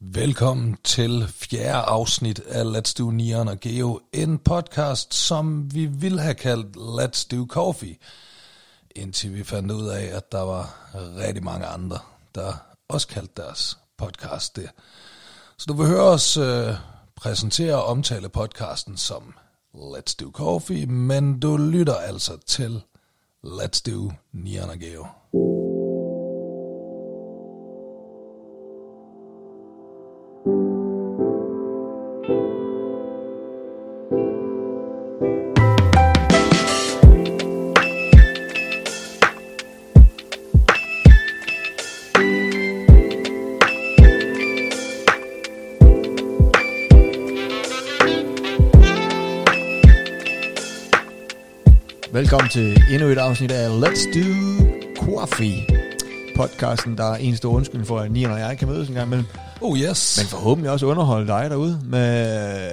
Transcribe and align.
Velkommen 0.00 0.76
til 0.84 1.28
fjerde 1.28 1.78
afsnit 1.78 2.38
af 2.38 2.64
Let's 2.64 2.94
Do 2.98 3.10
Neon 3.10 3.48
og 3.48 3.60
Geo, 3.60 4.00
en 4.12 4.38
podcast, 4.38 5.14
som 5.14 5.74
vi 5.74 5.86
ville 5.86 6.20
have 6.20 6.34
kaldt 6.34 6.76
Let's 6.76 7.26
Do 7.30 7.46
Coffee, 7.46 7.96
indtil 8.90 9.34
vi 9.34 9.44
fandt 9.44 9.72
ud 9.72 9.88
af, 9.88 10.16
at 10.16 10.32
der 10.32 10.40
var 10.40 10.90
rigtig 10.94 11.44
mange 11.44 11.66
andre, 11.66 11.98
der 12.34 12.52
også 12.88 13.08
kaldte 13.08 13.42
deres 13.42 13.78
podcast 13.96 14.56
det. 14.56 14.70
Så 15.56 15.64
du 15.68 15.72
vil 15.72 15.86
høre 15.86 16.02
os 16.02 16.36
øh, 16.36 16.74
præsentere 17.16 17.74
og 17.74 17.84
omtale 17.84 18.28
podcasten 18.28 18.96
som 18.96 19.34
Let's 19.74 20.14
Do 20.20 20.30
Coffee, 20.30 20.86
men 20.86 21.40
du 21.40 21.56
lytter 21.56 21.96
altså 21.96 22.38
til 22.46 22.82
Let's 23.46 23.82
Do 23.86 24.12
Neon 24.32 24.70
og 24.70 24.78
Geo. 24.78 25.06
Afsnit 53.28 53.50
af 53.50 53.68
Let's 53.82 54.18
Do 54.18 54.64
Coffee. 55.04 55.66
Podcasten, 56.36 56.98
der 56.98 57.04
er 57.04 57.16
en 57.16 57.36
stor 57.36 57.52
undskyldning 57.52 57.86
for, 57.86 57.98
at 57.98 58.10
Nian 58.12 58.30
og 58.30 58.38
jeg 58.38 58.58
kan 58.58 58.68
mødes 58.68 58.88
en 58.88 58.94
gang 58.94 59.06
imellem. 59.06 59.26
Oh 59.60 59.78
yes. 59.78 60.18
Men 60.18 60.26
forhåbentlig 60.26 60.70
også 60.72 60.86
underholde 60.86 61.26
dig 61.26 61.50
derude 61.50 61.80
med, 61.84 62.70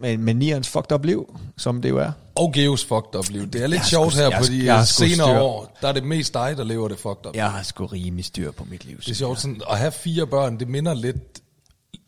med, 0.00 0.16
med 0.18 0.34
Nians 0.34 0.68
fucked 0.68 0.92
up 0.92 1.04
liv, 1.04 1.36
som 1.56 1.82
det 1.82 1.88
jo 1.88 1.98
er. 1.98 2.10
Og 2.34 2.52
Geos 2.52 2.84
fucked 2.84 3.14
up 3.18 3.24
liv. 3.30 3.46
Det 3.46 3.62
er 3.62 3.66
lidt 3.66 3.78
Jeg 3.80 3.86
sjovt 3.86 4.12
sgu- 4.14 4.16
her 4.16 4.28
jeg 4.30 4.38
på 4.38 4.44
de 4.46 4.64
jeg 4.74 4.86
senere 4.86 5.12
styr. 5.28 5.38
år. 5.38 5.78
Der 5.80 5.88
er 5.88 5.92
det 5.92 6.04
mest 6.04 6.34
dig, 6.34 6.54
der 6.56 6.64
lever 6.64 6.88
det 6.88 6.98
fucked 6.98 7.26
up. 7.26 7.34
Jeg 7.36 7.50
har 7.50 7.62
sgu 7.62 7.86
rimelig 7.86 8.24
styr 8.24 8.50
på 8.50 8.66
mit 8.70 8.84
liv. 8.84 8.96
Det 9.00 9.08
er 9.10 9.14
sjovt 9.14 9.40
sådan, 9.40 9.60
at 9.70 9.78
have 9.78 9.92
fire 9.92 10.26
børn, 10.26 10.58
det 10.58 10.68
minder 10.68 10.94
lidt 10.94 11.16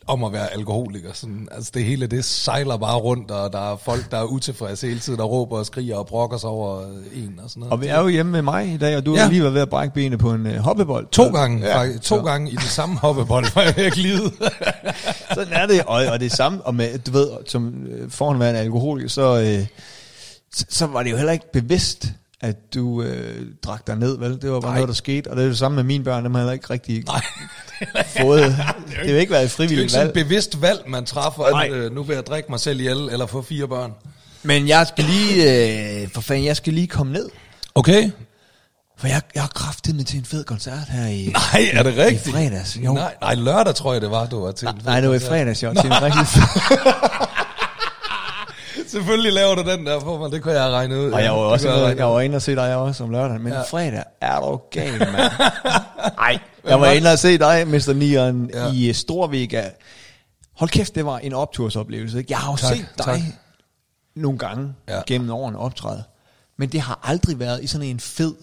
om 0.09 0.25
at 0.25 0.33
være 0.33 0.53
alkoholiker. 0.53 1.09
Sådan, 1.13 1.49
altså 1.53 1.71
det 1.75 1.85
hele, 1.85 2.07
det 2.07 2.25
sejler 2.25 2.77
bare 2.77 2.97
rundt, 2.97 3.31
og 3.31 3.53
der 3.53 3.73
er 3.73 3.77
folk, 3.77 4.11
der 4.11 4.19
er 4.19 4.25
utilfredse 4.25 4.87
hele 4.89 5.01
tiden, 5.01 5.19
der 5.19 5.25
råber 5.25 5.59
og 5.59 5.67
skriger 5.67 5.97
og 5.97 6.07
brokker 6.07 6.37
sig 6.39 6.51
over 6.51 6.83
en 7.15 7.41
og 7.45 7.51
sådan 7.51 7.61
noget. 7.61 7.73
Og 7.73 7.81
vi 7.81 7.87
er 7.87 8.01
jo 8.01 8.09
hjemme 8.09 8.33
med 8.33 8.43
mig 8.43 8.75
i 8.75 8.77
dag, 8.77 8.97
og 8.97 9.07
du 9.07 9.15
Ja. 9.15 9.23
har 9.23 9.31
lige 9.31 9.43
været 9.43 9.55
ved 9.55 9.61
at 9.63 9.69
brække 9.71 9.95
benet 9.95 10.19
på 10.19 10.33
en 10.33 10.47
uh, 10.47 10.53
hoppebold. 10.57 11.07
To 11.13 11.25
gange, 11.31 11.67
Ja. 11.67 11.81
ja, 11.83 11.99
to 11.99 12.17
gange 12.17 12.51
i 12.51 12.55
det 12.55 12.63
samme 12.63 12.97
hoppebold, 12.99 13.47
var 13.55 13.63
jeg 13.63 13.75
ved 13.77 13.85
at 13.85 13.93
glide. 13.93 14.31
Sådan 15.35 15.53
er 15.53 15.67
det, 15.67 15.83
og, 15.87 16.07
og 16.07 16.21
det 16.21 16.33
samme, 16.33 16.63
og 16.67 16.75
med, 16.75 16.99
du 16.99 17.11
ved, 17.11 17.29
som 17.47 17.87
øh, 17.87 18.11
foranværende 18.11 18.61
alkoholiker, 18.61 19.09
så, 19.09 19.41
øh, 19.41 19.67
så, 20.53 20.65
så 20.69 20.87
var 20.87 21.03
det 21.03 21.11
jo 21.11 21.17
heller 21.17 21.33
ikke 21.33 21.53
bevidst, 21.53 22.07
at 22.41 22.75
du 22.75 23.03
øh, 23.03 23.47
drak 23.65 23.87
dig 23.87 23.97
ned, 23.97 24.19
vel? 24.19 24.43
Det 24.43 24.51
var 24.51 24.61
bare 24.61 24.71
Nej. 24.71 24.75
noget, 24.79 24.89
der 24.89 24.95
skete, 24.95 25.31
og 25.31 25.37
det 25.37 25.45
er 25.45 25.49
det 25.49 25.59
samme 25.59 25.77
med 25.77 25.85
mine 25.85 26.05
børn, 26.05 26.25
dem 26.25 26.35
har 26.35 26.41
heller 26.41 26.53
ikke 26.53 26.71
rigtig 26.71 27.05
Nej, 27.07 27.21
fået. 28.21 28.43
det 28.43 28.55
har 28.97 29.05
jo 29.09 29.17
ikke 29.17 29.17
været 29.17 29.25
et 29.25 29.31
det 29.31 29.35
er 29.35 29.43
jo 29.43 29.49
frivilligt 29.49 29.81
ikke 29.81 29.93
sådan 29.93 30.07
valg. 30.07 30.19
et 30.19 30.25
bevidst 30.27 30.63
valg, 30.63 30.81
man 30.87 31.05
træffer, 31.05 31.51
Nej. 31.51 31.65
at 31.67 31.73
øh, 31.73 31.95
nu 31.95 32.03
vil 32.03 32.15
jeg 32.15 32.27
drikke 32.27 32.51
mig 32.51 32.61
selv 32.61 32.81
ihjel, 32.81 33.09
eller 33.13 33.27
få 33.27 33.43
fire 33.43 33.69
børn. 33.69 33.93
Men 34.43 34.69
jeg 34.69 34.87
skal 34.87 35.05
lige, 35.05 35.53
øh, 36.03 36.09
for 36.15 36.21
fanden, 36.21 36.45
jeg 36.45 36.57
skal 36.57 36.73
lige 36.73 36.87
komme 36.87 37.13
ned, 37.13 37.29
Okay. 37.75 38.11
for 38.99 39.07
jeg, 39.07 39.23
jeg 39.35 39.43
har 39.43 39.51
kraftet 39.55 39.95
med 39.95 40.05
til 40.05 40.19
en 40.19 40.25
fed 40.25 40.45
koncert 40.45 40.89
her 40.89 41.07
i, 41.07 41.33
Nej, 41.53 41.69
er 41.73 41.83
det 41.83 41.95
i 41.97 42.01
rigtigt? 42.03 42.35
fredags. 42.35 42.79
Jo. 42.85 42.93
Nej, 42.93 43.15
nej, 43.21 43.35
lørdag 43.35 43.75
tror 43.75 43.93
jeg, 43.93 44.03
det 44.03 44.11
var, 44.11 44.27
du 44.27 44.45
var 44.45 44.53
til. 44.53 44.69
en 44.69 44.75
Nej, 44.85 45.01
det 45.01 45.09
var 45.09 45.15
i 45.15 45.19
fed 45.19 45.29
fredags, 45.29 45.63
jeg 45.63 45.71
var 45.75 45.83
til 45.83 45.91
en 45.91 46.03
rigtig 46.03 46.27
fed 46.27 46.43
Selvfølgelig 48.89 49.33
laver 49.33 49.55
du 49.55 49.63
den 49.71 49.87
der 49.87 50.01
for 50.01 50.19
mig, 50.19 50.31
det 50.33 50.43
kunne 50.43 50.55
jeg 50.63 50.71
regne 50.71 50.99
ud. 51.01 51.11
Og 51.11 51.23
jeg 51.23 51.33
var 51.33 51.39
det 51.43 51.47
også 51.47 51.69
jeg 51.99 52.07
var 52.07 52.21
inde 52.21 52.37
og 52.37 52.43
se 52.43 52.55
dig 52.57 52.77
også 52.77 53.05
om 53.05 53.11
lørdagen, 53.11 53.43
men 53.43 53.53
ja. 53.53 53.61
fredag 53.61 54.03
er 54.21 54.41
du 54.41 54.61
gal, 54.71 54.99
mand. 54.99 55.13
Nej, 56.19 56.39
jeg 56.69 56.81
var 56.81 56.91
inde 56.91 57.13
og 57.13 57.19
se 57.19 57.39
dig, 57.39 57.69
Mr. 57.69 57.93
Nian, 57.93 58.51
Ja. 58.55 58.73
i 58.73 58.93
Storvega. 58.93 59.71
Hold 60.53 60.71
kæft, 60.71 60.95
det 60.95 61.07
var 61.07 61.19
en 61.19 61.33
optursoplevelse. 61.33 62.19
Ikke? 62.19 62.33
Jeg 62.33 62.39
har 62.39 62.51
jo 62.53 62.57
Tak, 62.57 62.77
set 62.77 62.87
dig 62.99 63.05
tak. 63.05 63.21
nogle 64.17 64.39
gange 64.39 64.75
Ja. 64.89 65.01
gennem 65.07 65.31
årene 65.31 65.59
optræde, 65.59 66.05
men 66.59 66.69
det 66.69 66.81
har 66.81 67.01
aldrig 67.03 67.39
været 67.39 67.65
i 67.65 67.67
sådan 67.67 67.87
en 67.87 68.01
fed, 68.01 68.35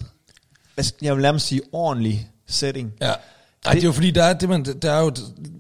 jeg 1.01 1.15
vil 1.15 1.21
nærmest 1.21 1.47
sige 1.47 1.61
ordentlig 1.71 2.29
setting. 2.47 2.93
Ja. 3.01 3.13
Ej, 3.65 3.73
det 3.73 3.81
er 3.81 3.85
jo 3.87 3.91
fordi, 3.91 4.11
der 4.11 4.23
er, 4.23 4.33
det, 4.33 4.49
man, 4.49 4.63
der 4.63 4.91
er 4.91 4.99
jo, 5.01 5.11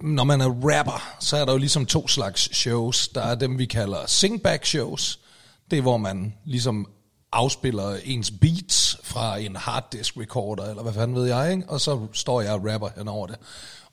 når 0.01 0.23
man 0.23 0.41
er 0.41 0.45
rapper, 0.49 1.15
så 1.19 1.37
er 1.37 1.45
der 1.45 1.51
jo 1.51 1.57
ligesom 1.57 1.85
to 1.85 2.07
slags 2.07 2.55
shows. 2.57 3.07
Der 3.07 3.21
er 3.21 3.35
dem, 3.35 3.57
vi 3.57 3.65
kalder 3.65 3.97
singback 4.07 4.65
shows. 4.65 5.19
Det 5.71 5.77
er, 5.77 5.81
hvor 5.81 5.97
man 5.97 6.33
ligesom 6.45 6.87
afspiller 7.35 7.97
ens 8.03 8.31
beats 8.31 8.97
fra 9.03 9.37
en 9.37 9.55
harddisk 9.55 10.17
recorder, 10.17 10.69
eller 10.69 10.83
hvad 10.83 10.93
fanden 10.93 11.15
ved 11.15 11.25
jeg, 11.25 11.51
ikke? 11.51 11.69
og 11.69 11.81
så 11.81 12.07
står 12.13 12.41
jeg 12.41 12.51
og 12.51 12.73
rapper 12.73 12.89
hen 12.97 13.07
over 13.07 13.27
det. 13.27 13.35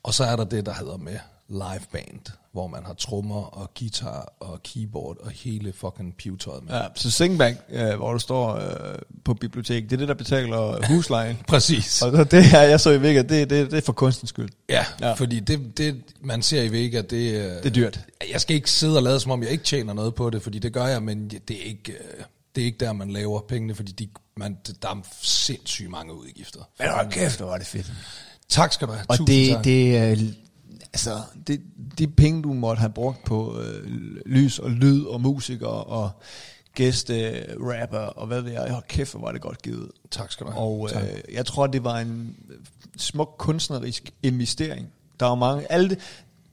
Og 0.03 0.13
så 0.13 0.23
er 0.23 0.35
der 0.35 0.43
det, 0.43 0.65
der 0.65 0.73
hedder 0.73 0.97
med 0.97 1.17
live 1.49 1.85
band, 1.91 2.33
hvor 2.51 2.67
man 2.67 2.85
har 2.85 2.93
trommer 2.93 3.43
og 3.43 3.71
guitar 3.79 4.33
og 4.39 4.63
keyboard 4.63 5.17
og 5.19 5.31
hele 5.31 5.73
fucking 5.73 6.15
pewtøjet 6.17 6.63
med. 6.63 6.73
Ja, 6.73 6.81
så 6.95 7.11
Singback, 7.11 7.57
øh, 7.69 7.95
hvor 7.95 8.13
du 8.13 8.19
står 8.19 8.55
øh, 8.55 8.99
på 9.25 9.33
biblioteket, 9.33 9.89
det 9.89 9.95
er 9.95 9.99
det, 9.99 10.07
der 10.07 10.13
betaler 10.13 10.87
huslejen. 10.87 11.37
Præcis. 11.47 12.01
og 12.01 12.31
det 12.31 12.45
her, 12.45 12.61
jeg 12.61 12.79
så 12.79 12.89
i 12.89 13.01
Vega, 13.01 13.21
det, 13.21 13.49
det, 13.49 13.71
det 13.71 13.77
er 13.77 13.81
for 13.81 13.93
kunstens 13.93 14.29
skyld. 14.29 14.49
Ja, 14.69 14.85
ja, 15.01 15.13
fordi 15.13 15.39
det, 15.39 15.77
det, 15.77 16.01
man 16.21 16.41
ser 16.41 16.61
i 16.61 16.71
Vega, 16.71 16.97
det, 16.97 17.09
Det 17.09 17.65
er 17.65 17.69
dyrt. 17.69 17.99
Jeg 18.31 18.41
skal 18.41 18.55
ikke 18.55 18.71
sidde 18.71 18.97
og 18.97 19.03
lade, 19.03 19.19
som 19.19 19.31
om 19.31 19.43
jeg 19.43 19.51
ikke 19.51 19.63
tjener 19.63 19.93
noget 19.93 20.15
på 20.15 20.29
det, 20.29 20.41
fordi 20.41 20.59
det 20.59 20.73
gør 20.73 20.85
jeg, 20.85 21.03
men 21.03 21.29
det 21.29 21.51
er 21.51 21.63
ikke, 21.65 21.91
øh, 21.91 22.23
det 22.55 22.61
er 22.61 22.65
ikke 22.65 22.77
der, 22.77 22.93
man 22.93 23.11
laver 23.11 23.41
pengene, 23.41 23.75
fordi 23.75 23.91
de, 23.91 24.07
man, 24.37 24.57
der 24.81 24.89
er 24.89 25.01
sindssygt 25.21 25.89
mange 25.89 26.13
udgifter. 26.13 26.59
Men 26.79 26.89
hold 26.89 27.11
kæft, 27.11 27.37
hvor 27.39 27.47
var 27.47 27.57
det 27.57 27.67
fedt. 27.67 27.93
Tak 28.49 28.73
skal 28.73 28.87
du 28.87 28.93
have. 28.93 29.05
Og 29.09 29.17
Tusind 29.17 29.37
det, 29.37 29.55
tak. 29.55 29.63
det, 29.63 30.35
altså, 30.93 31.21
det, 31.47 31.61
de 31.97 32.07
penge, 32.07 32.43
du 32.43 32.53
måtte 32.53 32.79
have 32.79 32.91
brugt 32.91 33.23
på 33.25 33.59
øh, 33.59 33.85
lys 34.25 34.59
og 34.59 34.71
lyd 34.71 35.03
og 35.05 35.21
musikere 35.21 35.83
og 35.83 36.09
gæste 36.75 37.45
rapper 37.59 37.97
og 37.97 38.27
hvad 38.27 38.41
ved 38.41 38.51
jeg, 38.51 38.71
hold 38.71 38.83
kæft, 38.87 39.11
hvor 39.11 39.21
var 39.21 39.31
det 39.31 39.41
godt 39.41 39.61
givet. 39.61 39.91
Tak 40.11 40.31
skal 40.31 40.45
du 40.45 40.51
have. 40.51 40.63
Og 40.63 40.89
Tak. 40.89 41.03
øh, 41.03 41.33
jeg 41.33 41.45
tror, 41.45 41.67
det 41.67 41.83
var 41.83 41.99
en 41.99 42.35
smuk 42.97 43.35
kunstnerisk 43.37 44.11
investering. 44.23 44.87
Der 45.19 45.25
var 45.25 45.35
mange, 45.35 45.71
alle 45.71 45.89
det, 45.89 45.99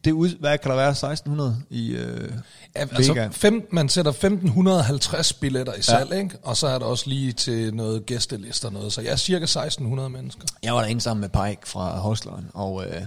det 0.04 0.12
ud, 0.12 0.28
hvad 0.40 0.58
kan 0.58 0.70
der 0.70 0.76
være, 0.76 0.88
1600 0.90 1.56
i 1.70 1.90
øh, 1.92 2.30
Ja, 2.76 2.80
altså, 2.80 3.28
fem, 3.32 3.68
man 3.72 3.88
sætter 3.88 4.10
1550 4.12 5.32
billetter 5.32 5.74
i 5.74 5.82
salg, 5.82 6.10
ja. 6.12 6.16
ikke? 6.18 6.36
og 6.42 6.56
så 6.56 6.66
er 6.66 6.78
der 6.78 6.86
også 6.86 7.04
lige 7.08 7.32
til 7.32 7.74
noget 7.74 8.06
gæstelister 8.06 8.68
og 8.68 8.72
noget, 8.74 8.92
så 8.92 9.00
jeg 9.00 9.12
er 9.12 9.16
cirka 9.16 9.42
1600 9.44 10.10
mennesker. 10.10 10.42
Jeg 10.62 10.74
var 10.74 10.80
derinde 10.80 11.00
sammen 11.00 11.20
med 11.20 11.28
Pike 11.28 11.60
fra 11.64 11.98
Hosleren, 11.98 12.46
og 12.54 12.84
øh, 12.86 13.02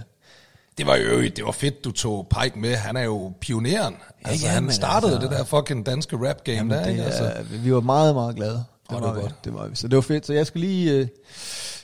Det 0.78 0.86
var 0.86 0.96
jo 0.96 1.20
det 1.22 1.44
var 1.44 1.52
fedt, 1.52 1.84
du 1.84 1.90
tog 1.90 2.26
Pike 2.40 2.58
med. 2.58 2.74
Han 2.76 2.96
er 2.96 3.02
jo 3.02 3.32
pioneren. 3.40 3.94
Altså, 4.24 4.46
ja, 4.46 4.52
han 4.52 4.72
startede 4.72 5.12
altså- 5.12 5.28
det 5.28 5.38
der 5.38 5.44
fucking 5.44 5.86
danske 5.86 6.28
rap 6.28 6.44
game 6.44 6.56
Jamen, 6.56 6.70
der, 6.70 6.82
det, 6.84 6.90
ikke? 6.90 7.04
Altså, 7.04 7.32
vi 7.50 7.74
var 7.74 7.80
meget, 7.80 8.14
meget 8.14 8.36
glade. 8.36 8.52
Det, 8.52 8.90
det 8.90 9.00
var 9.00 9.06
var 9.06 9.14
vi. 9.14 9.20
godt. 9.20 9.44
det 9.44 9.54
var 9.54 9.66
vi. 9.66 9.76
Så 9.76 9.88
det 9.88 9.96
var 9.96 10.02
fedt. 10.02 10.26
Så 10.26 10.32
jeg 10.32 10.46
skal 10.46 10.60
lige... 10.60 10.92
Øh, 10.92 11.06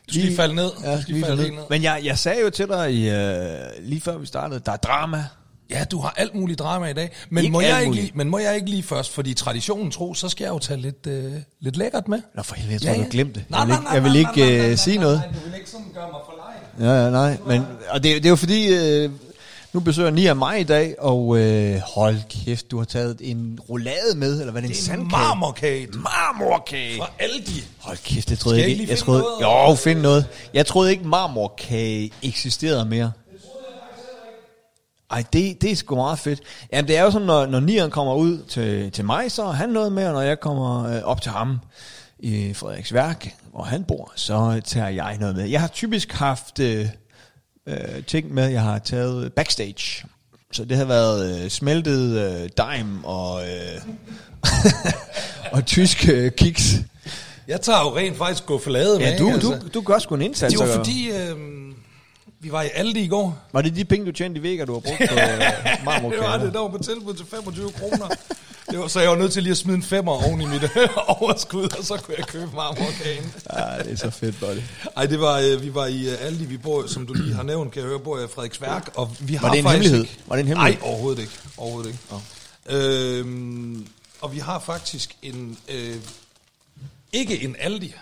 Du 0.09 0.13
skal 0.15 0.25
lige 0.25 0.37
falde 0.37 0.55
ned. 0.55 0.71
Ja, 0.83 0.87
Du 0.87 0.91
jeg 0.93 1.03
skal 1.03 1.15
lige 1.15 1.27
falde 1.27 1.43
ned. 1.55 1.63
Men 1.71 1.83
jeg, 1.83 2.01
jeg 2.05 2.19
sagde 2.19 2.41
jo 2.41 2.51
til 2.51 2.67
dig, 2.69 2.93
i, 2.95 3.09
øh, 3.11 3.47
lige 3.83 4.01
før 4.01 4.19
vi 4.19 4.27
startede, 4.27 4.61
der 4.67 4.73
er 4.73 4.77
drama. 4.77 5.25
Ja, 5.71 5.85
du 5.85 6.01
har 6.01 6.15
alt 6.17 6.35
muligt 6.35 6.59
drama 6.59 6.87
i 6.87 6.93
dag. 6.93 7.11
Men, 7.31 7.45
Ikke 7.45 7.53
må 7.53 7.61
jeg, 7.61 7.81
ikke 7.81 7.95
lige, 7.95 8.11
men 8.15 8.29
må 8.29 8.39
jeg 8.39 8.55
ikke 8.55 8.71
lige 8.71 8.83
først, 8.83 9.13
fordi 9.15 9.35
traditionen 9.35 9.91
tro, 9.91 10.15
så 10.15 10.29
skal 10.29 10.45
jeg 10.45 10.51
jo 10.51 10.59
tage 10.59 10.81
lidt, 10.81 11.07
øh, 11.07 11.33
lidt 11.61 11.77
lækkert 11.77 12.09
med. 12.09 12.21
Nå 12.35 12.43
for 12.43 12.55
helvede, 12.55 12.87
jeg 12.87 12.95
tror, 12.97 13.05
du 13.05 13.11
glemte 13.11 13.35
det. 13.35 13.45
Nej, 13.51 13.61
Jeg 13.61 13.67
vil 13.69 13.73
nej, 13.73 13.77
ikke, 13.79 13.85
nej, 13.85 13.95
jeg 13.95 14.05
vil 14.05 14.17
ikke 14.17 14.31
nej, 14.37 14.47
nej, 14.49 14.57
øh, 14.59 14.67
nej, 14.67 14.75
sige 14.77 14.97
nej, 14.97 15.03
noget. 15.05 15.19
Nej, 15.19 15.29
du 15.29 15.51
vil 15.51 15.55
ikke 15.59 15.71
sådan 15.71 15.87
gøre 15.95 16.09
mig 16.13 16.21
for 16.27 16.35
lejen. 16.79 16.91
Ja, 16.91 17.05
ja, 17.05 17.11
nej. 17.11 17.37
Men, 17.47 17.67
og 17.91 18.03
det, 18.03 18.15
det 18.17 18.27
er 18.27 18.31
jo 18.31 18.37
fordi, 18.37 18.67
øh, 18.75 19.11
nu 19.73 19.81
besøger 19.81 20.11
Nia 20.11 20.35
mig 20.35 20.61
i 20.61 20.65
dag, 20.65 20.95
og 20.99 21.39
øh, 21.39 21.81
hold 21.95 22.17
kæft, 22.29 22.71
du 22.71 22.79
har 22.79 22.85
taget 22.85 23.17
en 23.21 23.59
roulade 23.69 24.17
med, 24.17 24.41
eller 24.41 24.53
hvad 24.53 24.63
er 24.63 24.67
det, 24.67 24.75
er 24.75 24.79
en 24.79 24.85
sandkage? 24.85 25.09
marmorkage. 25.09 25.89
Marmorkage. 25.93 26.99
Fra 26.99 27.11
Aldi. 27.19 27.65
Hold 27.79 27.97
kæft, 28.05 28.29
det 28.29 28.39
troede 28.39 28.57
Skal 28.59 28.71
jeg 28.71 28.71
jeg 28.71 28.81
ikke. 28.81 28.91
Jeg 28.91 28.99
finde 28.99 29.05
troede, 29.05 29.23
noget, 29.41 29.71
jo, 29.71 29.75
find 29.75 30.01
noget. 30.01 30.27
Jeg 30.55 30.67
troede 30.67 30.91
ikke, 30.91 31.09
marmorkage 31.09 32.13
eksisterede 32.23 32.85
mere. 32.85 33.13
Ej, 35.11 35.25
det, 35.33 35.63
det 35.63 35.71
er 35.71 35.77
sgu 35.77 35.95
meget 35.95 36.19
fedt. 36.19 36.41
Jamen, 36.73 36.89
det 36.89 36.97
er 36.97 37.03
jo 37.03 37.11
sådan, 37.11 37.27
når, 37.27 37.47
når 37.47 37.61
Nian 37.61 37.91
kommer 37.91 38.15
ud 38.15 38.39
til, 38.49 38.91
til 38.91 39.05
mig, 39.05 39.33
så 39.33 39.45
har 39.45 39.53
han 39.53 39.69
noget 39.69 39.93
med, 39.93 40.07
og 40.07 40.13
når 40.13 40.21
jeg 40.21 40.41
kommer 40.41 40.97
øh, 40.97 41.03
op 41.03 41.23
til 41.23 41.33
ham 41.33 41.59
i 42.19 42.55
Frederiksværk, 42.55 43.35
hvor 43.53 43.63
han 43.63 43.85
bor, 43.85 44.13
så 44.17 44.61
tager 44.65 44.89
jeg 44.89 45.17
noget 45.21 45.37
med. 45.37 45.45
Jeg 45.45 45.61
har 45.61 45.69
typisk 45.69 46.13
haft 46.13 46.59
øh, 46.59 46.87
øh, 47.67 48.05
ting 48.07 48.35
med, 48.35 48.49
jeg 48.49 48.63
har 48.63 48.79
taget 48.79 49.33
backstage. 49.33 50.05
Så 50.53 50.65
det 50.65 50.77
har 50.77 50.85
været 50.85 51.45
øh, 51.45 51.51
smeltet 51.51 52.19
øh, 52.19 52.49
dime 52.57 53.05
og, 53.05 53.43
øh, 53.43 53.83
og 55.53 55.67
tysk 55.67 56.09
øh, 56.09 56.33
kiks. 56.33 56.75
Jeg 57.49 57.61
tager 57.61 57.81
jo 57.81 57.97
rent 57.97 58.17
faktisk 58.17 58.47
gå 58.47 58.59
for 58.59 58.71
lade 58.71 58.99
med. 58.99 59.07
Ja, 59.07 59.19
du, 59.19 59.27
ikke? 59.27 59.41
du, 59.41 59.55
du 59.75 59.81
gør 59.81 59.99
sgu 59.99 60.15
en 60.15 60.23
indsats. 60.23 60.55
Det 60.55 60.69
var 60.69 60.75
fordi, 60.75 61.11
øh, 61.11 61.37
Vi 62.43 62.53
var 62.53 62.63
i 62.63 62.69
Aldi 62.75 63.01
i 63.01 63.07
går. 63.09 63.39
Var 63.53 63.63
det 63.63 63.77
de 63.77 63.85
penge, 63.85 64.07
du 64.07 64.13
tjente 64.13 64.41
i 64.41 64.43
Vega, 64.43 64.65
du 64.65 64.73
har 64.73 64.81
brugt 64.81 64.99
på 64.99 65.15
øh, 65.21 65.85
marmorkager? 65.85 66.23
Det 66.23 66.31
var 66.31 66.39
det, 66.39 66.53
der 66.53 66.61
var 66.61 66.69
på 66.69 66.79
tilbud 66.79 67.15
til 67.15 67.27
25 67.27 67.73
kroner. 67.73 68.09
Det 68.71 68.79
var, 68.79 68.89
så 68.89 69.01
jeg 69.01 69.11
var 69.11 69.17
nødt 69.17 69.33
til 69.33 69.43
lige 69.43 69.51
at 69.51 69.57
smide 69.57 69.77
en 69.77 69.83
femmer 69.83 70.13
oven 70.27 70.41
i 70.41 70.47
mit 70.47 70.63
øh, 70.63 70.89
overskud, 71.21 71.77
og 71.79 71.85
så 71.85 71.97
kunne 71.97 72.15
jeg 72.19 72.27
købe 72.27 72.51
marmorkagen. 72.55 73.33
Ja, 73.53 73.83
det 73.83 73.93
er 73.93 73.97
så 73.97 74.11
fedt, 74.11 74.41
buddy. 74.41 74.61
Ej, 74.97 75.07
det 75.07 75.21
var, 75.21 75.39
øh, 75.39 75.63
vi 75.63 75.75
var 75.75 75.87
i 75.87 76.09
Aldi, 76.09 76.45
vi 76.45 76.57
bor, 76.57 76.87
som 76.87 77.07
du 77.07 77.13
lige 77.13 77.35
har 77.35 77.43
nævnt, 77.43 77.73
kan 77.73 77.83
jeg 77.83 77.89
høre, 77.89 78.01
bor 78.01 78.19
i 78.19 78.27
Frederiksværk, 78.35 78.91
og 78.95 79.17
vi 79.21 79.35
har 79.35 79.47
Var 79.47 79.51
det 79.53 79.59
en 79.59 79.65
faktisk 79.65 79.93
hemmelighed? 79.93 80.19
Var 80.27 80.37
det 80.37 80.43
en 80.43 80.49
hemmelighed? 80.49 80.81
Nej, 80.81 80.91
overhovedet 80.91 81.21
ikke. 81.21 81.33
Overhovedet 81.57 81.91
ikke. 81.91 82.01
Oh. 82.11 82.21
Øhm, 82.77 83.87
og 84.21 84.33
vi 84.33 84.39
har 84.39 84.59
faktisk 84.59 85.17
en, 85.23 85.59
øh, 85.69 85.97
ikke 87.13 87.43
en 87.45 87.57
Aldi, 87.59 87.95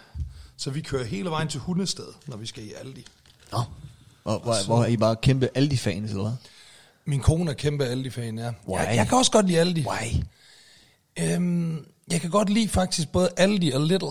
så 0.56 0.70
vi 0.70 0.80
kører 0.80 1.04
hele 1.04 1.30
vejen 1.30 1.48
til 1.48 1.60
Hundested, 1.60 2.08
når 2.26 2.36
vi 2.36 2.46
skal 2.46 2.64
i 2.64 2.72
Aldi. 2.80 3.06
Nå. 3.52 3.62
Hvor, 4.28 4.38
hvor, 4.38 4.54
hvor 4.66 4.82
er 4.82 4.86
I 4.86 4.96
bare 4.96 5.16
kæmpe 5.16 5.48
Aldi-fans, 5.54 6.10
eller 6.10 6.22
hvad? 6.22 6.32
Min 7.04 7.20
kone 7.20 7.50
er 7.50 7.54
kæmpe 7.54 7.84
Aldi-fan, 7.84 8.38
ja. 8.38 8.52
Why? 8.68 8.78
Jeg, 8.78 8.96
jeg 8.96 9.08
kan 9.08 9.18
også 9.18 9.30
godt 9.30 9.46
lide 9.46 9.60
Aldi. 9.60 9.86
Why? 9.86 10.24
Øhm, 11.20 11.86
jeg 12.10 12.20
kan 12.20 12.30
godt 12.30 12.50
lide 12.50 12.68
faktisk 12.68 13.12
både 13.12 13.28
Aldi 13.36 13.70
og 13.70 13.80
Lidl. 13.80 14.04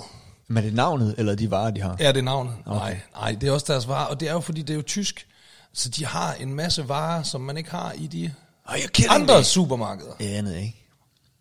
Men 0.48 0.58
er 0.58 0.62
det 0.62 0.74
navnet, 0.74 1.16
eller 1.18 1.36
de 1.36 1.52
varer, 1.52 1.72
de 1.72 1.82
har? 1.82 1.96
Ja, 2.00 2.08
det 2.08 2.18
er 2.18 2.22
navnet. 2.22 2.54
Okay. 2.66 2.80
Nej, 2.80 3.00
nej, 3.16 3.32
det 3.42 3.50
er 3.50 3.54
også 3.54 3.66
deres 3.70 3.88
varer, 3.88 4.06
og 4.06 4.20
det 4.20 4.28
er 4.28 4.34
jo 4.34 4.40
fordi, 4.40 4.62
det 4.62 4.70
er 4.70 4.76
jo 4.76 4.82
tysk. 4.82 5.28
Så 5.74 5.90
de 5.90 6.06
har 6.06 6.34
en 6.34 6.54
masse 6.54 6.90
varer, 6.90 7.24
som 7.24 7.42
man 7.42 7.58
ikke 7.58 7.72
har 7.72 7.92
i 7.92 8.08
de 8.08 8.34
kidding 8.94 9.14
andre 9.14 9.38
me? 9.38 9.44
supermarkeder. 9.44 10.12
Det 10.20 10.26
andet, 10.26 10.56
ikke? 10.56 10.84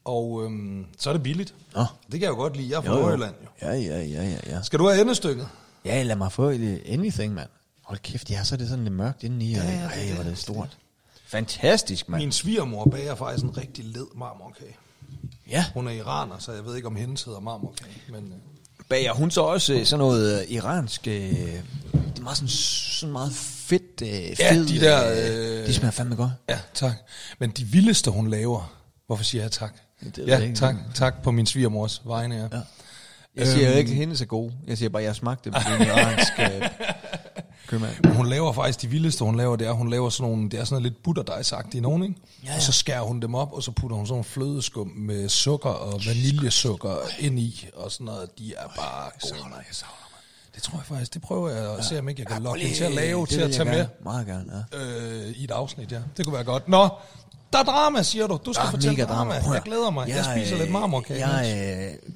Og 0.04 0.44
øhm, 0.44 0.84
så 0.98 1.10
er 1.10 1.14
det 1.14 1.22
billigt. 1.22 1.54
Nå. 1.74 1.80
Det 1.80 2.12
kan 2.12 2.20
jeg 2.20 2.28
jo 2.28 2.34
godt 2.34 2.56
lide. 2.56 2.70
Jeg 2.70 2.76
er 2.76 2.82
fra. 2.82 3.00
Nordjylland 3.00 3.34
jo. 3.42 3.66
Ja, 3.68 3.74
ja, 3.74 4.02
ja, 4.02 4.22
ja, 4.22 4.36
ja. 4.46 4.62
Skal 4.62 4.78
du 4.78 4.88
have 4.88 5.00
endestykket? 5.00 5.48
Ja, 5.84 6.02
lad 6.02 6.16
mig 6.16 6.32
få 6.32 6.48
et 6.48 6.82
anything, 6.88 7.34
mand. 7.34 7.48
Hold 7.86 7.98
kæft, 7.98 8.30
ja, 8.30 8.44
så 8.44 8.54
er 8.54 8.56
det 8.58 8.68
sådan 8.68 8.84
lidt 8.84 8.94
mørkt 8.94 9.22
indeni. 9.22 9.52
Ja, 9.52 9.62
ja, 9.62 9.70
ja, 9.70 9.72
det 9.74 9.82
er 9.82 9.88
Ej, 9.88 9.94
det. 10.04 10.12
hvor 10.14 10.24
er 10.24 10.28
det 10.28 10.38
stort. 10.38 10.76
Fantastisk, 11.26 12.08
mand. 12.08 12.22
Min 12.22 12.32
svigermor 12.32 12.84
bager 12.84 13.14
faktisk 13.14 13.44
en 13.44 13.56
rigtig 13.56 13.84
led 13.84 14.06
marmorkage. 14.16 14.76
Ja. 15.50 15.64
Hun 15.74 15.86
er 15.88 15.92
iraner, 15.92 16.38
så 16.38 16.52
jeg 16.52 16.64
ved 16.64 16.76
ikke, 16.76 16.88
om 16.88 16.96
hendes 16.96 17.22
hedder 17.22 17.40
marmorkage. 17.40 17.90
Men, 18.12 18.24
øh, 18.24 18.32
Bager 18.88 19.12
hun 19.12 19.30
så 19.30 19.40
også 19.40 19.72
øh, 19.74 19.86
sådan 19.86 19.98
noget 19.98 20.40
øh, 20.42 20.50
iransk... 20.50 21.06
Øh, 21.06 21.14
det 21.14 21.62
er 22.18 22.22
meget 22.22 22.36
sådan, 22.36 22.48
sådan 22.48 23.12
meget 23.12 23.32
fedt, 23.32 24.02
øh, 24.02 24.08
Ja, 24.08 24.52
fed, 24.52 24.66
de 24.66 24.80
der, 24.80 25.12
Øh, 25.60 25.66
de 25.66 25.74
smager 25.74 25.90
fandme 25.90 26.16
godt. 26.16 26.30
ja, 26.48 26.58
tak. 26.74 26.92
Men 27.38 27.50
de 27.50 27.64
vildeste, 27.64 28.10
hun 28.10 28.28
laver... 28.30 28.72
Hvorfor 29.06 29.24
siger 29.24 29.42
jeg 29.42 29.52
tak? 29.52 29.74
Det 30.04 30.18
ja, 30.18 30.24
jeg 30.38 30.42
ikke. 30.42 30.54
tak. 30.56 30.74
Tak 30.94 31.22
på 31.22 31.30
min 31.30 31.46
svigermors 31.46 32.02
vegne, 32.04 32.34
ja. 32.34 32.42
Ja. 32.42 32.60
Jeg 33.36 33.46
siger 33.46 33.68
Øhm. 33.70 33.78
ikke, 33.78 33.90
at 33.90 33.96
hendes 33.96 34.20
er 34.20 34.24
gode. 34.26 34.52
Jeg 34.66 34.78
siger 34.78 34.88
bare, 34.88 35.02
at 35.02 35.06
jeg 35.06 35.16
smagte 35.16 35.50
på 35.50 35.58
den 35.78 35.86
iranske 35.86 36.42
øh, 36.56 36.62
købmand. 37.66 37.94
Men 38.02 38.14
hun 38.16 38.28
laver 38.28 38.52
faktisk 38.52 38.82
de 38.82 38.88
vildeste, 38.88 39.24
hun 39.24 39.36
laver, 39.36 39.56
det 39.56 39.66
er, 39.66 39.72
hun 39.72 39.90
laver 39.90 40.10
sådan 40.10 40.30
nogle, 40.30 40.50
det 40.50 40.60
er 40.60 40.64
sådan 40.64 40.82
lidt 40.82 41.02
butterdejsagtige 41.02 41.80
nogen, 41.80 42.02
ikke? 42.02 42.14
Ja, 42.44 42.48
ja. 42.50 42.56
Og 42.56 42.62
så 42.62 42.72
skærer 42.72 43.02
hun 43.02 43.20
dem 43.22 43.34
op, 43.34 43.52
og 43.52 43.62
så 43.62 43.70
putter 43.70 43.96
hun 43.96 44.06
sådan 44.06 44.12
nogle 44.12 44.24
flødeskum 44.24 44.88
med 44.96 45.28
sukker 45.28 45.70
og 45.70 46.00
vaniljesukker 46.06 46.96
ind 47.18 47.38
i, 47.38 47.68
og 47.76 47.92
sådan 47.92 48.04
noget. 48.04 48.38
De 48.38 48.54
er 48.54 48.66
bare 48.76 49.10
gode. 49.22 49.34
jeg 49.56 49.64
savner 49.70 49.94
Det 50.54 50.62
tror 50.62 50.78
jeg 50.78 50.86
faktisk, 50.86 51.14
det 51.14 51.22
prøver 51.22 51.50
jeg 51.50 51.78
at 51.78 51.84
se, 51.84 51.98
om 51.98 52.08
ikke 52.08 52.20
jeg 52.20 52.26
kan 52.26 52.42
lokke 52.42 52.58
Prøv 52.60 52.62
hende 52.66 52.76
til 52.76 52.84
at 52.84 52.92
lave, 52.94 53.20
det 53.20 53.28
til 53.28 53.40
at 53.40 53.48
jeg 53.48 53.54
tage 53.56 53.64
med 53.64 53.74
gerne. 53.74 53.88
Meget 54.04 54.26
gerne, 54.26 54.64
ja. 54.72 54.78
øh, 54.78 55.30
i 55.30 55.44
et 55.44 55.50
afsnit, 55.50 55.92
ja. 55.92 56.00
Det 56.16 56.24
kunne 56.24 56.34
være 56.34 56.44
godt. 56.44 56.68
Nå, 56.68 56.88
der 57.52 57.58
er 57.58 57.62
drama, 57.62 58.02
siger 58.02 58.26
du. 58.26 58.38
Du 58.46 58.52
skal 58.52 58.64
Ah, 58.66 58.70
fortælle 58.70 59.04
drama. 59.04 59.36
At- 59.36 59.44
Jeg 59.44 59.62
glæder 59.64 59.90
mig. 59.90 60.08
Jeg, 60.08 60.24
spiser 60.24 60.54
øh, 60.54 60.60
lidt 60.60 60.72
marmorkage. 60.72 61.28
Jeg, 61.28 61.44
øh, 61.46 62.10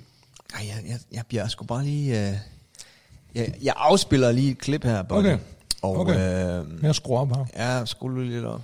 ej, 0.60 0.66
jeg, 0.66 0.82
jeg, 0.88 0.98
jeg 1.12 1.24
bliver 1.28 1.48
sgu 1.48 1.64
bare 1.64 1.84
lige... 1.84 2.28
Øh, 2.30 2.36
jeg, 3.34 3.54
jeg 3.62 3.74
afspiller 3.76 4.32
lige 4.32 4.50
et 4.50 4.58
klip 4.58 4.84
her, 4.84 5.02
Bolle. 5.02 5.32
Okay. 5.34 5.44
Og 5.82 5.96
Okay. 6.00 6.60
øh, 6.62 6.84
Jeg 6.84 6.94
skruer 6.94 7.20
op 7.20 7.28
her. 7.36 7.44
Ja, 7.56 7.84
skru 7.84 8.08
lige 8.08 8.30
lidt 8.30 8.44
op. 8.44 8.62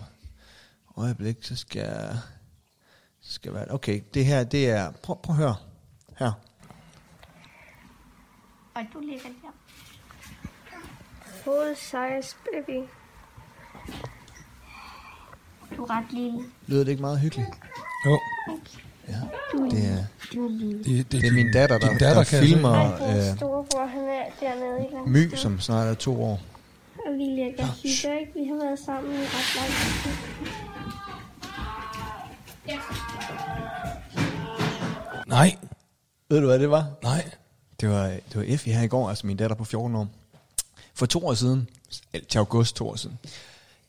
Øjeblik, 0.96 1.36
så 1.40 1.56
skal 1.56 1.80
jeg... 1.80 2.18
så 3.20 3.32
Skal 3.32 3.54
være, 3.54 3.66
okay, 3.70 4.00
det 4.14 4.24
her, 4.24 4.44
det 4.44 4.70
er... 4.70 4.90
Prøv, 5.02 5.16
prøv 5.22 5.34
at 5.36 5.38
høre. 5.42 5.54
Her. 6.18 6.32
Og 8.74 8.82
du 8.92 9.00
ligger 9.00 9.28
der. 9.42 9.52
Full 11.44 11.76
size 11.76 12.36
baby. 12.52 12.84
Du 15.76 15.82
er 15.84 15.90
ret 15.90 16.12
lille. 16.12 16.44
Lyder 16.66 16.84
det 16.84 16.90
ikke 16.90 17.00
meget 17.02 17.20
hyggeligt? 17.20 17.48
Jo, 18.06 18.20
Ja. 19.08 19.12
Er 19.14 19.68
Det 19.70 19.84
er, 19.84 20.48
lille. 20.48 20.84
det, 20.98 21.12
det 21.12 21.24
er 21.24 21.32
min 21.32 21.52
datter, 21.52 21.78
der, 21.78 21.88
datter, 21.98 22.14
der 22.14 22.24
filmer 22.24 22.94
øh, 22.94 23.26
andet 24.42 25.06
My, 25.06 25.34
som 25.34 25.60
snart 25.60 25.88
er 25.88 25.94
to 25.94 26.22
år. 26.22 26.40
Og 27.06 27.12
vi 27.12 27.24
lægger 27.24 27.66
hygger, 27.82 28.18
ikke? 28.20 28.32
Vi 28.34 28.44
har 28.48 28.64
været 28.66 28.78
sammen 28.86 29.12
i 29.12 29.16
ret 29.16 29.56
lang 29.56 29.70
tid. 30.02 30.12
Nej, 35.26 35.56
Ved 36.28 36.40
du, 36.40 36.46
hvad 36.46 36.58
det 36.58 36.70
var? 36.70 36.86
nej. 37.02 37.30
Det 37.80 37.88
var, 37.88 38.06
det 38.06 38.36
var 38.36 38.42
Effie 38.42 38.72
her 38.74 38.82
i 38.82 38.86
går, 38.86 39.08
altså 39.08 39.26
min 39.26 39.36
datter 39.36 39.56
på 39.56 39.64
14 39.64 39.96
år. 39.96 40.08
For 40.94 41.06
to 41.06 41.26
år 41.26 41.34
siden, 41.34 41.68
til 42.28 42.38
august 42.38 42.76
to 42.76 42.88
år 42.88 42.96
siden, 42.96 43.18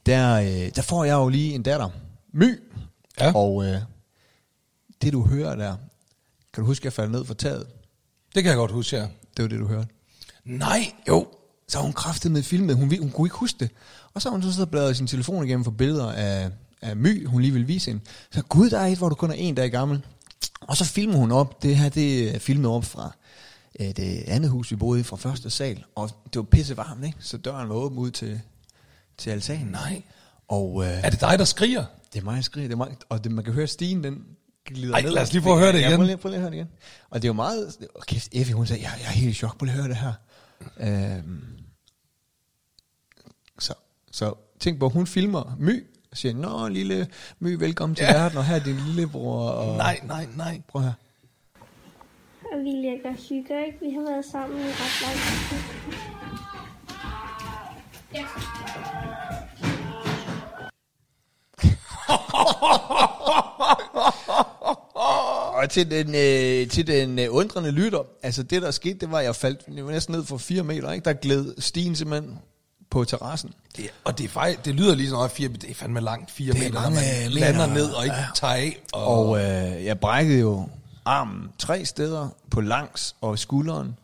der, 0.06 0.40
øh, 0.42 0.72
der 0.76 0.82
får 0.82 1.04
jeg 1.04 1.14
jo 1.14 1.30
lige 1.30 1.54
en 1.56 1.64
datter, 1.64 1.90
My. 2.34 2.60
Ja. 3.20 3.32
Og 3.36 3.66
øh, 3.66 3.78
det 5.02 5.14
du 5.14 5.24
hører 5.26 5.56
der, 5.56 5.76
kan 6.54 6.62
du 6.64 6.68
huske, 6.68 6.82
at 6.82 6.86
jeg 6.86 6.94
faldt 6.94 7.12
ned 7.12 7.26
for 7.26 7.34
taget? 7.34 7.68
Det 8.36 8.44
kan 8.44 8.50
jeg 8.50 8.58
godt 8.58 8.72
huske, 8.72 8.96
ja. 8.98 9.02
Det 9.38 9.44
var 9.44 9.48
det, 9.48 9.60
du 9.60 9.68
hørte. 9.68 9.88
Nej, 10.46 10.92
jo. 11.08 11.28
Så 11.68 11.80
hun 11.80 11.94
kraftet 11.94 12.32
med 12.32 12.44
filmet, 12.44 12.76
hun, 12.76 12.98
hun 13.00 13.12
kunne 13.12 13.28
ikke 13.28 13.36
huske 13.38 13.60
det. 13.60 13.70
Og 14.14 14.22
så 14.22 14.30
har 14.30 14.32
hun 14.32 14.44
så 14.44 14.52
siddet 14.52 14.66
og 14.66 14.72
bladret 14.72 14.98
sin 14.98 15.08
telefon 15.08 15.46
igennem 15.46 15.64
for 15.64 15.72
billeder 15.72 16.12
af, 16.12 16.52
af 16.82 16.96
My, 16.98 17.28
hun 17.28 17.42
lige 17.42 17.52
ville 17.52 17.68
vise 17.68 17.92
hende. 17.92 18.04
Så 18.32 18.42
gud, 18.44 18.70
der 18.70 18.80
er 18.80 18.86
et, 18.88 18.98
hvor 18.98 19.10
du 19.10 19.16
kun 19.16 19.30
er 19.32 19.36
en 19.36 19.56
dag 19.56 19.72
gammel. 19.72 20.06
Og 20.62 20.78
så 20.78 20.86
filmer 20.86 21.18
hun 21.18 21.32
op, 21.32 21.64
det 21.64 21.78
her 21.78 21.90
det 21.90 22.36
er 22.36 22.40
filmet 22.40 22.72
op 22.72 22.86
fra 22.86 23.16
øh, 23.80 23.88
det 23.88 24.24
andet 24.28 24.50
hus, 24.50 24.72
vi 24.72 24.76
boede 24.76 25.00
i 25.00 25.04
fra 25.04 25.18
første 25.18 25.50
sal. 25.50 25.84
Og 25.96 26.10
det 26.26 26.36
var 26.36 26.44
pisse 26.44 26.78
varmt, 26.78 27.06
ikke? 27.06 27.18
Så 27.22 27.38
døren 27.38 27.70
var 27.70 27.76
åben 27.76 27.98
ud 27.98 28.12
til, 28.12 28.42
til 29.18 29.30
altanen. 29.30 29.68
Nej. 29.68 30.02
Og 30.48 30.84
øh, 30.86 30.90
Er 31.04 31.10
det 31.10 31.22
dig, 31.22 31.40
der 31.40 31.46
skriger? 31.46 31.86
det 32.14 32.20
er 32.20 32.24
mig, 32.24 32.36
der 32.36 32.42
skriger, 32.42 32.68
det 32.68 32.74
er 32.74 32.78
mig, 32.78 32.96
og 33.10 33.24
det, 33.24 33.32
man 33.32 33.44
kan 33.44 33.54
høre 33.54 33.68
stigen, 33.68 34.04
den 34.04 34.24
glider 34.68 34.94
Ej, 34.96 35.02
ned. 35.02 35.10
lad 35.12 35.22
os 35.22 35.34
lige 35.34 35.42
prøve 35.42 35.56
at 35.56 35.60
høre 35.62 35.72
det 35.72 35.80
Ja, 35.82 35.88
igen. 35.88 35.98
prøv 35.98 36.06
lige, 36.06 36.18
prøv 36.18 36.30
lige 36.30 36.36
at 36.38 36.42
høre 36.42 36.52
det 36.52 36.58
igen. 36.58 36.70
Og 37.10 37.22
det 37.22 37.28
er 37.28 37.30
jo 37.30 37.34
meget... 37.34 37.78
Og 37.96 38.06
kæft, 38.06 38.30
Effie, 38.32 38.56
hun 38.56 38.68
sagde, 38.68 38.82
jeg, 38.84 38.92
jeg 39.00 39.06
er 39.08 39.12
helt 39.12 39.32
i 39.32 39.34
chok, 39.34 39.58
prøv 39.58 39.66
lige 39.66 39.74
at 39.78 39.80
høre 39.84 39.90
det 39.90 39.98
her. 39.98 40.14
Øhm, 41.18 41.44
så, 43.60 43.74
så 44.12 44.34
tænk 44.60 44.80
på, 44.80 44.90
hun 44.90 45.08
filmer 45.08 45.56
My, 45.60 45.86
og 46.12 46.18
siger, 46.18 46.34
Nå, 46.34 46.68
lille 46.68 47.08
My, 47.40 47.54
velkommen 47.60 47.96
til 47.96 48.04
Ja. 48.04 48.14
verden, 48.22 48.38
og 48.38 48.46
her 48.46 48.56
er 48.56 48.64
din 48.64 48.76
lillebror. 48.76 49.50
Og, 49.50 49.78
Nej, 49.78 50.00
nej, 50.04 50.28
nej. 50.36 50.62
Prøv 50.68 50.82
her. 50.82 50.94
Og 52.54 52.60
vi 52.64 52.70
lægger 52.70 53.12
hygger, 53.30 53.66
ikke? 53.66 53.78
Vi 53.82 53.92
har 53.94 54.02
været 54.12 54.26
sammen 54.32 54.60
i 54.60 54.64
ret 54.64 55.02
lang 55.02 55.16
tid. 55.50 55.58
Og 65.58 65.70
til 65.70 65.92
den, 65.92 66.08
øh, 66.16 66.70
til 66.70 66.88
den 66.88 67.20
øh, 67.20 67.28
undrende 67.30 67.72
lytter, 67.72 68.00
altså 68.24 68.44
det 68.44 68.62
der 68.62 68.72
skete, 68.72 69.00
det 69.00 69.12
var, 69.12 69.20
at 69.20 69.26
jeg 69.26 69.36
faldt 69.36 69.62
jeg 69.76 69.86
var 69.86 69.92
næsten 69.92 70.16
ned 70.16 70.24
for 70.24 70.38
fire 70.38 70.64
meter, 70.64 70.92
ikke? 70.92 71.06
Der 71.06 71.14
gled 71.14 71.54
stigen 71.60 71.96
simpelthen 71.96 72.40
på 72.90 73.04
terrassen. 73.04 73.54
Det, 73.78 73.90
og 74.04 74.18
det, 74.18 74.24
er 74.24 74.30
faktisk, 74.30 74.66
det 74.66 74.76
lyder 74.76 74.96
lige 74.96 75.08
sådan 75.08 75.18
noget, 75.18 75.32
fire, 75.32 75.48
det 75.48 75.70
er 75.70 75.74
fandme 75.74 76.02
langt, 76.02 76.32
fire 76.32 76.54
Det 76.54 76.60
er 76.60 76.64
meter, 76.64 76.82
når 76.82 76.90
man 76.90 77.04
meter. 77.28 77.30
lander 77.30 77.74
ned 77.74 77.90
og 77.90 78.04
ikke 78.04 78.16
tager 78.36 78.54
af. 78.54 78.82
Og, 78.94 79.28
Og 79.28 79.38
øh, 79.40 79.86
jeg 79.86 80.00
brækkede 80.00 80.40
jo 80.40 80.70
armen 81.06 81.50
tre 81.60 81.86
steder 81.86 82.30
på 82.52 82.62
langs 82.62 83.16
og 83.22 83.40
skulderen, 83.40 83.96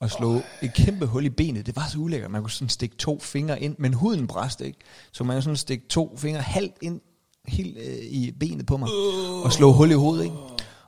og 0.00 0.10
slog 0.10 0.42
et 0.62 0.74
kæmpe 0.74 1.06
hul 1.06 1.24
i 1.24 1.28
benet. 1.28 1.66
Det 1.66 1.76
var 1.76 1.88
så 1.92 1.98
ulækkert. 1.98 2.30
Man 2.30 2.40
kunne 2.42 2.50
sådan 2.50 2.68
stikke 2.68 2.96
to 2.96 3.20
fingre 3.20 3.62
ind, 3.62 3.76
men 3.78 3.94
huden 3.94 4.26
bræste 4.26 4.66
ikke. 4.66 4.78
Så 5.12 5.24
man 5.24 5.36
kunne 5.36 5.42
sådan 5.42 5.56
stikke 5.56 5.84
to 5.88 6.16
fingre 6.18 6.40
halvt 6.40 6.76
ind 6.80 7.00
helt 7.48 7.78
øh, 7.78 7.96
i 8.10 8.30
benet 8.40 8.66
på 8.66 8.76
mig, 8.76 8.88
og 9.44 9.52
slå 9.52 9.72
hul 9.72 9.90
i 9.90 9.94
hovedet, 9.94 10.24
ikke? 10.24 10.36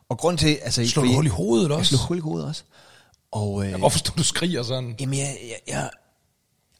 Og 0.09 0.19
grund 0.19 0.39
til, 0.39 0.59
altså... 0.63 0.91
Fordi- 0.95 1.15
hul 1.15 1.27
i 1.27 1.29
hovedet 1.29 1.69
Jeg 1.69 1.77
også? 1.79 1.89
slog 1.97 2.07
hul 2.07 2.17
i 2.17 2.21
hovedet 2.21 2.49
også. 2.49 2.63
Og, 3.33 3.67
øh, 3.67 3.79
Hvorfor 3.79 3.99
står 3.99 4.15
du 4.15 4.25
skriger 4.25 4.63
sådan? 4.63 4.97
Jamen, 5.01 5.19
jeg, 5.19 5.37
jeg, 5.43 5.57
jeg, 5.75 5.91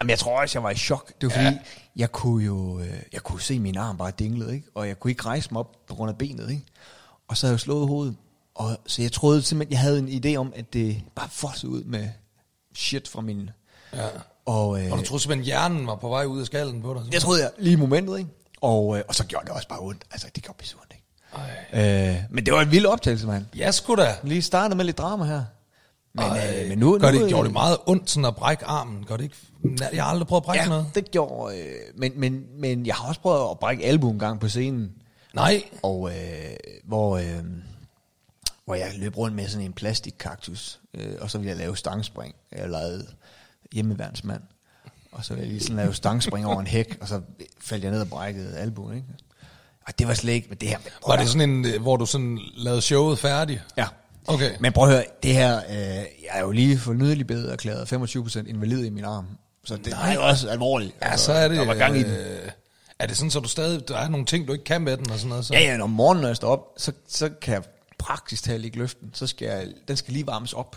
jamen, 0.01 0.11
jeg 0.11 0.19
tror 0.19 0.41
også, 0.41 0.59
jeg 0.59 0.63
var 0.63 0.71
i 0.71 0.75
chok. 0.77 1.13
Det 1.21 1.27
var 1.29 1.31
fordi, 1.35 1.45
Ja. 1.45 1.59
jeg 1.97 2.13
kunne 2.13 2.45
jo 2.45 2.81
øh, 2.81 2.93
jeg 3.13 3.23
kunne 3.23 3.41
se 3.41 3.59
min 3.61 3.77
arm 3.77 3.97
bare 3.97 4.13
dinglede, 4.19 4.55
ikke? 4.55 4.69
Og 4.75 4.89
jeg 4.89 5.01
kunne 5.01 5.11
ikke 5.11 5.23
rejse 5.23 5.49
mig 5.53 5.61
op 5.61 5.87
på 5.89 5.95
grund 5.95 6.11
af 6.11 6.19
benet, 6.19 6.51
ikke? 6.51 6.63
Og 7.29 7.37
så 7.37 7.47
havde 7.47 7.53
jeg 7.55 7.61
slået 7.61 7.89
hovedet. 7.89 8.17
Og, 8.55 8.77
så 8.87 9.03
jeg 9.03 9.13
troede 9.13 9.43
simpelthen, 9.43 9.73
jeg 9.73 9.81
havde 9.81 9.99
en 9.99 10.25
idé 10.25 10.37
om, 10.37 10.53
at 10.57 10.73
det 10.73 11.03
bare 11.15 11.29
fossede 11.31 11.73
ud 11.73 11.85
med 11.85 12.09
shit 12.75 13.09
fra 13.09 13.21
min... 13.21 13.51
Ja. 13.95 14.07
Og, 14.47 14.83
øh, 14.83 14.93
Og 14.93 14.99
du 14.99 15.05
troede 15.05 15.23
simpelthen, 15.23 15.45
hjernen 15.45 15.87
var 15.87 15.95
på 15.97 16.09
vej 16.09 16.25
ud 16.25 16.41
af 16.41 16.47
skallen 16.47 16.83
på 16.83 16.95
dig? 16.95 17.13
jeg 17.13 17.21
troede 17.21 17.43
jeg 17.43 17.51
lige 17.59 17.73
i 17.73 17.77
momentet, 17.77 18.19
ikke? 18.19 18.31
Og, 18.61 18.99
øh, 18.99 19.05
og 19.09 19.15
så 19.15 19.25
gjorde 19.25 19.45
det 19.47 19.53
også 19.55 19.69
bare 19.69 19.79
ondt. 19.81 20.05
Altså, 20.11 20.27
det 20.35 20.43
gjorde 20.43 20.57
pisse? 20.59 20.77
Øh, 21.73 22.17
men 22.31 22.47
det 22.47 22.55
var 22.55 22.61
en 22.63 22.71
vild 22.71 22.87
optagelse, 22.87 23.27
mand. 23.27 23.45
Ja, 23.57 23.71
sgu 23.71 23.95
da. 23.95 24.15
Lige 24.23 24.43
startet 24.43 24.77
med 24.77 24.85
lidt 24.85 24.99
drama 24.99 25.25
her. 25.25 25.45
Men, 26.15 26.25
Ej, 26.25 26.63
øh, 26.63 26.69
men 26.69 26.79
nu, 26.79 26.99
gør 26.99 27.11
nu, 27.11 27.21
det, 27.21 27.29
gjorde 27.29 27.45
det 27.45 27.53
meget 27.53 27.79
ondt 27.87 28.11
sådan 28.11 28.25
at 28.25 28.37
brække 28.37 28.65
armen? 28.65 29.05
Gør 29.05 29.17
det 29.17 29.25
ikke? 29.25 29.37
Jeg 29.93 30.05
har 30.05 30.11
aldrig 30.11 30.29
prøvet 30.29 30.41
at 30.41 30.45
brække 30.45 30.63
Ja, 30.63 30.69
noget. 30.69 30.87
det 30.95 31.11
gjorde... 31.11 31.59
Øh, 31.59 31.75
men, 31.97 32.13
men, 32.17 32.45
men 32.59 32.87
jeg 32.87 32.95
har 32.95 33.09
også 33.09 33.21
prøvet 33.21 33.51
at 33.51 33.59
brække 33.59 33.85
albuen 33.85 34.15
en 34.15 34.19
gang 34.19 34.41
på 34.41 34.49
scenen. 34.49 34.93
Nej. 35.35 35.63
Og 35.83 36.11
øh, 36.11 36.55
hvor, 36.85 37.19
øh, 37.19 37.45
hvor 38.65 38.75
jeg 38.75 38.93
løb 38.99 39.17
rundt 39.17 39.37
med 39.37 39.49
sådan 39.49 39.67
en 39.67 39.73
plastikkaktus, 39.73 40.81
øh, 40.95 41.13
og 41.21 41.31
så 41.31 41.39
ville 41.39 41.51
jeg 41.51 41.59
lave 41.59 41.77
stangspring. 41.77 42.35
Jeg 42.53 42.69
lavede 42.71 43.07
hjemmeværnsmand. 43.73 44.43
Og 45.13 45.25
så 45.25 45.35
ville 45.35 45.45
jeg 45.45 45.53
lige 45.53 45.63
sådan 45.63 45.77
lave 45.77 45.95
stangspring 45.95 46.47
over 46.47 46.61
en 46.61 46.67
hæk, 46.67 46.99
og 47.01 47.09
så 47.09 47.21
faldt 47.61 47.85
jeg 47.85 47.93
ned 47.93 48.01
og 48.01 48.09
brækkede 48.09 48.59
albuen, 48.59 48.97
ikke? 48.97 49.09
Og 49.87 49.99
det 49.99 50.09
var 50.09 50.15
slet 50.15 50.33
ikke 50.33 50.49
med 50.49 50.57
det 50.57 50.69
her. 50.69 50.79
Var 51.07 51.17
det 51.17 51.29
sådan 51.29 51.51
en, 51.51 51.65
øh, 51.67 51.83
hvor 51.83 51.97
du 51.97 52.07
sådan 52.07 52.39
lavede 52.57 52.83
showet 52.83 53.19
færdigt? 53.19 53.63
Ja. 53.77 53.87
Okay. 54.27 54.51
Men 54.61 54.73
prøv 54.73 54.89
at 54.89 54.95
høre, 54.95 55.05
det 55.23 55.33
her, 55.35 55.57
øh, 55.71 55.77
jeg 55.77 56.05
er 56.31 56.41
jo 56.41 56.51
lige 56.51 56.79
for 56.79 56.93
nydelig 56.93 57.27
bedre 57.27 57.53
erklæret 57.53 57.93
25% 57.93 58.49
invalid 58.49 58.85
i 58.85 58.91
min 58.91 59.05
arm. 59.05 59.27
Så 59.65 59.77
det 59.77 59.87
Nej. 59.87 60.11
er 60.11 60.15
jo 60.15 60.27
også 60.27 60.49
alvorligt. 60.49 60.95
Ja, 61.03 61.11
Altså, 61.11 61.27
så 61.27 61.33
er 61.33 61.49
det... 61.49 61.57
Der 61.57 61.67
var 61.67 61.75
gang 61.75 61.97
i 61.97 62.03
den. 62.03 62.11
øh, 62.13 62.51
Er 62.99 63.07
det 63.07 63.17
sådan, 63.17 63.31
så 63.31 63.41
du 63.41 63.49
stadig... 63.49 63.89
Der 63.89 63.97
er 63.99 64.09
nogle 64.09 64.27
ting, 64.27 64.49
du 64.49 64.53
ikke 64.53 64.65
kan 64.65 64.83
med 64.83 64.97
den 64.97 65.11
og 65.11 65.17
sådan 65.19 65.29
noget? 65.29 65.47
Så? 65.47 65.55
Ja, 65.55 65.61
ja, 65.61 65.77
når 65.77 65.87
morgenen, 65.87 66.21
når 66.21 66.29
jeg 66.29 66.37
står 66.37 66.49
op, 66.49 66.61
så, 66.77 66.93
så 67.09 67.31
kan 67.43 67.55
jeg 67.55 67.63
praktisk 67.99 68.45
talt 68.45 68.65
ikke 68.65 68.79
løfte 68.79 69.01
den. 69.01 69.11
Så 69.15 69.27
skal 69.27 69.47
jeg, 69.49 69.67
den 69.89 69.97
skal 69.97 70.13
lige 70.13 70.27
varmes 70.27 70.53
op. 70.53 70.77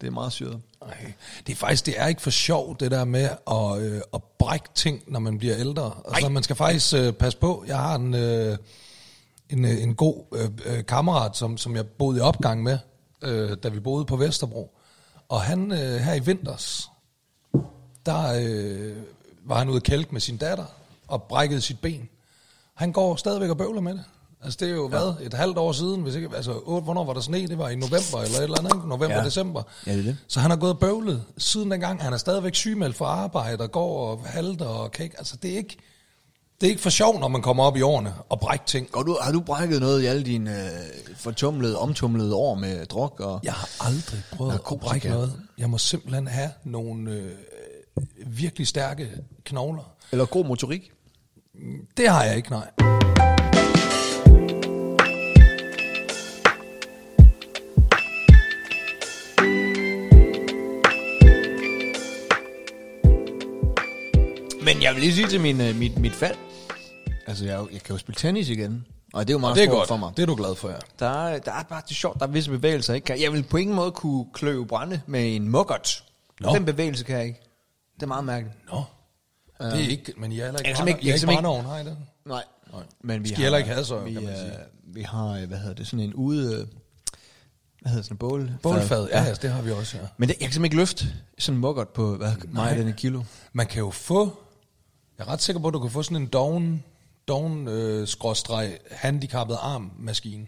Det 0.00 0.06
er 0.06 0.10
meget 0.10 0.32
syret. 0.32 0.60
Ej, 0.82 1.12
det 1.46 1.52
er 1.52 1.56
faktisk, 1.56 1.86
det 1.86 1.94
er 2.00 2.06
ikke 2.06 2.22
for 2.22 2.30
sjov, 2.30 2.76
det 2.80 2.90
der 2.90 3.04
med 3.04 3.28
at, 3.50 3.82
øh, 3.82 4.00
at 4.14 4.22
brække 4.38 4.68
ting, 4.74 5.02
når 5.06 5.20
man 5.20 5.38
bliver 5.38 5.56
ældre. 5.56 5.92
Altså, 6.08 6.28
man 6.28 6.42
skal 6.42 6.56
faktisk 6.56 6.94
øh, 6.94 7.12
passe 7.12 7.38
på. 7.38 7.64
Jeg 7.66 7.78
har 7.78 7.94
en, 7.94 8.14
øh, 8.14 8.58
en, 9.50 9.64
øh, 9.64 9.82
en 9.82 9.94
god 9.94 10.24
øh, 10.34 10.76
øh, 10.76 10.86
kammerat, 10.86 11.36
som, 11.36 11.56
som 11.56 11.76
jeg 11.76 11.86
boede 11.86 12.18
i 12.18 12.20
opgang 12.20 12.62
med, 12.62 12.78
øh, 13.22 13.56
da 13.62 13.68
vi 13.68 13.80
boede 13.80 14.04
på 14.04 14.16
Vesterbro. 14.16 14.78
Og 15.28 15.42
han 15.42 15.72
øh, 15.72 15.78
her 15.78 16.14
i 16.14 16.20
vinters, 16.20 16.90
der 18.06 18.34
øh, 18.40 18.96
var 19.44 19.58
han 19.58 19.68
ude 19.68 19.76
at 19.76 19.82
kælke 19.82 20.12
med 20.12 20.20
sin 20.20 20.36
datter, 20.36 20.64
og 21.08 21.22
brækkede 21.22 21.60
sit 21.60 21.80
ben. 21.80 22.08
Han 22.74 22.92
går 22.92 23.16
stadigvæk 23.16 23.50
og 23.50 23.58
bøvler 23.58 23.80
med 23.80 23.92
det. 23.92 24.04
Altså 24.44 24.56
det 24.60 24.68
er 24.68 24.72
jo, 24.74 24.88
hvad, 24.88 25.14
et 25.22 25.34
halvt 25.34 25.58
år 25.58 25.72
siden, 25.72 26.02
hvis 26.02 26.14
ikke, 26.14 26.28
altså 26.36 26.52
otte, 26.64 26.84
hvornår 26.84 27.04
var 27.04 27.12
der 27.12 27.20
sne? 27.20 27.46
Det 27.48 27.58
var 27.58 27.68
i 27.68 27.74
november 27.76 28.18
eller 28.24 28.38
et 28.38 28.42
eller 28.44 28.58
andet, 28.58 28.74
ikke? 28.74 28.88
November, 28.88 29.16
Ja. 29.18 29.24
december. 29.24 29.62
Ja, 29.86 29.92
det 29.92 29.98
er 29.98 30.02
det. 30.02 30.16
Så 30.28 30.40
han 30.40 30.50
har 30.50 30.56
gået 30.58 30.72
og 30.72 30.78
bøvlet 30.78 31.22
siden 31.38 31.70
dengang. 31.70 32.02
Han 32.02 32.12
er 32.12 32.16
stadigvæk 32.16 32.54
sygemeldt 32.54 32.96
fra 32.96 33.04
arbejde 33.06 33.62
og 33.64 33.72
går 33.72 34.10
og 34.10 34.20
halter 34.26 34.66
og 34.66 34.92
kan 34.92 35.04
ikke, 35.04 35.18
altså 35.18 35.36
det 35.42 35.52
er 35.52 35.56
ikke, 35.56 35.76
det 36.60 36.66
er 36.66 36.70
ikke 36.70 36.82
for 36.82 36.90
sjov, 36.90 37.20
når 37.20 37.28
man 37.28 37.42
kommer 37.42 37.62
op 37.64 37.76
i 37.76 37.82
årene 37.82 38.14
og 38.28 38.40
brækker 38.40 38.66
ting. 38.66 38.90
Går 38.90 39.02
du, 39.02 39.18
har 39.22 39.32
du 39.32 39.40
brækket 39.40 39.80
noget 39.80 40.02
i 40.02 40.06
alle 40.06 40.22
dine 40.22 40.64
øh, 40.64 41.14
fortumlede, 41.16 41.78
omtumlede 41.78 42.34
år 42.34 42.54
med 42.54 42.86
druk? 42.86 43.20
Og... 43.20 43.40
Jeg 43.42 43.52
har 43.52 43.86
aldrig 43.86 44.22
prøvet 44.32 44.50
at 44.50 44.54
Narkotika. 44.56 44.88
brække 44.88 45.08
noget. 45.08 45.32
Jeg 45.58 45.70
må 45.70 45.78
simpelthen 45.78 46.26
have 46.28 46.50
nogle 46.64 47.10
øh, 47.10 47.30
virkelig 48.26 48.66
stærke 48.66 49.10
knogler. 49.44 49.90
Eller 50.12 50.24
god 50.26 50.44
motorik? 50.44 50.90
Det 51.96 52.08
har 52.08 52.24
jeg 52.24 52.36
ikke, 52.36 52.50
nej. 52.50 52.70
Men 64.64 64.82
jeg 64.82 64.94
vil 64.94 65.00
lige 65.02 65.14
sige 65.14 65.28
til 65.28 65.40
min, 65.40 65.60
øh, 65.60 65.76
mit, 65.76 65.98
mit 65.98 66.12
fald. 66.12 66.36
Altså, 67.26 67.44
jeg, 67.44 67.54
er 67.54 67.58
jo- 67.58 67.68
jeg 67.72 67.82
kan 67.82 67.94
jo 67.94 67.98
spille 67.98 68.16
tennis 68.18 68.48
igen. 68.48 68.86
Og 69.12 69.26
det 69.26 69.30
er 69.32 69.34
jo 69.34 69.38
meget 69.38 69.56
Det 69.56 69.62
er 69.62 69.66
stort 69.66 69.76
godt. 69.76 69.88
for 69.88 69.96
mig. 69.96 70.12
Det 70.16 70.22
er 70.22 70.26
du 70.26 70.34
glad 70.34 70.54
for, 70.54 70.68
ja. 70.68 70.74
Der 70.98 71.06
er, 71.26 71.38
der 71.38 71.52
er 71.52 71.62
bare 71.62 71.82
det 71.84 71.90
er 71.90 71.94
sjovt, 71.94 72.18
der 72.20 72.26
er 72.26 72.30
visse 72.30 72.50
bevægelser, 72.50 72.92
jeg 72.92 72.96
ikke 72.96 73.06
kan. 73.06 73.20
Jeg 73.20 73.32
vil 73.32 73.42
på 73.42 73.56
ingen 73.56 73.76
måde 73.76 73.90
kunne 73.92 74.26
kløve 74.34 74.66
brænde 74.66 75.00
med 75.06 75.36
en 75.36 75.48
muggert. 75.48 76.04
Nå. 76.40 76.54
Den 76.54 76.64
bevægelse 76.64 77.04
kan 77.04 77.16
jeg 77.16 77.24
ikke. 77.26 77.40
Det 77.94 78.02
er 78.02 78.06
meget 78.06 78.24
mærkeligt. 78.24 78.56
Nå. 78.72 78.82
Det 79.60 79.84
er 79.84 79.88
ikke, 79.88 80.12
men 80.16 80.32
jeg 80.32 80.38
er 80.40 80.44
heller 80.44 80.58
ikke, 80.60 80.68
Jeg 80.68 80.76
kan 80.76 80.76
simpelthen 80.76 80.88
ikke- 80.88 81.06
jeg 81.06 81.12
er 81.12 81.12
kan 81.12 81.14
ikke 81.14 81.20
simpelthen 81.20 81.44
brændeovn, 81.44 81.64
har 81.64 81.78
I 81.78 81.84
det? 81.84 81.96
Nej. 82.26 82.42
Men 83.00 83.22
vi 83.22 83.28
Skal 83.28 83.36
har, 83.36 83.42
heller 83.42 83.58
ikke 83.58 83.70
have 83.70 83.84
så, 83.84 83.98
vi, 83.98 84.12
kan 84.12 84.22
man 84.22 84.32
øh, 84.32 84.38
sige. 84.38 84.52
vi 84.86 85.02
har, 85.02 85.26
øh, 85.28 85.48
hvad 85.48 85.58
hedder 85.58 85.74
det, 85.74 85.86
sådan 85.86 86.00
en 86.00 86.14
ude... 86.14 86.54
øh, 86.54 86.66
Hvad 87.80 87.90
hedder 87.92 88.02
sådan 88.02 88.14
en 88.14 88.18
bål? 88.18 88.50
Bålfad, 88.62 89.08
ja, 89.12 89.34
det 89.42 89.50
har 89.50 89.62
vi 89.62 89.70
også, 89.70 89.96
ja. 89.96 90.02
Men 90.16 90.28
det, 90.28 90.34
jeg 90.34 90.46
kan 90.48 90.52
simpelthen 90.52 90.64
ikke 90.64 90.76
løfte 90.76 91.06
sådan 91.38 91.54
en 91.56 91.60
muggert 91.60 91.88
på, 91.88 92.16
hvad 92.16 92.32
den 92.78 92.88
er 92.88 92.92
kilo. 92.92 93.22
Man 93.52 93.66
kan 93.66 93.78
jo 93.78 93.90
få, 93.90 94.38
jeg 95.18 95.24
er 95.26 95.28
ret 95.28 95.42
sikker 95.42 95.60
på, 95.60 95.68
at 95.68 95.74
du 95.74 95.80
kan 95.80 95.90
få 95.90 96.02
sådan 96.02 96.16
en 96.16 96.26
doven, 96.26 96.84
doven 97.28 97.68
øh, 97.68 98.08
skråstreg 98.08 98.78
handicappet 98.90 99.58
armmaskine. 99.60 100.46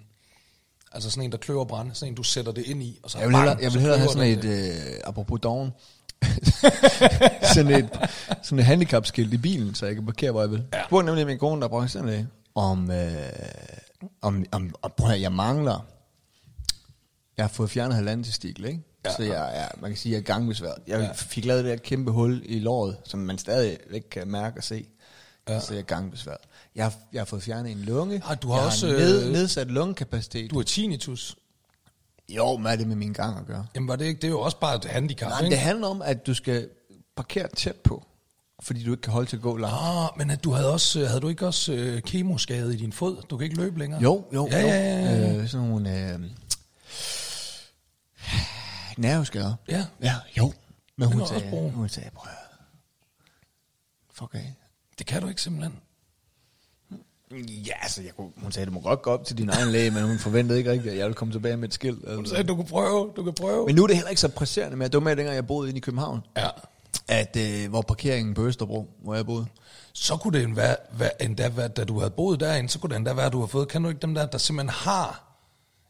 Altså 0.92 1.10
sådan 1.10 1.24
en, 1.24 1.32
der 1.32 1.38
kløver 1.38 1.64
brænde. 1.64 1.94
Sådan 1.94 2.12
en, 2.12 2.16
du 2.16 2.22
sætter 2.22 2.52
det 2.52 2.66
ind 2.66 2.82
i, 2.82 2.98
og 3.02 3.10
så 3.10 3.18
Jeg 3.18 3.28
vil 3.28 3.32
bang, 3.32 3.42
hellere, 3.48 3.62
jeg 3.62 3.72
vil 3.72 3.80
hellere 3.80 3.98
have 3.98 4.10
sådan 4.10 4.38
et, 4.38 4.42
det. 4.42 4.70
øh, 4.70 5.00
apropos 5.04 5.40
doven, 5.42 5.70
sådan 7.54 7.70
et, 7.72 7.88
sådan 8.42 8.58
et 8.58 8.64
handicapskilt 8.64 9.34
i 9.34 9.36
bilen, 9.36 9.74
så 9.74 9.86
jeg 9.86 9.94
kan 9.94 10.06
parkere, 10.06 10.30
hvor 10.30 10.40
jeg 10.40 10.50
vil. 10.50 10.64
Ja. 10.72 10.76
Jeg 10.76 10.84
spurgte 10.88 11.06
nemlig 11.06 11.26
min 11.26 11.38
kone, 11.38 11.60
der 11.62 11.68
brugte 11.68 11.88
sådan 11.88 12.08
det, 12.08 12.28
om, 12.54 12.90
øh, 12.90 13.14
om, 14.22 14.44
om, 14.52 14.74
om 14.82 14.92
prøv 14.96 15.10
at 15.10 15.20
jeg 15.20 15.32
mangler, 15.32 15.86
jeg 17.36 17.44
har 17.44 17.48
fået 17.48 17.70
fjernet 17.70 17.94
halvanden 17.94 18.24
testikel, 18.24 18.64
ikke? 18.64 18.80
Ja. 19.06 19.10
Ja. 19.10 19.16
Så 19.16 19.22
jeg, 19.22 19.60
er, 19.64 19.68
man 19.80 19.90
kan 19.90 19.96
sige, 19.98 20.16
at 20.16 20.22
jeg 20.22 20.30
er 20.30 20.34
gangbesværet. 20.34 20.78
Jeg 20.86 20.98
Ja. 20.98 21.04
ja. 21.04 21.12
fik 21.12 21.44
lavet 21.44 21.64
det 21.64 21.70
der 21.70 21.76
kæmpe 21.84 22.10
hul 22.12 22.42
i 22.44 22.58
låret, 22.58 22.96
som 23.04 23.20
man 23.20 23.38
stadig 23.38 23.78
ikke 23.90 24.10
kan 24.10 24.28
mærke 24.28 24.58
og 24.60 24.64
se. 24.64 24.86
Ja. 25.48 25.54
Ja. 25.54 25.60
Så 25.60 25.72
jeg 25.74 25.80
er 25.80 25.84
gangbesværet. 25.84 26.38
Jeg 26.76 26.84
har, 26.84 26.94
jeg 27.12 27.20
har 27.20 27.24
fået 27.24 27.42
fjernet 27.42 27.72
en 27.72 27.78
lunge. 27.78 28.22
Ah, 28.28 28.36
du 28.42 28.48
har 28.48 28.56
jeg 28.58 28.66
også, 28.66 28.86
Har 28.86 28.94
ned, 28.94 29.26
øh, 29.26 29.32
nedsat 29.32 29.66
lungekapacitet. 29.70 30.50
Du 30.50 30.56
har 30.56 30.62
tinnitus. 30.64 31.36
Jo, 32.28 32.56
hvad 32.58 32.72
er 32.72 32.76
det 32.76 32.86
med 32.88 32.96
min 32.96 33.12
gang 33.12 33.38
at 33.38 33.46
gøre? 33.46 33.66
Jamen 33.74 33.88
var 33.88 33.96
det 33.96 34.04
ikke, 34.04 34.20
det 34.20 34.26
er 34.26 34.30
jo 34.32 34.40
også 34.40 34.58
bare 34.60 34.76
et 34.76 34.84
handicap, 34.84 35.28
Nej, 35.30 35.40
ikke? 35.40 35.50
det 35.50 35.58
handler 35.58 35.86
om, 35.86 36.02
at 36.02 36.26
du 36.26 36.34
skal 36.34 36.68
parkere 37.16 37.48
tæt 37.56 37.76
på, 37.76 38.04
fordi 38.62 38.84
du 38.84 38.90
ikke 38.90 39.00
kan 39.02 39.12
holde 39.12 39.28
til 39.30 39.36
at 39.36 39.42
gå 39.42 39.56
langt. 39.56 39.76
Ah, 39.82 40.08
men 40.18 40.30
at 40.30 40.44
du 40.44 40.50
havde, 40.50 40.72
også, 40.72 41.06
havde 41.06 41.20
du 41.20 41.28
ikke 41.28 41.46
også 41.46 41.72
øh, 41.72 42.02
kemoskade 42.02 42.74
i 42.74 42.76
din 42.76 42.92
fod? 42.92 43.16
Du 43.30 43.36
kan 43.36 43.44
ikke 43.44 43.56
løbe 43.56 43.78
længere? 43.78 44.02
Jo, 44.02 44.24
jo, 44.34 44.48
Ja, 44.50 44.60
jo. 44.60 44.66
ja, 44.66 44.76
ja, 44.76 45.16
ja. 45.32 45.36
Øh, 45.36 45.48
sådan 45.48 45.66
nogle 45.66 46.12
øh, 46.14 46.20
nerveskader. 48.96 49.54
Ja. 49.68 49.86
Ja, 50.02 50.14
jo. 50.38 50.52
Men 50.96 51.12
hun 51.12 51.26
sagde, 51.26 51.70
hun 51.74 51.88
sagde, 51.88 52.10
prøv. 52.14 52.30
Fuck 54.12 54.34
af. 54.34 54.54
Det 54.98 55.06
kan 55.06 55.22
du 55.22 55.28
ikke 55.28 55.42
simpelthen. 55.42 55.74
Ja, 57.66 57.72
altså, 57.82 58.02
jeg 58.02 58.12
kunne, 58.16 58.30
hun 58.36 58.52
sagde, 58.52 58.66
du 58.66 58.72
må 58.72 58.80
godt 58.80 59.02
gå 59.02 59.10
op 59.10 59.24
til 59.24 59.38
din 59.38 59.48
egen 59.48 59.68
læge, 59.68 59.90
men 59.90 60.02
hun 60.02 60.18
forventede 60.18 60.58
ikke 60.58 60.70
rigtigt, 60.70 60.92
at 60.92 60.98
jeg 60.98 61.04
ville 61.06 61.14
komme 61.14 61.34
tilbage 61.34 61.56
med 61.56 61.68
et 61.68 61.74
skilt. 61.74 62.08
Altså. 62.08 62.30
sagde, 62.30 62.48
du 62.48 62.56
kan 62.56 62.64
prøve, 62.64 63.12
du 63.16 63.24
kan 63.24 63.34
prøve. 63.34 63.66
Men 63.66 63.74
nu 63.74 63.82
er 63.82 63.86
det 63.86 63.96
heller 63.96 64.10
ikke 64.10 64.20
så 64.20 64.28
presserende 64.28 64.76
mere. 64.76 64.88
Det 64.88 64.94
var 64.94 65.00
med, 65.00 65.16
dengang 65.16 65.34
jeg 65.34 65.46
boede 65.46 65.68
inde 65.68 65.78
i 65.78 65.80
København. 65.80 66.20
Ja. 66.36 66.48
At, 67.08 67.36
øh, 67.36 67.68
hvor 67.70 67.82
parkeringen 67.82 68.34
på 68.34 68.46
Østerbro, 68.46 68.90
hvor 69.02 69.14
jeg 69.14 69.26
boede. 69.26 69.46
så 69.92 70.16
kunne 70.16 70.38
det 70.38 70.44
endda 70.44 70.60
være, 70.62 70.76
være, 70.92 71.22
endda 71.22 71.48
være, 71.48 71.68
da 71.68 71.84
du 71.84 71.98
havde 71.98 72.10
boet 72.10 72.40
derinde, 72.40 72.68
så 72.68 72.78
kunne 72.78 72.90
det 72.90 72.96
endda 72.96 73.12
være, 73.12 73.26
at 73.26 73.32
du 73.32 73.40
har 73.40 73.46
fået, 73.46 73.68
kan 73.68 73.82
du 73.82 73.88
ikke 73.88 74.00
dem 74.00 74.14
der, 74.14 74.26
der 74.26 74.38
simpelthen 74.38 74.70
har 74.70 75.25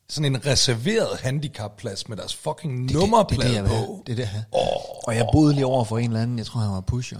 sådan 0.08 0.34
en 0.34 0.46
reserveret 0.46 1.18
handicapplads 1.20 2.08
med 2.08 2.16
deres 2.16 2.34
fucking 2.36 2.74
Det 2.88 2.94
er 2.96 3.00
det- 3.00 3.10
nummerplade 3.10 3.42
det, 3.42 3.48
det, 3.50 3.54
jeg 3.56 3.64
vil 3.64 3.68
på. 3.86 4.02
Det 4.06 4.12
er 4.12 4.16
det, 4.16 4.26
have. 4.26 4.44
Og 5.06 5.16
jeg 5.16 5.28
boede 5.32 5.54
lige 5.54 5.66
over 5.66 5.84
for 5.84 5.98
en 5.98 6.04
eller 6.10 6.22
anden, 6.22 6.38
jeg 6.38 6.46
tror 6.46 6.60
han 6.60 6.70
var 6.70 6.80
pusher. 6.80 7.18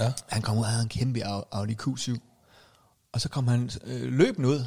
Ja. 0.00 0.12
Han 0.26 0.42
kom 0.42 0.56
ud 0.58 0.62
og 0.62 0.68
havde 0.68 0.82
en 0.82 0.88
kæmpe 0.88 1.20
Au- 1.24 1.48
Audi 1.52 1.76
Q7. 1.82 2.16
Og 3.12 3.20
så 3.20 3.28
kom 3.28 3.48
han 3.48 3.70
øh, 3.84 4.12
løbende 4.12 4.48
ud, 4.48 4.64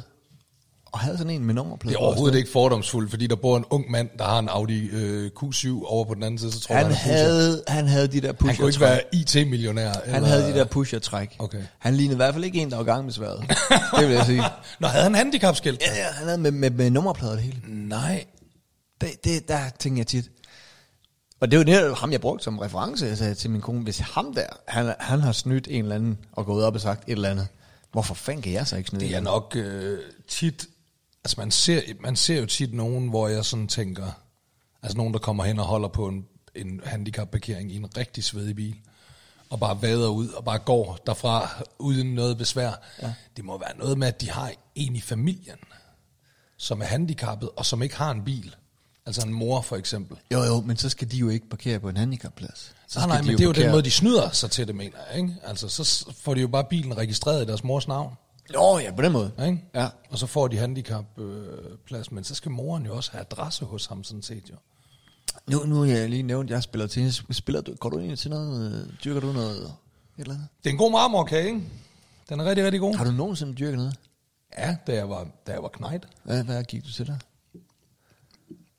og 0.92 1.00
havde 1.00 1.18
sådan 1.18 1.30
en 1.32 1.44
med 1.44 1.54
nummerplade. 1.54 1.94
Det 1.94 2.00
er 2.00 2.04
overhovedet 2.04 2.38
ikke 2.38 2.50
fordomsfuldt, 2.50 3.10
fordi 3.10 3.26
der 3.26 3.36
bor 3.36 3.56
en 3.56 3.64
ung 3.70 3.90
mand, 3.90 4.08
der 4.18 4.24
har 4.24 4.38
en 4.38 4.48
Audi 4.48 4.86
øh, 4.86 5.30
Q7 5.42 5.68
over 5.86 6.04
på 6.04 6.14
den 6.14 6.22
anden 6.22 6.38
side, 6.38 6.52
så 6.52 6.60
tror 6.60 6.74
jeg, 6.74 6.84
Han 6.86 6.94
han, 6.94 7.12
pusher. 7.12 7.24
havde, 7.24 7.62
han 7.68 7.86
havde 7.86 8.08
de 8.08 8.20
der 8.20 8.26
han 8.26 8.36
kunne 8.36 8.50
ikke 8.52 8.62
pusher 8.62 8.86
være 8.86 9.00
IT-millionær. 9.12 9.92
Han 10.06 10.24
havde 10.24 10.42
de 10.42 10.58
der 10.58 10.64
pusher-træk. 10.64 11.36
Okay. 11.38 11.62
Han 11.78 11.94
lignede 11.94 12.14
i 12.14 12.16
hvert 12.16 12.34
fald 12.34 12.44
ikke 12.44 12.58
en, 12.58 12.70
der 12.70 12.76
var 12.76 12.84
gangbesværet. 12.84 13.40
det 13.98 14.08
vil 14.08 14.14
jeg 14.14 14.26
sige. 14.26 14.42
Nå, 14.80 14.86
havde 14.86 15.02
han 15.04 15.14
handicapskilt? 15.14 15.80
Ja, 15.80 15.96
ja, 15.98 16.12
han 16.12 16.26
havde 16.26 16.38
med, 16.38 16.50
med, 16.50 16.70
med 16.70 16.90
nummerplader 16.90 17.32
det 17.32 17.42
hele. 17.42 17.58
Nej. 17.66 18.24
Det, 19.00 19.24
det, 19.24 19.48
der 19.48 19.60
tænker 19.78 20.00
jeg 20.00 20.06
tit. 20.06 20.30
Og 21.40 21.50
det 21.50 21.68
er 21.68 21.86
jo 21.86 21.94
ham 21.94 22.12
jeg 22.12 22.20
brugte 22.20 22.44
som 22.44 22.58
reference. 22.58 23.06
Jeg 23.06 23.18
sagde 23.18 23.34
til 23.34 23.50
min 23.50 23.60
kone, 23.60 23.82
hvis 23.82 23.98
ham 23.98 24.34
der, 24.34 24.46
han, 24.68 24.94
han 24.98 25.20
har 25.20 25.32
snydt 25.32 25.68
en 25.70 25.82
eller 25.82 25.94
anden, 25.94 26.18
og 26.32 26.46
gået 26.46 26.64
op 26.64 26.74
og 26.74 26.80
sagt 26.80 27.04
et 27.06 27.12
eller 27.12 27.30
andet, 27.30 27.48
hvorfor 27.92 28.14
fanden 28.14 28.42
kan 28.42 28.52
jeg 28.52 28.66
så 28.66 28.76
ikke 28.76 28.88
snyde? 28.88 29.04
Det 29.04 29.14
er 29.14 29.20
nok 29.20 29.52
øh, 29.56 29.98
tit, 30.28 30.66
altså 31.24 31.34
man 31.40 31.50
ser, 31.50 31.80
man 32.00 32.16
ser 32.16 32.40
jo 32.40 32.46
tit 32.46 32.74
nogen, 32.74 33.08
hvor 33.08 33.28
jeg 33.28 33.44
sådan 33.44 33.68
tænker, 33.68 34.06
altså 34.82 34.96
nogen, 34.96 35.12
der 35.12 35.18
kommer 35.18 35.44
hen 35.44 35.58
og 35.58 35.64
holder 35.66 35.88
på 35.88 36.08
en, 36.08 36.26
en 36.54 36.80
handicapparkering 36.84 37.72
i 37.72 37.76
en 37.76 37.96
rigtig 37.96 38.24
svedig 38.24 38.56
bil, 38.56 38.76
og 39.50 39.60
bare 39.60 39.82
vader 39.82 40.08
ud, 40.08 40.28
og 40.28 40.44
bare 40.44 40.58
går 40.58 40.98
derfra 41.06 41.62
uden 41.78 42.14
noget 42.14 42.38
besvær. 42.38 42.72
Ja. 43.02 43.12
Det 43.36 43.44
må 43.44 43.58
være 43.58 43.76
noget 43.78 43.98
med, 43.98 44.08
at 44.08 44.20
de 44.20 44.30
har 44.30 44.52
en 44.74 44.96
i 44.96 45.00
familien, 45.00 45.58
som 46.56 46.80
er 46.80 46.84
handicappet, 46.84 47.50
og 47.56 47.66
som 47.66 47.82
ikke 47.82 47.96
har 47.96 48.10
en 48.10 48.24
bil. 48.24 48.54
Altså 49.06 49.26
en 49.26 49.32
mor 49.32 49.60
for 49.60 49.76
eksempel. 49.76 50.16
Jo, 50.32 50.42
jo, 50.42 50.60
men 50.60 50.76
så 50.76 50.88
skal 50.88 51.10
de 51.10 51.16
jo 51.16 51.28
ikke 51.28 51.48
parkere 51.48 51.80
på 51.80 51.88
en 51.88 51.96
handicapplads. 51.96 52.74
Så 52.88 52.98
Nej, 52.98 53.08
nej, 53.08 53.20
de 53.20 53.26
men 53.26 53.32
det 53.38 53.40
er 53.40 53.44
jo 53.44 53.52
den 53.52 53.56
parkere- 53.62 53.70
måde, 53.72 53.82
de 53.82 53.90
snyder 53.90 54.30
sig 54.30 54.50
til 54.50 54.66
det, 54.66 54.74
mener 54.74 54.96
jeg. 55.10 55.18
Ikke? 55.20 55.34
Altså, 55.44 55.68
så 55.68 56.06
får 56.20 56.34
de 56.34 56.40
jo 56.40 56.48
bare 56.48 56.64
bilen 56.64 56.96
registreret 56.96 57.42
i 57.42 57.46
deres 57.46 57.64
mors 57.64 57.88
navn. 57.88 58.14
Nå, 58.54 58.78
ja, 58.78 58.92
på 58.96 59.02
den 59.02 59.12
måde. 59.12 59.32
Ikke? 59.46 59.64
Ja. 59.74 59.88
Og 60.10 60.18
så 60.18 60.26
får 60.26 60.48
de 60.48 60.56
handicapplads, 60.56 61.06
øh, 61.18 61.78
plads, 61.86 62.12
men 62.12 62.24
så 62.24 62.34
skal 62.34 62.50
moren 62.50 62.86
jo 62.86 62.96
også 62.96 63.12
have 63.12 63.20
adresse 63.20 63.64
hos 63.64 63.86
ham 63.86 64.04
sådan 64.04 64.22
set 64.22 64.50
jo. 64.50 64.54
Nu, 65.46 65.64
nu 65.64 65.80
har 65.80 65.86
jeg 65.86 66.10
lige 66.10 66.22
nævnt, 66.22 66.50
at 66.50 66.54
jeg 66.54 66.62
spiller 66.62 66.86
tennis. 66.86 67.22
Spiller 67.30 67.60
du, 67.60 67.74
går 67.74 67.88
du 67.90 67.98
egentlig 67.98 68.18
til 68.18 68.30
noget, 68.30 68.72
øh, 68.72 68.94
dyrker 69.04 69.20
du 69.20 69.32
noget, 69.32 69.56
et 69.62 69.72
eller 70.18 70.34
andet? 70.34 70.48
Det 70.64 70.70
er 70.70 70.72
en 70.72 70.78
god 70.78 70.92
marmorkage, 70.92 71.46
ikke? 71.46 71.62
Den 72.28 72.40
er 72.40 72.44
rigtig, 72.44 72.64
rigtig 72.64 72.80
god. 72.80 72.96
Har 72.96 73.04
du 73.04 73.10
nogensinde 73.10 73.54
dyrket 73.54 73.76
noget? 73.76 73.96
Ja, 74.58 74.76
da 74.86 74.94
jeg 74.94 75.08
var, 75.08 75.26
da 75.46 75.52
jeg 75.52 75.62
var 75.62 75.68
knejt. 75.68 76.08
Hvad, 76.22 76.44
hvad 76.44 76.64
gik 76.64 76.84
du 76.84 76.92
til 76.92 77.06
der? 77.06 77.16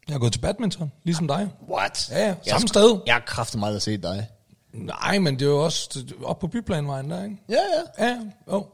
Jeg 0.07 0.13
har 0.13 0.19
gået 0.19 0.33
til 0.33 0.39
badminton, 0.39 0.91
ligesom 1.03 1.27
dig. 1.27 1.49
What? 1.69 2.09
Ja, 2.11 2.27
ja, 2.27 2.35
samme 2.47 2.67
sted. 2.67 2.99
Jeg 3.05 3.15
har 3.15 3.23
kraftet 3.27 3.59
meget 3.59 3.75
at 3.75 3.81
se 3.81 3.97
dig. 3.97 4.27
Nej, 4.73 5.19
men 5.19 5.33
det 5.39 5.45
er 5.45 5.49
jo 5.49 5.63
også 5.63 6.05
op 6.23 6.39
på 6.39 6.47
byplanvejen 6.47 7.09
der, 7.09 7.23
ikke? 7.23 7.37
Ja, 7.49 7.55
ja. 7.99 8.05
Ja, 8.05 8.19
jo. 8.51 8.65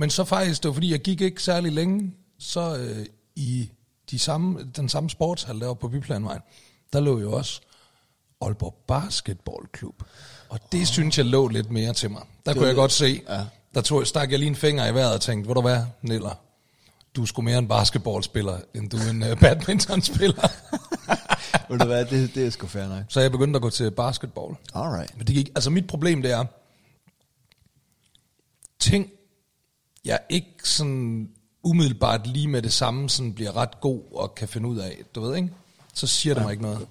Men 0.00 0.10
så 0.10 0.24
faktisk, 0.24 0.62
det 0.62 0.68
var 0.68 0.72
fordi, 0.72 0.90
jeg 0.90 1.00
gik 1.00 1.20
ikke 1.20 1.42
særlig 1.42 1.72
længe, 1.72 2.14
så 2.38 2.76
øh, 2.76 3.06
i 3.36 3.70
de 4.10 4.18
samme, 4.18 4.70
den 4.76 4.88
samme 4.88 5.10
sportshal 5.10 5.60
deroppe 5.60 5.80
på 5.80 5.88
byplanvejen, 5.88 6.40
der 6.92 7.00
lå 7.00 7.20
jo 7.20 7.32
også 7.32 7.60
Aalborg 8.40 8.74
Basketballklub. 8.86 10.02
Og 10.48 10.60
det 10.72 10.80
oh. 10.80 10.86
synes 10.86 11.18
jeg 11.18 11.26
lå 11.26 11.48
lidt 11.48 11.70
mere 11.70 11.92
til 11.92 12.10
mig. 12.10 12.22
Der 12.46 12.54
kunne 12.54 12.66
jeg 12.66 12.74
godt 12.74 12.92
se, 12.92 13.22
Ja. 13.28 13.44
der 13.74 13.80
tog, 13.80 14.06
stak 14.06 14.30
jeg 14.30 14.38
lige 14.38 14.48
en 14.48 14.56
finger 14.56 14.86
i 14.86 14.94
vejret 14.94 15.14
og 15.14 15.20
tænkte, 15.20 15.46
hvor 15.46 15.54
du 15.54 15.60
hvad, 15.60 15.82
Niller, 16.02 16.34
du 17.16 17.22
er 17.22 17.26
sgu 17.26 17.42
mere 17.42 17.58
en 17.58 17.68
basketballspiller, 17.68 18.58
end 18.74 18.90
du 18.90 18.96
er 18.96 19.10
en 19.10 19.22
uh, 19.22 19.38
badmintonspiller. 19.40 20.48
Ved 21.70 21.78
du 21.78 21.86
hvad, 21.86 22.04
det, 22.04 22.34
det 22.34 22.46
er 22.46 22.50
sgu 22.50 22.66
fair 22.66 22.88
nok. 22.88 23.04
så 23.08 23.20
jeg 23.20 23.30
begyndte 23.30 23.56
at 23.56 23.62
gå 23.62 23.70
til 23.70 23.90
basketball. 23.90 24.56
Alright. 24.74 25.16
Men 25.16 25.26
det 25.26 25.34
gik, 25.34 25.48
altså 25.54 25.70
mit 25.70 25.86
problem 25.86 26.22
det 26.22 26.30
er, 26.32 26.44
ting, 28.78 29.10
jeg 30.04 30.18
ikke 30.28 30.54
sådan 30.64 31.28
umiddelbart 31.62 32.26
lige 32.26 32.48
med 32.48 32.62
det 32.62 32.72
samme 32.72 33.10
sådan 33.10 33.34
bliver 33.34 33.56
ret 33.56 33.80
god 33.80 34.02
og 34.12 34.34
kan 34.34 34.48
finde 34.48 34.68
ud 34.68 34.78
af, 34.78 34.98
du 35.14 35.20
ved 35.20 35.36
ikke? 35.36 35.50
Så 35.94 36.06
siger 36.06 36.34
det 36.34 36.42
mig 36.42 36.50
ikke 36.50 36.62
noget. 36.62 36.86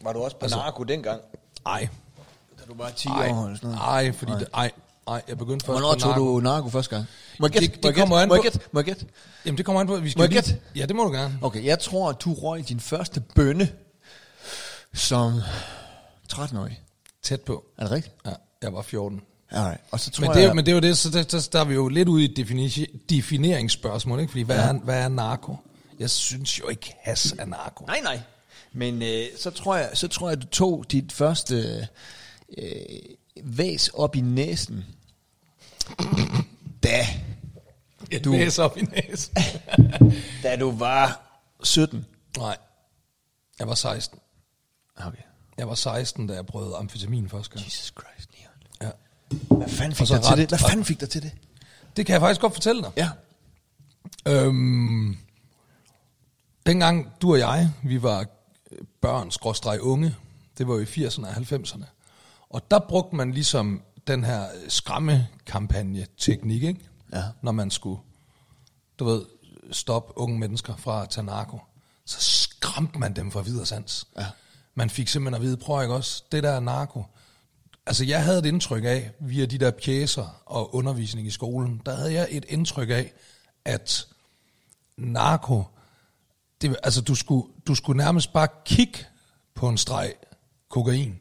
Var 0.00 0.12
du 0.12 0.18
også 0.22 0.36
på 0.36 0.44
Altså- 0.44 0.58
narko 0.58 0.82
dengang? 0.84 1.20
Ej, 1.66 1.88
Da 2.58 2.64
du 2.68 2.74
var 2.74 2.90
10 2.90 3.08
ej, 3.08 3.14
år 3.30 3.44
eller 3.44 3.56
sådan 3.56 3.70
noget? 3.70 3.80
ej, 3.82 4.12
fordi 4.12 4.32
det, 4.32 4.48
ej, 4.54 4.70
ej, 5.08 5.22
jeg 5.28 5.38
begyndte 5.38 5.66
først 5.66 5.80
Hvornår 5.80 5.94
på 5.94 6.00
tog 6.00 6.10
narko. 6.10 6.24
du 6.36 6.40
narko 6.40 6.68
første 6.68 6.96
gang? 6.96 7.06
Må 7.40 7.46
jeg 7.46 7.52
gætte? 7.52 7.66
Det- 7.66 7.74
det 7.74 7.84
Må 7.84 7.88
jeg 7.88 7.94
kommer 7.96 8.16
gætte? 8.16 8.22
an 8.22 8.28
Må 8.28 8.34
jeg 8.34 8.38
på- 8.40 8.42
gætte? 8.42 8.60
Må 8.72 8.80
jeg 8.80 8.84
gætte? 8.84 9.06
Jamen 9.44 9.56
det 9.58 9.66
kommer 9.66 9.80
an 9.80 9.86
på, 9.86 9.96
vi 9.96 10.10
skal 10.10 10.18
Må 10.20 10.24
jeg 10.24 10.30
gætte? 10.32 10.60
Ja, 10.76 10.86
det 10.86 10.96
må 10.96 11.04
du 11.04 11.12
gerne. 11.12 11.38
Okay, 11.42 11.64
jeg 11.64 11.78
tror, 11.78 12.10
at 12.10 12.20
du 12.24 12.34
røg 12.34 12.68
din 12.68 12.80
første 12.80 13.20
bønne 13.20 13.68
som 14.94 15.40
13-årig. 16.32 16.80
Tæt 17.22 17.40
på. 17.40 17.64
Er 17.78 17.82
det 17.82 17.90
rigtigt? 17.92 18.14
Ja, 18.26 18.32
jeg 18.62 18.72
var 18.72 18.82
14. 18.82 19.20
Alright. 19.50 19.80
Og 19.90 20.00
så 20.00 20.10
tror 20.10 20.26
Men 20.26 20.36
det, 20.36 20.42
jeg... 20.42 20.54
men 20.56 20.66
det 20.66 20.72
er 20.72 20.74
jo 20.74 20.80
det, 20.80 20.98
så 20.98 21.10
der, 21.10 21.22
der, 21.22 21.48
der 21.52 21.60
er 21.60 21.64
vi 21.64 21.74
jo 21.74 21.88
lidt 21.88 22.08
ude 22.08 22.22
i 22.24 22.24
et 22.24 22.38
defini- 22.38 22.96
defineringsspørgsmål, 23.10 24.20
ikke? 24.20 24.30
Fordi 24.30 24.42
hvad, 24.42 24.58
er, 24.58 24.72
hvad 24.72 25.02
er 25.02 25.08
narko? 25.08 25.56
Jeg 25.98 26.10
synes 26.10 26.58
jo 26.60 26.68
ikke, 26.68 26.94
has 27.02 27.34
er 27.38 27.44
narko. 27.44 27.84
Nej, 27.84 28.00
nej. 28.02 28.20
Men 28.72 29.02
øh, 29.02 29.24
så, 29.38 29.50
tror 29.50 29.76
jeg, 29.76 29.90
så 29.94 30.08
tror 30.08 30.28
jeg, 30.28 30.42
du 30.42 30.46
tog 30.46 30.84
dit 30.92 31.12
første 31.12 31.88
øh, 32.58 32.64
væs 33.44 33.88
op 33.88 34.16
i 34.16 34.20
næsen. 34.20 34.84
Da, 36.82 37.06
Et 38.10 38.24
Du- 38.24 38.30
næse 38.32 38.62
op 38.62 38.76
i 38.78 38.82
næsen. 38.82 39.34
da 40.42 40.56
du 40.56 40.70
var 40.70 41.20
17. 41.62 42.06
Nej, 42.38 42.56
jeg 43.58 43.68
var 43.68 43.74
16. 43.74 44.18
Okay. 44.96 45.18
Jeg 45.58 45.68
var 45.68 45.74
16, 45.74 46.26
da 46.26 46.34
jeg 46.34 46.46
prøvede 46.46 46.76
amfetamin 46.76 47.28
første 47.28 47.50
gang. 47.54 47.66
Jesus 47.66 47.92
Christ. 48.00 48.17
Ja. 48.17 48.17
Hvad 49.48 49.68
fanden 49.68 49.94
fik 49.94 50.08
dig 50.08 50.22
til 50.22 50.36
det? 50.36 50.48
Hvad 50.48 50.58
fanden 50.58 50.84
fik 50.84 51.00
dig 51.00 51.10
til 51.10 51.22
det? 51.22 51.32
Det 51.96 52.06
kan 52.06 52.12
jeg 52.12 52.20
faktisk 52.20 52.40
godt 52.40 52.52
fortælle 52.52 52.82
dig. 52.82 52.90
Ja. 52.96 53.10
Øhm, 54.26 55.16
dengang 56.66 57.12
du 57.22 57.32
og 57.32 57.38
jeg, 57.38 57.70
vi 57.82 58.02
var 58.02 58.26
børn, 59.00 59.30
skråstreg 59.30 59.80
unge, 59.80 60.16
det 60.58 60.68
var 60.68 60.74
jo 60.74 60.80
i 60.80 60.84
80'erne 60.84 61.26
og 61.26 61.32
90'erne, 61.32 61.84
og 62.50 62.70
der 62.70 62.78
brugte 62.78 63.16
man 63.16 63.32
ligesom 63.32 63.82
den 64.06 64.24
her 64.24 64.46
skræmmekampagne-teknik, 64.68 66.62
ikke? 66.62 66.80
Ja. 67.12 67.22
Når 67.42 67.52
man 67.52 67.70
skulle, 67.70 68.00
du 68.98 69.04
ved, 69.04 69.24
stoppe 69.70 70.18
unge 70.18 70.38
mennesker 70.38 70.76
fra 70.76 71.02
at 71.02 71.10
tage 71.10 71.24
narko. 71.24 71.60
Så 72.04 72.16
skræmte 72.20 72.98
man 72.98 73.16
dem 73.16 73.30
fra 73.30 73.42
videre 73.42 73.66
sans. 73.66 74.06
Ja. 74.18 74.26
Man 74.74 74.90
fik 74.90 75.08
simpelthen 75.08 75.42
at 75.42 75.46
vide, 75.46 75.56
prøv 75.56 75.82
ikke 75.82 75.94
også, 75.94 76.22
det 76.32 76.42
der 76.42 76.50
er 76.50 76.60
narko. 76.60 77.04
Altså 77.88 78.04
jeg 78.04 78.24
havde 78.24 78.38
et 78.38 78.46
indtryk 78.46 78.84
af, 78.84 79.10
via 79.20 79.46
de 79.46 79.58
der 79.58 79.70
pjæser 79.70 80.42
og 80.46 80.74
undervisning 80.74 81.26
i 81.26 81.30
skolen, 81.30 81.82
der 81.86 81.96
havde 81.96 82.12
jeg 82.12 82.28
et 82.30 82.44
indtryk 82.48 82.90
af, 82.90 83.12
at 83.64 84.06
narko, 84.96 85.64
det, 86.60 86.76
altså 86.82 87.00
du 87.00 87.14
skulle, 87.14 87.46
du 87.66 87.74
skulle 87.74 87.96
nærmest 87.96 88.32
bare 88.32 88.48
kigge 88.64 88.98
på 89.54 89.68
en 89.68 89.78
streg 89.78 90.12
kokain, 90.68 91.18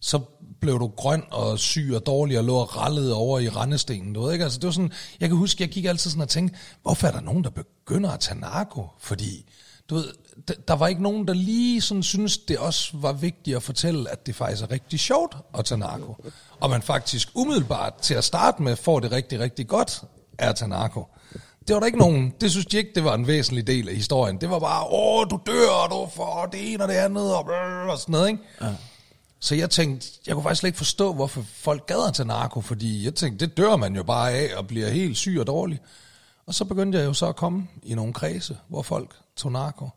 så 0.00 0.20
blev 0.60 0.78
du 0.78 0.86
grøn 0.86 1.22
og 1.30 1.58
syg 1.58 1.92
og 1.94 2.06
dårlig 2.06 2.38
og 2.38 2.44
lå 2.44 2.54
og 2.54 2.76
rallede 2.76 3.14
over 3.14 3.38
i 3.38 3.48
rendestenen, 3.48 4.12
du 4.12 4.22
ved 4.22 4.32
ikke? 4.32 4.44
Altså 4.44 4.58
det 4.58 4.66
var 4.66 4.72
sådan, 4.72 4.92
jeg 5.20 5.28
kan 5.28 5.38
huske, 5.38 5.62
jeg 5.62 5.70
gik 5.70 5.84
altid 5.84 6.10
sådan 6.10 6.22
og 6.22 6.28
tænkte, 6.28 6.58
hvorfor 6.82 7.06
er 7.06 7.12
der 7.12 7.20
nogen, 7.20 7.44
der 7.44 7.50
begynder 7.50 8.10
at 8.10 8.20
tage 8.20 8.40
narko? 8.40 8.88
Fordi, 8.98 9.46
du 9.90 9.94
ved, 9.94 10.04
der 10.68 10.74
var 10.74 10.86
ikke 10.86 11.02
nogen, 11.02 11.28
der 11.28 11.34
lige 11.34 11.80
sådan 11.80 12.02
synes, 12.02 12.38
det 12.38 12.58
også 12.58 12.90
var 12.94 13.12
vigtigt 13.12 13.56
at 13.56 13.62
fortælle, 13.62 14.10
at 14.10 14.26
det 14.26 14.34
faktisk 14.34 14.62
er 14.62 14.70
rigtig 14.70 15.00
sjovt 15.00 15.36
at 15.58 15.64
tage 15.64 15.78
narko. 15.78 16.16
Og 16.60 16.70
man 16.70 16.82
faktisk 16.82 17.28
umiddelbart 17.34 17.94
til 17.94 18.14
at 18.14 18.24
starte 18.24 18.62
med 18.62 18.76
får 18.76 19.00
det 19.00 19.12
rigtig, 19.12 19.40
rigtig 19.40 19.66
godt 19.68 20.02
af 20.38 20.48
at 20.48 20.56
tage 20.56 20.68
narko. 20.68 21.06
Det 21.68 21.74
var 21.74 21.80
der 21.80 21.86
ikke 21.86 21.98
nogen, 21.98 22.34
det 22.40 22.50
synes 22.50 22.66
de 22.66 22.76
ikke, 22.76 22.90
det 22.94 23.04
var 23.04 23.14
en 23.14 23.26
væsentlig 23.26 23.66
del 23.66 23.88
af 23.88 23.94
historien. 23.94 24.40
Det 24.40 24.50
var 24.50 24.58
bare, 24.58 24.86
åh, 24.90 25.26
du 25.30 25.40
dør, 25.46 25.70
og 25.70 25.90
du 25.90 26.10
får 26.16 26.48
det 26.52 26.72
ene 26.72 26.82
og 26.84 26.88
det 26.88 26.94
andet, 26.94 27.34
og, 27.34 27.44
og 27.88 27.98
sådan 27.98 28.12
noget, 28.12 28.28
ikke? 28.28 28.42
Ja. 28.60 28.74
Så 29.40 29.54
jeg 29.54 29.70
tænkte, 29.70 30.08
jeg 30.26 30.34
kunne 30.34 30.42
faktisk 30.42 30.60
slet 30.60 30.68
ikke 30.68 30.76
forstå, 30.76 31.14
hvorfor 31.14 31.44
folk 31.54 31.86
gad 31.86 32.08
at 32.08 32.14
tage 32.14 32.26
narko, 32.26 32.60
fordi 32.60 33.04
jeg 33.04 33.14
tænkte, 33.14 33.46
det 33.46 33.56
dør 33.56 33.76
man 33.76 33.96
jo 33.96 34.02
bare 34.02 34.32
af, 34.32 34.56
og 34.56 34.66
bliver 34.66 34.88
helt 34.88 35.16
syg 35.16 35.36
og 35.40 35.46
dårlig. 35.46 35.80
Og 36.46 36.54
så 36.54 36.64
begyndte 36.64 36.98
jeg 36.98 37.06
jo 37.06 37.12
så 37.12 37.26
at 37.26 37.36
komme 37.36 37.68
i 37.82 37.94
nogle 37.94 38.12
kredse, 38.12 38.56
hvor 38.68 38.82
folk 38.82 39.16
tog 39.36 39.52
narko. 39.52 39.88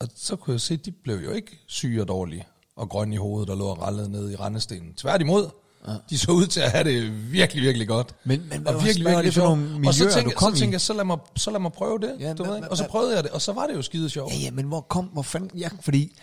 Og 0.00 0.08
så 0.16 0.36
kunne 0.36 0.52
jeg 0.52 0.60
se, 0.60 0.74
at 0.74 0.84
de 0.84 0.90
blev 0.92 1.16
jo 1.16 1.30
ikke 1.30 1.60
syge 1.66 2.00
og 2.00 2.08
dårlige, 2.08 2.46
og 2.76 2.88
grønne 2.88 3.14
i 3.14 3.18
hovedet, 3.18 3.50
og 3.50 3.56
lå 3.56 3.66
og 3.66 3.82
rallede 3.82 4.08
ned 4.10 4.30
i 4.30 4.36
rendestenen. 4.36 4.94
Tværtimod, 4.94 5.50
ja. 5.88 5.92
de 6.10 6.18
så 6.18 6.32
ud 6.32 6.46
til 6.46 6.60
at 6.60 6.70
have 6.70 6.84
det 6.84 7.32
virkelig, 7.32 7.62
virkelig 7.62 7.88
godt. 7.88 8.14
Men- 8.24 8.48
men 8.48 8.66
og 8.66 8.84
virkelig, 8.84 9.06
virkelig 9.06 9.34
for 9.34 9.40
sjovt. 9.40 9.58
nogle 9.58 9.88
Og 9.88 9.94
så 9.94 10.04
miljøer, 10.04 10.14
tænkte, 10.14 10.36
så 10.40 10.46
tænkte 10.56 10.72
jeg, 10.74 10.80
så 10.80 10.92
lad 10.92 11.04
mig, 11.04 11.18
så 11.36 11.50
lad 11.50 11.60
mig 11.60 11.72
prøve 11.72 11.98
det. 11.98 12.16
Ja, 12.20 12.32
du 12.34 12.42
hvad- 12.42 12.52
ved, 12.52 12.58
hvad- 12.60 12.68
og 12.70 12.76
så 12.76 12.86
prøvede 12.88 13.14
jeg 13.14 13.22
det, 13.24 13.32
og 13.32 13.42
så 13.42 13.52
var 13.52 13.66
det 13.66 13.74
jo 13.74 13.82
skide 13.82 14.10
sjovt. 14.10 14.32
Ja, 14.32 14.38
ja, 14.38 14.50
men 14.50 14.64
hvor 14.64 14.80
kom, 14.80 15.04
hvor 15.04 15.22
fanden, 15.22 15.58
ja, 15.58 15.68
fordi 15.80 16.16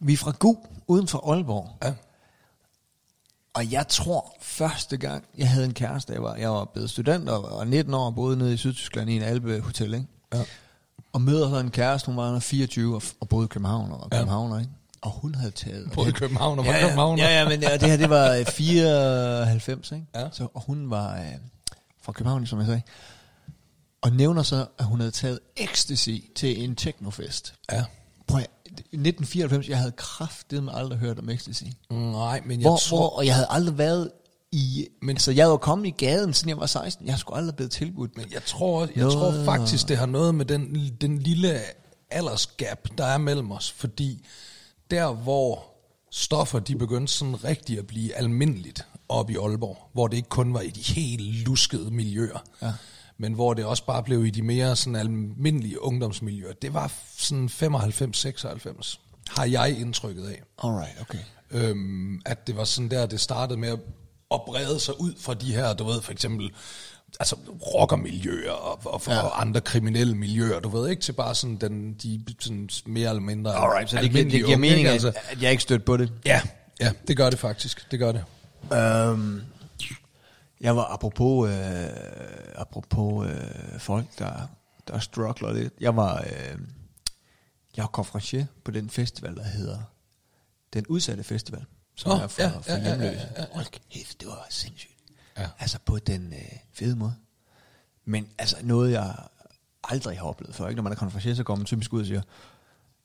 vi 0.00 0.12
er 0.12 0.16
fra 0.16 0.32
Gu, 0.38 0.56
uden 0.86 1.08
for 1.08 1.30
Aalborg. 1.32 1.68
Ja. 1.84 1.94
Og 3.54 3.72
jeg 3.72 3.88
tror, 3.88 4.36
første 4.40 4.96
gang, 4.96 5.24
jeg 5.38 5.50
havde 5.50 5.64
en 5.66 5.74
kæreste, 5.74 6.12
jeg 6.12 6.22
var, 6.22 6.34
jeg 6.34 6.50
var 6.50 6.64
blevet 6.64 6.90
student 6.90 7.28
og 7.28 7.42
var 7.42 7.64
19 7.64 7.94
år 7.94 8.06
og 8.06 8.14
boede 8.14 8.36
nede 8.36 8.54
i 8.54 8.56
Sydtyskland 8.56 9.10
i 9.10 9.16
en 9.16 9.22
alpehotel, 9.22 9.94
ikke? 9.94 10.06
Ja. 10.34 10.44
Og 11.16 11.22
møder 11.22 11.50
så 11.50 11.56
en 11.58 11.70
kæreste, 11.70 12.06
hun 12.06 12.16
var 12.16 12.38
24 12.38 12.96
og, 12.96 13.02
og 13.20 13.28
boede 13.28 13.44
i 13.44 13.48
København 13.48 13.92
og 13.92 13.98
var 13.98 14.08
Ja. 14.12 14.18
Københavner, 14.18 14.58
ikke? 14.58 14.70
Og 15.00 15.10
hun 15.10 15.34
havde 15.34 15.50
taget... 15.50 15.90
Både 15.94 16.08
i 16.08 16.12
København 16.12 16.58
og 16.58 16.64
ja, 16.64 16.72
ja, 16.72 16.80
København. 16.80 17.18
ja, 17.18 17.38
ja, 17.38 17.48
men 17.48 17.62
ja, 17.62 17.72
det 17.76 17.82
her, 17.90 17.96
det 17.96 18.10
var 18.10 18.32
øh, 18.34 18.46
94, 18.46 19.92
ikke? 19.92 20.06
Ja. 20.14 20.28
Så, 20.32 20.48
og 20.54 20.62
hun 20.66 20.90
var 20.90 21.14
øh, 21.18 21.24
fra 22.02 22.12
København, 22.12 22.46
som 22.46 22.58
jeg 22.58 22.66
sagde. 22.66 22.82
Og 24.02 24.12
nævner 24.12 24.42
så, 24.42 24.66
at 24.78 24.84
hun 24.84 25.00
havde 25.00 25.10
taget 25.10 25.38
ecstasy 25.56 26.10
til 26.36 26.64
en 26.64 26.76
technofest. 26.76 27.54
ja. 27.72 27.84
Prøv 28.26 28.40
at, 28.40 28.46
i 28.66 28.78
1994, 28.78 29.68
jeg 29.68 29.78
havde 29.78 29.92
kraftedeme 29.92 30.76
aldrig 30.76 30.98
hørt 30.98 31.18
om 31.18 31.30
ecstasy. 31.30 31.64
Nej, 31.90 32.42
men 32.46 32.60
jeg 32.60 32.68
Hvor, 32.68 32.76
tror... 32.76 32.98
hvor, 32.98 33.08
og 33.18 33.26
jeg 33.26 33.34
havde 33.34 33.46
aldrig 33.50 33.78
været 33.78 34.10
i... 34.52 34.88
Men- 35.02 35.10
altså, 35.16 35.32
jeg 35.32 35.48
var 35.50 35.56
kommet 35.56 35.86
i 35.86 35.90
gaden, 35.90 36.34
siden 36.34 36.48
jeg 36.48 36.58
var 36.58 36.66
16. 36.66 37.06
Jeg 37.06 37.18
sgu 37.18 37.34
aldrig 37.34 37.56
blevet 37.56 37.72
tilbudt. 37.72 38.16
Men 38.16 38.26
jeg 38.32 38.42
tror, 38.44 38.88
jeg 38.96 39.04
Nå. 39.04 39.10
tror 39.10 39.44
faktisk, 39.44 39.88
det 39.88 39.96
har 39.96 40.06
noget 40.06 40.34
med 40.34 40.44
den, 40.44 40.92
den 41.00 41.18
lille 41.18 41.60
aldersgap, 42.10 42.88
der 42.98 43.04
er 43.04 43.18
mellem 43.18 43.52
os. 43.52 43.72
Fordi 43.72 44.26
der, 44.90 45.12
hvor 45.12 45.64
stoffer 46.10 46.58
de 46.58 46.76
begyndte 46.76 47.12
sådan 47.12 47.44
rigtig 47.44 47.78
at 47.78 47.86
blive 47.86 48.14
almindeligt 48.14 48.86
op 49.08 49.30
i 49.30 49.36
Aalborg, 49.36 49.78
hvor 49.92 50.08
det 50.08 50.16
ikke 50.16 50.28
kun 50.28 50.54
var 50.54 50.60
i 50.60 50.70
de 50.70 50.80
helt 50.80 51.22
luskede 51.48 51.90
miljøer, 51.90 52.44
ja. 52.62 52.72
men 53.18 53.32
hvor 53.32 53.54
det 53.54 53.64
også 53.64 53.84
bare 53.84 54.02
blev 54.02 54.26
i 54.26 54.30
de 54.30 54.42
mere 54.42 54.76
sådan 54.76 54.96
almindelige 54.96 55.82
ungdomsmiljøer, 55.82 56.52
det 56.52 56.74
var 56.74 56.92
sådan 57.16 57.48
95-96, 57.52 58.98
har 59.30 59.44
jeg 59.44 59.80
indtrykket 59.80 60.26
af. 60.26 60.42
Alright, 60.62 61.00
okay. 61.00 61.18
Øhm, 61.50 62.20
at 62.26 62.46
det 62.46 62.56
var 62.56 62.64
sådan 62.64 62.90
der, 62.90 63.06
det 63.06 63.20
startede 63.20 63.58
med 63.58 63.76
at, 64.34 64.40
brede 64.46 64.80
sig 64.80 65.00
ud 65.00 65.14
fra 65.20 65.34
de 65.34 65.54
her, 65.54 65.74
du 65.74 65.84
ved, 65.84 66.02
for 66.02 66.12
eksempel 66.12 66.50
altså 67.20 67.36
rockermiljøer 67.74 68.52
og, 68.52 68.80
og, 68.84 69.02
ja. 69.06 69.20
og 69.20 69.40
andre 69.40 69.60
kriminelle 69.60 70.14
miljøer, 70.14 70.60
du 70.60 70.68
ved 70.68 70.88
ikke, 70.90 71.02
til 71.02 71.12
bare 71.12 71.34
sådan 71.34 71.56
den, 71.56 71.94
de 71.94 72.24
sådan 72.40 72.68
mere 72.86 73.08
eller 73.08 73.22
mindre 73.22 73.54
Alright, 73.54 73.90
så 73.90 73.96
det, 73.96 74.02
almindelige 74.02 74.38
det 74.38 74.46
giver 74.46 74.56
unge, 74.56 74.60
mening, 74.60 74.78
ikke? 74.78 74.88
at, 74.88 74.92
altså, 74.92 75.12
at 75.30 75.42
jeg 75.42 75.50
ikke 75.50 75.62
stødt 75.62 75.84
på 75.84 75.96
det. 75.96 76.12
Ja, 76.24 76.40
ja, 76.80 76.92
det 77.08 77.16
gør 77.16 77.30
det 77.30 77.38
faktisk, 77.38 77.90
det 77.90 77.98
gør 77.98 78.12
det. 78.12 78.24
Um, 79.10 79.42
jeg 80.60 80.76
var 80.76 80.84
apropos, 80.84 81.50
øh, 81.50 81.86
apropos 82.54 83.30
øh, 83.30 83.78
folk, 83.78 84.06
der, 84.18 84.32
der 84.88 84.98
struggler 84.98 85.52
lidt. 85.52 85.72
Jeg 85.80 85.96
var, 85.96 86.20
øh, 86.20 86.58
jeg 87.76 87.82
var 87.82 87.86
konferencier 87.86 88.46
på 88.64 88.70
den 88.70 88.90
festival, 88.90 89.36
der 89.36 89.44
hedder 89.44 89.78
den 90.72 90.86
udsatte 90.86 91.24
festival, 91.24 91.64
som 91.96 92.18
Nå, 92.18 92.24
er 92.24 92.26
for, 92.26 92.42
ja, 92.42 92.48
for 92.48 92.62
ja, 92.72 92.76
ja, 92.76 92.82
hjemløse. 92.84 93.28
ja, 93.36 93.40
ja, 93.42 93.46
Hold 93.52 93.66
kæft, 93.90 94.20
det 94.20 94.28
var 94.28 94.46
sindssygt. 94.50 94.92
Ja. 95.38 95.48
Altså 95.58 95.78
på 95.84 95.98
den 95.98 96.32
øh, 96.32 96.58
fede 96.72 96.96
måde. 96.96 97.14
Men 98.04 98.28
altså 98.38 98.56
noget, 98.62 98.92
jeg 98.92 99.14
aldrig 99.84 100.18
har 100.18 100.24
oplevet 100.26 100.54
før. 100.54 100.68
Ikke? 100.68 100.76
Når 100.76 100.82
man 100.82 100.92
er 100.92 100.96
konferencier, 100.96 101.34
så 101.34 101.44
går 101.44 101.56
man 101.56 101.66
typisk 101.66 101.92
ud 101.92 102.00
og 102.00 102.06
siger, 102.06 102.22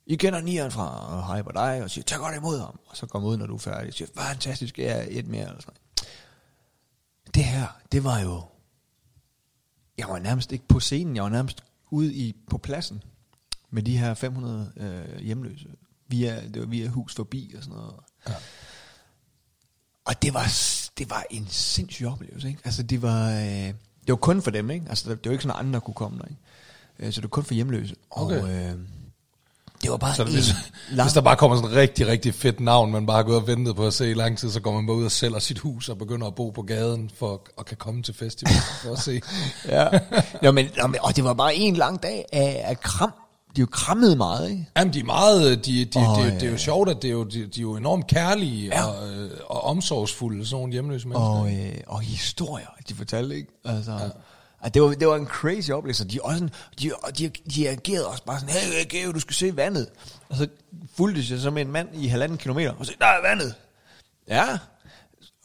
I 0.06 0.16
kender 0.16 0.42
nieren 0.42 0.72
fra 0.72 1.16
og 1.18 1.28
hej 1.28 1.42
på 1.42 1.52
dig, 1.52 1.84
og 1.84 1.90
siger, 1.90 2.04
tag 2.04 2.20
godt 2.20 2.36
imod 2.36 2.60
ham. 2.60 2.80
Og 2.88 2.98
så 2.98 3.06
kommer 3.06 3.30
ud, 3.30 3.38
når 3.38 3.46
du 3.48 3.54
er 3.56 3.60
færdig, 3.60 3.88
og 3.88 3.94
siger, 3.94 4.08
fantastisk, 4.16 4.80
jeg 4.80 5.00
er 5.00 5.06
et 5.10 5.28
mere. 5.28 5.46
Eller 5.48 5.62
sådan. 5.62 5.74
noget. 5.98 7.36
Det 7.36 7.44
her, 7.46 7.68
det 7.92 8.04
var 8.04 8.20
jo, 8.20 8.44
jeg 9.98 10.08
var 10.08 10.20
nærmest 10.20 10.52
ikke 10.52 10.68
på 10.68 10.80
scenen, 10.80 11.16
jeg 11.16 11.24
var 11.24 11.30
nærmest 11.30 11.64
ude 11.90 12.14
i, 12.14 12.36
på 12.50 12.58
pladsen 12.58 13.04
med 13.70 13.84
de 13.84 13.98
her 13.98 14.14
500 14.14 14.72
øh, 14.78 15.20
hjemløse. 15.22 15.68
Via, 16.08 16.48
det 16.48 16.60
var 16.62 16.68
via 16.68 16.88
hus 16.88 17.16
forbi 17.16 17.54
og 17.58 17.64
sådan 17.64 17.78
noget. 17.78 17.94
Ja. 18.28 18.34
Og 20.12 20.22
det 20.22 20.34
var, 20.34 20.54
det 20.98 21.10
var 21.10 21.24
en 21.30 21.48
sindssyg 21.50 22.06
oplevelse, 22.06 22.48
ikke? 22.48 22.60
Altså, 22.66 22.84
det 22.84 23.02
var, 23.02 23.30
øh, 23.30 23.68
det 23.68 24.08
var 24.08 24.16
kun 24.16 24.42
for 24.42 24.52
dem, 24.52 24.70
ikke? 24.70 24.86
Altså, 24.90 25.10
det, 25.10 25.26
var 25.26 25.32
ikke 25.32 25.44
sådan, 25.44 25.56
at 25.56 25.66
andre 25.66 25.82
kunne 25.82 25.94
komme 25.94 26.18
der, 26.18 26.26
ikke? 26.26 26.42
Øh, 27.00 27.14
så 27.14 27.22
det 27.22 27.24
var 27.24 27.30
kun 27.30 27.44
for 27.44 27.54
hjemløse. 27.54 27.96
Okay. 28.10 28.42
Og 28.42 28.50
øh, 28.50 28.72
det 29.82 29.92
var 29.92 29.98
bare 29.98 30.16
Så 30.16 30.24
hvis, 30.24 30.56
lang... 30.92 31.08
hvis 31.08 31.14
der 31.14 31.22
bare 31.22 31.36
kommer 31.36 31.58
sådan 31.58 31.72
et 31.72 31.76
rigtig, 31.76 32.08
rigtig 32.08 32.34
fedt 32.34 32.60
navn, 32.60 32.92
man 32.92 33.06
bare 33.06 33.18
har 33.18 33.24
gået 33.24 33.38
og 33.38 33.48
ventet 33.48 33.76
på 33.76 33.88
at 33.88 33.94
se 33.94 34.12
i 34.12 34.14
lang 34.14 34.38
tid, 34.38 34.52
så 34.52 34.60
går 34.60 34.74
man 34.74 34.88
bare 34.88 34.96
ud 34.96 35.06
og 35.06 35.12
sælger 35.12 35.40
sit 35.40 35.60
hus 35.60 35.90
og 35.90 35.98
begynder 35.98 36.28
at 36.28 36.36
bo 36.36 36.50
på 36.50 36.62
gaden 36.62 37.12
for 37.16 37.42
at 37.60 37.66
kan 37.66 37.78
komme 37.78 38.04
til 38.04 38.14
festival 38.14 38.54
for 38.84 38.92
at 38.92 39.00
se. 39.00 39.22
ja. 39.76 39.88
Nå, 40.42 40.52
men, 40.52 40.68
nå, 40.78 40.88
men, 40.88 41.00
og 41.02 41.16
det 41.16 41.24
var 41.24 41.34
bare 41.34 41.56
en 41.56 41.76
lang 41.76 42.04
dag 42.04 42.26
af, 42.34 42.62
af 42.66 42.80
kram. 42.80 43.14
De 43.56 43.62
jo 43.62 43.68
krammede 43.72 44.16
meget, 44.16 44.50
ikke? 44.50 44.66
Jamen, 44.78 44.94
de 44.94 45.00
er 45.00 45.04
meget, 45.04 45.66
de, 45.66 45.86
de, 45.86 46.00
Åh, 46.00 46.18
de, 46.18 46.22
ja. 46.24 46.34
det 46.34 46.44
er 46.44 46.52
jo 46.52 46.58
sjovt, 46.58 46.90
at 46.90 47.02
det 47.02 47.08
er 47.08 47.12
jo, 47.12 47.24
de, 47.24 47.46
de 47.48 47.60
er 47.60 47.62
jo 47.62 47.76
enormt 47.76 48.08
kærlige 48.08 48.66
Ja. 48.66 48.86
og, 48.86 49.10
øh, 49.14 49.32
og 49.46 49.64
omsorgsfulde, 49.64 50.46
sådan 50.46 50.56
nogle 50.60 50.72
hjemløse 50.74 51.08
mennesker. 51.08 51.26
Og, 51.26 51.54
øh, 51.54 51.76
og 51.88 52.02
historier, 52.02 52.68
de 52.90 52.94
fortalte, 52.96 53.36
ikke? 53.36 53.52
Altså, 53.66 53.92
ja. 53.92 54.10
at 54.62 54.74
det, 54.74 54.82
var, 54.82 54.90
det 54.90 55.08
var 55.08 55.16
en 55.16 55.26
crazy 55.28 55.70
oplevelse. 55.72 56.08
De, 56.08 56.18
er 56.18 56.22
også 56.24 56.48
de, 56.82 56.92
de, 57.18 57.30
de 57.56 57.70
agerede 57.70 58.08
også 58.08 58.24
bare 58.24 58.40
sådan, 58.40 58.56
hey, 58.56 58.86
Geo, 58.90 59.12
du 59.12 59.20
skal 59.20 59.34
se 59.36 59.56
vandet. 59.56 59.88
Og 60.30 60.36
så 60.36 60.48
fulgte 60.98 61.22
jeg 61.30 61.40
så 61.40 61.50
med 61.50 61.62
en 61.62 61.72
mand 61.72 61.90
i 61.94 62.08
halvanden 62.08 62.38
kilometer, 62.38 62.72
og 62.80 62.86
så, 62.86 62.94
der 63.00 63.06
er 63.06 63.22
vandet. 63.30 63.54
Ja. 64.28 64.44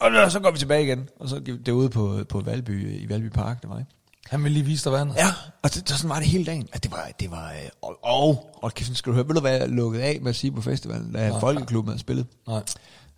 Og 0.00 0.30
så- 0.32 0.40
går 0.40 0.50
vi 0.50 0.58
tilbage 0.58 0.84
igen. 0.84 1.08
Og 1.20 1.28
så 1.28 1.38
det 1.38 1.68
er 1.68 1.72
ude 1.72 1.88
på, 1.88 2.20
på 2.28 2.40
Valby, 2.40 3.00
i 3.00 3.08
Valby 3.08 3.28
Park, 3.28 3.62
det 3.62 3.70
var, 3.70 3.78
ikke? 3.78 3.90
Han 4.30 4.44
vil 4.44 4.52
lige 4.52 4.64
vise 4.64 4.84
dig 4.84 4.92
vandet. 4.92 5.16
Ja, 5.16 5.26
og 5.62 5.74
det, 5.74 5.88
sådan 5.88 6.10
var 6.10 6.18
det 6.18 6.28
hele 6.28 6.44
dagen. 6.44 6.68
At 6.72 6.82
det 6.82 6.92
var, 6.92 7.08
det 7.20 7.30
var, 7.30 7.50
øh, 7.50 7.68
og, 7.82 7.98
og, 8.02 8.50
og 8.62 8.74
kæft, 8.74 8.96
skal 8.96 9.10
du 9.10 9.14
høre, 9.14 9.28
ved 9.28 9.34
du 9.34 9.40
hvad 9.40 9.56
jeg 9.58 9.68
lukkede 9.68 10.04
af 10.04 10.18
med 10.20 10.30
at 10.30 10.36
sige 10.36 10.52
på 10.52 10.62
festivalen, 10.62 11.12
da 11.12 11.28
Nej. 11.30 11.40
Folkeklubben 11.40 11.88
havde 11.88 12.00
spillet? 12.00 12.26
Nej. 12.46 12.62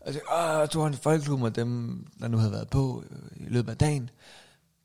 Altså, 0.07 0.21
åh, 0.37 0.69
tog 0.69 0.83
han 0.85 0.93
til 0.93 1.03
folkeklubben, 1.03 1.47
og 1.47 1.57
dem, 1.57 2.05
der 2.21 2.29
nu 2.29 2.39
havde 2.39 2.53
været 2.53 2.69
på 2.69 3.03
øh, 3.11 3.47
i 3.47 3.51
løbet 3.51 3.71
af 3.71 3.77
dagen. 3.77 4.11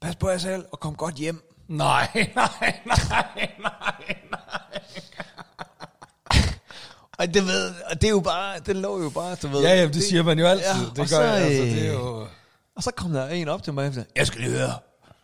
Pas 0.01 0.15
på 0.15 0.29
jer 0.29 0.37
selv, 0.37 0.65
og 0.71 0.79
kom 0.79 0.95
godt 0.95 1.15
hjem. 1.15 1.49
Nej, 1.67 2.07
nej, 2.35 2.81
nej, 2.85 3.51
nej, 3.59 4.15
nej. 4.31 4.81
Og 7.17 7.33
det, 7.33 7.45
ved, 7.47 7.73
og 7.91 8.01
det 8.01 8.07
er 8.07 8.11
jo 8.11 8.19
bare, 8.19 8.59
det 8.59 8.75
lå 8.75 9.03
jo 9.03 9.09
bare, 9.09 9.35
du 9.35 9.47
ved. 9.47 9.61
Ja, 9.61 9.75
ja, 9.75 9.87
det 9.87 10.03
siger 10.03 10.23
man 10.23 10.39
jo 10.39 10.45
altid. 10.45 10.65
Ja, 10.65 10.79
det 10.79 10.89
og 10.89 10.95
gør 10.95 11.05
så, 11.05 11.21
jeg, 11.21 11.33
altså, 11.33 11.63
det 11.63 11.87
er 11.87 11.93
øh, 11.93 11.93
jo... 11.93 12.27
Og 12.75 12.83
så 12.83 12.91
kom 12.91 13.11
der 13.11 13.27
en 13.27 13.47
op 13.47 13.63
til 13.63 13.73
mig 13.73 13.87
efter, 13.87 14.03
jeg 14.15 14.27
skal 14.27 14.41
lige 14.41 14.51
høre, 14.51 14.73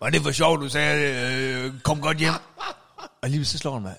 var 0.02 0.10
det 0.10 0.22
for 0.22 0.32
sjovt, 0.32 0.62
du 0.62 0.70
sagde, 0.70 1.14
øh, 1.56 1.82
kom 1.82 2.02
godt 2.02 2.18
hjem. 2.18 2.34
og 3.22 3.30
lige 3.30 3.46
så 3.46 3.58
slår 3.58 3.74
han 3.74 3.82
mig, 3.82 3.96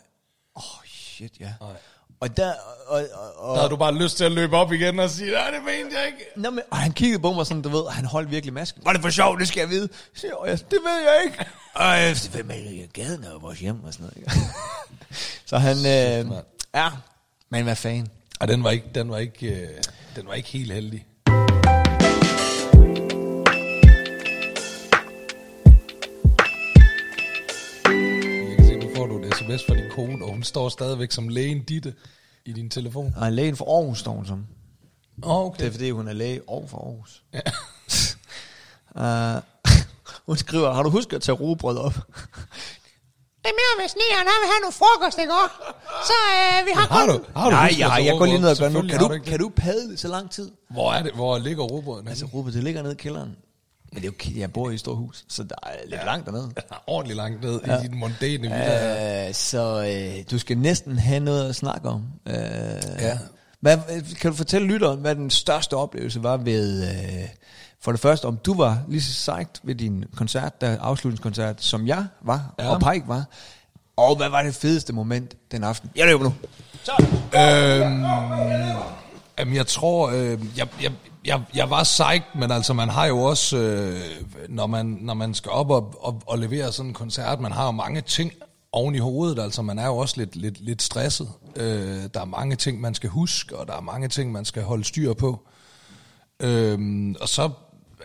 åh, 0.56 0.62
oh, 0.62 0.84
shit, 0.86 1.32
ja. 1.40 1.52
Nej. 1.60 1.76
Og 2.20 2.36
der, 2.36 2.52
og, 2.86 3.02
og, 3.12 3.48
og, 3.48 3.56
Der 3.56 3.62
har 3.62 3.68
du 3.68 3.76
bare 3.76 3.94
lyst 3.94 4.16
til 4.16 4.24
at 4.24 4.32
løbe 4.32 4.56
op 4.56 4.72
igen 4.72 4.98
og 4.98 5.10
sige, 5.10 5.30
nej, 5.32 5.50
det 5.50 5.58
mente 5.64 5.98
jeg 5.98 6.06
ikke. 6.06 6.24
Nå, 6.36 6.50
men, 6.50 6.60
og 6.70 6.76
han 6.76 6.92
kiggede 6.92 7.22
på 7.22 7.32
mig 7.32 7.46
sådan, 7.46 7.62
du 7.62 7.68
ved, 7.68 7.80
og 7.80 7.92
han 7.92 8.04
holdt 8.04 8.30
virkelig 8.30 8.54
masken. 8.54 8.82
Var 8.84 8.92
det 8.92 9.02
for 9.02 9.10
sjovt, 9.10 9.40
det 9.40 9.48
skal 9.48 9.60
jeg 9.60 9.70
vide? 9.70 9.88
Så 10.14 10.20
siger 10.20 10.44
jeg, 10.46 10.58
det 10.58 10.78
ved 10.84 10.98
jeg 11.04 11.22
ikke. 11.24 11.44
Ej, 11.76 12.14
det 12.32 12.40
er 12.40 12.44
med 12.44 12.92
gaden 12.92 13.24
og 13.24 13.42
vores 13.42 13.60
hjem 13.60 13.84
og 13.84 13.92
sådan 13.92 14.04
noget. 14.04 14.16
Ikke? 14.16 14.30
så 15.50 15.58
han, 15.58 15.76
øh, 15.76 16.42
ja, 16.74 16.90
men 17.50 17.64
hvad 17.64 17.76
fanden. 17.76 18.08
Ej, 18.40 18.46
den 18.46 18.64
var 18.64 18.70
ikke, 18.70 18.86
den 18.94 19.10
var 19.10 19.18
ikke, 19.18 19.46
øh, 19.46 19.68
den 20.16 20.26
var 20.26 20.34
ikke 20.34 20.48
helt 20.48 20.72
heldig. 20.72 21.06
Sms 29.58 29.66
fra 29.66 29.74
din 29.74 29.90
kone, 29.90 30.24
og 30.24 30.30
hun 30.30 30.42
står 30.42 30.68
stadigvæk 30.68 31.12
som 31.12 31.28
lægen 31.28 31.62
Ditte 31.62 31.94
i 32.46 32.52
din 32.52 32.70
telefon. 32.70 33.14
Og 33.16 33.32
lægen 33.32 33.56
for 33.56 33.76
Aarhus 33.76 33.98
står 33.98 34.12
hun 34.12 34.26
som. 34.26 34.46
Oh, 35.22 35.46
okay. 35.46 35.58
Det 35.58 35.66
er 35.66 35.70
fordi, 35.70 35.90
hun 35.90 36.08
er 36.08 36.12
læge 36.12 36.40
over 36.46 36.66
for 36.66 36.78
Aarhus. 36.78 37.22
Ja. 37.34 37.40
uh, 39.36 39.42
hun 40.26 40.36
skriver, 40.36 40.72
har 40.72 40.82
du 40.82 40.90
husket 40.90 41.16
at 41.16 41.22
tage 41.22 41.36
robrød 41.36 41.76
op? 41.76 41.94
Det 43.44 43.50
er 43.50 43.58
mere, 43.60 43.84
hvis 43.86 43.96
Nian 43.96 44.18
han 44.18 44.38
vil 44.42 44.48
have 44.52 44.60
noget 44.60 44.74
frokost, 44.74 45.18
ikke 45.18 45.32
også? 45.44 45.56
Så 46.10 46.16
øh, 46.36 46.66
vi 46.66 46.72
har 46.74 46.86
Har 46.94 47.06
kun... 47.06 47.14
du, 47.14 47.24
har 47.36 47.44
du 47.44 47.50
Nej, 47.50 47.68
husket 47.68 47.80
jeg, 47.80 48.14
går 48.18 48.26
lige 48.26 48.38
ned 48.38 48.50
og 48.50 48.56
gør 48.56 48.68
nu. 48.68 48.80
Kan 48.80 48.90
har 48.90 49.08
du, 49.08 49.18
kan 49.24 49.38
du 49.38 49.48
padle 49.56 49.96
så 49.96 50.08
lang 50.08 50.30
tid? 50.30 50.50
Hvor, 50.70 50.92
er 50.92 51.02
det, 51.02 51.12
hvor 51.12 51.38
ligger 51.38 51.64
robrøden? 51.64 52.08
Altså, 52.08 52.24
Altså, 52.24 52.36
robrød, 52.36 52.52
det 52.52 52.64
ligger 52.64 52.82
nede 52.82 52.94
i 52.94 52.96
kælderen. 52.96 53.36
Men 53.92 54.02
det 54.02 54.08
er 54.08 54.30
jo, 54.32 54.40
jeg 54.40 54.52
bor 54.52 54.70
i 54.70 54.74
et 54.74 54.80
stort 54.80 54.96
hus, 54.96 55.24
så 55.28 55.42
der 55.42 55.54
er 55.62 55.68
lidt 55.84 56.00
ja. 56.00 56.04
langt 56.04 56.26
dernede. 56.26 56.50
ordentligt 56.86 57.16
langt 57.16 57.42
ned 57.42 57.60
ja. 57.66 57.78
i 57.78 57.82
din 57.82 57.98
mondæne 57.98 58.40
villa. 58.42 59.28
Øh, 59.28 59.34
så 59.34 59.84
øh, 60.18 60.24
du 60.30 60.38
skal 60.38 60.58
næsten 60.58 60.98
have 60.98 61.20
noget 61.20 61.48
at 61.48 61.54
snakke 61.56 61.88
om. 61.88 62.04
Øh, 62.26 62.34
Ja. 62.98 63.18
hvad, 63.60 63.78
kan 64.20 64.30
du 64.30 64.36
fortælle 64.36 64.66
lytteren, 64.68 65.00
hvad 65.00 65.14
den 65.14 65.30
største 65.30 65.74
oplevelse 65.74 66.22
var 66.22 66.36
ved... 66.36 66.82
Øh, 66.88 67.28
for 67.82 67.92
det 67.92 68.00
første, 68.00 68.24
om 68.24 68.36
du 68.36 68.54
var 68.54 68.82
lige 68.88 69.02
så 69.02 69.12
sejt 69.12 69.60
ved 69.62 69.74
din 69.74 70.04
koncert, 70.16 70.60
der 70.60 70.76
afslutningskoncert, 70.80 71.62
som 71.64 71.86
jeg 71.86 72.06
var, 72.22 72.54
Ja. 72.58 72.64
ja. 72.64 72.70
og 72.70 72.80
Pike 72.92 73.08
var. 73.08 73.24
Og 73.96 74.16
hvad 74.16 74.28
var 74.28 74.42
det 74.42 74.54
fedeste 74.54 74.92
moment 74.92 75.34
den 75.52 75.64
aften? 75.64 75.90
Jeg 75.96 76.06
løber 76.06 76.24
nu. 76.24 76.34
Øhm, 77.38 78.04
jamen, 79.38 79.54
jeg 79.54 79.66
tror, 79.66 80.10
øh, 80.10 80.38
jeg, 80.56 80.66
jeg, 80.82 80.92
jeg, 81.24 81.42
jeg 81.54 81.70
var 81.70 81.82
psyched, 81.82 82.40
men 82.40 82.50
altså, 82.50 82.72
man 82.72 82.88
har 82.88 83.06
jo 83.06 83.22
også, 83.22 83.56
øh, 83.56 84.00
når, 84.48 84.66
man, 84.66 84.86
når 85.00 85.14
man 85.14 85.34
skal 85.34 85.50
op 85.50 85.70
og, 85.70 85.94
og, 86.00 86.22
og 86.26 86.38
levere 86.38 86.72
sådan 86.72 86.90
en 86.90 86.94
koncert, 86.94 87.40
man 87.40 87.52
har 87.52 87.64
jo 87.64 87.70
mange 87.70 88.00
ting 88.00 88.32
oven 88.72 88.94
i 88.94 88.98
hovedet, 88.98 89.42
altså 89.42 89.62
man 89.62 89.78
er 89.78 89.86
jo 89.86 89.96
også 89.96 90.14
lidt, 90.16 90.36
lidt, 90.36 90.60
lidt 90.60 90.82
stresset. 90.82 91.28
Øh, 91.56 92.02
der 92.14 92.20
er 92.20 92.24
mange 92.24 92.56
ting, 92.56 92.80
man 92.80 92.94
skal 92.94 93.10
huske, 93.10 93.56
og 93.56 93.66
der 93.66 93.76
er 93.76 93.80
mange 93.80 94.08
ting, 94.08 94.32
man 94.32 94.44
skal 94.44 94.62
holde 94.62 94.84
styr 94.84 95.12
på. 95.12 95.40
Øh, 96.40 97.14
og 97.20 97.28
så 97.28 97.50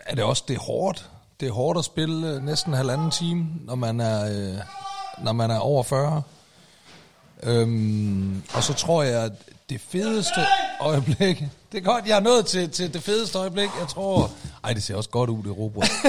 er 0.06 0.14
det 0.14 0.24
også, 0.24 0.44
det 0.48 0.56
er 0.56 0.60
hårdt. 0.60 1.10
Det 1.40 1.48
er 1.48 1.52
hårdt 1.52 1.78
at 1.78 1.84
spille 1.84 2.30
øh, 2.30 2.44
næsten 2.44 2.72
en 2.72 2.76
halvanden 2.76 3.10
time, 3.10 3.46
når 3.60 3.74
man 3.74 4.00
er, 4.00 4.24
øh, 4.24 4.58
når 5.24 5.32
man 5.32 5.50
er 5.50 5.58
over 5.58 5.82
40. 5.82 6.22
Øhm, 7.42 8.42
og 8.54 8.62
så 8.62 8.74
tror 8.74 9.02
jeg, 9.02 9.22
at 9.22 9.32
det 9.68 9.80
fedeste 9.80 10.40
øjeblik... 10.80 11.44
Det 11.72 11.78
er 11.78 11.82
godt, 11.82 12.06
jeg 12.06 12.16
er 12.16 12.20
nået 12.20 12.46
til, 12.46 12.70
til 12.70 12.94
det 12.94 13.02
fedeste 13.02 13.38
øjeblik. 13.38 13.68
Jeg 13.80 13.88
tror... 13.88 14.30
Ej, 14.64 14.72
det 14.72 14.82
ser 14.82 14.96
også 14.96 15.10
godt 15.10 15.30
ud, 15.30 15.42
det 15.42 15.56
robrød. 15.56 15.86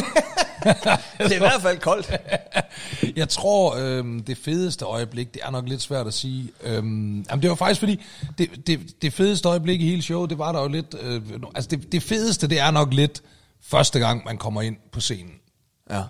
Det 1.18 1.32
er 1.32 1.36
i 1.36 1.38
hvert 1.38 1.62
fald 1.62 1.80
koldt. 1.80 2.12
Jeg 3.16 3.30
tror, 3.30 3.76
øhm, 3.76 4.24
det 4.24 4.38
fedeste 4.38 4.86
øjeblik, 4.86 5.34
det 5.34 5.42
er 5.46 5.52
nok 5.52 5.70
lidt 5.70 5.82
svært 5.82 6.08
at 6.08 6.14
sige. 6.14 6.50
Øhm, 6.64 7.22
jamen, 7.30 7.42
det 7.42 7.50
var 7.50 7.56
faktisk 7.56 7.80
fordi, 7.80 8.04
det, 8.38 8.68
det, 8.68 9.02
det 9.02 9.14
fedeste 9.14 9.50
øjeblik 9.50 9.82
i 9.82 9.86
hele 9.86 10.02
showet, 10.02 10.30
det 10.30 10.38
var 10.38 10.52
der 10.52 10.62
jo 10.62 10.68
lidt... 10.68 10.96
Øh, 11.02 11.22
altså, 11.56 11.70
det, 11.70 11.92
det 11.92 12.04
fedeste, 12.04 12.48
det 12.48 12.60
er 12.60 12.72
nok 12.72 12.94
lidt 12.94 13.24
første 13.62 14.00
gang, 14.00 14.26
man 14.26 14.38
kommer 14.38 14.62
ind 14.62 14.76
på 14.92 15.00
scenen. 15.00 15.34
Ja. 15.90 16.04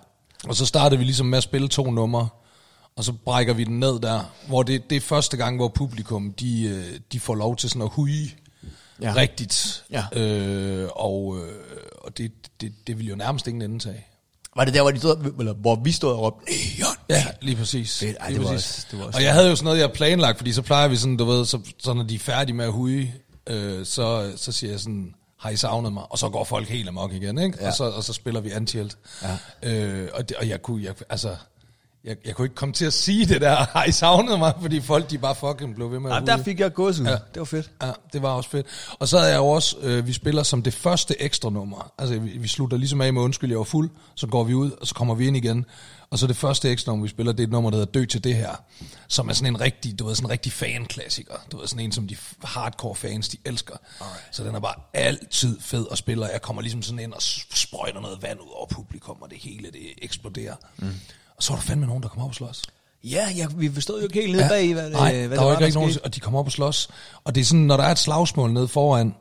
Og 0.48 0.54
så 0.54 0.66
startede 0.66 0.98
vi 0.98 1.04
ligesom 1.04 1.26
med 1.26 1.38
at 1.38 1.44
spille 1.44 1.68
to 1.68 1.90
numre, 1.90 2.28
og 2.98 3.04
så 3.04 3.12
brækker 3.24 3.54
vi 3.54 3.64
den 3.64 3.80
ned 3.80 4.00
der, 4.00 4.32
hvor 4.46 4.62
det, 4.62 4.90
det 4.90 4.96
er 4.96 5.00
første 5.00 5.36
gang, 5.36 5.56
hvor 5.56 5.68
publikum, 5.68 6.32
de, 6.32 6.62
øh, 6.62 7.00
de 7.12 7.20
får 7.20 7.34
lov 7.34 7.56
til 7.56 7.68
sådan 7.70 7.82
at 7.82 7.88
huge 7.92 8.34
ja. 9.02 9.12
Rigtigt. 9.16 9.84
Ja. 9.90 10.04
Øh, 10.12 10.88
og 10.92 11.38
øh, 11.38 11.52
og 11.98 12.18
det, 12.18 12.32
det, 12.60 12.72
det 12.86 12.98
vil 12.98 13.06
jo 13.08 13.16
nærmest 13.16 13.46
ingen 13.46 13.62
ende 13.62 13.78
tage. 13.84 14.06
Var 14.56 14.64
det 14.64 14.74
der, 14.74 14.82
hvor, 14.82 14.90
de 14.90 14.98
stod, 14.98 15.34
eller, 15.38 15.54
hvor 15.54 15.76
vi 15.84 15.92
stod 15.92 16.12
og 16.12 16.20
råbte, 16.20 16.44
Neon? 16.78 16.96
Ja, 17.10 17.24
lige 17.42 17.56
præcis. 17.56 17.98
Fedt. 17.98 18.16
Ej, 18.20 18.28
lige 18.28 18.38
det 18.38 18.44
var 18.46 18.52
præcis. 18.52 18.68
også- 18.78 18.86
det 18.90 18.98
var 18.98 19.04
også 19.06 19.18
og 19.18 19.24
jeg 19.24 19.34
havde 19.34 19.48
jo 19.48 19.56
sådan 19.56 19.64
noget, 19.64 19.78
jeg 19.80 19.92
planlagt, 19.92 20.38
fordi 20.38 20.52
så 20.52 20.62
plejer 20.62 20.88
vi 20.88 20.96
sådan, 20.96 21.16
du 21.16 21.24
ved, 21.24 21.44
så, 21.44 21.58
så 21.78 21.94
når 21.94 22.02
de 22.02 22.14
er 22.14 22.18
færdige 22.18 22.56
med 22.56 22.64
at 22.64 22.72
huge, 22.72 23.14
øh, 23.46 23.86
så, 23.86 24.32
så 24.36 24.52
siger 24.52 24.70
jeg 24.70 24.80
sådan, 24.80 25.14
har 25.40 25.50
I 25.50 25.56
savnet 25.56 25.92
mig? 25.92 26.02
Og 26.12 26.18
så 26.18 26.28
går 26.28 26.44
folk 26.44 26.68
helt 26.68 26.88
amok 26.88 27.12
igen, 27.12 27.38
ikke? 27.38 27.58
Ja. 27.60 27.66
Og, 27.68 27.74
så, 27.74 27.84
og 27.84 28.04
så 28.04 28.12
spiller 28.12 28.40
vi 28.40 28.50
Antihelt. 28.50 28.96
Ja. 29.22 29.36
Øh, 29.70 30.08
og, 30.14 30.28
det, 30.28 30.36
og 30.36 30.48
jeg 30.48 30.62
kunne, 30.62 30.84
jeg, 30.84 30.94
altså, 31.10 31.36
jeg, 32.04 32.16
jeg 32.24 32.34
kunne 32.34 32.44
ikke 32.44 32.54
komme 32.54 32.72
til 32.72 32.84
at 32.84 32.92
sige 32.92 33.26
det 33.26 33.40
der, 33.40 33.54
har 33.76 33.84
I 33.84 33.92
savnet 33.92 34.38
mig, 34.38 34.52
fordi 34.60 34.80
folk 34.80 35.10
de 35.10 35.18
bare 35.18 35.34
fucking 35.34 35.74
blev 35.74 35.90
ved 35.90 35.98
med 36.00 36.10
at 36.10 36.14
Jamen, 36.14 36.26
der 36.26 36.42
fik 36.42 36.60
jeg 36.60 36.74
gås 36.74 37.00
ud. 37.00 37.04
Ja. 37.04 37.10
Ja. 37.10 37.16
Det 37.16 37.38
var 37.38 37.44
fedt. 37.44 37.70
Ja, 37.82 37.92
det 38.12 38.22
var 38.22 38.30
også 38.30 38.50
fedt. 38.50 38.66
Og 38.98 39.08
så 39.08 39.18
havde 39.18 39.30
jeg 39.30 39.38
jo 39.38 39.46
også, 39.46 39.76
øh, 39.80 40.06
vi 40.06 40.12
spiller 40.12 40.42
som 40.42 40.62
det 40.62 40.74
første 40.74 41.22
ekstra 41.22 41.50
nummer. 41.50 41.92
Altså, 41.98 42.18
vi, 42.18 42.30
vi 42.38 42.48
slutter 42.48 42.76
ligesom 42.76 43.00
af 43.00 43.12
med 43.12 43.22
undskyld, 43.22 43.50
jeg 43.50 43.58
var 43.58 43.64
fuld, 43.64 43.90
så 44.14 44.26
går 44.26 44.44
vi 44.44 44.54
ud, 44.54 44.70
og 44.70 44.86
så 44.86 44.94
kommer 44.94 45.14
vi 45.14 45.26
ind 45.26 45.36
igen. 45.36 45.66
Og 46.10 46.18
så 46.18 46.26
det 46.26 46.36
første 46.36 46.70
ekstra 46.70 46.92
nummer, 46.92 47.02
vi 47.02 47.08
spiller, 47.08 47.32
det 47.32 47.40
er 47.40 47.46
et 47.46 47.50
nummer, 47.52 47.70
der 47.70 47.76
hedder 47.76 47.92
Dø 47.92 48.04
til 48.04 48.24
det 48.24 48.34
her, 48.34 48.54
som 49.08 49.28
er 49.28 49.32
sådan 49.32 49.54
en 49.54 49.60
rigtig, 49.60 49.98
du 49.98 50.06
ved, 50.06 50.14
sådan 50.14 50.26
en 50.26 50.30
rigtig 50.30 50.52
fan-klassiker. 50.52 51.34
Du 51.52 51.58
ved, 51.58 51.66
sådan 51.66 51.84
en, 51.84 51.92
som 51.92 52.08
de 52.08 52.16
hardcore 52.44 52.94
fans, 52.94 53.28
de 53.28 53.36
elsker. 53.44 53.76
Alright. 54.00 54.22
Så 54.30 54.44
den 54.44 54.54
er 54.54 54.60
bare 54.60 54.74
altid 54.94 55.60
fed 55.60 55.86
at 55.90 55.98
spille, 55.98 56.24
og 56.24 56.30
jeg 56.32 56.42
kommer 56.42 56.62
ligesom 56.62 56.82
sådan 56.82 56.98
ind 56.98 57.12
og 57.12 57.22
sprøjter 57.22 58.00
noget 58.00 58.22
vand 58.22 58.40
ud 58.40 58.52
over 58.56 58.66
publikum, 58.66 59.16
og 59.22 59.30
det 59.30 59.38
hele, 59.38 59.70
det 59.70 59.80
eksploderer. 60.02 60.54
Mm. 60.76 60.86
Og 61.38 61.42
så 61.42 61.52
var 61.52 61.58
der 61.60 61.66
fandme 61.66 61.86
nogen, 61.86 62.02
der 62.02 62.08
kom 62.08 62.22
op 62.22 62.28
og 62.28 62.34
slås. 62.34 62.62
Ja, 63.04 63.28
ja, 63.36 63.46
vi 63.56 63.72
forstod 63.74 64.00
jo 64.00 64.06
ikke 64.06 64.20
helt 64.20 64.32
ned 64.32 64.40
ja. 64.40 64.48
bag, 64.48 64.72
hvad, 64.72 64.84
det, 64.84 64.92
Nej, 64.92 65.26
hvad 65.26 65.36
der 65.36 65.44
var 65.44 65.52
var, 65.52 65.60
ikke 65.60 65.74
der 65.74 65.80
nogen, 65.80 65.98
og 66.04 66.14
de 66.14 66.20
kommer 66.20 66.40
op 66.40 66.46
og 66.46 66.52
slås. 66.52 66.88
Og 67.24 67.34
det 67.34 67.40
er 67.40 67.44
sådan, 67.44 67.60
når 67.60 67.76
der 67.76 67.84
er 67.84 67.90
et 67.90 67.98
slagsmål 67.98 68.52
nede 68.52 68.68
foran, 68.68 69.14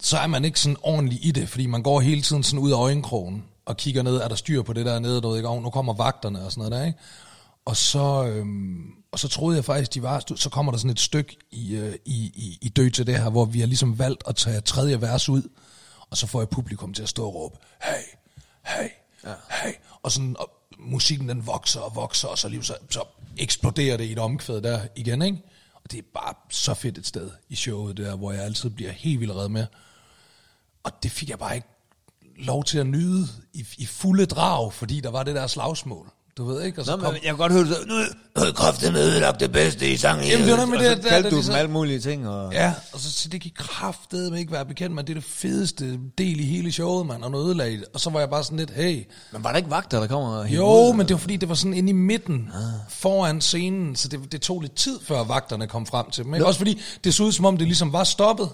så 0.00 0.18
er 0.18 0.26
man 0.26 0.44
ikke 0.44 0.60
sådan 0.60 0.76
ordentlig 0.82 1.26
i 1.26 1.30
det, 1.30 1.48
fordi 1.48 1.66
man 1.66 1.82
går 1.82 2.00
hele 2.00 2.22
tiden 2.22 2.42
sådan 2.42 2.58
ud 2.58 2.72
af 2.72 2.76
øjenkrogen 2.76 3.44
og 3.66 3.76
kigger 3.76 4.02
ned, 4.02 4.16
er 4.16 4.28
der 4.28 4.34
styr 4.34 4.62
på 4.62 4.72
det 4.72 4.86
der 4.86 4.98
nede, 4.98 5.20
du 5.20 5.28
ved 5.28 5.36
ikke, 5.36 5.48
nu 5.48 5.70
kommer 5.70 5.94
vagterne 5.94 6.44
og 6.44 6.52
sådan 6.52 6.70
noget 6.70 6.80
der, 6.80 6.86
ikke? 6.86 6.98
Og 7.64 7.76
så, 7.76 8.24
øhm, 8.24 8.86
og 9.12 9.18
så 9.18 9.28
troede 9.28 9.56
jeg 9.56 9.64
faktisk, 9.64 9.94
de 9.94 10.02
var, 10.02 10.22
så 10.36 10.50
kommer 10.50 10.72
der 10.72 10.78
sådan 10.78 10.90
et 10.90 11.00
stykke 11.00 11.36
i, 11.50 11.74
øh, 11.74 11.94
i, 12.04 12.32
i, 12.34 12.58
i 12.62 12.68
dø 12.68 12.88
til 12.88 13.06
det 13.06 13.18
her, 13.18 13.30
hvor 13.30 13.44
vi 13.44 13.60
har 13.60 13.66
ligesom 13.66 13.98
valgt 13.98 14.22
at 14.26 14.36
tage 14.36 14.60
tredje 14.60 15.00
vers 15.00 15.28
ud, 15.28 15.42
og 16.10 16.16
så 16.16 16.26
får 16.26 16.40
jeg 16.40 16.48
publikum 16.48 16.94
til 16.94 17.02
at 17.02 17.08
stå 17.08 17.26
og 17.26 17.34
råbe, 17.34 17.58
hey, 17.82 18.02
hey, 18.66 18.88
ja. 19.24 19.34
hey, 19.50 19.72
og 20.02 20.12
sådan, 20.12 20.36
og 20.38 20.50
musikken 20.78 21.28
den 21.28 21.46
vokser 21.46 21.80
og 21.80 21.96
vokser, 21.96 22.28
og 22.28 22.38
så, 22.38 22.48
lige, 22.48 22.64
så, 22.64 22.76
så 22.90 23.04
eksploderer 23.36 23.96
det 23.96 24.04
i 24.04 24.12
et 24.12 24.18
omkvæd 24.18 24.60
der 24.60 24.80
igen, 24.96 25.22
ikke? 25.22 25.38
Og 25.74 25.90
det 25.90 25.98
er 25.98 26.02
bare 26.14 26.34
så 26.50 26.74
fedt 26.74 26.98
et 26.98 27.06
sted 27.06 27.30
i 27.48 27.54
showet 27.54 27.96
der, 27.96 28.16
hvor 28.16 28.32
jeg 28.32 28.44
altid 28.44 28.70
bliver 28.70 28.92
helt 28.92 29.20
vildt 29.20 29.34
red 29.34 29.48
med. 29.48 29.66
Og 30.82 30.92
det 31.02 31.10
fik 31.10 31.30
jeg 31.30 31.38
bare 31.38 31.54
ikke 31.54 31.68
lov 32.36 32.64
til 32.64 32.78
at 32.78 32.86
nyde 32.86 33.28
i, 33.52 33.66
i 33.78 33.86
fulde 33.86 34.26
drag, 34.26 34.72
fordi 34.72 35.00
der 35.00 35.10
var 35.10 35.22
det 35.22 35.34
der 35.34 35.46
slagsmål. 35.46 36.10
Du 36.38 36.44
ved 36.44 36.62
ikke? 36.62 36.80
Og 36.80 36.84
så 36.84 36.96
Nå, 36.96 37.02
kom, 37.02 37.12
men 37.12 37.22
jeg 37.22 37.28
kan 37.30 37.36
godt 37.36 37.52
høre, 37.52 37.64
du 37.64 37.74
nu 37.86 37.94
er 38.36 38.52
kraften 38.52 38.96
ødelagt 38.96 39.40
det 39.40 39.52
bedste 39.52 39.92
i 39.92 39.96
sangen. 39.96 40.28
Jamen, 40.28 40.48
det 40.48 40.56
var 40.58 40.64
med 40.66 40.78
så 40.78 40.84
det, 40.90 41.02
der- 41.02 41.08
kaldte 41.08 41.30
du 41.30 41.42
dem 41.42 41.54
alle 41.54 41.70
mulige 41.70 42.00
ting. 42.00 42.28
Og... 42.28 42.52
Ja, 42.52 42.74
og 42.92 43.00
så, 43.00 43.12
så 43.12 43.28
det 43.28 43.40
gik 43.40 43.52
kraftedet 43.56 44.32
med 44.32 44.38
ikke 44.40 44.52
være 44.52 44.64
bekendt 44.66 44.94
med, 44.94 45.04
det 45.04 45.10
er 45.10 45.14
det 45.14 45.24
fedeste 45.24 45.98
del 46.18 46.40
i 46.40 46.44
hele 46.44 46.72
showet, 46.72 47.06
mand, 47.06 47.22
og 47.24 47.30
noget 47.30 47.46
ødelagt. 47.46 47.84
Og 47.94 48.00
så 48.00 48.10
var 48.10 48.20
jeg 48.20 48.30
bare 48.30 48.44
sådan 48.44 48.58
lidt, 48.58 48.70
hey, 48.70 49.04
Men 49.32 49.44
var 49.44 49.50
der 49.50 49.56
ikke 49.56 49.70
vagter, 49.70 50.00
der 50.00 50.06
kommer 50.06 50.28
og 50.38 50.48
jo, 50.50 50.66
ud? 50.88 50.94
men 50.96 51.08
det 51.08 51.14
var 51.14 51.18
fordi, 51.20 51.36
det 51.36 51.48
var 51.48 51.54
sådan 51.54 51.74
inde 51.74 51.90
i 51.90 51.92
midten, 51.92 52.50
ah. 52.54 52.60
foran 52.88 53.40
scenen, 53.40 53.96
så 53.96 54.08
det, 54.08 54.20
det 54.32 54.40
tog 54.40 54.60
lidt 54.60 54.74
tid, 54.74 54.98
før 55.06 55.24
vagterne 55.24 55.66
kom 55.66 55.86
frem 55.86 56.10
til 56.10 56.24
dem. 56.24 56.34
Ikke? 56.34 56.46
Også 56.46 56.58
fordi, 56.58 56.80
det 57.04 57.14
så 57.14 57.22
ud 57.22 57.32
som 57.32 57.44
om, 57.44 57.56
det 57.56 57.66
ligesom 57.66 57.92
var 57.92 58.04
stoppet, 58.04 58.48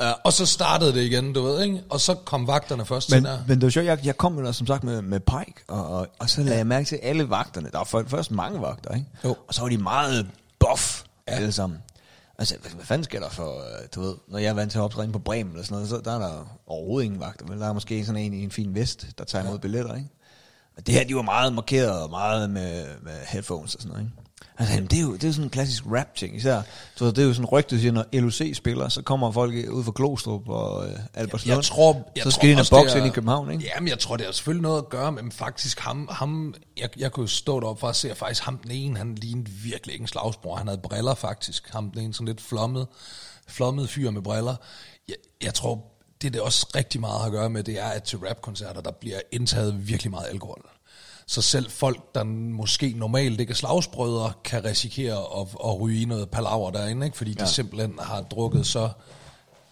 Ja. 0.00 0.12
og 0.24 0.32
så 0.32 0.46
startede 0.46 0.92
det 0.94 1.02
igen, 1.02 1.32
du 1.32 1.42
ved, 1.42 1.62
ikke? 1.62 1.82
Og 1.90 2.00
så 2.00 2.14
kom 2.14 2.46
vagterne 2.46 2.84
først 2.86 3.10
Men, 3.10 3.22
til 3.22 3.30
der. 3.32 3.38
men 3.48 3.56
det 3.58 3.64
var 3.64 3.70
sjovt, 3.70 3.86
jeg, 3.86 4.06
jeg 4.06 4.16
kom 4.16 4.38
jo 4.38 4.44
der, 4.44 4.52
som 4.52 4.66
sagt 4.66 4.84
med, 4.84 5.02
med 5.02 5.20
Pike, 5.20 5.54
og, 5.68 5.86
og, 5.88 6.06
og 6.18 6.30
så 6.30 6.42
lagde 6.42 6.58
jeg 6.58 6.66
mærke 6.66 6.84
til 6.86 6.96
alle 7.02 7.30
vagterne. 7.30 7.70
Der 7.72 7.78
var 7.78 7.84
for- 7.84 8.04
først 8.08 8.30
mange 8.30 8.60
vagter, 8.60 8.94
ikke? 8.94 9.06
Jo. 9.24 9.36
Og 9.48 9.54
så 9.54 9.60
var 9.62 9.68
de 9.68 9.78
meget 9.78 10.30
buff, 10.60 11.02
Ja. 11.28 11.32
ja. 11.32 11.38
alle 11.38 11.52
sammen. 11.52 11.78
Altså, 12.38 12.56
hvad, 12.60 12.70
hvad 12.70 12.84
fanden 12.84 13.04
sker 13.04 13.20
der 13.20 13.28
for, 13.30 13.50
øh, 13.58 13.88
du 13.94 14.00
ved, 14.00 14.14
når 14.28 14.38
jeg 14.38 14.48
er 14.48 14.54
vant 14.54 14.70
til 14.72 14.78
at 14.78 14.82
optræde 14.82 15.12
på 15.12 15.18
Bremen 15.18 15.52
eller 15.52 15.64
sådan 15.64 15.74
noget, 15.74 15.88
så 15.88 16.00
der 16.04 16.14
er 16.14 16.18
der 16.18 16.58
overhovedet 16.66 17.04
ingen 17.04 17.20
vagter, 17.20 17.46
men 17.46 17.60
der 17.60 17.68
er 17.68 17.72
måske 17.72 18.06
sådan 18.06 18.22
en 18.22 18.34
i 18.34 18.44
en 18.44 18.50
fin 18.50 18.74
vest, 18.74 19.06
der 19.18 19.24
tager 19.24 19.44
imod 19.44 19.58
billetter, 19.58 19.94
ikke? 19.94 20.08
Og 20.76 20.86
det 20.86 20.94
her, 20.94 21.04
de 21.04 21.16
var 21.16 21.22
meget 21.22 21.52
markeret 21.52 22.02
og 22.02 22.10
meget 22.10 22.50
med, 22.50 22.84
med 23.02 23.12
headphones 23.26 23.74
og 23.74 23.80
sådan 23.82 23.92
noget, 23.92 24.04
ikke? 24.04 24.16
Altså, 24.58 24.74
jamen, 24.74 24.90
det 24.90 24.98
er 24.98 25.02
jo, 25.02 25.12
det 25.12 25.24
er 25.24 25.28
jo 25.28 25.32
sådan 25.32 25.46
en 25.46 25.50
klassisk 25.50 25.84
rap-ting, 25.86 26.36
især. 26.36 26.62
Du 26.98 27.04
ved, 27.04 27.12
det 27.12 27.22
er 27.22 27.26
jo 27.26 27.34
sådan 27.34 27.46
rygtet, 27.46 27.80
siger, 27.80 27.92
når 27.92 28.04
LOC 28.12 28.56
spiller, 28.56 28.88
så 28.88 29.02
kommer 29.02 29.30
folk 29.30 29.54
ud 29.70 29.84
fra 29.84 29.92
Glostrup 29.94 30.48
og 30.48 30.88
øh, 30.88 30.94
Albertslund. 31.14 31.56
Jeg 31.56 31.64
tror, 31.64 32.10
jeg 32.16 32.22
så 32.22 32.30
skal 32.30 32.48
de 32.48 32.52
ind 32.52 32.60
og 32.60 32.66
bokse 32.70 32.98
ind 32.98 33.06
i 33.06 33.10
København, 33.10 33.50
ikke? 33.50 33.64
Jamen, 33.74 33.88
jeg 33.88 33.98
tror, 33.98 34.16
det 34.16 34.26
har 34.26 34.32
selvfølgelig 34.32 34.62
noget 34.62 34.78
at 34.78 34.88
gøre 34.88 35.12
med 35.12 35.22
faktisk 35.30 35.80
ham, 35.80 36.08
ham 36.10 36.54
jeg, 36.76 36.88
jeg 36.98 37.12
kunne 37.12 37.28
stå 37.28 37.60
deroppe 37.60 37.80
for 37.80 37.88
at 37.88 37.96
se, 37.96 38.10
at 38.10 38.16
faktisk 38.16 38.42
ham 38.42 38.58
den 38.58 38.70
ene, 38.70 38.98
han 38.98 39.14
lignede 39.14 39.50
virkelig 39.50 39.92
ikke 39.92 40.02
en 40.02 40.08
slagsbror. 40.08 40.56
Han 40.56 40.66
havde 40.66 40.80
briller 40.80 41.14
faktisk. 41.14 41.68
Ham 41.72 41.90
den 41.90 42.02
ene, 42.02 42.14
sådan 42.14 42.26
lidt 42.26 42.40
flommet, 42.40 42.86
flommet 43.48 43.90
fyr 43.90 44.10
med 44.10 44.22
briller. 44.22 44.56
Jeg, 45.08 45.16
jeg 45.42 45.54
tror, 45.54 45.84
det 46.22 46.32
det 46.32 46.40
også 46.40 46.66
rigtig 46.74 47.00
meget 47.00 47.18
har 47.18 47.26
at 47.26 47.32
gøre 47.32 47.50
med, 47.50 47.62
det 47.62 47.80
er, 47.80 47.88
at 47.88 48.02
til 48.02 48.18
rapkoncerter, 48.18 48.80
der 48.80 48.90
bliver 48.90 49.20
indtaget 49.32 49.88
virkelig 49.88 50.10
meget 50.10 50.26
alkohol. 50.28 50.68
Så 51.30 51.42
selv 51.42 51.70
folk, 51.70 52.14
der 52.14 52.24
måske 52.24 52.92
normalt 52.96 53.40
ikke 53.40 53.50
er 53.50 53.54
slagsbrødre, 53.54 54.32
kan 54.44 54.64
risikere 54.64 55.40
at, 55.40 55.48
at 55.64 55.80
ryge 55.80 56.02
i 56.02 56.04
noget 56.04 56.30
palaver 56.30 56.70
derinde, 56.70 57.06
ikke? 57.06 57.16
fordi 57.16 57.34
ja. 57.38 57.44
de 57.44 57.50
simpelthen 57.50 57.98
har 57.98 58.22
drukket 58.22 58.66
så 58.66 58.90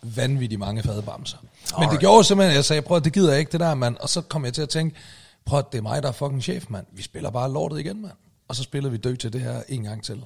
vanvittigt 0.02 0.58
mange 0.58 0.82
fadbamser. 0.82 1.38
Men 1.78 1.88
det 1.90 2.00
gjorde 2.00 2.24
simpelthen, 2.24 2.50
at 2.50 2.56
jeg 2.56 2.64
sagde, 2.64 2.82
prøv 2.82 3.00
det 3.00 3.12
gider 3.12 3.30
jeg 3.30 3.40
ikke 3.40 3.52
det 3.52 3.60
der, 3.60 3.74
mand. 3.74 3.96
Og 3.96 4.08
så 4.08 4.20
kom 4.20 4.44
jeg 4.44 4.54
til 4.54 4.62
at 4.62 4.68
tænke, 4.68 4.96
prøv 5.44 5.62
det 5.72 5.78
er 5.78 5.82
mig, 5.82 6.02
der 6.02 6.08
er 6.08 6.12
fucking 6.12 6.42
chef, 6.42 6.64
mand. 6.68 6.86
Vi 6.92 7.02
spiller 7.02 7.30
bare 7.30 7.52
lortet 7.52 7.78
igen, 7.80 8.02
mand. 8.02 8.14
Og 8.48 8.56
så 8.56 8.62
spillede 8.62 8.92
vi 8.92 8.98
dø 8.98 9.16
til 9.16 9.32
det 9.32 9.40
her 9.40 9.62
en 9.68 9.82
gang 9.82 10.04
til. 10.04 10.24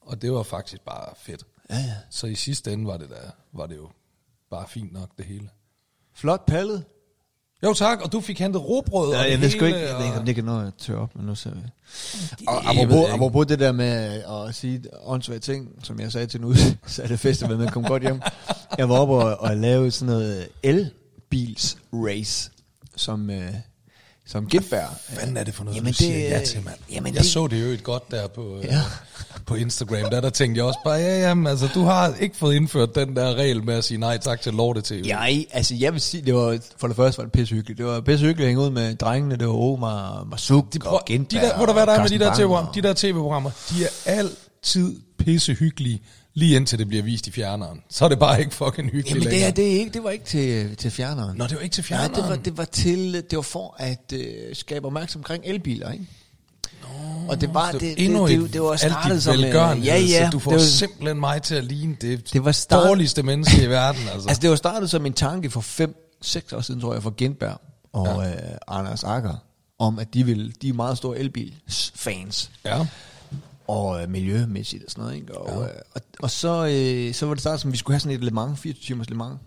Og 0.00 0.22
det 0.22 0.32
var 0.32 0.42
faktisk 0.42 0.82
bare 0.82 1.14
fedt. 1.16 1.44
Ja, 1.70 1.76
ja. 1.76 1.94
Så 2.10 2.26
i 2.26 2.34
sidste 2.34 2.72
ende 2.72 2.86
var 2.86 2.96
det, 2.96 3.10
der, 3.10 3.30
var 3.52 3.66
det 3.66 3.76
jo 3.76 3.88
bare 4.50 4.68
fint 4.68 4.92
nok, 4.92 5.08
det 5.18 5.24
hele. 5.24 5.48
Flot 6.14 6.46
pallet. 6.46 6.84
Jo 7.62 7.74
tak, 7.74 8.00
og 8.02 8.12
du 8.12 8.20
fik 8.20 8.38
hentet 8.38 8.62
råbrød. 8.68 9.12
Ja, 9.12 9.18
og 9.18 9.24
jeg 9.24 9.32
det 9.32 9.40
ved 9.40 9.50
sgu 9.50 9.64
ikke, 9.64 9.94
og- 9.96 10.18
om 10.18 10.24
det 10.26 10.34
kan 10.34 10.44
nå 10.44 10.60
at 10.60 10.72
tørre 10.78 10.98
op, 10.98 11.16
men 11.16 11.26
nu 11.26 11.34
ser 11.34 11.50
vi. 11.50 11.60
Og 12.48 12.64
jeg 12.76 12.88
ved 12.88 12.96
apropos, 12.96 13.14
apropos 13.14 13.46
det 13.46 13.58
der 13.58 13.72
med 13.72 14.22
at 14.48 14.54
sige 14.54 14.82
åndssvage 15.04 15.40
ting, 15.40 15.68
som 15.82 16.00
jeg 16.00 16.12
sagde 16.12 16.26
til 16.26 16.40
nu, 16.40 16.54
så 16.86 17.02
er 17.02 17.06
det 17.06 17.20
festival 17.20 17.56
med 17.58 17.66
at 17.66 17.72
komme 17.72 17.88
godt 17.88 18.02
hjem. 18.02 18.20
Jeg 18.78 18.88
var 18.88 18.94
oppe 18.98 19.14
og, 19.14 19.40
og 19.40 19.56
lave 19.56 19.90
sådan 19.90 20.14
noget 20.14 20.48
elbils 20.62 21.76
race, 21.92 22.50
som, 22.96 23.30
øh, 23.30 23.50
som 24.28 24.46
Gitberg. 24.46 24.88
Hvad 25.08 25.18
fanden 25.18 25.36
er 25.36 25.44
det 25.44 25.54
for 25.54 25.64
noget, 25.64 25.76
Jamen, 25.76 25.86
du 25.86 25.88
det- 25.88 25.96
siger 25.96 26.28
ja 26.38 26.44
til, 26.44 26.62
mand? 26.64 26.76
jamen, 26.92 27.14
jeg 27.14 27.22
det- 27.22 27.30
så 27.30 27.46
det 27.46 27.62
jo 27.62 27.66
et 27.66 27.82
godt 27.82 28.10
der 28.10 28.26
på, 28.28 28.58
ja. 28.62 28.74
Ja. 28.74 28.80
på 29.46 29.54
Instagram. 29.54 30.10
Der, 30.10 30.20
der 30.20 30.30
tænkte 30.30 30.58
jeg 30.58 30.64
også 30.64 30.78
bare, 30.84 30.94
ja, 30.94 31.18
jamen, 31.28 31.46
altså, 31.46 31.68
du 31.74 31.82
har 31.82 32.14
ikke 32.20 32.36
fået 32.36 32.54
indført 32.54 32.94
den 32.94 33.16
der 33.16 33.34
regel 33.34 33.64
med 33.64 33.74
at 33.74 33.84
sige 33.84 33.98
nej 33.98 34.18
tak 34.18 34.40
til 34.40 34.52
lorte 34.54 34.82
tv. 34.82 35.02
Jeg, 35.06 35.46
altså 35.50 35.74
jeg 35.74 35.92
vil 35.92 36.00
sige, 36.00 36.22
det 36.26 36.34
var, 36.34 36.58
for 36.78 36.86
det 36.86 36.96
første 36.96 37.18
var 37.18 37.24
det 37.24 37.32
pissehyggeligt. 37.32 37.78
Det 37.78 37.86
var 37.86 38.00
pissehyggeligt 38.00 38.44
at 38.46 38.48
hænge 38.48 38.62
ud 38.64 38.70
med 38.70 38.94
drengene, 38.96 39.36
det 39.36 39.46
var 39.48 39.54
Omar, 39.54 40.24
Masuk 40.30 40.72
de, 40.74 40.78
og 40.84 41.02
Gintberg. 41.06 41.42
de 41.42 41.46
der, 41.46 41.56
hvor 41.56 41.66
der, 41.66 41.72
hvad 41.72 41.86
der 41.86 41.92
er 41.92 42.00
med 42.02 42.08
de 42.08 42.18
der, 42.18 42.24
Carsten 42.26 42.46
TV 42.48 42.52
Bang 42.54 42.74
de 42.74 42.82
der 42.82 42.94
tv-programmer, 42.94 43.50
de 43.70 43.84
er 43.84 43.88
altid 44.04 45.00
pissehyggelige, 45.18 46.02
lige 46.38 46.56
indtil 46.56 46.78
det 46.78 46.88
bliver 46.88 47.02
vist 47.02 47.26
i 47.26 47.30
fjerneren. 47.30 47.80
Så 47.90 48.04
er 48.04 48.08
det 48.08 48.18
bare 48.18 48.40
ikke 48.40 48.54
fucking 48.54 48.90
hyggeligt 48.90 49.24
Jamen 49.24 49.30
det, 49.30 49.38
her, 49.40 49.50
det, 49.50 49.66
er 49.66 49.78
ikke, 49.78 49.90
det 49.90 50.04
var 50.04 50.10
ikke 50.10 50.24
til, 50.24 50.76
til 50.76 50.90
fjerneren. 50.90 51.38
Nå, 51.38 51.46
det 51.46 51.54
var 51.56 51.60
ikke 51.62 51.74
til 51.74 51.84
Nej, 51.90 51.98
fjerneren. 51.98 52.14
det 52.22 52.30
var, 52.30 52.36
det 52.36 52.56
var 52.58 52.64
til, 52.64 53.14
det 53.30 53.36
var 53.36 53.42
for 53.42 53.74
at 53.78 54.12
øh, 54.14 54.24
skabe 54.52 54.86
opmærksomhed 54.86 55.24
omkring 55.24 55.42
elbiler, 55.46 55.92
ikke? 55.92 56.06
og 57.28 57.40
det 57.40 57.54
var, 57.54 57.72
det, 57.72 57.80
det, 57.80 58.04
endnu 58.04 58.28
det, 58.28 58.34
et, 58.34 58.40
det, 58.42 58.52
det 58.52 58.62
var 58.62 58.76
startet 58.76 59.22
som... 59.22 59.34
øh, 59.44 59.44
ja, 59.44 59.74
ja, 59.98 60.24
så 60.24 60.30
du 60.32 60.38
får 60.38 60.50
det 60.50 60.58
var, 60.60 60.64
simpelthen 60.64 61.20
mig 61.20 61.42
til 61.42 61.54
at 61.54 61.64
ligne 61.64 61.96
det, 62.00 62.32
Det 62.32 62.44
var 62.44 62.52
start- 62.52 62.88
dårligste 62.88 63.22
menneske 63.22 63.62
i 63.62 63.66
verden. 63.66 64.00
Altså. 64.12 64.28
altså 64.28 64.42
det 64.42 64.50
var 64.50 64.56
startet 64.56 64.90
som 64.90 65.06
en 65.06 65.12
tanke 65.12 65.50
for 65.50 65.60
5-6 65.60 66.56
år 66.56 66.60
siden, 66.60 66.80
tror 66.80 66.92
jeg, 66.92 67.02
for 67.02 67.14
Gentberg 67.16 67.60
og 67.92 68.22
ja. 68.24 68.30
øh, 68.30 68.58
Anders 68.68 69.04
Akker, 69.04 69.34
om 69.78 69.98
at 69.98 70.14
de, 70.14 70.24
vil, 70.24 70.54
de 70.62 70.68
er 70.68 70.72
meget 70.72 70.98
store 70.98 71.18
elbil-fans. 71.18 72.50
ja. 72.64 72.86
Og 73.68 74.02
øh, 74.02 74.08
miljømæssigt 74.10 74.84
og 74.84 74.90
sådan 74.90 75.02
noget. 75.04 75.16
Ikke? 75.16 75.38
Og, 75.38 75.62
Ja. 75.62 75.68
øh, 75.74 75.80
og, 75.94 76.00
og 76.18 76.30
så, 76.30 76.66
øh, 76.66 77.14
så 77.14 77.26
var 77.26 77.34
det 77.34 77.40
startet 77.40 77.60
som, 77.60 77.68
at 77.68 77.72
vi 77.72 77.78
skulle 77.78 77.94
have 77.94 78.00
sådan 78.00 78.16
et 78.16 78.24
Le 78.24 78.30
Mans, 78.30 78.60
24 78.60 78.84
timers 78.86 79.10
Le 79.10 79.16
Mans. 79.16 79.38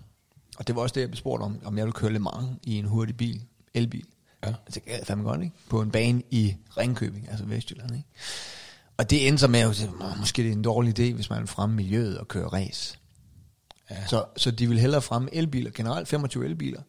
Og 0.58 0.68
det 0.68 0.76
var 0.76 0.82
også 0.82 0.94
det, 0.94 1.02
jeg 1.02 1.10
blev 1.10 1.18
spurgt 1.18 1.44
om, 1.44 1.58
om 1.64 1.78
jeg 1.78 1.86
ville 1.86 1.94
køre 1.94 2.14
Le 2.14 2.20
Mans 2.20 2.48
i 2.64 2.76
en 2.78 2.86
hurtig 2.86 3.18
bil, 3.18 3.42
elbil. 3.74 4.06
Ja. 4.44 4.48
Altså, 4.66 4.80
det 4.80 4.86
gad 4.86 5.06
fandme 5.06 5.24
godt, 5.30 5.42
ikke? 5.42 5.56
På 5.70 5.82
en 5.82 5.92
bane 5.92 6.22
i 6.32 6.56
Ringkøbing, 6.78 7.28
altså 7.30 7.46
Vestjylland, 7.46 7.96
ikke? 7.96 8.08
Og 8.98 9.10
det 9.10 9.28
endte 9.28 9.40
så 9.42 9.48
med, 9.48 9.60
at 9.60 9.90
"Nå, 10.00 10.06
måske 10.20 10.42
det 10.44 10.50
er 10.50 10.54
en 10.54 10.62
dårlig 10.62 11.00
idé, 11.00 11.14
hvis 11.14 11.30
man 11.30 11.40
vil 11.40 11.48
fremme 11.48 11.76
miljøet 11.76 12.18
og 12.18 12.28
køre 12.28 12.48
race. 12.48 12.98
Ja. 13.90 14.08
Så, 14.08 14.26
så 14.38 14.52
de 14.52 14.68
vil 14.68 14.80
hellere 14.80 15.02
fremme 15.02 15.30
elbiler, 15.36 15.72
generelt 15.76 16.08
25 16.08 16.46
elbiler. 16.46 16.82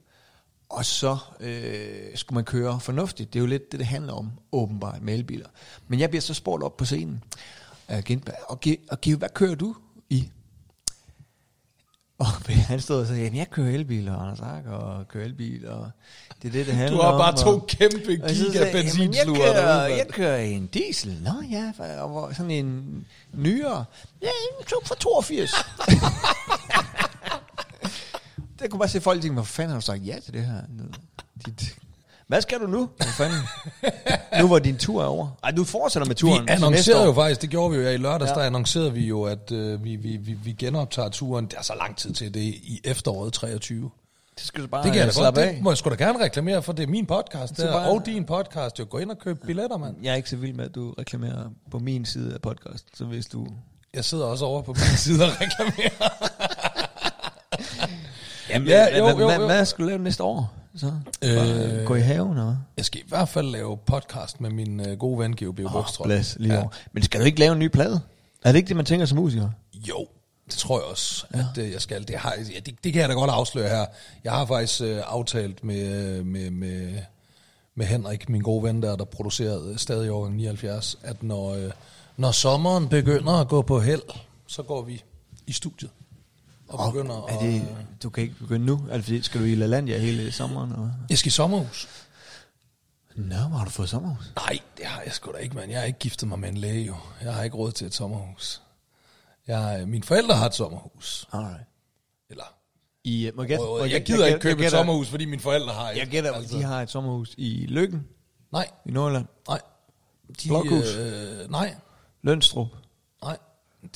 Og 0.73 0.85
så 0.85 1.17
øh, 1.41 2.17
skulle 2.17 2.35
man 2.35 2.45
køre 2.45 2.81
fornuftigt. 2.81 3.33
Det 3.33 3.39
er 3.39 3.41
jo 3.41 3.47
lidt 3.47 3.73
det, 3.73 3.79
det 3.81 3.87
handler 3.87 4.13
om, 4.13 4.31
åbenbart, 4.53 5.03
med 5.03 5.15
elbiler. 5.15 5.49
Men 5.89 6.01
jeg 6.01 6.11
bliver 6.11 6.21
så 6.23 6.35
spurgt 6.35 6.63
op 6.63 6.77
på 6.77 6.85
scenen 6.85 7.25
af 7.89 8.05
Gintberg, 8.05 8.37
og, 8.49 8.61
og 8.91 9.01
Geo, 9.01 9.17
hvad 9.19 9.29
kører 9.35 9.55
du 9.55 9.75
i? 10.11 10.29
Og 12.19 12.27
han 12.71 12.81
stod 12.81 13.01
og 13.01 13.07
sagde, 13.07 13.23
jamen 13.23 13.39
jeg 13.39 13.51
kører 13.51 13.75
elbil, 13.75 14.09
og 14.09 14.23
Anders 14.23 14.41
Ark 14.41 14.67
og 14.67 15.09
kører 15.09 15.25
elbil, 15.25 15.69
og 15.69 15.91
det 16.43 16.49
er 16.49 16.53
det, 16.53 16.67
det 16.67 16.75
handler 16.75 16.97
Du 16.97 17.03
har 17.03 17.13
om. 17.13 17.19
bare 17.21 17.37
to 17.37 17.49
og- 17.51 17.67
kæmpe 17.67 17.97
giga 17.99 18.27
jeg, 18.27 18.95
"Jamen, 18.99 19.15
jeg 19.15 19.27
kører, 19.37 19.87
jeg 19.87 20.07
kører 20.09 20.37
en 20.39 20.67
diesel. 20.67 21.23
Nå 21.23 21.31
ja, 21.51 21.73
og 22.03 22.35
sådan 22.37 22.51
en 22.51 23.07
nyere. 23.33 23.85
Ja, 24.23 24.27
en 24.29 24.67
fra 24.85 24.95
82. 25.01 25.55
der 28.63 28.69
kunne 28.69 28.79
bare 28.79 28.89
se 28.89 29.01
folk 29.01 29.23
tænke, 29.23 29.35
hvor 29.35 29.43
fanden 29.43 29.71
har 29.73 29.81
du 29.81 29.85
sagt 29.87 30.07
ja 30.07 30.17
til 30.25 30.33
det 30.33 30.45
her? 30.47 30.61
Dit 31.47 31.75
Hvad 32.27 32.43
skal 32.43 32.59
du 32.61 32.67
nu? 32.67 32.89
Hvad 32.97 33.07
fanden? 33.07 33.39
nu 34.41 34.47
hvor 34.47 34.59
din 34.59 34.77
tur 34.79 35.03
er 35.03 35.07
over. 35.07 35.29
Ej, 35.45 35.51
du 35.51 35.65
fortsætter 35.65 36.07
med 36.07 36.15
turen. 36.17 36.43
Vi 36.47 36.53
annoncerede 36.53 37.05
jo 37.05 37.13
faktisk, 37.13 37.43
det 37.43 37.51
gjorde 37.51 37.71
vi 37.71 37.77
jo 37.77 37.83
ja, 37.83 37.91
i 37.91 37.97
lørdags, 37.97 38.29
Ja. 38.31 38.35
der 38.35 38.41
annoncerede 38.43 38.93
vi 38.93 39.07
jo, 39.07 39.23
at 39.23 39.53
øh, 39.53 39.85
vi, 39.85 39.97
vi, 39.97 40.17
vi, 40.17 40.33
vi 40.33 40.53
genoptager 40.53 41.09
turen. 41.09 41.45
Det 41.47 41.55
er 41.59 41.63
så 41.63 41.75
lang 41.79 41.97
tid 41.97 42.13
til 42.15 42.35
det 42.35 42.41
i 42.41 42.81
efteråret 42.85 43.33
23. 43.33 43.91
Det 44.39 44.45
skal 44.47 44.63
du 44.63 44.69
bare 44.69 44.83
Det 44.83 44.93
kan 44.93 44.99
jeg 44.99 45.03
da 45.03 45.07
godt. 45.07 45.15
slappe 45.15 45.41
af. 45.41 45.55
Det 45.55 45.63
må 45.63 45.71
jeg 45.71 45.77
sgu 45.79 45.91
da 45.91 45.95
gerne 45.95 46.25
reklamere 46.25 46.63
for. 46.63 46.73
Det 46.73 46.83
er 46.83 46.87
min 46.87 47.07
podcast 47.07 47.57
Så 47.57 47.63
der, 47.67 47.73
bare- 47.73 47.89
og 47.91 48.07
din 48.07 48.25
podcast. 48.25 48.79
Jo, 48.79 48.87
gå 48.91 48.99
ind 48.99 49.11
og 49.11 49.19
køb 49.19 49.39
billetter, 49.47 49.77
mand. 49.79 49.97
Jeg 50.03 50.11
er 50.13 50.15
ikke 50.15 50.31
så 50.31 50.37
vild 50.37 50.53
med, 50.55 50.65
at 50.65 50.75
du 50.75 50.95
reklamerer 50.99 51.45
på 51.71 51.79
min 51.79 52.05
side 52.05 52.35
af 52.35 52.41
podcast. 52.43 52.85
Så 52.95 53.05
hvis 53.05 53.27
du... 53.27 53.47
Jeg 53.95 54.05
sidder 54.05 54.25
også 54.25 54.45
over 54.45 54.63
på 54.63 54.73
min 54.73 54.97
side 54.97 55.25
og 55.25 55.31
reklamerer. 55.41 56.32
Jamen, 58.53 58.69
Ja, 58.69 58.91
hvad, 58.91 58.99
jo, 58.99 59.09
jo, 59.19 59.27
hvad, 59.27 59.39
jo. 59.39 59.47
hvad 59.47 59.65
skal 59.65 59.85
du 59.85 59.89
lave 59.89 59.99
næste 60.03 60.23
år? 60.23 60.53
Så? 60.77 60.93
Øh, 61.25 61.85
gå 61.85 61.95
i 61.95 62.01
haven, 62.01 62.31
eller? 62.39 62.57
Jeg 62.77 62.85
skal 62.85 63.01
i 63.01 63.05
hvert 63.09 63.29
fald 63.29 63.47
lave 63.47 63.77
podcast 63.77 64.41
med 64.41 64.51
min 64.51 64.81
øh, 64.89 64.99
gode 64.99 65.19
ven, 65.19 65.37
Geo 65.37 65.53
B. 65.53 65.61
Åh, 65.61 65.73
Bukstrøm. 65.73 66.05
blæs, 66.05 66.37
lige 66.41 66.55
ja. 66.55 66.61
over. 66.61 66.69
Men 66.93 67.03
skal 67.03 67.21
du 67.21 67.25
ikke 67.27 67.39
lave 67.39 67.53
en 67.53 67.59
ny 67.59 67.69
plade? 67.69 68.01
Er 68.45 68.53
det 68.53 68.57
ikke 68.59 68.69
det, 68.69 68.77
man 68.77 68.85
tænker 68.85 69.07
som 69.07 69.19
musiker? 69.19 69.49
Jo, 69.75 70.07
det 70.47 70.55
tror 70.55 70.79
jeg 70.79 70.85
også, 70.91 71.27
at 71.31 71.59
øh, 71.59 71.73
jeg 71.73 71.81
skal. 71.81 72.09
Det, 72.09 72.17
har, 72.17 72.35
ja, 72.55 72.59
det, 72.61 72.75
det 72.85 72.93
kan 72.93 73.01
jeg 73.03 73.09
da 73.09 73.15
godt 73.15 73.31
afsløre 73.31 73.69
her. 73.69 73.87
Jeg 74.25 74.33
har 74.33 74.47
faktisk 74.47 74.83
øh, 74.83 75.01
aftalt 75.07 75.65
med, 75.65 76.17
øh, 76.19 76.27
med, 76.27 76.51
med, 76.51 76.93
med 77.75 77.87
Henrik, 77.87 78.29
min 78.29 78.43
gode 78.43 78.63
ven 78.63 78.83
der, 78.83 78.97
der 78.97 79.05
producerede 79.05 79.79
stadig 79.79 80.07
i 80.07 80.09
årgang 80.09 80.37
79, 80.37 80.99
at 81.03 81.23
når, 81.23 81.55
øh, 81.55 81.71
når 82.17 82.31
sommeren 82.31 82.89
begynder 82.89 83.33
at 83.33 83.49
gå 83.49 83.63
på 83.63 83.81
held, 83.81 84.03
så 84.47 84.63
går 84.63 84.83
vi 84.83 85.03
i 85.47 85.53
studiet. 85.53 85.91
Og 86.73 86.93
begynder 86.93 87.17
er 87.17 87.23
at... 87.27 87.41
det, 87.41 87.69
du 88.03 88.11
kan 88.11 88.23
ikke 88.23 88.35
begynde 88.35 88.67
nu? 88.67 88.87
Fordi, 88.91 89.23
skal 89.23 89.41
du 89.41 89.47
i 89.47 89.55
LaLandia 89.55 89.99
hele 89.99 90.33
sommeren? 90.33 90.71
Hvad? 90.71 90.89
Jeg 91.11 91.19
skal 91.19 91.29
i 91.29 91.31
sommerhus. 91.31 91.89
Nå, 93.17 93.37
hvor 93.37 93.57
har 93.59 93.65
du 93.65 93.71
fået 93.71 93.89
sommerhus? 93.89 94.33
Nej, 94.37 94.59
det 94.79 94.87
har 94.87 95.03
jeg 95.03 95.13
sgu 95.13 95.33
da 95.33 95.37
ikke, 95.37 95.57
mand. 95.57 95.71
Jeg 95.71 95.81
har 95.81 95.87
ikke 95.87 95.99
giftet 95.99 96.29
mig 96.29 96.39
med 96.39 96.49
en 96.49 96.57
læge, 96.57 96.87
jo. 96.87 96.95
Jeg 97.23 97.35
har 97.35 97.43
ikke 97.43 97.57
råd 97.57 97.73
til 97.73 97.87
et 97.87 97.95
sommerhus. 97.95 98.63
Jeg, 99.47 99.85
mine 99.87 100.05
forældre 100.05 100.35
har 100.37 100.47
et 100.47 100.55
sommerhus. 100.55 101.29
Alright. 101.33 101.63
Eller, 102.31 102.45
I, 103.05 103.31
må 103.35 103.43
jeg, 103.43 103.49
gætte- 103.49 103.65
må 103.65 103.79
jeg, 103.79 103.91
jeg, 103.91 104.01
gætte- 104.01 104.13
gider 104.13 104.27
ikke 104.27 104.35
gætter- 104.37 104.43
købe 104.43 104.61
jeg 104.61 104.67
et 104.67 104.71
gætter- 104.73 104.79
sommerhus, 104.79 105.09
fordi 105.09 105.25
mine 105.25 105.43
forældre 105.43 105.73
har 105.73 105.91
et. 105.91 105.97
Jeg 105.97 106.07
gætter, 106.07 106.33
altså. 106.33 106.57
de 106.59 106.63
har 106.63 106.83
et 106.83 106.91
sommerhus 106.91 107.35
i 107.37 107.67
Lykken, 107.69 108.07
Nej, 108.53 108.71
i 108.87 108.91
Nordjylland. 108.91 109.27
nej. 109.49 109.61
De, 110.43 110.49
Blokhus? 110.49 110.95
Øh, 110.97 111.51
nej, 111.51 111.75
Lønstrup. 112.23 112.69
nej. 113.23 113.37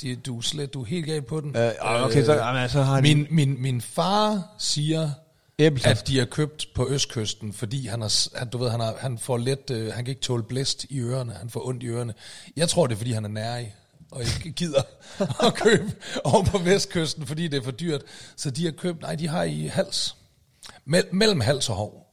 De, 0.03 0.17
du, 0.17 0.37
er 0.39 0.43
slet, 0.43 0.75
du 0.75 0.81
er 0.83 0.87
helt 0.87 1.07
galt 1.07 1.27
på 1.27 1.41
den. 1.41 1.57
Øh, 1.57 1.73
okay, 1.83 2.25
så, 2.25 2.33
jamen, 2.35 2.69
så 2.69 2.83
har 2.83 2.97
de... 2.97 3.03
min, 3.03 3.27
min, 3.31 3.63
min 3.63 3.81
far 3.81 4.55
siger, 4.59 5.11
Æbletoft. 5.59 6.01
at 6.01 6.09
de 6.09 6.21
er 6.21 6.25
købt 6.25 6.67
på 6.75 6.89
østkysten, 6.91 7.53
fordi 7.53 7.87
han, 7.87 8.11
s- 8.11 8.29
han, 8.35 8.49
du 8.49 8.59
ved, 8.59 8.71
han, 8.71 8.81
er, 8.81 8.93
han 8.99 9.19
får 9.19 9.37
let, 9.37 9.71
øh, 9.71 9.87
han 9.95 10.05
kan 10.05 10.13
ikke 10.13 10.21
tåle 10.21 10.43
blæst 10.43 10.85
i 10.85 10.99
ørerne, 11.01 11.33
han 11.33 11.51
får 11.51 11.67
ondt 11.67 11.83
i 11.83 11.87
ørerne. 11.87 12.15
Jeg 12.57 12.69
tror, 12.69 12.87
det 12.87 12.95
er, 12.95 12.99
fordi 12.99 13.13
han 13.13 13.25
er 13.25 13.29
nærig, 13.29 13.75
og 14.11 14.21
ikke 14.23 14.53
gider 14.63 14.83
at 15.47 15.55
købe 15.55 15.93
over 16.25 16.45
på 16.45 16.59
vestkysten, 16.59 17.27
fordi 17.27 17.49
det 17.49 17.59
er 17.59 17.63
for 17.65 17.71
dyrt. 17.71 18.03
Så 18.37 18.51
de 18.51 18.65
har 18.65 18.73
købt, 18.73 19.01
nej, 19.01 19.15
de 19.15 19.29
har 19.29 19.43
i 19.43 19.67
hals. 19.67 20.17
Mel, 20.85 21.05
mellem 21.13 21.41
hals 21.41 21.69
og 21.69 21.77
hov. 21.77 22.07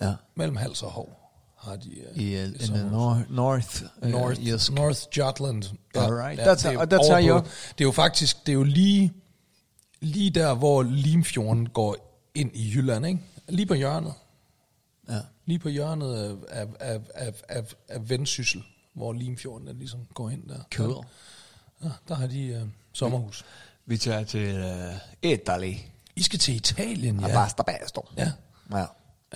Ja. 0.00 0.12
Mellem 0.36 0.56
hals 0.56 0.82
og 0.82 0.90
hov 0.90 1.25
har 1.66 1.76
de 1.76 1.90
øh, 1.90 2.16
I, 2.22 2.42
uh, 2.42 2.48
in 2.48 2.54
the 2.54 2.88
nor- 2.90 3.32
north, 3.34 3.82
uh, 4.02 4.08
North, 4.08 4.40
yes. 4.46 4.70
North 4.70 5.00
Jutland. 5.18 5.62
Alright. 5.94 6.38
Der 6.38 6.50
det 6.50 6.58
tager- 6.58 6.74
er 6.76 6.78
og 6.80 6.90
der 6.90 6.98
tager 6.98 7.12
over 7.12 7.18
I 7.18 7.28
på- 7.28 7.34
op. 7.34 7.44
Det 7.78 7.80
er 7.80 7.88
jo 7.88 7.92
faktisk, 7.92 8.46
det 8.46 8.52
er 8.52 8.56
jo 8.56 8.62
lige, 8.62 9.12
lige 10.00 10.30
der, 10.30 10.54
hvor 10.54 10.82
Limfjorden 10.82 11.68
går 11.68 11.96
ind 12.34 12.50
i 12.56 12.72
Jylland, 12.74 13.06
ikke? 13.06 13.20
Lige 13.48 13.66
på 13.66 13.74
hjørnet. 13.74 14.14
Ja. 15.08 15.18
Lige 15.46 15.58
på 15.58 15.68
hjørnet 15.68 16.14
af, 16.14 16.36
af, 16.48 16.66
af, 16.80 17.00
af, 17.14 17.32
af, 17.48 17.64
af 17.88 18.08
Vendsyssel, 18.10 18.62
hvor 18.94 19.12
Limfjorden 19.12 19.66
den 19.68 19.78
ligesom 19.78 20.00
går 20.14 20.30
ind 20.30 20.48
der. 20.48 20.58
Cool. 20.74 21.04
Ja, 21.84 21.88
der 22.08 22.14
har 22.14 22.26
de 22.26 22.46
øh, 22.46 22.62
sommerhus. 22.92 23.44
Vi 23.86 23.98
tager 23.98 24.24
til 24.24 24.60
uh, 24.64 25.30
Italy. 25.30 25.74
I 26.16 26.22
skal 26.22 26.38
til 26.38 26.54
Italien, 26.56 27.20
Ja. 27.20 27.28
ja. 27.28 27.34
Basta 27.34 27.62
basto. 27.62 28.08
Ja, 28.16 28.32
Ja. 28.72 28.84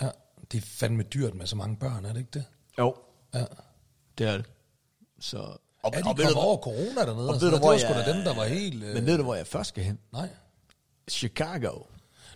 ja. 0.02 0.08
Det 0.52 0.58
er 0.58 0.66
fandme 0.66 1.02
dyrt 1.02 1.34
med 1.34 1.46
så 1.46 1.56
mange 1.56 1.76
børn, 1.76 2.04
er 2.04 2.12
det 2.12 2.18
ikke 2.20 2.30
det? 2.34 2.44
Jo, 2.78 2.94
Ja. 3.34 3.44
det 4.18 4.26
er 4.28 4.36
det. 4.36 4.46
Så... 5.20 5.36
Og, 5.82 5.92
Ja, 5.94 6.00
de 6.00 6.08
og 6.08 6.16
kom 6.16 6.36
over 6.36 6.56
corona 6.56 7.00
dernede, 7.06 7.28
og 7.28 7.34
og 7.34 7.40
ved 7.40 7.48
du, 7.48 7.50
det 7.50 7.58
hvor 7.60 7.70
var 7.70 7.78
sgu 7.78 7.88
jeg- 7.88 8.06
da 8.06 8.12
dem, 8.12 8.24
der 8.24 8.34
var 8.34 8.44
helt... 8.44 8.84
Øh, 8.84 8.94
men 8.94 9.06
ved 9.06 9.16
du, 9.16 9.22
hvor 9.22 9.34
jeg 9.34 9.46
først 9.46 9.68
skal 9.68 9.84
hen? 9.84 9.98
nej. 10.12 10.28
Chicago. 11.10 11.70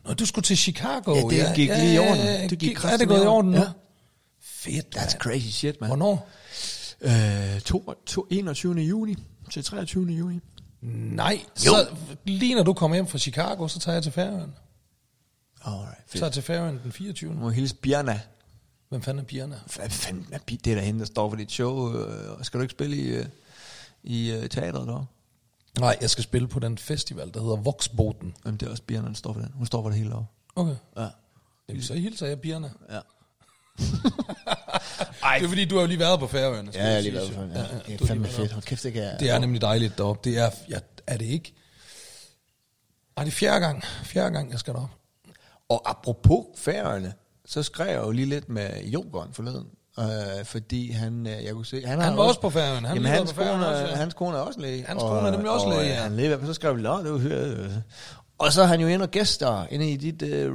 Nå, 0.05 0.14
du 0.14 0.27
skulle 0.27 0.42
til 0.42 0.57
Chicago. 0.57 1.14
Ja, 1.14 1.20
det 1.48 1.55
gik 1.57 1.68
lige 1.68 1.94
i 1.94 1.98
orden. 1.98 2.27
Det 2.27 2.50
Det 2.50 2.59
gik 2.59 2.68
gik 2.77 2.85
er 2.85 2.96
det 2.96 3.09
gået 3.09 3.24
i 3.24 3.27
orden 3.27 3.50
nu? 3.50 3.57
Ja. 3.57 3.68
Fedt, 4.40 4.96
That's 4.96 5.00
mand. 5.00 5.20
crazy 5.20 5.46
shit, 5.48 5.81
man. 5.81 5.88
Hvornår? 5.90 6.29
Øh, 7.00 7.61
to, 7.61 7.92
to, 8.07 8.27
21. 8.31 8.74
juni 8.74 9.14
til 9.50 9.64
23. 9.64 10.07
juni. 10.07 10.40
Nej, 10.83 11.40
så 11.55 11.88
lige 12.24 12.55
når 12.55 12.62
du 12.62 12.72
kommer 12.72 12.96
hjem 12.96 13.07
fra 13.07 13.18
Chicago, 13.18 13.68
så 13.68 13.79
tager 13.79 13.94
jeg 13.96 14.03
til 14.03 14.12
Færøen. 14.12 14.55
Alright, 15.64 15.98
Så 16.07 16.12
tager 16.12 16.27
jeg 16.27 16.33
til 16.33 16.42
Færøen 16.42 16.81
den 16.85 16.92
24. 16.92 17.35
Må 17.35 17.50
hilse 17.50 17.74
Bjarna. 17.74 18.20
Hvem 18.88 19.03
fanden 19.03 19.20
er 19.24 19.27
pigerne? 19.29 19.61
Hvad 19.77 19.90
fanden 19.90 20.27
er 20.33 20.38
Bi- 20.46 20.57
det 20.64 20.70
er 20.70 20.74
der 20.74 20.83
hende, 20.83 21.00
der 21.00 21.07
står 21.07 21.29
for 21.31 21.37
dit 21.37 21.53
show? 21.53 21.92
Øh, 21.96 22.44
skal 22.44 22.59
du 22.59 22.62
ikke 22.62 22.72
spille 22.72 22.96
i, 22.96 23.07
øh, 23.09 23.27
i 24.03 24.31
øh, 24.33 24.48
teateret 24.48 24.87
der? 24.88 25.05
Nej, 25.81 25.96
jeg 26.00 26.11
skal 26.11 26.24
spille 26.24 26.48
på 26.48 26.59
den 26.59 26.79
festival, 26.79 27.31
der 27.35 27.40
hedder 27.42 27.57
Voxboten. 27.57 28.35
Jamen, 28.44 28.61
det 28.61 28.66
er 28.66 28.70
også 28.70 28.83
Bjarna, 28.83 29.09
der 29.09 29.14
står 29.14 29.33
for 29.33 29.40
den. 29.40 29.50
Hun 29.55 29.66
står 29.66 29.83
for 29.83 29.88
det 29.88 29.98
hele 29.98 30.14
år. 30.14 30.35
Okay. 30.57 30.77
Ja. 30.96 31.09
Jamen, 31.68 31.83
så 31.83 31.94
hilser 31.94 32.27
jeg 32.27 32.40
pigerne. 32.40 32.72
Ja. 32.90 33.00
Ej, 35.22 35.38
det 35.38 35.44
er 35.44 35.48
fordi, 35.48 35.64
du 35.64 35.74
har 35.74 35.83
jo 35.83 35.87
lige 35.88 35.98
været 35.98 36.20
på 36.20 36.27
Færøerne. 36.27 36.70
Ja, 36.74 36.85
jeg 36.85 36.94
har 36.94 37.00
lige 37.00 37.14
været 37.14 37.29
jo. 37.29 37.35
for 37.35 37.42
ja, 37.42 37.62
Det 37.87 37.98
du 37.98 38.05
er 38.05 38.09
fandme 38.09 38.29
fedt. 38.29 38.53
Hold 38.53 38.62
kæft, 38.64 38.83
det 38.83 38.92
kan 38.92 39.03
jeg. 39.03 39.16
Det 39.20 39.31
er 39.31 39.38
nemlig 39.38 39.61
dejligt 39.61 39.98
deroppe. 39.98 40.31
Det 40.31 40.38
er, 40.38 40.50
ja, 40.68 40.79
er 41.07 41.16
det 41.16 41.24
ikke? 41.27 41.55
Nej, 43.16 43.24
det 43.24 43.31
er 43.31 43.35
fjerde 43.37 43.61
gang. 43.61 43.85
Fjerde 43.85 44.31
gang, 44.31 44.50
jeg 44.50 44.59
skal 44.59 44.74
derop. 44.74 44.90
Og 45.75 45.91
apropos 45.91 46.45
færøerne, 46.57 47.13
så 47.47 47.63
skrev 47.63 47.87
jeg 47.89 48.03
jo 48.03 48.11
lige 48.11 48.27
lidt 48.27 48.49
med 48.49 48.83
Jokeren 48.85 49.33
forleden. 49.33 49.67
Øh, 49.99 50.45
fordi 50.45 50.91
han, 50.91 51.27
øh, 51.27 51.45
jeg 51.45 51.53
kunne 51.53 51.67
se... 51.67 51.87
Han, 51.87 52.01
Han 52.01 52.17
var 52.17 52.23
også 52.23 52.41
på 52.41 52.51
Færøerne. 52.51 52.87
Han 52.89 52.97
Jamen, 52.97 53.11
hans, 53.11 53.33
på 53.33 53.37
kone, 53.37 53.47
Færøerne 53.49 53.67
også, 53.67 53.85
ja. 53.87 53.95
hans 53.97 54.15
kone 54.15 54.37
er 54.37 54.41
også 54.41 54.61
læge. 54.61 54.85
Hans 54.89 55.03
kone 55.03 55.27
er 55.27 55.31
nemlig 55.31 55.51
også 55.51 55.67
og, 55.67 55.73
læge, 55.73 55.83
Og, 55.83 55.87
ja. 55.89 55.95
han 56.03 56.17
lever, 56.17 56.47
så 56.47 56.55
skrev 56.55 56.77
vi, 56.77 56.83
"Nå, 56.83 57.03
det 57.03 57.13
var 57.13 57.19
hørt. 57.19 57.71
Og 58.39 58.53
så 58.53 58.63
er 58.63 58.67
han 58.67 58.81
jo 58.81 58.87
inde 58.87 59.03
og 59.03 59.11
gæster 59.11 59.67
inde 59.71 59.91
i 59.91 59.97
dit 59.97 60.23
øh, 60.23 60.53
øh, 60.53 60.55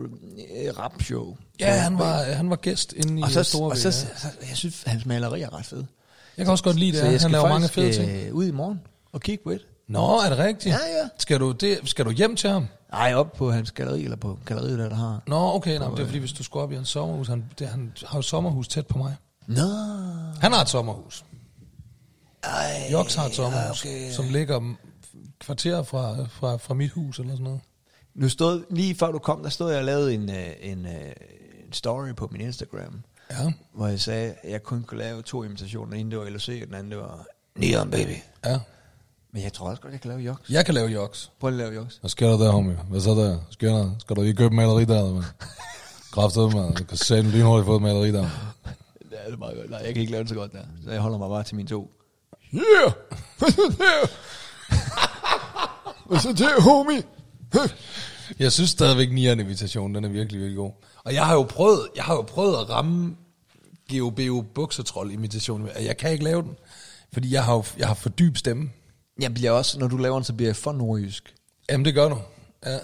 rap-show. 0.79 1.37
Ja, 1.59 1.71
han 1.73 1.99
var, 1.99 2.23
han 2.23 2.49
var 2.49 2.55
gæst 2.55 2.93
inde 2.93 3.19
i 3.19 3.23
Og 3.23 3.31
så, 3.31 3.43
Store 3.43 3.71
og 3.71 3.77
så, 3.77 3.87
ja. 3.87 3.91
så, 4.17 4.27
jeg 4.49 4.57
synes, 4.57 4.83
hans 4.83 5.05
maleri 5.05 5.41
er 5.41 5.57
ret 5.57 5.65
fed. 5.65 5.83
Jeg 6.37 6.45
kan 6.45 6.51
også 6.51 6.63
godt 6.63 6.75
lide 6.75 6.91
det. 6.91 6.99
Så 6.99 7.05
jeg 7.05 7.21
Han 7.21 7.31
laver 7.31 7.49
mange 7.49 7.67
fede 7.67 7.93
ting. 7.93 8.11
øh, 8.27 8.33
ud 8.33 8.45
i 8.45 8.51
morgen 8.51 8.81
og 9.11 9.21
kigge 9.21 9.43
på 9.43 9.49
et. 9.49 9.65
Nå, 9.89 10.19
er 10.19 10.29
det 10.29 10.37
rigtigt? 10.37 10.75
Ja, 10.75 10.99
ja. 11.01 11.09
Skal 11.17 11.39
du, 11.39 11.51
det, 11.51 11.79
skal 11.83 12.05
du 12.05 12.11
hjem 12.11 12.35
til 12.35 12.49
ham? 12.49 12.67
Ej, 12.93 13.13
op 13.15 13.33
på 13.33 13.51
hans 13.51 13.71
galleri, 13.71 14.03
eller 14.03 14.17
på 14.17 14.39
galleriet, 14.45 14.79
der, 14.79 14.89
der 14.89 14.95
har. 14.95 15.21
Nå, 15.27 15.55
okay, 15.55 15.77
nej, 15.77 15.89
det 15.89 15.99
er 15.99 16.05
fordi, 16.05 16.17
hvis 16.17 16.31
du 16.33 16.43
skulle 16.43 16.63
op 16.63 16.71
i 16.71 16.75
hans 16.75 16.89
sommerhus, 16.89 17.27
han, 17.27 17.45
det, 17.59 17.67
han 17.67 17.93
har 18.05 18.17
jo 18.17 18.21
sommerhus 18.21 18.67
tæt 18.67 18.87
på 18.87 18.97
mig. 18.97 19.15
Nå. 19.47 19.61
Han 20.41 20.51
har 20.51 20.61
et 20.61 20.69
sommerhus. 20.69 21.25
Ej, 22.43 22.89
Joks 22.91 23.15
har 23.15 23.25
et 23.25 23.35
sommerhus, 23.35 23.85
okay. 23.85 24.11
som 24.11 24.25
ligger 24.29 24.73
kvarter 25.39 25.83
fra, 25.83 26.25
fra, 26.31 26.57
fra 26.57 26.73
mit 26.73 26.91
hus 26.91 27.19
eller 27.19 27.31
sådan 27.31 27.43
noget. 27.43 27.59
Nu 28.15 28.29
stod, 28.29 28.63
lige 28.69 28.95
før 28.95 29.11
du 29.11 29.19
kom, 29.19 29.43
der 29.43 29.49
stod 29.49 29.69
jeg 29.69 29.79
og 29.79 29.85
lavede 29.85 30.13
en, 30.13 30.29
øh, 30.29 30.47
en, 30.61 30.85
øh, 30.85 30.91
en 31.65 31.73
story 31.73 32.15
på 32.15 32.29
min 32.31 32.41
Instagram, 32.41 33.03
Ja, 33.31 33.51
hvor 33.73 33.87
jeg 33.87 33.99
sagde, 33.99 34.33
at 34.43 34.51
jeg 34.51 34.63
kun 34.63 34.83
kunne 34.83 34.97
lave 34.97 35.21
to 35.21 35.43
imitationer. 35.43 35.97
Ene, 35.97 36.11
det 36.11 36.19
var 36.19 36.25
LOC, 36.29 36.49
og 36.61 36.67
den 36.67 36.73
anden, 36.75 36.91
det 36.91 36.99
var 36.99 37.25
Neon 37.55 37.91
Baby. 37.91 38.15
ja. 38.45 38.59
Men 39.33 39.43
jeg 39.43 39.53
tror 39.53 39.69
også 39.69 39.81
godt, 39.81 39.93
jeg 39.93 40.01
kan 40.01 40.09
lave 40.09 40.21
joks. 40.21 40.49
Jeg 40.49 40.65
kan 40.65 40.73
lave 40.73 40.87
joks. 40.87 41.31
Prøv 41.39 41.49
at 41.49 41.55
lave 41.57 41.73
joks. 41.73 41.97
Hvad 41.97 42.09
sker 42.09 42.27
der 42.29 42.37
der, 42.37 42.51
homie? 42.51 42.79
Hvad 42.89 42.99
så 43.01 43.11
der? 43.11 43.39
Sker 43.49 43.71
der? 43.71 43.91
Skal 43.99 44.15
du 44.15 44.21
lige 44.21 44.35
købe 44.35 44.55
maleri 44.55 44.85
der, 44.85 44.97
eller 44.99 45.11
hvad? 45.11 45.23
Kræftet, 46.13 46.53
mand. 46.53 46.79
Jeg 46.79 46.87
kan 46.87 46.97
sætte 46.97 47.29
lynhurtigt 47.29 47.65
få 47.65 47.75
et 47.75 47.81
maleri 47.81 48.11
der. 48.11 48.29
Det 49.09 49.17
er 49.33 49.37
meget 49.37 49.57
godt. 49.57 49.69
Nej, 49.69 49.79
jeg 49.85 49.93
kan 49.93 50.01
ikke 50.01 50.11
lave 50.11 50.23
det 50.23 50.29
så 50.29 50.35
godt 50.35 50.51
der. 50.53 50.63
Så 50.83 50.91
jeg 50.91 51.01
holder 51.01 51.17
mig 51.17 51.29
bare 51.29 51.43
til 51.43 51.55
mine 51.55 51.67
to. 51.67 51.91
Yeah! 52.53 52.91
Hvad 56.07 56.19
så 56.19 56.33
det, 56.33 56.63
homie? 56.69 57.03
Jeg 58.39 58.51
synes 58.51 58.69
stadigvæk, 58.69 59.11
nieren 59.11 59.39
invitation, 59.39 59.95
den 59.95 60.03
er 60.03 60.09
virkelig, 60.09 60.41
virkelig 60.41 60.57
god. 60.57 60.71
Og 61.03 61.13
jeg 61.13 61.25
har 61.25 61.33
jo 61.33 61.43
prøvet, 61.43 61.87
jeg 61.95 62.03
har 62.03 62.15
jo 62.15 62.21
prøvet 62.21 62.55
at 62.57 62.69
ramme 62.69 63.15
GOBO 63.91 64.41
buksetroll 64.41 65.11
imitation. 65.11 65.69
Jeg 65.79 65.97
kan 65.97 66.11
ikke 66.11 66.23
lave 66.23 66.41
den, 66.41 66.55
fordi 67.13 67.33
jeg 67.33 67.43
har 67.43 67.53
jo 67.53 67.63
jeg 67.77 67.87
har 67.87 67.93
for 67.93 68.09
dyb 68.09 68.37
stemme. 68.37 68.69
Jeg 69.21 69.33
bliver 69.33 69.51
også, 69.51 69.79
når 69.79 69.87
du 69.87 69.97
laver 69.97 70.15
den, 70.15 70.23
så 70.23 70.33
bliver 70.33 70.49
jeg 70.49 70.55
for 70.55 70.71
nordjysk. 70.71 71.33
Jamen, 71.69 71.85
det 71.85 71.93
gør 71.93 72.09
du. 72.09 72.17
Ja. 72.65 72.77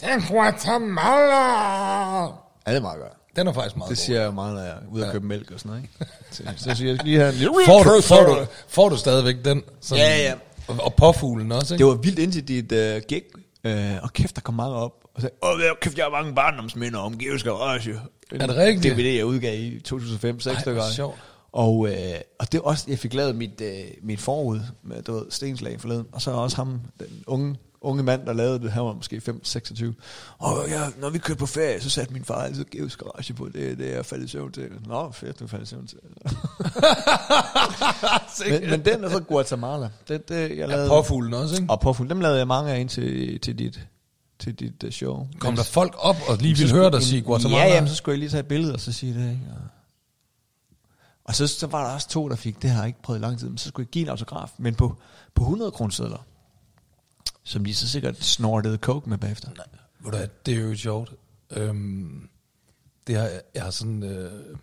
Den 0.00 0.22
Guatemala! 0.28 2.22
Ja, 2.66 2.70
det 2.70 2.76
er 2.76 2.80
meget 2.80 3.00
godt. 3.00 3.12
Den 3.36 3.46
er 3.46 3.52
faktisk 3.52 3.76
meget 3.76 3.88
Det 3.90 3.96
god. 3.98 4.04
siger 4.04 4.20
jeg 4.22 4.34
meget, 4.34 4.54
når 4.54 4.60
jeg 4.62 4.70
er 4.70 4.76
ude 4.92 5.06
og 5.06 5.12
købe 5.12 5.26
mælk 5.26 5.50
og 5.50 5.60
sådan 5.60 5.70
noget. 5.70 5.82
Ikke? 5.82 6.12
Så, 6.30 6.42
så 6.56 6.74
siger 6.74 6.92
jeg, 6.94 7.04
lige 7.04 7.32
lille 7.32 7.50
Får 7.66 7.82
du, 7.82 8.00
får, 8.02 8.24
du, 8.24 8.46
får 8.68 8.88
du 8.88 8.96
stadigvæk 8.96 9.36
den? 9.44 9.62
Sådan, 9.80 10.04
Ja, 10.04 10.16
ja. 10.18 10.34
Og, 10.68 10.76
og 10.84 10.94
påfuglen 10.94 11.52
også, 11.52 11.74
ikke? 11.74 11.84
Det 11.84 11.90
var 11.90 11.94
vildt 11.98 12.18
indtil 12.18 12.48
dit 12.48 12.72
uh, 12.72 13.02
gig, 13.08 13.22
uh, 13.64 14.02
og 14.02 14.12
kæft, 14.12 14.34
der 14.36 14.40
kom 14.40 14.54
mange 14.54 14.76
op, 14.76 14.92
og 15.14 15.20
sagde, 15.20 15.34
åh, 15.42 15.60
kæft, 15.80 15.96
jeg 15.98 16.04
har 16.04 16.10
mange 16.10 16.34
barndomsminder 16.34 16.98
om 16.98 17.18
Geos 17.18 17.42
Garage. 17.42 18.00
Er 18.32 18.46
det 18.46 18.56
rigtigt? 18.56 18.94
DVD, 18.96 19.16
jeg 19.16 19.24
udgav 19.26 19.54
i 19.60 19.80
2005, 19.80 20.40
seks 20.40 20.54
Ej, 20.54 20.60
stykker. 20.60 20.82
hvor 20.82 20.90
sjovt. 20.90 21.18
Og, 21.52 21.88
øh, 21.88 22.20
og 22.38 22.52
det 22.52 22.58
er 22.58 22.62
også, 22.62 22.84
jeg 22.88 22.98
fik 22.98 23.14
lavet 23.14 23.36
mit, 23.36 23.60
øh, 23.60 23.84
mit 24.02 24.20
forud 24.20 24.60
med, 24.82 25.02
du 25.02 25.12
ved, 25.14 25.24
stenslag 25.30 25.80
forleden. 25.80 26.06
Og 26.12 26.22
så 26.22 26.30
også 26.30 26.56
ham, 26.56 26.80
den 27.00 27.06
unge, 27.26 27.56
unge 27.80 28.02
mand, 28.02 28.26
der 28.26 28.32
lavede 28.32 28.58
det, 28.58 28.72
han 28.72 28.84
var 28.84 28.92
måske 28.92 29.22
5-26. 29.28 29.84
Og 30.38 30.68
ja, 30.68 30.80
når 31.00 31.10
vi 31.10 31.18
kørte 31.18 31.38
på 31.38 31.46
ferie, 31.46 31.80
så 31.80 31.90
satte 31.90 32.12
min 32.12 32.24
far 32.24 32.42
altid 32.42 32.64
Geos 32.64 32.96
garage 32.96 33.34
på. 33.34 33.46
Det, 33.46 33.78
det 33.78 33.90
er 33.90 33.94
jeg 33.94 34.06
faldet 34.06 34.24
i 34.24 34.28
søvn 34.28 34.52
til. 34.52 34.68
Nå, 34.86 35.10
fedt, 35.12 35.40
du 35.40 35.46
faldet 35.46 35.66
i 35.66 35.70
søvn 35.70 35.86
til. 35.86 35.98
men, 38.60 38.70
men 38.70 38.84
den 38.84 39.04
er 39.04 39.10
så 39.10 39.20
Guatemala. 39.20 39.88
Det, 40.08 40.28
det, 40.28 40.34
jeg 40.40 40.50
Ja, 40.56 40.66
lavede, 40.66 40.88
påfuglen 40.88 41.34
også, 41.34 41.54
ikke? 41.54 41.72
og 41.72 41.80
påfugl, 41.80 42.08
dem 42.08 42.20
lavede 42.20 42.38
jeg 42.38 42.46
mange 42.46 42.72
af 42.72 42.80
ind 42.80 42.88
til, 42.88 43.40
til 43.40 43.58
dit, 43.58 43.80
til 44.38 44.54
dit 44.54 44.84
uh, 44.84 44.90
show. 44.90 45.26
Kom 45.38 45.56
der 45.56 45.62
folk 45.62 45.94
op 45.98 46.16
og 46.28 46.36
lige 46.36 46.56
ville 46.56 46.72
høre 46.74 46.90
dig 46.90 47.02
sige 47.02 47.22
Guatemala? 47.22 47.64
Ja, 47.64 47.74
jamen, 47.74 47.88
så 47.88 47.94
skulle 47.94 48.12
jeg 48.12 48.18
lige 48.18 48.30
tage 48.30 48.40
et 48.40 48.46
billede 48.46 48.72
og 48.74 48.80
så 48.80 48.92
sige 48.92 49.14
det. 49.14 49.30
Ikke? 49.30 49.40
Og, 51.24 51.34
så, 51.34 51.46
så 51.46 51.66
var 51.66 51.86
der 51.86 51.94
også 51.94 52.08
to, 52.08 52.28
der 52.28 52.36
fik, 52.36 52.62
det 52.62 52.70
har 52.70 52.78
jeg 52.78 52.86
ikke 52.86 53.02
prøvet 53.02 53.20
i 53.20 53.22
lang 53.22 53.38
tid, 53.38 53.48
men 53.48 53.58
så 53.58 53.68
skulle 53.68 53.84
jeg 53.86 53.90
give 53.90 54.02
en 54.02 54.08
autograf, 54.08 54.52
men 54.58 54.74
på, 54.74 54.96
på 55.34 55.42
100 55.42 55.70
kroner 55.70 56.24
som 57.44 57.64
de 57.64 57.74
så 57.74 57.88
sikkert 57.88 58.24
snortede 58.24 58.76
coke 58.76 59.10
med 59.10 59.18
bagefter. 59.18 59.48
Ved 60.00 60.10
du 60.12 60.16
hvad, 60.16 60.28
det 60.46 60.54
er 60.54 60.60
jo 60.60 60.76
sjovt. 60.76 61.14
Øhm, 61.50 62.28
det 63.06 63.16
har, 63.16 63.30
jeg 63.54 63.62
har 63.62 63.70
sådan... 63.70 64.02
Øh, 64.02 64.56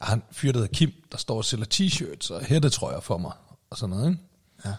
jeg 0.00 0.06
har 0.08 0.14
en 0.14 0.22
fyr, 0.32 0.52
der 0.52 0.58
hedder 0.58 0.72
Kim, 0.72 0.92
der 1.12 1.18
står 1.18 1.36
og 1.36 1.44
sælger 1.44 1.66
t-shirts 1.74 2.34
og 2.34 2.44
hættetrøjer 2.44 3.00
for 3.00 3.18
mig, 3.18 3.32
og 3.70 3.76
sådan 3.76 3.96
noget, 3.96 4.10
ikke? 4.10 4.22
Ja. 4.64 4.74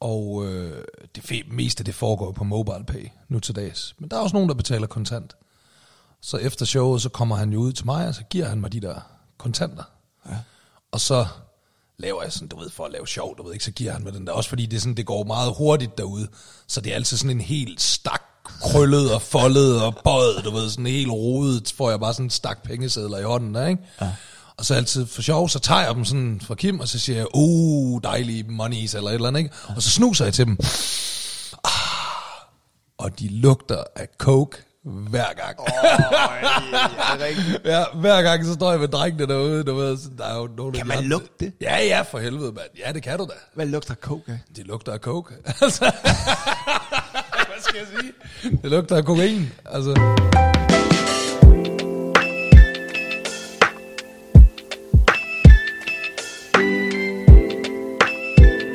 Og 0.00 0.46
øh, 0.46 0.84
det 1.14 1.52
meste, 1.52 1.84
det 1.84 1.94
foregår 1.94 2.32
på 2.32 2.44
mobile 2.44 2.84
pay 2.86 3.08
nu 3.28 3.40
til 3.40 3.56
dags. 3.56 3.94
Men 3.98 4.10
der 4.10 4.16
er 4.16 4.20
også 4.20 4.36
nogen, 4.36 4.48
der 4.48 4.54
betaler 4.54 4.86
kontant. 4.86 5.36
Så 6.20 6.36
efter 6.36 6.66
showet, 6.66 7.02
så 7.02 7.08
kommer 7.08 7.36
han 7.36 7.52
jo 7.52 7.58
ud 7.58 7.72
til 7.72 7.86
mig, 7.86 8.08
og 8.08 8.14
så 8.14 8.24
giver 8.24 8.48
han 8.48 8.60
mig 8.60 8.72
de 8.72 8.80
der 8.80 9.00
kontanter. 9.38 9.84
Og 10.94 11.00
så 11.00 11.26
laver 11.98 12.22
jeg 12.22 12.32
sådan, 12.32 12.48
du 12.48 12.58
ved, 12.58 12.70
for 12.70 12.84
at 12.84 12.92
lave 12.92 13.06
sjov, 13.06 13.38
du 13.38 13.42
ved 13.42 13.52
ikke, 13.52 13.64
så 13.64 13.70
giver 13.70 13.92
han 13.92 14.04
mig 14.04 14.12
den 14.12 14.26
der. 14.26 14.32
Også 14.32 14.48
fordi 14.48 14.66
det, 14.66 14.82
sådan, 14.82 14.96
det 14.96 15.06
går 15.06 15.24
meget 15.24 15.54
hurtigt 15.56 15.98
derude. 15.98 16.28
Så 16.66 16.80
det 16.80 16.92
er 16.92 16.94
altid 16.94 17.16
sådan 17.16 17.30
en 17.30 17.40
helt 17.40 17.80
stak 17.80 18.22
krøllet 18.44 19.14
og 19.14 19.22
foldet 19.22 19.82
og 19.82 19.96
bøjet, 20.04 20.44
du 20.44 20.50
ved, 20.50 20.70
sådan 20.70 20.86
helt 20.86 21.10
rodet, 21.10 21.72
får 21.76 21.90
jeg 21.90 22.00
bare 22.00 22.14
sådan 22.14 22.26
en 22.26 22.30
stak 22.30 22.62
pengesedler 22.62 23.18
i 23.18 23.22
hånden 23.22 23.54
der, 23.54 23.66
ikke? 23.66 23.82
Ja. 24.00 24.10
Og 24.56 24.64
så 24.64 24.74
altid 24.74 25.06
for 25.06 25.22
sjov, 25.22 25.48
så 25.48 25.58
tager 25.58 25.80
jeg 25.80 25.94
dem 25.94 26.04
sådan 26.04 26.40
fra 26.44 26.54
Kim, 26.54 26.80
og 26.80 26.88
så 26.88 26.98
siger 26.98 27.16
jeg, 27.16 27.26
uh, 27.34 28.00
dejlige 28.02 28.44
monies, 28.48 28.94
eller 28.94 29.10
et 29.10 29.14
eller 29.14 29.28
andet, 29.28 29.40
ikke? 29.40 29.54
Og 29.76 29.82
så 29.82 29.90
snuser 29.90 30.24
jeg 30.24 30.34
til 30.34 30.46
dem. 30.46 30.58
Ah, 31.64 32.46
og 32.98 33.18
de 33.18 33.28
lugter 33.28 33.84
af 33.96 34.08
coke 34.18 34.56
hver 34.84 35.32
gang. 35.36 35.56
ja, 37.64 37.84
hver 37.94 38.22
gang 38.22 38.44
så 38.44 38.52
står 38.54 38.70
jeg 38.70 38.80
med 38.80 38.88
drengene 38.88 39.26
derude, 39.26 39.64
du 39.64 39.74
ved, 39.74 39.96
så 39.98 40.08
der 40.18 40.24
er 40.24 40.36
jo 40.38 40.48
nogle 40.56 40.72
Kan 40.72 40.86
man 40.86 40.96
andre- 40.96 41.08
lugte 41.08 41.28
det? 41.44 41.52
Ja, 41.60 41.76
ja, 41.84 42.02
for 42.02 42.18
helvede, 42.18 42.52
mand. 42.52 42.66
Ja, 42.86 42.92
det 42.92 43.02
kan 43.02 43.18
du 43.18 43.24
da. 43.24 43.32
Hvad 43.54 43.66
lugter 43.66 43.94
coke 43.94 44.32
af? 44.32 44.38
Det 44.56 44.66
lugter 44.66 44.92
af 44.92 44.98
coke. 44.98 45.34
altså, 45.62 45.84
hvad 47.48 47.60
skal 47.60 47.78
jeg 47.78 47.86
sige? 48.00 48.12
Det 48.62 48.70
lugter 48.70 48.96
af 48.96 49.04
kokain. 49.04 49.52
Altså, 49.64 49.90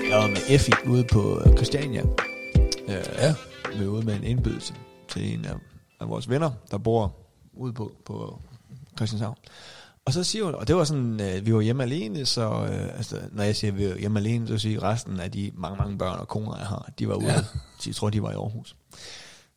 Jeg 0.10 0.18
var 0.18 0.28
med 0.28 0.38
Effie 0.50 0.74
ude 0.90 1.04
på 1.04 1.42
øh, 1.46 1.54
Christiania. 1.56 2.02
Øh, 2.88 2.96
Ja. 3.22 3.34
Vi 3.76 3.86
var 3.86 3.92
ude 3.92 4.06
med 4.06 4.16
en 4.16 4.24
indbydelse 4.24 4.74
til 5.10 5.34
en 5.34 5.46
af, 5.46 5.54
af 6.00 6.10
vores 6.10 6.30
venner, 6.30 6.52
der 6.72 6.78
bor 6.78 7.16
ude 7.54 7.74
på, 7.74 7.92
på 8.06 8.42
Christianshavn. 8.98 9.38
Og 10.06 10.14
så 10.14 10.24
siger 10.24 10.46
hun, 10.46 10.56
og 10.56 10.68
det 10.68 10.76
var 10.76 10.84
sådan, 10.84 11.22
øh, 11.22 11.46
vi 11.46 11.54
var 11.54 11.62
hjemme 11.62 11.84
alene, 11.84 12.26
så 12.26 12.68
øh, 12.72 12.98
altså, 12.98 13.22
når 13.32 13.44
jeg 13.44 13.56
siger, 13.56 13.72
vi 13.72 13.90
var 13.90 13.96
hjemme 13.96 14.20
alene, 14.20 14.48
så 14.48 14.58
siger 14.58 14.84
resten 14.84 15.20
af 15.20 15.32
de 15.32 15.52
mange, 15.54 15.78
mange 15.78 15.98
børn 15.98 16.20
og 16.20 16.28
koner, 16.28 16.58
jeg 16.58 16.68
har, 16.68 16.92
de 17.00 17.08
var 17.08 17.16
ude. 17.16 17.28
Ja. 17.28 17.42
Jeg 17.86 17.96
tror, 17.96 18.10
de 18.10 18.22
var 18.22 18.32
i 18.32 18.36
Aarhus. 18.36 18.76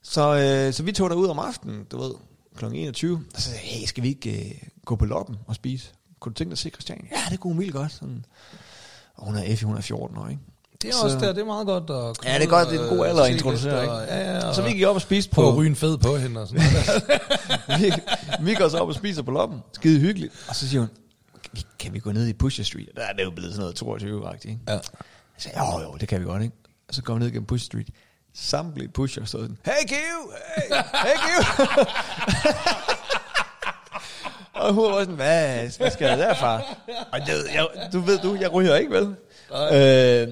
Så, 0.03 0.37
øh, 0.37 0.73
så 0.73 0.83
vi 0.83 0.93
tog 0.93 1.11
derud 1.11 1.27
om 1.27 1.39
aftenen, 1.39 1.85
du 1.85 1.99
ved, 1.99 2.15
kl. 2.57 2.65
21. 2.65 3.25
Og 3.35 3.41
så 3.41 3.51
sagde 3.51 3.59
hey, 3.59 3.87
skal 3.87 4.03
vi 4.03 4.09
ikke 4.09 4.51
øh, 4.51 4.69
gå 4.85 4.97
på 4.97 5.05
loppen 5.05 5.37
og 5.47 5.55
spise? 5.55 5.93
Kunne 6.21 6.31
du 6.31 6.35
tænke 6.35 6.49
dig 6.49 6.53
at 6.53 6.59
se 6.59 6.71
Christiania? 6.71 7.11
Ja, 7.11 7.31
det 7.31 7.41
kunne 7.41 7.53
hun 7.53 7.61
vildt 7.61 7.75
godt. 7.75 7.93
Sådan. 7.93 8.25
Og 9.15 9.27
hun 9.27 9.37
er 9.37 9.43
Effie, 9.43 9.67
hun 9.67 9.77
er 9.77 9.81
14 9.81 10.17
år, 10.17 10.29
ikke? 10.29 10.43
Det 10.83 10.89
er 10.89 10.93
Så- 10.95 11.03
også 11.05 11.19
der, 11.19 11.33
det 11.33 11.41
er 11.41 11.45
meget 11.45 11.67
godt 11.67 11.83
at 11.83 11.89
komme 11.89 12.15
Ja, 12.25 12.35
det 12.39 12.45
er 12.45 12.49
godt, 12.49 12.69
det 12.69 12.77
er 12.81 12.85
en 12.85 12.91
og, 12.91 12.97
god 12.97 13.07
alder 13.07 13.23
at 13.25 13.31
introducere, 13.31 13.83
ikke? 13.83 13.95
og- 13.95 14.07
Ja, 14.07 14.31
ja, 14.39 14.49
og 14.49 14.55
Så 14.55 14.63
vi 14.63 14.73
gik 14.73 14.85
op 14.87 14.95
og 14.95 15.01
spiste 15.01 15.31
på... 15.31 15.49
at 15.49 15.57
ryge 15.57 15.75
fed 15.77 15.99
på 15.99 16.17
hende 16.17 16.41
og 16.41 16.49
sådan 16.49 16.63
noget. 17.69 17.81
vi, 17.81 17.93
vi 18.45 18.55
går 18.55 18.69
så 18.69 18.79
op 18.79 18.89
og 18.89 18.95
spiser 18.95 19.23
på 19.23 19.31
loppen. 19.31 19.61
Skide 19.73 20.01
hyggeligt. 20.01 20.33
Og 20.49 20.57
så 20.57 20.69
siger 20.69 20.81
hun, 20.81 20.89
"Kan- 21.79 21.93
vi 21.95 21.99
gå 21.99 22.13
ned 22.13 22.27
i 22.27 22.33
Pusher 22.33 22.65
Street? 22.65 22.89
Der 22.97 23.03
er 23.03 23.13
det 23.13 23.25
jo 23.25 23.31
blevet 23.31 23.55
sådan 23.55 23.73
noget 23.85 24.03
22-agtigt, 24.03 24.45
ikke? 24.51 24.61
Ja. 24.69 24.73
Jeg 24.73 24.81
sagde, 25.39 25.59
jo, 25.59 25.81
jo, 25.83 25.97
det 26.01 26.09
kan 26.09 26.21
vi 26.21 26.25
godt, 26.27 26.43
ikke? 26.43 26.57
Og 26.89 26.95
så 26.95 27.03
går 27.03 27.15
vi 27.15 27.21
ned 27.21 27.27
gennem 27.31 27.47
Pusher 27.47 27.65
Street. 27.67 27.89
Samtlige 28.35 28.89
pusher 28.89 29.25
stod 29.25 29.41
sådan, 29.41 29.59
hey 29.65 29.89
Q, 29.89 29.93
hey, 29.93 30.77
hey 30.95 31.17
Q. 31.19 31.27
og 34.55 34.73
hun 34.75 34.85
var 34.93 34.99
sådan, 34.99 35.15
hvad, 35.15 35.79
hvad 35.79 35.91
skal 35.91 36.09
der 36.09 36.17
derfra? 36.17 36.61
Og 37.13 37.19
jeg, 37.19 37.37
jeg, 37.55 37.67
du 37.93 38.01
ved 38.01 38.19
du, 38.19 38.37
jeg 38.41 38.53
ryger 38.53 38.77
ikke, 38.77 38.91
vel? 38.93 39.15
Øh, 39.73 40.29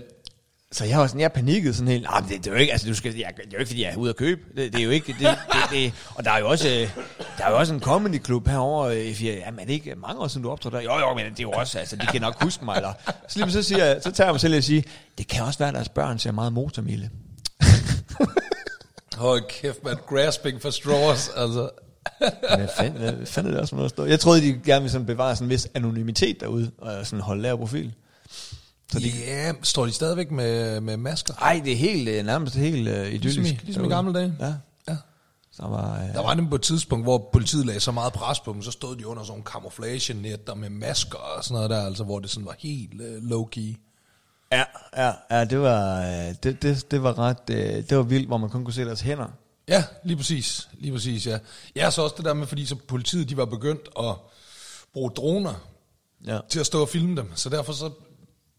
så 0.73 0.85
jeg 0.85 0.99
var 0.99 1.07
sådan, 1.07 1.21
jeg 1.21 1.33
panikkede 1.33 1.75
sådan 1.75 1.89
helt, 1.89 2.03
nah, 2.03 2.29
det, 2.29 2.39
det, 2.39 2.47
er 2.47 2.51
jo 2.51 2.57
ikke, 2.57 2.73
altså 2.73 2.89
du 2.89 2.95
skal, 2.95 3.17
jeg, 3.17 3.33
det 3.37 3.47
er 3.47 3.51
jo 3.53 3.59
ikke, 3.59 3.69
fordi 3.69 3.83
jeg 3.83 3.93
er 3.93 3.97
ude 3.97 4.11
at 4.11 4.17
købe, 4.17 4.41
det, 4.57 4.73
det 4.73 4.81
er 4.81 4.85
jo 4.85 4.91
ikke, 4.91 5.13
det, 5.13 5.19
det, 5.19 5.71
det, 5.71 5.93
og 6.15 6.25
der 6.25 6.31
er 6.31 6.39
jo 6.39 6.49
også, 6.49 6.69
øh, 6.69 7.05
der 7.39 7.45
er 7.45 7.51
jo 7.51 7.59
også 7.59 7.75
en 7.75 7.81
comedy 7.81 8.19
klub 8.19 8.49
herovre, 8.49 8.97
øh, 8.97 9.15
for, 9.15 9.25
jamen 9.25 9.61
er 9.61 9.65
det 9.65 9.73
ikke 9.73 9.95
mange 9.95 10.21
år 10.23 10.29
siden 10.29 10.43
du 10.43 10.51
optrådte 10.51 10.77
der? 10.77 10.83
Jo, 10.83 10.99
jo, 10.99 11.15
men 11.15 11.25
det 11.25 11.39
er 11.39 11.43
jo 11.43 11.51
også, 11.51 11.79
altså 11.79 11.97
de 11.97 12.07
kan 12.07 12.21
nok 12.21 12.43
huske 12.43 12.65
mig, 12.65 12.77
eller, 12.77 12.93
så 13.29 13.39
lige 13.39 13.53
så 13.53 13.63
siger 13.63 13.85
jeg, 13.85 14.01
så 14.03 14.11
tager 14.11 14.29
jeg 14.29 14.33
mig 14.35 14.41
selv 14.41 14.57
og 14.57 14.63
siger, 14.63 14.83
det 15.19 15.29
kan 15.29 15.43
også 15.45 15.59
være, 15.59 15.69
at 15.69 15.75
deres 15.75 15.89
børn 15.89 16.19
ser 16.19 16.33
meget 16.33 16.53
motormille. 16.53 17.11
Hold 19.17 19.43
kæft, 19.49 19.85
man. 19.85 19.97
Grasping 20.07 20.63
for 20.63 20.71
straws, 20.71 21.31
altså. 21.37 21.71
Hvad 22.57 22.69
fanden, 22.77 22.99
hvad 22.99 23.27
fanden 23.27 23.53
er 23.53 23.61
det 23.61 23.73
også 23.73 23.89
stå? 23.89 24.05
Jeg 24.05 24.21
troede, 24.21 24.41
de 24.41 24.61
gerne 24.65 24.83
ville 24.83 24.91
sådan 24.91 25.07
bevare 25.07 25.37
sådan 25.37 25.47
en 25.47 25.51
vis 25.51 25.69
anonymitet 25.75 26.41
derude, 26.41 26.71
og 26.79 27.07
sådan 27.07 27.21
holde 27.21 27.43
lav 27.43 27.59
profil. 27.59 27.95
Så 28.93 28.99
de, 28.99 29.09
ja, 29.27 29.53
står 29.63 29.87
de 29.87 29.93
stadigvæk 29.93 30.31
med, 30.31 30.81
med 30.81 30.97
masker? 30.97 31.35
Ej, 31.35 31.61
det 31.65 31.73
er 31.73 31.77
helt, 31.77 32.09
øh, 32.09 32.25
nærmest 32.25 32.55
helt 32.55 32.89
uh, 32.89 32.95
idyllisk. 32.95 33.23
Ligesom 33.23 33.45
i, 33.45 33.59
ligesom 33.65 33.85
i 33.85 33.89
gamle 33.89 34.15
dage? 34.15 34.35
Ja. 34.41 34.55
Ja. 34.89 34.97
Så 35.53 35.63
var, 35.63 36.03
uh, 36.03 36.15
Der 36.15 36.23
var 36.23 36.35
nemlig 36.35 36.51
på 36.51 36.55
et 36.57 36.63
tidspunkt, 36.63 37.05
hvor 37.05 37.29
politiet 37.33 37.67
lagde 37.67 37.81
så 37.81 37.93
meget 37.93 38.13
pres 38.13 38.41
på 38.41 38.53
dem, 38.53 38.63
så 38.63 38.71
stod 38.71 38.97
de 38.97 39.07
under 39.07 39.23
sådan 39.23 39.31
nogle 39.33 39.45
camouflage-netter 39.45 40.55
med 40.55 40.71
masker 40.71 41.19
og 41.19 41.45
sådan 41.45 41.55
noget 41.55 41.71
der, 41.71 41.87
altså 41.87 42.05
hvor 42.05 42.19
det 42.19 42.31
sådan 42.31 42.47
var 42.47 42.57
helt 42.59 42.93
uh, 43.01 43.31
low-key. 43.31 43.87
Ja, 44.53 44.65
ja, 44.97 45.13
ja, 45.31 45.45
det 45.45 45.61
var, 45.61 46.01
øh, 46.03 46.35
det, 46.43 46.63
det, 46.63 46.91
det 46.91 47.03
var 47.03 47.19
ret, 47.19 47.51
øh, 47.51 47.57
det 47.89 47.97
var 47.97 48.03
vildt, 48.03 48.27
hvor 48.29 48.37
man 48.39 48.51
kun 48.51 48.65
kunne 48.65 48.75
se 48.75 48.85
deres 48.85 49.01
hænder. 49.01 49.27
Ja, 49.69 49.85
lige 50.05 50.17
præcis. 50.17 50.69
Lige 50.73 50.93
præcis, 50.93 51.27
ja. 51.27 51.39
Ja, 51.77 51.91
så 51.91 52.03
også 52.03 52.15
det 52.17 52.25
der 52.25 52.35
med, 52.35 52.47
fordi 52.47 52.67
så 52.67 52.77
politiet, 52.89 53.29
de 53.29 53.37
var 53.37 53.45
begyndt 53.45 53.89
at 53.99 54.15
bruge 54.93 55.11
droner 55.11 55.55
Ja. 56.27 56.39
til 56.49 56.61
at 56.61 56.67
stå 56.67 56.81
og 56.83 56.89
filme 56.89 57.17
dem, 57.17 57.33
så 57.35 57.49
derfor 57.49 57.73
så 57.73 57.91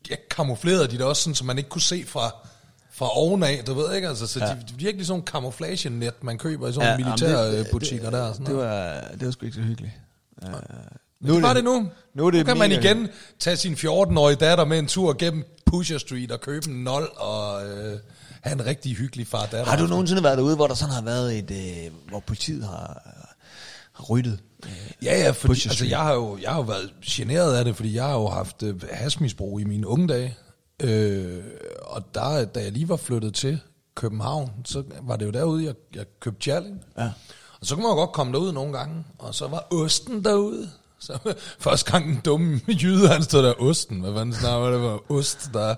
ja, 0.09 0.15
kamuflerede 0.29 0.87
de 0.87 0.97
det 0.97 1.01
også 1.05 1.21
sådan, 1.21 1.35
så 1.35 1.45
man 1.45 1.57
ikke 1.57 1.69
kunne 1.69 1.81
se 1.81 2.03
fra, 2.07 2.35
fra 2.91 3.17
ovenaf, 3.17 3.63
du 3.67 3.73
ved 3.73 3.95
ikke, 3.95 4.07
altså, 4.07 4.27
så 4.27 4.39
ja. 4.39 4.45
de, 4.45 4.57
de 4.69 4.73
virkelig 4.75 5.07
sådan 5.07 5.21
en 5.21 5.27
camouflage-net, 5.27 6.23
man 6.23 6.37
køber 6.37 6.67
i 6.67 6.73
sådan 6.73 6.89
jamen, 6.89 7.05
militærbutikker 7.05 8.09
det, 8.09 8.13
der 8.13 8.21
og 8.21 8.35
sådan 8.35 8.45
det, 8.45 8.55
var, 8.55 9.01
det 9.19 9.25
var 9.25 9.31
sgu 9.31 9.45
ikke 9.45 9.55
så 9.55 9.61
hyggeligt. 9.61 9.93
Uh, 10.41 10.49
Nu 11.19 11.35
det 11.35 11.43
var 11.43 11.53
det 11.53 11.63
nu. 11.63 11.89
Nu 12.13 12.25
er 12.25 12.31
det 12.31 12.39
nu 12.39 12.43
kan 12.45 12.57
man 12.57 12.71
igen 12.71 13.09
tage 13.39 13.57
sin 13.57 13.73
14-årige 13.73 14.35
datter 14.35 14.65
med 14.65 14.79
en 14.79 14.87
tur 14.87 15.15
gennem 15.19 15.45
Pusher 15.65 15.97
Street 15.97 16.31
og 16.31 16.41
købe 16.41 16.69
en 16.69 16.83
nol 16.83 17.11
og 17.17 17.65
øh, 17.67 17.99
have 18.41 18.53
en 18.53 18.65
rigtig 18.65 18.95
hyggelig 18.95 19.27
far 19.27 19.45
datter. 19.45 19.65
Har 19.65 19.77
du 19.77 19.87
nogensinde 19.87 20.23
været 20.23 20.37
derude, 20.37 20.55
hvor 20.55 20.67
der 20.67 20.75
sådan 20.75 20.93
har 20.93 21.01
været 21.01 21.37
et, 21.37 21.51
øh, 21.51 21.91
hvor 22.09 22.19
politiet 22.19 22.63
har 22.63 23.01
ryddet? 24.09 24.39
Øh, 24.65 24.71
Ja, 25.03 25.19
ja, 25.19 25.31
fordi, 25.31 25.47
Pusher 25.51 25.69
altså, 25.71 25.85
jeg 25.85 25.99
har 25.99 26.13
jo 26.13 26.37
jeg 26.41 26.49
har 26.49 26.57
jo 26.57 26.63
været 26.63 26.93
generet 27.05 27.55
af 27.55 27.65
det, 27.65 27.75
fordi 27.75 27.95
jeg 27.95 28.03
har 28.03 28.13
jo 28.13 28.27
haft 28.27 28.63
øh, 28.63 28.81
hasmisbrug 28.91 29.59
i 29.61 29.63
mine 29.63 29.87
unge 29.87 30.07
dage. 30.07 30.37
Øh, 30.83 31.43
og 31.81 32.03
der, 32.15 32.45
da 32.45 32.63
jeg 32.63 32.71
lige 32.71 32.89
var 32.89 32.95
flyttet 32.95 33.33
til 33.33 33.59
København, 33.95 34.51
så 34.65 34.83
var 35.01 35.15
det 35.15 35.25
jo 35.25 35.31
derude, 35.31 35.65
jeg, 35.65 35.73
jeg 35.95 36.05
købte 36.19 36.49
Jalling. 36.51 36.81
Ja. 36.97 37.09
Og 37.61 37.67
så 37.67 37.75
kunne 37.75 37.83
man 37.83 37.91
jo 37.91 37.95
godt 37.95 38.11
komme 38.11 38.33
derud 38.33 38.51
nogle 38.51 38.77
gange, 38.77 39.03
og 39.19 39.35
så 39.35 39.47
var 39.47 39.67
osten 39.73 40.23
derude. 40.23 40.69
Så 40.99 41.33
første 41.59 41.91
gang 41.91 42.05
den 42.05 42.21
dumme 42.25 42.61
jyde, 42.67 43.07
han 43.07 43.23
stod 43.23 43.43
der, 43.43 43.53
osten, 43.61 43.99
hvad 43.99 44.13
fanden 44.13 44.33
snakker 44.35 44.69
det 44.69 44.81
var 44.81 45.11
ost, 45.11 45.49
der 45.53 45.75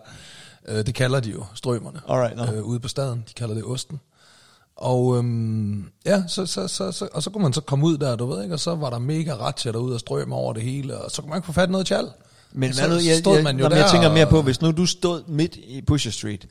øh, 0.68 0.86
det 0.86 0.96
kalder 0.96 1.20
de 1.20 1.30
jo, 1.30 1.46
strømerne, 1.54 2.02
Alright, 2.10 2.36
nå. 2.38 2.44
øh, 2.44 2.64
ude 2.64 2.80
på 2.80 2.88
staden, 2.88 3.24
de 3.30 3.34
kalder 3.34 3.56
det 3.56 3.64
osten. 3.64 4.00
Og 4.76 5.18
øhm, 5.18 5.86
ja, 6.06 6.24
så, 6.28 6.46
så, 6.46 6.68
så, 6.68 6.92
så, 6.92 7.08
og 7.14 7.24
så 7.24 7.30
kunne 7.30 7.44
man 7.44 7.54
så 7.54 7.62
komme 7.62 7.86
ud 7.86 7.98
der, 7.98 8.16
du 8.16 8.26
ved 8.26 8.44
ikke, 8.44 8.56
og 8.56 8.60
så 8.60 8.76
var 8.76 8.90
der 8.90 9.00
mega 9.00 9.36
ret 9.36 9.56
til 9.56 9.74
derude 9.74 9.94
og 9.94 10.00
strøm 10.00 10.34
over 10.34 10.54
det 10.54 10.64
hele, 10.64 10.98
og 10.98 11.12
så 11.12 11.22
kunne 11.22 11.30
man 11.30 11.38
ikke 11.38 11.46
få 11.46 11.52
fat 11.52 11.70
i 11.70 11.72
noget 11.72 11.88
tjal. 11.88 12.08
Men 12.52 12.74
så 12.74 12.82
hvad 12.82 12.98
nu, 12.98 13.04
jeg, 13.06 13.18
stod 13.18 13.36
jeg, 13.36 13.44
man 13.44 13.56
jo 13.58 13.64
nå, 13.64 13.70
men 13.70 13.78
der 13.78 13.84
jeg 13.84 13.92
tænker 13.92 14.14
mere 14.14 14.28
på, 14.28 14.42
hvis 14.42 14.62
nu 14.62 14.72
du 14.72 14.86
stod 14.86 15.24
midt 15.28 15.56
i 15.56 15.82
Pusher 15.82 16.12
Street, 16.12 16.48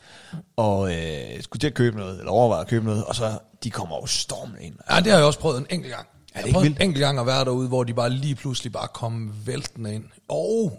og 0.56 0.94
øh, 0.94 1.42
skulle 1.42 1.60
til 1.60 1.66
at 1.66 1.74
købe 1.74 1.96
noget, 1.96 2.18
eller 2.18 2.32
overveje 2.32 2.60
at 2.60 2.66
købe 2.68 2.84
noget, 2.84 3.04
og 3.04 3.14
så 3.14 3.38
de 3.64 3.70
kommer 3.70 3.96
jo 3.96 4.06
stormende 4.06 4.62
ind. 4.62 4.74
Ja, 4.90 4.96
det 4.96 5.06
har 5.06 5.18
jeg 5.18 5.26
også 5.26 5.38
prøvet 5.38 5.58
en 5.58 5.66
enkelt 5.70 5.94
gang. 5.94 6.06
Er 6.34 6.38
det 6.40 6.46
Jeg 6.46 6.52
prøvede 6.52 6.68
vildt? 6.68 6.80
en 6.80 6.88
enkelt 6.88 7.00
gang 7.00 7.18
at 7.18 7.26
være 7.26 7.44
derude, 7.44 7.68
hvor 7.68 7.84
de 7.84 7.94
bare 7.94 8.10
lige 8.10 8.34
pludselig 8.34 8.72
bare 8.72 8.88
kom 8.88 9.32
væltende 9.46 9.94
ind. 9.94 10.04
Og 10.28 10.78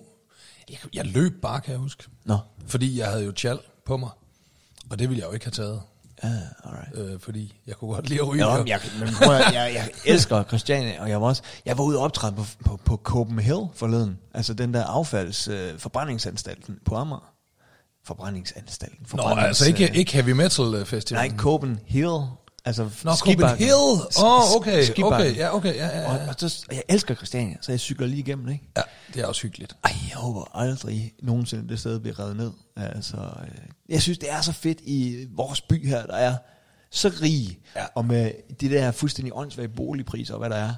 jeg, 0.70 0.78
jeg 0.94 1.06
løb 1.06 1.42
bare, 1.42 1.62
kan 1.62 1.72
jeg 1.72 1.80
huske. 1.80 2.04
Nå. 2.26 2.38
Fordi 2.68 3.00
jeg 3.00 3.08
havde 3.08 3.26
jo 3.26 3.32
tjal 3.32 3.60
på 3.86 3.98
mig. 3.98 4.10
Og 4.90 5.00
det 5.00 5.10
ville 5.10 5.22
jeg 5.22 5.28
jo 5.28 5.34
ikke 5.34 5.46
have 5.46 5.52
taget. 5.52 5.82
Ja, 6.24 6.30
alright. 6.64 7.14
Øh, 7.14 7.20
fordi 7.20 7.62
jeg 7.68 7.76
kunne 7.76 7.94
godt 7.94 8.10
lide 8.10 8.20
at 8.22 8.28
ryge. 8.28 8.46
Ja, 8.48 8.64
jeg, 8.68 8.80
men 9.00 9.10
prøv, 9.24 9.36
at- 9.36 9.54
jeg, 9.54 9.72
jeg 9.76 9.90
elsker 10.06 10.44
Christiania, 10.44 11.02
og 11.02 11.10
jeg 11.10 11.22
var 11.22 11.28
også, 11.28 11.44
jeg 11.66 11.78
var 11.78 11.84
ude 11.84 11.98
og 11.98 12.04
optræde 12.04 12.34
på, 12.36 12.46
på, 12.66 12.80
på 12.86 12.98
Copenhagen 13.04 13.68
forleden. 13.76 14.18
Altså 14.34 14.54
den 14.54 14.74
der 14.74 14.84
affalds 14.86 15.48
øh, 15.48 15.80
forbrændingsanstalten 15.80 16.80
på 16.86 16.96
Amager. 16.96 17.34
Forbrændingsanstalten. 18.06 18.98
Nå, 19.02 19.08
Forbrændings, 19.08 19.48
altså 19.48 19.66
ikke, 19.68 19.90
øh, 19.90 19.96
ikke 19.98 20.14
Heavy 20.14 20.30
Metal 20.32 20.74
øh, 20.76 20.86
Festival. 20.86 21.28
Nej, 21.30 21.38
Copenhagen. 21.38 22.26
Altså 22.66 22.84
Nå, 23.04 23.16
skibakken. 23.16 23.68
Copenhagen. 23.70 23.74
Åh, 24.24 24.24
oh, 24.24 24.56
okay, 24.56 24.84
Skibakken. 24.84 25.14
okay, 25.14 25.36
ja, 25.38 25.56
okay, 25.56 25.76
ja, 25.76 26.00
ja, 26.00 26.10
Og, 26.12 26.16
ja. 26.16 26.28
og, 26.30 26.36
så, 26.38 26.66
og 26.70 26.76
jeg 26.76 26.84
elsker 26.90 27.16
Christiania, 27.16 27.58
så 27.62 27.72
jeg 27.72 27.80
cykler 27.80 28.08
lige 28.08 28.20
igennem, 28.20 28.50
ikke? 28.50 28.70
Ja, 28.78 28.82
det 29.14 29.22
er 29.22 29.26
også 29.28 29.42
hyggeligt. 29.42 29.76
Ej, 29.84 29.92
jeg 30.10 30.18
håber 30.18 30.58
aldrig 30.58 31.14
nogensinde 31.24 31.70
det 31.70 31.80
sted 31.80 32.00
bliver 32.00 32.20
revet 32.20 32.36
ned. 32.38 32.52
Altså, 32.78 33.18
øh, 33.18 33.58
jeg 33.90 34.02
synes, 34.02 34.18
det 34.18 34.32
er 34.32 34.42
så 34.42 34.52
fedt 34.54 34.80
i 34.82 35.28
vores 35.36 35.62
by 35.62 35.88
her, 35.88 36.06
der 36.06 36.16
er 36.16 36.36
så 36.92 37.12
rig, 37.22 37.60
Ja. 37.76 37.86
og 37.96 38.06
med 38.06 38.32
de 38.62 38.70
der 38.70 38.92
fuldstændig 38.92 39.34
åndssvage 39.36 39.70
boligpriser 39.70 40.34
og 40.34 40.40
hvad 40.40 40.50
der 40.50 40.56
er, 40.56 40.74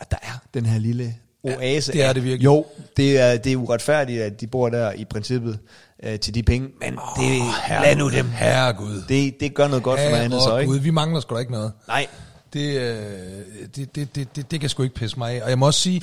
at 0.00 0.10
der 0.10 0.16
er 0.22 0.38
den 0.54 0.66
her 0.66 0.78
lille 0.78 1.16
oase. 1.56 1.92
det 1.92 2.02
er 2.02 2.12
det 2.12 2.24
virkelig. 2.24 2.44
Jo, 2.44 2.66
det 2.96 3.18
er, 3.18 3.36
det 3.36 3.52
er 3.52 3.56
uretfærdigt, 3.56 4.22
at 4.22 4.40
de 4.40 4.46
bor 4.46 4.68
der 4.68 4.92
i 4.92 5.04
princippet 5.04 5.58
øh, 6.02 6.18
til 6.18 6.34
de 6.34 6.42
penge, 6.42 6.68
men 6.80 6.98
oh, 6.98 7.24
det, 7.24 7.42
lad 7.82 7.96
nu 7.96 8.10
dem. 8.10 8.30
Herregud. 8.30 9.02
Det, 9.08 9.40
det 9.40 9.54
gør 9.54 9.68
noget 9.68 9.82
godt 9.82 10.00
for 10.00 10.08
noget 10.08 10.22
andet 10.22 10.42
så, 10.42 10.58
ikke? 10.58 10.72
Gud, 10.72 10.78
vi 10.78 10.90
mangler 10.90 11.20
sgu 11.20 11.34
da 11.34 11.40
ikke 11.40 11.52
noget. 11.52 11.72
Nej, 11.88 12.06
Det, 12.52 12.80
øh, 12.80 12.96
det, 13.76 13.96
det, 13.96 14.16
det, 14.16 14.36
det, 14.36 14.50
det 14.50 14.60
kan 14.60 14.68
sgu 14.68 14.82
ikke 14.82 14.94
pisse 14.94 15.18
mig 15.18 15.32
af. 15.32 15.42
Og 15.42 15.50
jeg 15.50 15.58
må 15.58 15.66
også 15.66 15.80
sige, 15.80 16.02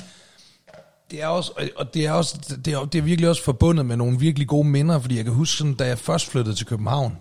det 1.10 1.22
er 1.22 1.26
også, 1.26 1.52
og 1.76 1.94
det 1.94 2.06
er, 2.06 2.12
også, 2.12 2.56
det 2.64 2.72
er, 2.72 2.84
det 2.84 2.98
er 2.98 3.02
virkelig 3.02 3.30
også 3.30 3.44
forbundet 3.44 3.86
med 3.86 3.96
nogle 3.96 4.18
virkelig 4.18 4.48
gode 4.48 4.68
minder, 4.68 5.00
fordi 5.00 5.16
jeg 5.16 5.24
kan 5.24 5.34
huske, 5.34 5.56
sådan, 5.56 5.74
da 5.74 5.86
jeg 5.86 5.98
først 5.98 6.26
flyttede 6.30 6.56
til 6.56 6.66
København, 6.66 7.16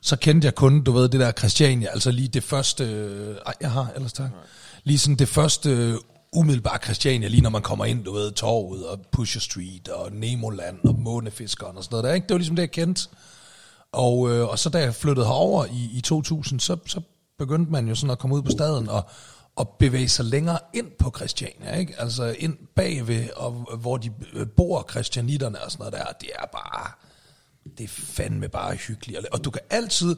så 0.00 0.16
kendte 0.16 0.46
jeg 0.46 0.54
kun, 0.54 0.82
du 0.82 0.92
ved, 0.92 1.08
det 1.08 1.20
der 1.20 1.32
Christiania, 1.32 1.88
altså 1.92 2.10
lige 2.10 2.28
det 2.28 2.42
første, 2.42 2.84
øh, 2.84 3.36
ej, 3.46 3.54
jeg 3.60 3.70
har, 3.70 3.92
ellers 3.94 4.12
tak, 4.12 4.30
lige 4.84 4.98
sådan 4.98 5.16
det 5.16 5.28
første 5.28 5.98
umiddelbart 6.32 6.84
Christiania, 6.84 7.28
lige 7.28 7.40
når 7.40 7.50
man 7.50 7.62
kommer 7.62 7.84
ind, 7.84 8.04
du 8.04 8.12
ved, 8.12 8.32
Torvet 8.32 8.86
og 8.86 9.00
Pusher 9.12 9.40
Street 9.40 9.88
og 9.88 10.12
Nemoland 10.12 10.78
og 10.84 10.98
Månefiskeren 10.98 11.76
og 11.76 11.84
sådan 11.84 11.94
noget 11.94 12.04
der, 12.04 12.14
ikke? 12.14 12.26
Det 12.26 12.34
var 12.34 12.38
ligesom 12.38 12.56
det, 12.56 12.62
jeg 12.62 12.70
kendte. 12.70 13.08
Og, 13.92 14.30
øh, 14.30 14.48
og 14.48 14.58
så 14.58 14.70
da 14.70 14.78
jeg 14.78 14.94
flyttede 14.94 15.26
herover 15.26 15.64
i, 15.64 15.90
i 15.92 16.00
2000, 16.00 16.60
så, 16.60 16.76
så 16.86 17.00
begyndte 17.38 17.72
man 17.72 17.88
jo 17.88 17.94
sådan 17.94 18.10
at 18.10 18.18
komme 18.18 18.36
ud 18.36 18.42
på 18.42 18.50
staden 18.50 18.88
og, 18.88 19.04
og 19.56 19.68
bevæge 19.78 20.08
sig 20.08 20.24
længere 20.24 20.58
ind 20.74 20.90
på 20.98 21.12
Christiania, 21.16 21.76
ikke? 21.76 21.94
Altså 22.00 22.36
ind 22.38 22.56
bagved, 22.74 23.30
og, 23.36 23.52
hvor 23.80 23.96
de 23.96 24.12
øh, 24.32 24.46
bor, 24.46 24.86
christianitterne 24.90 25.62
og 25.62 25.70
sådan 25.70 25.84
noget 25.84 26.06
der. 26.06 26.12
Det 26.20 26.30
er 26.38 26.46
bare, 26.46 26.90
det 27.78 27.84
er 27.84 27.88
fandme 27.88 28.48
bare 28.48 28.74
hyggeligt. 28.74 29.26
Og 29.26 29.44
du 29.44 29.50
kan 29.50 29.62
altid, 29.70 30.16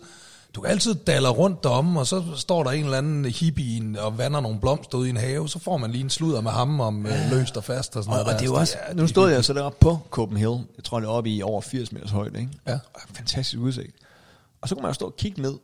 du 0.54 0.60
kan 0.60 0.70
altid 0.70 0.94
dalle 0.94 1.28
rundt 1.28 1.62
derom, 1.62 1.96
og 1.96 2.06
så 2.06 2.22
står 2.36 2.62
der 2.64 2.70
en 2.70 2.84
eller 2.84 2.98
anden 2.98 3.24
hippie 3.24 4.00
og 4.00 4.18
vander 4.18 4.40
nogle 4.40 4.60
blomster 4.60 4.98
ud 4.98 5.06
i 5.06 5.10
en 5.10 5.16
have, 5.16 5.48
så 5.48 5.58
får 5.58 5.76
man 5.76 5.90
lige 5.90 6.04
en 6.04 6.10
sludder 6.10 6.40
med 6.40 6.50
ham 6.50 6.80
om 6.80 7.06
øh, 7.06 7.12
løst 7.30 7.56
og 7.56 7.64
fast 7.64 7.96
og 7.96 8.04
sådan 8.04 8.18
og, 8.18 8.24
noget 8.24 8.34
og 8.34 8.40
det 8.40 8.46
er 8.46 8.50
jo 8.50 8.54
Så 8.54 8.60
også, 8.60 8.76
er- 8.80 8.94
nu 8.94 9.06
stod 9.06 9.30
jeg 9.30 9.44
så 9.44 9.52
deroppe 9.52 9.78
på 9.80 9.98
Copenhagen, 10.10 10.66
jeg 10.76 10.84
tror 10.84 11.00
det 11.00 11.06
er 11.06 11.10
oppe 11.10 11.30
i 11.30 11.42
over 11.42 11.60
80 11.60 11.92
meters 11.92 12.10
højde, 12.10 12.38
ikke? 12.40 12.52
Ja. 12.66 12.78
Fantastisk 13.14 13.58
udsigt. 13.60 13.96
Og 14.60 14.68
så 14.68 14.74
kunne 14.74 14.82
man 14.82 14.88
jo 14.90 14.94
stå 14.94 15.06
og 15.06 15.16
kigge 15.16 15.42
ned 15.42 15.54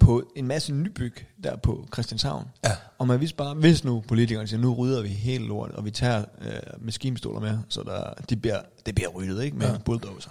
på 0.00 0.22
en 0.36 0.46
masse 0.46 0.72
nybyg 0.72 1.26
der 1.44 1.56
på 1.56 1.86
Christianshavn. 1.92 2.44
Ja. 2.64 2.72
Og 2.98 3.06
man 3.06 3.20
vidste 3.20 3.36
bare, 3.36 3.54
hvis 3.54 3.84
nu 3.84 4.02
politikerne 4.08 4.48
siger, 4.48 4.60
nu 4.60 4.74
rydder 4.74 5.02
vi 5.02 5.08
helt 5.08 5.44
lort, 5.48 5.70
og 5.70 5.84
vi 5.84 5.90
tager 5.90 6.24
øh, 6.42 6.52
maskinpistoler 6.78 7.40
med, 7.40 7.58
så 7.68 7.82
der, 7.82 8.22
de 8.30 8.36
bliver, 8.36 8.58
det 8.86 8.94
bliver 8.94 9.08
ryddet, 9.10 9.44
ikke? 9.44 9.56
Med 9.56 9.66
ja. 9.66 9.72
Ja. 9.72 9.78
bulldozer. 9.78 10.30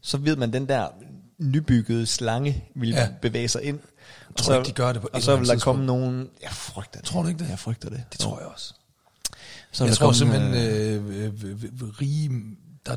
Så 0.00 0.16
ved 0.18 0.36
man, 0.36 0.52
den 0.52 0.68
der 0.68 0.86
nybyggede 1.40 2.06
slange 2.06 2.64
vil 2.74 2.88
Ja. 2.88 3.08
bevæge 3.22 3.48
sig 3.48 3.62
ind. 3.62 3.78
Og 4.28 4.36
tror 4.36 4.44
så, 4.44 4.58
ikke, 4.58 4.68
de 4.68 4.72
gør 4.72 4.92
det 4.92 5.02
på 5.02 5.08
Og 5.12 5.22
så 5.22 5.36
vil 5.36 5.48
der 5.48 5.58
komme 5.58 5.86
nogen... 5.86 6.28
Jeg 6.42 6.50
frygter 6.50 7.00
det. 7.00 7.08
Tror 7.08 7.22
du 7.22 7.28
ikke 7.28 7.44
det? 7.44 7.50
Jeg 7.50 7.58
frygter 7.58 7.88
det. 7.88 8.02
Det 8.12 8.20
tror 8.20 8.38
jeg 8.38 8.48
også. 8.48 8.74
Så 9.72 9.84
jeg 9.84 9.96
tror 9.96 10.06
komme, 10.06 10.14
simpelthen, 10.18 10.54
øh, 10.54 11.06
øh, 11.06 11.24
øh, 11.24 11.32
øh, 11.44 11.64
øh, 11.64 11.88
rige, 12.00 12.30
der 12.86 12.92
er 12.92 12.96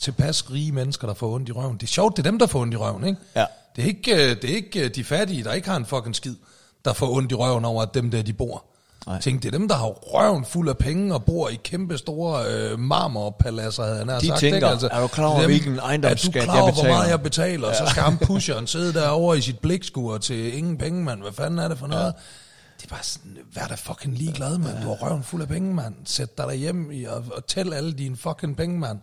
tilpas 0.00 0.50
rige 0.50 0.72
mennesker, 0.72 1.06
der 1.06 1.14
får 1.14 1.34
ondt 1.34 1.48
i 1.48 1.52
røven. 1.52 1.76
Det 1.76 1.82
er 1.82 1.86
sjovt, 1.86 2.16
det 2.16 2.26
er 2.26 2.30
dem, 2.30 2.38
der 2.38 2.46
får 2.46 2.60
ondt 2.60 2.74
i 2.74 2.76
røven, 2.76 3.04
ikke? 3.04 3.20
Ja. 3.36 3.44
Det 3.76 3.84
er 3.84 3.88
ikke, 3.88 4.12
øh, 4.14 4.42
det 4.42 4.50
er 4.50 4.54
ikke 4.54 4.84
øh, 4.84 4.94
de 4.94 5.04
fattige, 5.04 5.44
der 5.44 5.52
ikke 5.52 5.68
har 5.68 5.76
en 5.76 5.86
fucking 5.86 6.16
skid, 6.16 6.34
der 6.84 6.92
får 6.92 7.10
ondt 7.12 7.32
i 7.32 7.34
røven 7.34 7.64
over, 7.64 7.82
at 7.82 7.94
dem 7.94 8.10
der, 8.10 8.22
de 8.22 8.32
bor. 8.32 8.64
Nej. 9.08 9.20
Tænk, 9.20 9.42
det 9.42 9.54
er 9.54 9.58
dem, 9.58 9.68
der 9.68 9.74
har 9.74 9.86
røven 9.86 10.44
fuld 10.44 10.68
af 10.68 10.78
penge 10.78 11.14
og 11.14 11.24
bor 11.24 11.48
i 11.48 11.54
kæmpe 11.64 11.98
store 11.98 12.44
øh, 12.48 12.78
marmorpaladser, 12.78 13.82
havde 13.84 13.98
han 13.98 14.08
De 14.08 14.26
sagt. 14.26 14.40
tænker, 14.40 14.56
ikke? 14.56 14.66
Altså, 14.66 14.88
er 14.92 15.00
du 15.00 15.06
klar 15.06 15.26
over, 15.26 15.40
dem- 15.40 15.50
hvilken 15.50 15.78
ejendomsskat 15.78 16.36
Er 16.36 16.40
du 16.40 16.44
klar 16.44 16.54
jeg 16.54 16.62
over, 16.62 16.72
hvor 16.72 16.82
betaler? 16.82 16.94
meget 16.98 17.10
jeg 17.10 17.22
betaler? 17.22 17.68
Ja. 17.68 17.74
Så 17.74 17.86
skal 17.90 18.02
ham 18.02 18.18
pusheren 18.26 18.66
sidde 18.66 18.92
derovre 18.94 19.38
i 19.38 19.40
sit 19.40 19.58
blikskur 19.58 20.18
til 20.18 20.58
ingen 20.58 20.78
penge, 20.78 21.04
mand. 21.04 21.20
Hvad 21.22 21.32
fanden 21.32 21.58
er 21.58 21.68
det 21.68 21.78
for 21.78 21.86
noget? 21.86 22.14
Det 22.78 22.84
er 22.84 22.88
bare 22.94 23.02
sådan, 23.02 23.36
vær 23.54 23.66
da 23.66 23.74
fucking 23.74 24.14
ligeglad, 24.18 24.58
mand. 24.58 24.82
Du 24.82 24.88
har 24.88 24.94
røven 24.94 25.22
fuld 25.22 25.42
af 25.42 25.48
penge, 25.48 25.74
mand. 25.74 25.94
Sæt 26.04 26.38
dig 26.38 26.46
derhjem 26.46 26.90
i 26.90 27.04
og, 27.04 27.24
og 27.36 27.46
tæl 27.46 27.72
alle 27.72 27.92
dine 27.92 28.16
fucking 28.16 28.56
penge, 28.56 28.78
mand. 28.78 28.98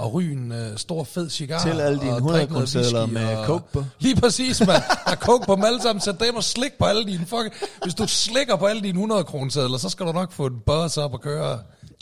Og 0.00 0.12
ryg 0.14 0.32
en 0.32 0.52
uh, 0.52 0.58
stor 0.76 1.04
fed 1.04 1.30
cigar. 1.30 1.62
Tæl 1.64 1.80
alle 1.80 2.00
dine 2.00 2.10
og 2.10 2.16
100 2.16 2.40
drik 2.40 2.50
noget 2.50 2.68
kronesedler 2.72 3.00
whisky 3.04 3.14
med 3.14 3.36
og- 3.36 3.46
coke 3.46 3.72
på. 3.72 3.84
Lige 3.98 4.16
præcis, 4.16 4.60
mand. 4.60 4.82
Der 5.04 5.10
er 5.10 5.16
coke 5.16 5.46
på 5.46 5.54
dem 5.54 5.64
alle 5.64 5.82
sammen. 5.82 6.00
Sæt 6.00 6.20
dem 6.20 6.34
og 6.36 6.44
slik 6.44 6.72
på 6.78 6.84
alle 6.84 7.04
dine 7.04 7.26
fucking... 7.26 7.54
Hvis 7.82 7.94
du 7.94 8.06
slikker 8.06 8.56
på 8.56 8.66
alle 8.66 8.82
dine 8.82 8.98
100 8.98 9.24
kronesedler, 9.24 9.78
så 9.78 9.88
skal 9.88 10.06
du 10.06 10.12
nok 10.12 10.32
få 10.32 10.46
en 10.46 10.60
buzz 10.66 10.96
op 10.96 11.12
og 11.12 11.20
køre. 11.20 11.58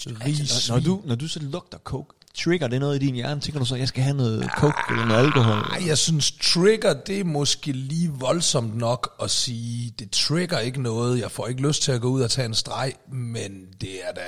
Rig 0.07 0.39
når, 0.39 0.73
når, 0.75 0.81
du, 0.81 1.01
når 1.05 1.15
du 1.15 1.29
så 1.29 1.41
lugter 1.43 1.79
coke, 1.85 2.15
trigger 2.39 2.69
det 2.69 2.81
noget 2.81 3.03
i 3.03 3.07
din 3.07 3.15
hjerne? 3.15 3.41
Tænker 3.41 3.59
du 3.61 3.65
så, 3.67 3.77
jeg 3.77 3.89
skal 3.89 4.03
have 4.03 4.17
noget 4.17 4.51
coke 4.57 4.79
eller 4.91 5.05
noget 5.07 5.25
alkohol? 5.25 5.59
Ej, 5.59 5.87
jeg 5.87 5.99
synes, 5.99 6.33
trigger, 6.43 6.93
det 6.93 7.21
er 7.21 7.25
måske 7.25 7.73
lige 7.73 8.11
voldsomt 8.11 8.77
nok 8.77 9.11
at 9.23 9.31
sige, 9.31 9.95
det 9.99 10.11
trigger 10.11 10.59
ikke 10.59 10.83
noget, 10.83 11.21
jeg 11.21 11.31
får 11.31 11.47
ikke 11.47 11.63
lyst 11.63 11.83
til 11.83 11.93
at 11.93 12.01
gå 12.01 12.09
ud 12.09 12.21
og 12.23 12.31
tage 12.31 12.47
en 12.47 12.55
streg, 12.55 12.93
men 13.13 13.51
det 13.81 13.91
er 14.09 14.13
da... 14.15 14.21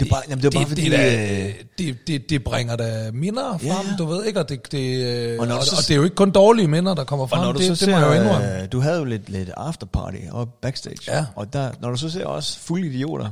Det 0.00 0.06
er 0.06 0.10
bare, 0.10 0.22
jamen, 0.28 0.42
det 0.42 0.52
bare 0.52 0.60
det, 0.62 0.68
fordi... 0.68 0.90
det, 0.90 1.00
er 1.00 1.46
øh, 1.48 1.54
det, 1.78 1.96
det, 2.06 2.30
det 2.30 2.44
bringer 2.44 2.76
da 2.76 3.10
minder 3.12 3.58
frem, 3.58 3.62
Ja. 3.90 3.96
du 3.98 4.06
ved 4.06 4.24
ikke, 4.24 4.40
og 4.40 4.48
det, 4.48 4.72
det, 4.72 5.38
Og 5.40 5.46
og, 5.48 5.58
og, 5.58 5.64
så- 5.64 5.76
og 5.76 5.82
det 5.82 5.90
er 5.90 5.96
jo 5.96 6.04
ikke 6.04 6.16
kun 6.16 6.30
dårlige 6.30 6.68
minder, 6.68 6.94
der 6.94 7.04
kommer 7.04 7.26
frem, 7.26 7.56
det, 7.56 7.78
så 7.78 7.86
det 7.86 7.94
må 7.94 8.00
jeg 8.00 8.06
jo 8.16 8.22
indrømme. 8.22 8.62
øh, 8.62 8.68
du 8.72 8.80
havde 8.80 8.98
jo 8.98 9.04
lidt, 9.04 9.28
lidt 9.28 9.50
afterparty 9.56 10.16
og 10.30 10.48
backstage, 10.62 10.96
Ja. 11.08 11.24
og 11.36 11.52
der, 11.52 11.70
når 11.80 11.90
du 11.90 11.96
så 11.96 12.10
ser 12.10 12.24
også 12.26 12.58
fulde 12.58 12.86
idioter 12.86 13.28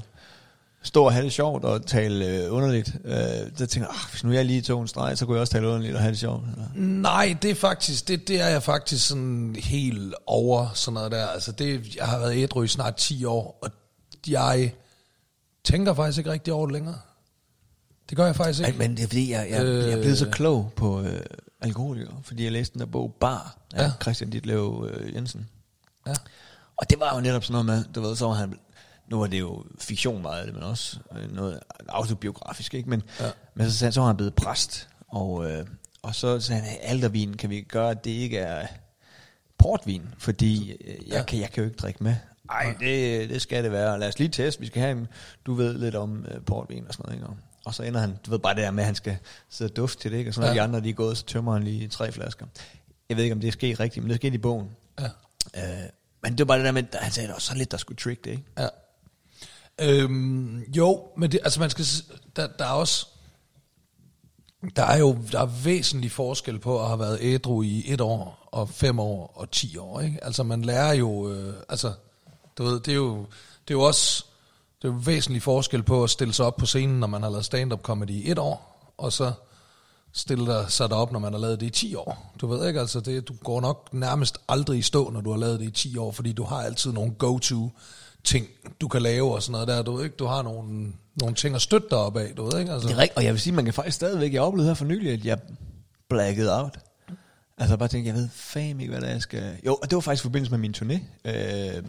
stå 0.82 1.04
og 1.04 1.12
have 1.12 1.24
det 1.24 1.32
sjovt 1.32 1.64
og 1.64 1.86
tale 1.86 2.26
øh, 2.26 2.52
underligt, 2.54 2.92
øh, 3.04 3.14
så 3.56 3.66
tænker 3.66 3.88
jeg, 3.88 3.96
ah, 4.04 4.10
hvis 4.10 4.24
nu 4.24 4.32
jeg 4.32 4.44
lige 4.44 4.62
tog 4.62 4.82
en 4.82 4.88
streg, 4.88 5.18
så 5.18 5.26
kunne 5.26 5.34
jeg 5.34 5.40
også 5.40 5.52
tale 5.52 5.68
underligt 5.68 5.94
og 5.94 6.00
have 6.00 6.10
det 6.10 6.18
sjovt. 6.20 6.42
Eller? 6.52 6.66
Nej, 7.00 7.36
det 7.42 7.50
er 7.50 7.54
faktisk, 7.54 8.08
det, 8.08 8.28
det 8.28 8.40
er 8.40 8.46
jeg 8.48 8.62
faktisk 8.62 9.06
sådan 9.08 9.56
helt 9.58 10.14
over 10.26 10.66
sådan 10.74 10.94
noget 10.94 11.12
der. 11.12 11.26
Altså 11.26 11.52
det, 11.52 11.96
jeg 11.96 12.06
har 12.06 12.18
været 12.18 12.36
ædru 12.36 12.62
i 12.62 12.68
snart 12.68 12.96
10 12.96 13.24
år, 13.24 13.58
og 13.62 13.70
jeg 14.28 14.72
tænker 15.66 15.94
faktisk 15.94 16.18
ikke 16.18 16.30
rigtig 16.32 16.52
over 16.52 16.66
det 16.66 16.72
længere. 16.72 16.98
Det 18.10 18.16
gør 18.16 18.26
jeg 18.26 18.36
faktisk 18.36 18.60
Ej, 18.60 18.66
ikke. 18.66 18.78
men 18.78 18.96
det 18.96 19.02
er 19.02 19.06
fordi, 19.06 19.30
jeg, 19.32 19.46
jeg, 19.50 19.64
øh, 19.64 19.84
jeg 19.84 19.92
er 19.92 19.96
blevet 20.00 20.18
så 20.18 20.28
klog 20.30 20.72
på 20.76 21.00
øh, 21.02 21.20
alkoholikere, 21.60 22.16
fordi 22.22 22.44
jeg 22.44 22.52
læste 22.52 22.72
den 22.72 22.80
der 22.80 22.86
bog 22.86 23.14
Bar 23.20 23.58
af 23.74 23.82
Ja. 23.82 23.92
Christian 24.02 24.30
Ditlev 24.30 24.88
øh, 24.92 25.14
Jensen. 25.14 25.48
Ja. 26.06 26.12
Og 26.76 26.90
det 26.90 27.00
var 27.00 27.14
jo 27.14 27.20
netop 27.20 27.44
sådan 27.44 27.52
noget 27.52 27.66
med, 27.66 27.92
du 27.94 28.00
ved, 28.00 28.16
så 28.16 28.26
var 28.26 28.34
han, 28.34 28.54
nu 29.10 29.18
var 29.18 29.26
det 29.26 29.40
jo 29.40 29.64
fiktion 29.78 30.22
meget 30.22 30.40
af 30.40 30.46
det, 30.46 30.54
men 30.54 30.62
også 30.62 30.98
øh, 31.16 31.34
noget 31.34 31.60
autobiografisk, 31.88 32.74
ikke? 32.74 32.90
Men, 32.90 33.02
Ja. 33.20 33.30
men 33.54 33.70
så, 33.70 33.90
så 33.90 34.00
var 34.00 34.06
han 34.06 34.16
blevet 34.16 34.34
præst, 34.34 34.88
og, 35.08 35.50
øh, 35.50 35.66
og 36.02 36.14
så 36.14 36.40
sagde 36.40 36.62
han, 36.62 36.78
aldervin, 36.82 37.34
kan 37.36 37.50
vi 37.50 37.60
gøre, 37.60 37.90
at 37.90 38.04
det 38.04 38.10
ikke 38.10 38.38
er 38.38 38.66
portvin, 39.58 40.02
fordi 40.18 40.72
øh, 40.72 40.88
jeg, 40.88 40.98
ja. 41.08 41.22
kan, 41.22 41.40
jeg 41.40 41.50
kan 41.50 41.62
jo 41.64 41.68
ikke 41.70 41.78
drikke 41.78 42.04
med. 42.04 42.14
Ej, 42.50 42.74
det, 42.80 43.30
det 43.30 43.42
skal 43.42 43.64
det 43.64 43.72
være. 43.72 43.98
Lad 43.98 44.08
os 44.08 44.18
lige 44.18 44.28
teste, 44.28 44.60
vi 44.60 44.66
skal 44.66 44.82
have 44.82 44.98
en, 44.98 45.06
du 45.46 45.54
ved 45.54 45.78
lidt 45.78 45.94
om 45.94 46.26
øh, 46.30 46.40
portvin 46.44 46.84
og 46.88 46.94
sådan 46.94 47.04
noget, 47.06 47.16
ikke? 47.16 47.42
Og- 47.64 47.74
så 47.74 47.82
ender 47.82 48.00
han, 48.00 48.18
du 48.26 48.30
ved 48.30 48.38
bare 48.38 48.54
det 48.54 48.62
der 48.62 48.70
med, 48.70 48.82
at 48.82 48.86
han 48.86 48.94
skal 48.94 49.16
sidde 49.50 49.70
og 49.72 49.76
dufte 49.76 50.02
til 50.02 50.12
det, 50.12 50.18
ikke? 50.18 50.30
Og 50.30 50.34
så 50.34 50.40
når 50.40 50.48
Ja. 50.48 50.54
de 50.54 50.60
andre 50.62 50.80
de 50.80 50.88
er 50.88 50.92
gået, 50.94 51.16
så 51.18 51.24
tømmer 51.24 51.52
han 51.52 51.62
lige 51.62 51.88
tre 51.88 52.12
flasker. 52.12 52.46
Jeg 53.08 53.16
ved 53.16 53.24
ikke, 53.24 53.34
om 53.34 53.40
det 53.40 53.48
er 53.48 53.52
sket 53.52 53.80
rigtigt, 53.80 54.02
men 54.04 54.08
det 54.10 54.14
er 54.14 54.18
sket 54.18 54.34
i 54.34 54.38
bogen. 54.38 54.68
Ja. 55.00 55.04
Øh, 55.56 55.88
men 56.22 56.32
det 56.32 56.38
var 56.38 56.44
bare 56.44 56.58
det 56.58 56.64
der 56.66 56.72
med, 56.72 56.82
at 56.92 56.98
han 57.02 57.12
sagde, 57.12 57.24
at 57.24 57.28
der 57.28 57.34
var 57.34 57.40
så 57.40 57.54
lidt, 57.54 57.70
der 57.70 57.76
skulle 57.76 57.98
trick 57.98 58.24
det, 58.24 58.30
ikke? 58.30 58.42
Ja. 58.58 58.68
Øhm, 59.82 60.60
jo, 60.76 61.08
men 61.16 61.32
det, 61.32 61.40
altså 61.44 61.60
man 61.60 61.70
skal, 61.70 61.84
der, 62.36 62.46
der 62.58 62.64
er 62.64 62.70
også, 62.70 63.06
der 64.76 64.82
er 64.84 64.96
jo 64.98 65.18
der 65.32 65.40
er 65.40 65.46
væsentlig 65.64 66.10
forskel 66.12 66.58
på 66.58 66.80
at 66.80 66.86
have 66.86 66.98
været 66.98 67.18
ædru 67.20 67.62
i 67.62 67.84
et 67.92 68.00
år, 68.00 68.48
og 68.52 68.68
fem 68.68 68.98
år, 68.98 69.32
og 69.36 69.50
ti 69.50 69.76
år, 69.78 70.00
ikke? 70.00 70.24
Altså 70.24 70.42
man 70.42 70.62
lærer 70.62 70.92
jo, 70.92 71.32
øh, 71.32 71.54
altså, 71.68 71.92
du 72.58 72.64
ved, 72.64 72.80
det 72.80 72.92
er 72.92 72.96
jo, 72.96 73.16
det 73.68 73.74
er 73.74 73.78
jo 73.78 73.82
også, 73.82 74.24
det 74.82 74.88
er 74.88 74.92
jo 74.92 74.98
væsentlig 75.04 75.42
forskel 75.42 75.82
på 75.82 76.04
at 76.04 76.10
stille 76.10 76.34
sig 76.34 76.46
op 76.46 76.56
på 76.56 76.66
scenen, 76.66 77.00
når 77.00 77.06
man 77.06 77.22
har 77.22 77.30
lavet 77.30 77.44
stand-up 77.44 77.82
comedy 77.82 78.10
i 78.10 78.30
et 78.30 78.38
år, 78.38 78.92
og 78.98 79.12
så 79.12 79.32
stille 80.12 80.46
dig, 80.46 80.64
sig 80.68 80.88
dig 80.88 80.96
op, 80.96 81.12
når 81.12 81.18
man 81.18 81.32
har 81.32 81.40
lavet 81.40 81.60
det 81.60 81.66
i 81.66 81.70
10 81.70 81.94
år. 81.94 82.32
Du 82.40 82.46
ved 82.46 82.68
ikke, 82.68 82.80
altså 82.80 83.00
det, 83.00 83.28
du 83.28 83.34
går 83.44 83.60
nok 83.60 83.88
nærmest 83.92 84.38
aldrig 84.48 84.78
i 84.78 84.82
stå, 84.82 85.10
når 85.10 85.20
du 85.20 85.30
har 85.30 85.38
lavet 85.38 85.60
det 85.60 85.66
i 85.66 85.70
10 85.70 85.98
år, 85.98 86.12
fordi 86.12 86.32
du 86.32 86.44
har 86.44 86.56
altid 86.56 86.92
nogle 86.92 87.12
go-to 87.12 87.70
ting, 88.24 88.46
du 88.80 88.88
kan 88.88 89.02
lave 89.02 89.34
og 89.34 89.42
sådan 89.42 89.52
noget 89.52 89.68
der, 89.68 89.82
du 89.82 89.96
ved 89.96 90.04
ikke, 90.04 90.16
du 90.16 90.26
har 90.26 90.42
nogle, 90.42 90.92
nogle 91.20 91.34
ting 91.34 91.54
at 91.54 91.62
støtte 91.62 91.86
dig 91.90 91.98
op 91.98 92.16
af, 92.16 92.32
du 92.36 92.44
ved 92.44 92.60
ikke, 92.60 92.72
altså. 92.72 92.88
Det 92.88 92.94
er 92.94 92.98
rigtigt, 92.98 93.16
og 93.16 93.24
jeg 93.24 93.32
vil 93.32 93.40
sige, 93.40 93.52
man 93.52 93.64
kan 93.64 93.74
faktisk 93.74 93.96
stadigvæk, 93.96 94.32
jeg 94.32 94.42
oplevede 94.42 94.68
her 94.68 94.74
for 94.74 94.84
nylig, 94.84 95.12
at 95.12 95.24
jeg 95.24 95.38
blackede 96.08 96.62
out. 96.62 96.78
Altså 97.58 97.76
bare 97.76 97.88
tænkte, 97.88 98.08
jeg 98.08 98.14
ved 98.14 98.28
fam 98.32 98.80
ikke, 98.80 98.88
hvad 98.88 99.00
det 99.00 99.08
er, 99.08 99.12
jeg 99.12 99.22
skal... 99.22 99.56
Jo, 99.66 99.74
og 99.74 99.90
det 99.90 99.96
var 99.96 100.00
faktisk 100.00 100.24
i 100.24 100.26
forbindelse 100.26 100.50
med 100.50 100.58
min 100.58 100.74
turné. 100.76 101.00
Øh, 101.24 101.82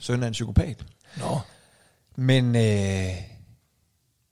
Søn 0.00 0.22
er 0.22 0.26
en 0.26 0.32
psykopat. 0.32 0.84
Nå, 1.16 1.40
Men, 2.16 2.44
øh, 2.56 3.14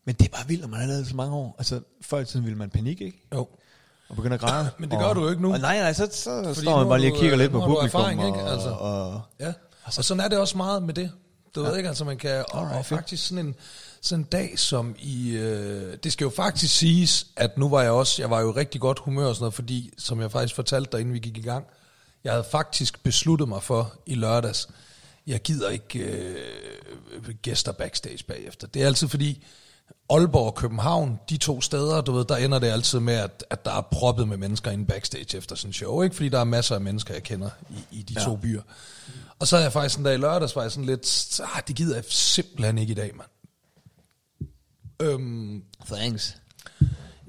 men 0.06 0.14
det 0.14 0.24
er 0.24 0.36
bare 0.36 0.46
vildt, 0.48 0.60
når 0.62 0.68
man 0.68 0.80
har 0.80 0.86
lavet 0.86 1.00
det 1.00 1.08
så 1.08 1.16
mange 1.16 1.34
år. 1.36 1.54
Altså, 1.58 1.80
før 2.02 2.18
i 2.18 2.24
tiden 2.24 2.44
ville 2.44 2.58
man 2.58 2.70
panik, 2.70 3.00
ikke? 3.00 3.26
jo. 3.34 3.48
Og 4.08 4.16
begynde 4.16 4.34
at 4.34 4.40
græde. 4.40 4.70
Men 4.78 4.90
det 4.90 4.98
og, 4.98 5.04
gør 5.04 5.12
du 5.12 5.22
jo 5.22 5.30
ikke 5.30 5.42
nu. 5.42 5.52
Og 5.52 5.58
nej, 5.60 5.78
nej, 5.78 5.92
så, 5.92 6.08
så 6.12 6.42
Fordi 6.44 6.60
står 6.60 6.78
man 6.78 6.88
bare 6.88 6.98
lige 6.98 7.10
du, 7.10 7.14
og 7.14 7.20
kigger 7.20 7.34
øh, 7.36 7.40
lidt 7.40 7.52
på 7.52 7.58
du 7.58 7.64
publikum. 7.64 7.86
erfaring, 7.86 8.26
ikke? 8.26 8.38
Og, 8.38 8.52
Altså. 8.52 8.68
og, 8.70 9.20
Ja, 9.40 9.52
og 9.84 9.92
sådan 9.92 10.20
er 10.24 10.28
det 10.28 10.38
også 10.38 10.56
meget 10.56 10.82
med 10.82 10.94
det. 10.94 11.10
Du 11.54 11.62
ja. 11.62 11.68
ved 11.68 11.76
ikke, 11.76 11.88
altså 11.88 12.04
man 12.04 12.16
kan, 12.18 12.44
og, 12.50 12.60
og 12.62 12.70
fedt. 12.74 12.86
faktisk 12.86 13.26
sådan 13.28 13.46
en, 13.46 13.54
sådan 14.00 14.20
en 14.24 14.28
dag 14.32 14.58
som 14.58 14.94
i, 14.98 15.30
øh, 15.30 15.96
det 16.04 16.12
skal 16.12 16.24
jo 16.24 16.30
faktisk 16.30 16.76
siges, 16.78 17.26
at 17.36 17.58
nu 17.58 17.68
var 17.68 17.82
jeg 17.82 17.90
også, 17.90 18.22
jeg 18.22 18.30
var 18.30 18.40
jo 18.40 18.50
rigtig 18.50 18.80
godt 18.80 18.98
humør 18.98 19.26
og 19.26 19.34
sådan 19.34 19.42
noget, 19.42 19.54
fordi, 19.54 19.92
som 19.98 20.20
jeg 20.20 20.30
faktisk 20.30 20.54
fortalte 20.54 20.92
dig, 20.92 21.00
inden 21.00 21.14
vi 21.14 21.18
gik 21.18 21.38
i 21.38 21.42
gang, 21.42 21.66
jeg 22.24 22.32
havde 22.32 22.46
faktisk 22.50 23.02
besluttet 23.02 23.48
mig 23.48 23.62
for 23.62 23.92
i 24.06 24.14
lørdags, 24.14 24.68
jeg 25.28 25.42
gider 25.42 25.70
ikke 25.70 25.98
øh, 25.98 27.34
gæster 27.42 27.72
backstage 27.72 28.24
bagefter. 28.28 28.66
Det 28.66 28.82
er 28.82 28.86
altid 28.86 29.08
fordi, 29.08 29.44
Aalborg 30.10 30.46
og 30.46 30.54
København, 30.54 31.20
de 31.30 31.36
to 31.36 31.60
steder, 31.60 32.00
du 32.00 32.12
ved, 32.12 32.24
der 32.24 32.36
ender 32.36 32.58
det 32.58 32.66
altid 32.66 33.00
med, 33.00 33.14
at, 33.14 33.44
at 33.50 33.64
der 33.64 33.70
er 33.70 33.80
proppet 33.80 34.28
med 34.28 34.36
mennesker 34.36 34.70
inde 34.70 34.86
backstage 34.86 35.36
efter 35.36 35.56
sådan 35.56 35.68
en 35.68 35.72
show. 35.72 36.02
Ikke 36.02 36.16
fordi 36.16 36.28
der 36.28 36.38
er 36.40 36.44
masser 36.44 36.74
af 36.74 36.80
mennesker, 36.80 37.14
jeg 37.14 37.22
kender 37.22 37.50
i, 37.70 37.98
i 37.98 38.02
de 38.02 38.14
ja. 38.16 38.24
to 38.24 38.36
byer. 38.36 38.62
Og 39.38 39.46
så 39.46 39.56
er 39.56 39.60
jeg 39.60 39.72
faktisk 39.72 39.98
en 39.98 40.04
dag 40.04 40.14
i 40.14 40.18
lørdags, 40.18 40.56
var 40.56 40.62
jeg 40.62 40.70
sådan 40.70 40.84
lidt, 40.84 41.40
ah, 41.54 41.62
det 41.68 41.76
gider 41.76 41.94
jeg 41.94 42.04
simpelthen 42.08 42.78
ikke 42.78 42.90
i 42.90 42.94
dag, 42.94 43.12
mand. 43.16 43.28
Øhm, 45.02 45.62
Thanks. 45.86 46.36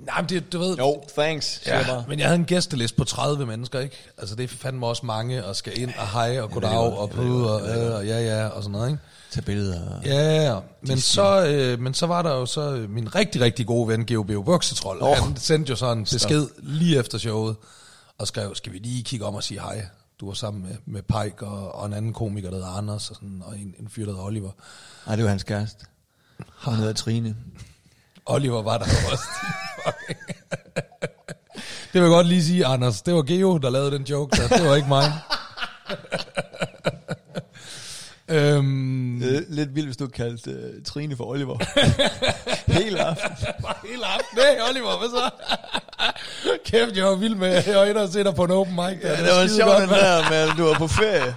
Nej, 0.06 0.22
men 0.22 0.30
det, 0.30 0.54
du 0.54 0.60
ved... 0.60 0.78
Jo, 0.78 1.04
thanks, 1.18 1.62
jeg 1.66 1.86
Ja, 1.88 2.04
men 2.08 2.20
jeg 2.20 2.28
havde 2.28 2.40
en 2.40 2.46
gæsteliste 2.46 2.98
på 2.98 3.04
30 3.04 3.46
mennesker, 3.46 3.80
ikke? 3.80 3.96
Altså 4.18 4.36
det 4.36 4.44
er 4.44 4.48
fandme 4.48 4.88
også 4.88 5.06
mange, 5.06 5.46
og 5.46 5.56
skal 5.56 5.82
ind 5.82 5.92
og 6.00 6.08
hej 6.08 6.42
og 6.42 6.52
goddag 6.52 6.78
og 6.78 7.10
pude 7.10 7.54
og, 7.54 7.70
øh, 7.70 7.96
og 7.96 8.06
ja 8.06 8.20
ja 8.20 8.48
og 8.48 8.64
sådan 8.64 8.72
noget, 8.72 8.90
ikke? 8.90 9.02
Tag 9.32 9.44
billeder. 9.46 10.02
Ja, 10.06 10.52
ja. 10.52 10.60
Men 10.82 11.00
så, 11.00 11.46
øh, 11.46 11.80
men 11.80 11.94
så 11.94 12.08
var 12.08 12.22
der 12.22 12.32
jo 12.32 12.46
så 12.46 12.74
øh, 12.74 12.90
min 12.90 13.16
rigtig, 13.16 13.42
rigtig 13.42 13.66
gode 13.68 13.88
ven, 13.88 14.06
Geo 14.06 14.24
Buksetroll. 14.24 14.98
Oh. 15.02 15.18
Han 15.18 15.38
sendte 15.38 15.70
jo 15.70 15.76
sådan 15.76 15.98
en 15.98 16.04
besked 16.04 16.48
lige 16.58 17.00
efter 17.00 17.18
showet, 17.18 17.56
og 18.18 18.28
skrev, 18.28 18.56
skal 18.56 18.74
vi 18.74 18.78
lige 18.78 19.04
kigge 19.04 19.26
om 19.26 19.36
og 19.36 19.44
sige 19.44 19.62
hej? 19.62 19.86
Du 20.20 20.28
var 20.28 20.34
sammen 20.34 20.64
med, 20.64 20.76
med 20.86 21.02
Pike 21.02 21.46
og, 21.46 21.76
og 21.76 21.86
en 21.86 21.94
anden 21.94 22.14
komiker, 22.14 22.50
der 22.50 22.58
hedder 22.58 22.78
Anders, 22.78 23.10
og, 23.10 23.16
sådan, 23.16 23.42
og 23.46 23.56
en, 23.56 23.76
en 23.80 23.90
fyr, 23.90 24.06
der 24.06 24.12
hedder 24.12 24.26
Oliver. 24.26 24.52
Nej, 25.06 25.16
det 25.16 25.24
var 25.24 25.30
hans 25.30 25.44
kæreste. 25.44 25.86
Han 26.58 26.74
hedder 26.74 26.94
Trine. 26.94 27.36
Oliver 28.30 28.62
var 28.62 28.78
der 28.78 28.86
også. 29.12 29.24
det 31.94 31.94
vil 31.94 32.02
jeg 32.02 32.10
godt 32.10 32.28
lige 32.28 32.44
sige, 32.44 32.66
Anders. 32.66 33.02
Det 33.02 33.14
var 33.14 33.22
Geo, 33.22 33.58
der 33.58 33.70
lavede 33.70 33.92
den 33.92 34.04
joke 34.04 34.38
der. 34.38 34.48
Det 34.58 34.68
var 34.70 34.76
ikke 34.76 34.88
mig. 34.88 35.14
øhm, 38.30 39.20
Det 39.22 39.38
er 39.38 39.42
lidt 39.50 39.76
vildt, 39.76 39.88
hvis 39.88 39.98
du 39.98 40.08
kaldte 40.08 40.52
uh, 40.52 40.84
Trine 40.86 41.18
for 41.18 41.24
Oliver. 41.26 41.58
Hele 42.80 43.02
aften. 43.06 43.30
Bare 43.62 43.74
hele 43.90 44.06
aften. 44.06 44.38
Nej, 44.38 44.58
Oliver, 44.70 44.98
hvad 45.00 45.10
så? 45.10 45.30
Kæft, 46.66 46.98
jeg 46.98 47.06
var 47.06 47.16
vild 47.16 47.36
med, 47.36 47.64
jeg 47.68 47.78
var 47.78 47.86
inde 47.86 48.02
og 48.02 48.10
se 48.10 48.24
dig 48.24 48.36
på 48.36 48.44
en 48.44 48.52
open 48.52 48.76
mic. 48.76 49.02
Der. 49.02 49.10
Ja, 49.10 49.18
det 49.18 49.26
var 49.36 49.48
skide 49.48 49.56
sjovt, 49.56 49.82
den 49.82 49.90
der 49.90 50.30
at 50.32 50.58
du 50.58 50.64
var 50.66 50.74
på 50.74 50.88
ferie. 50.88 51.36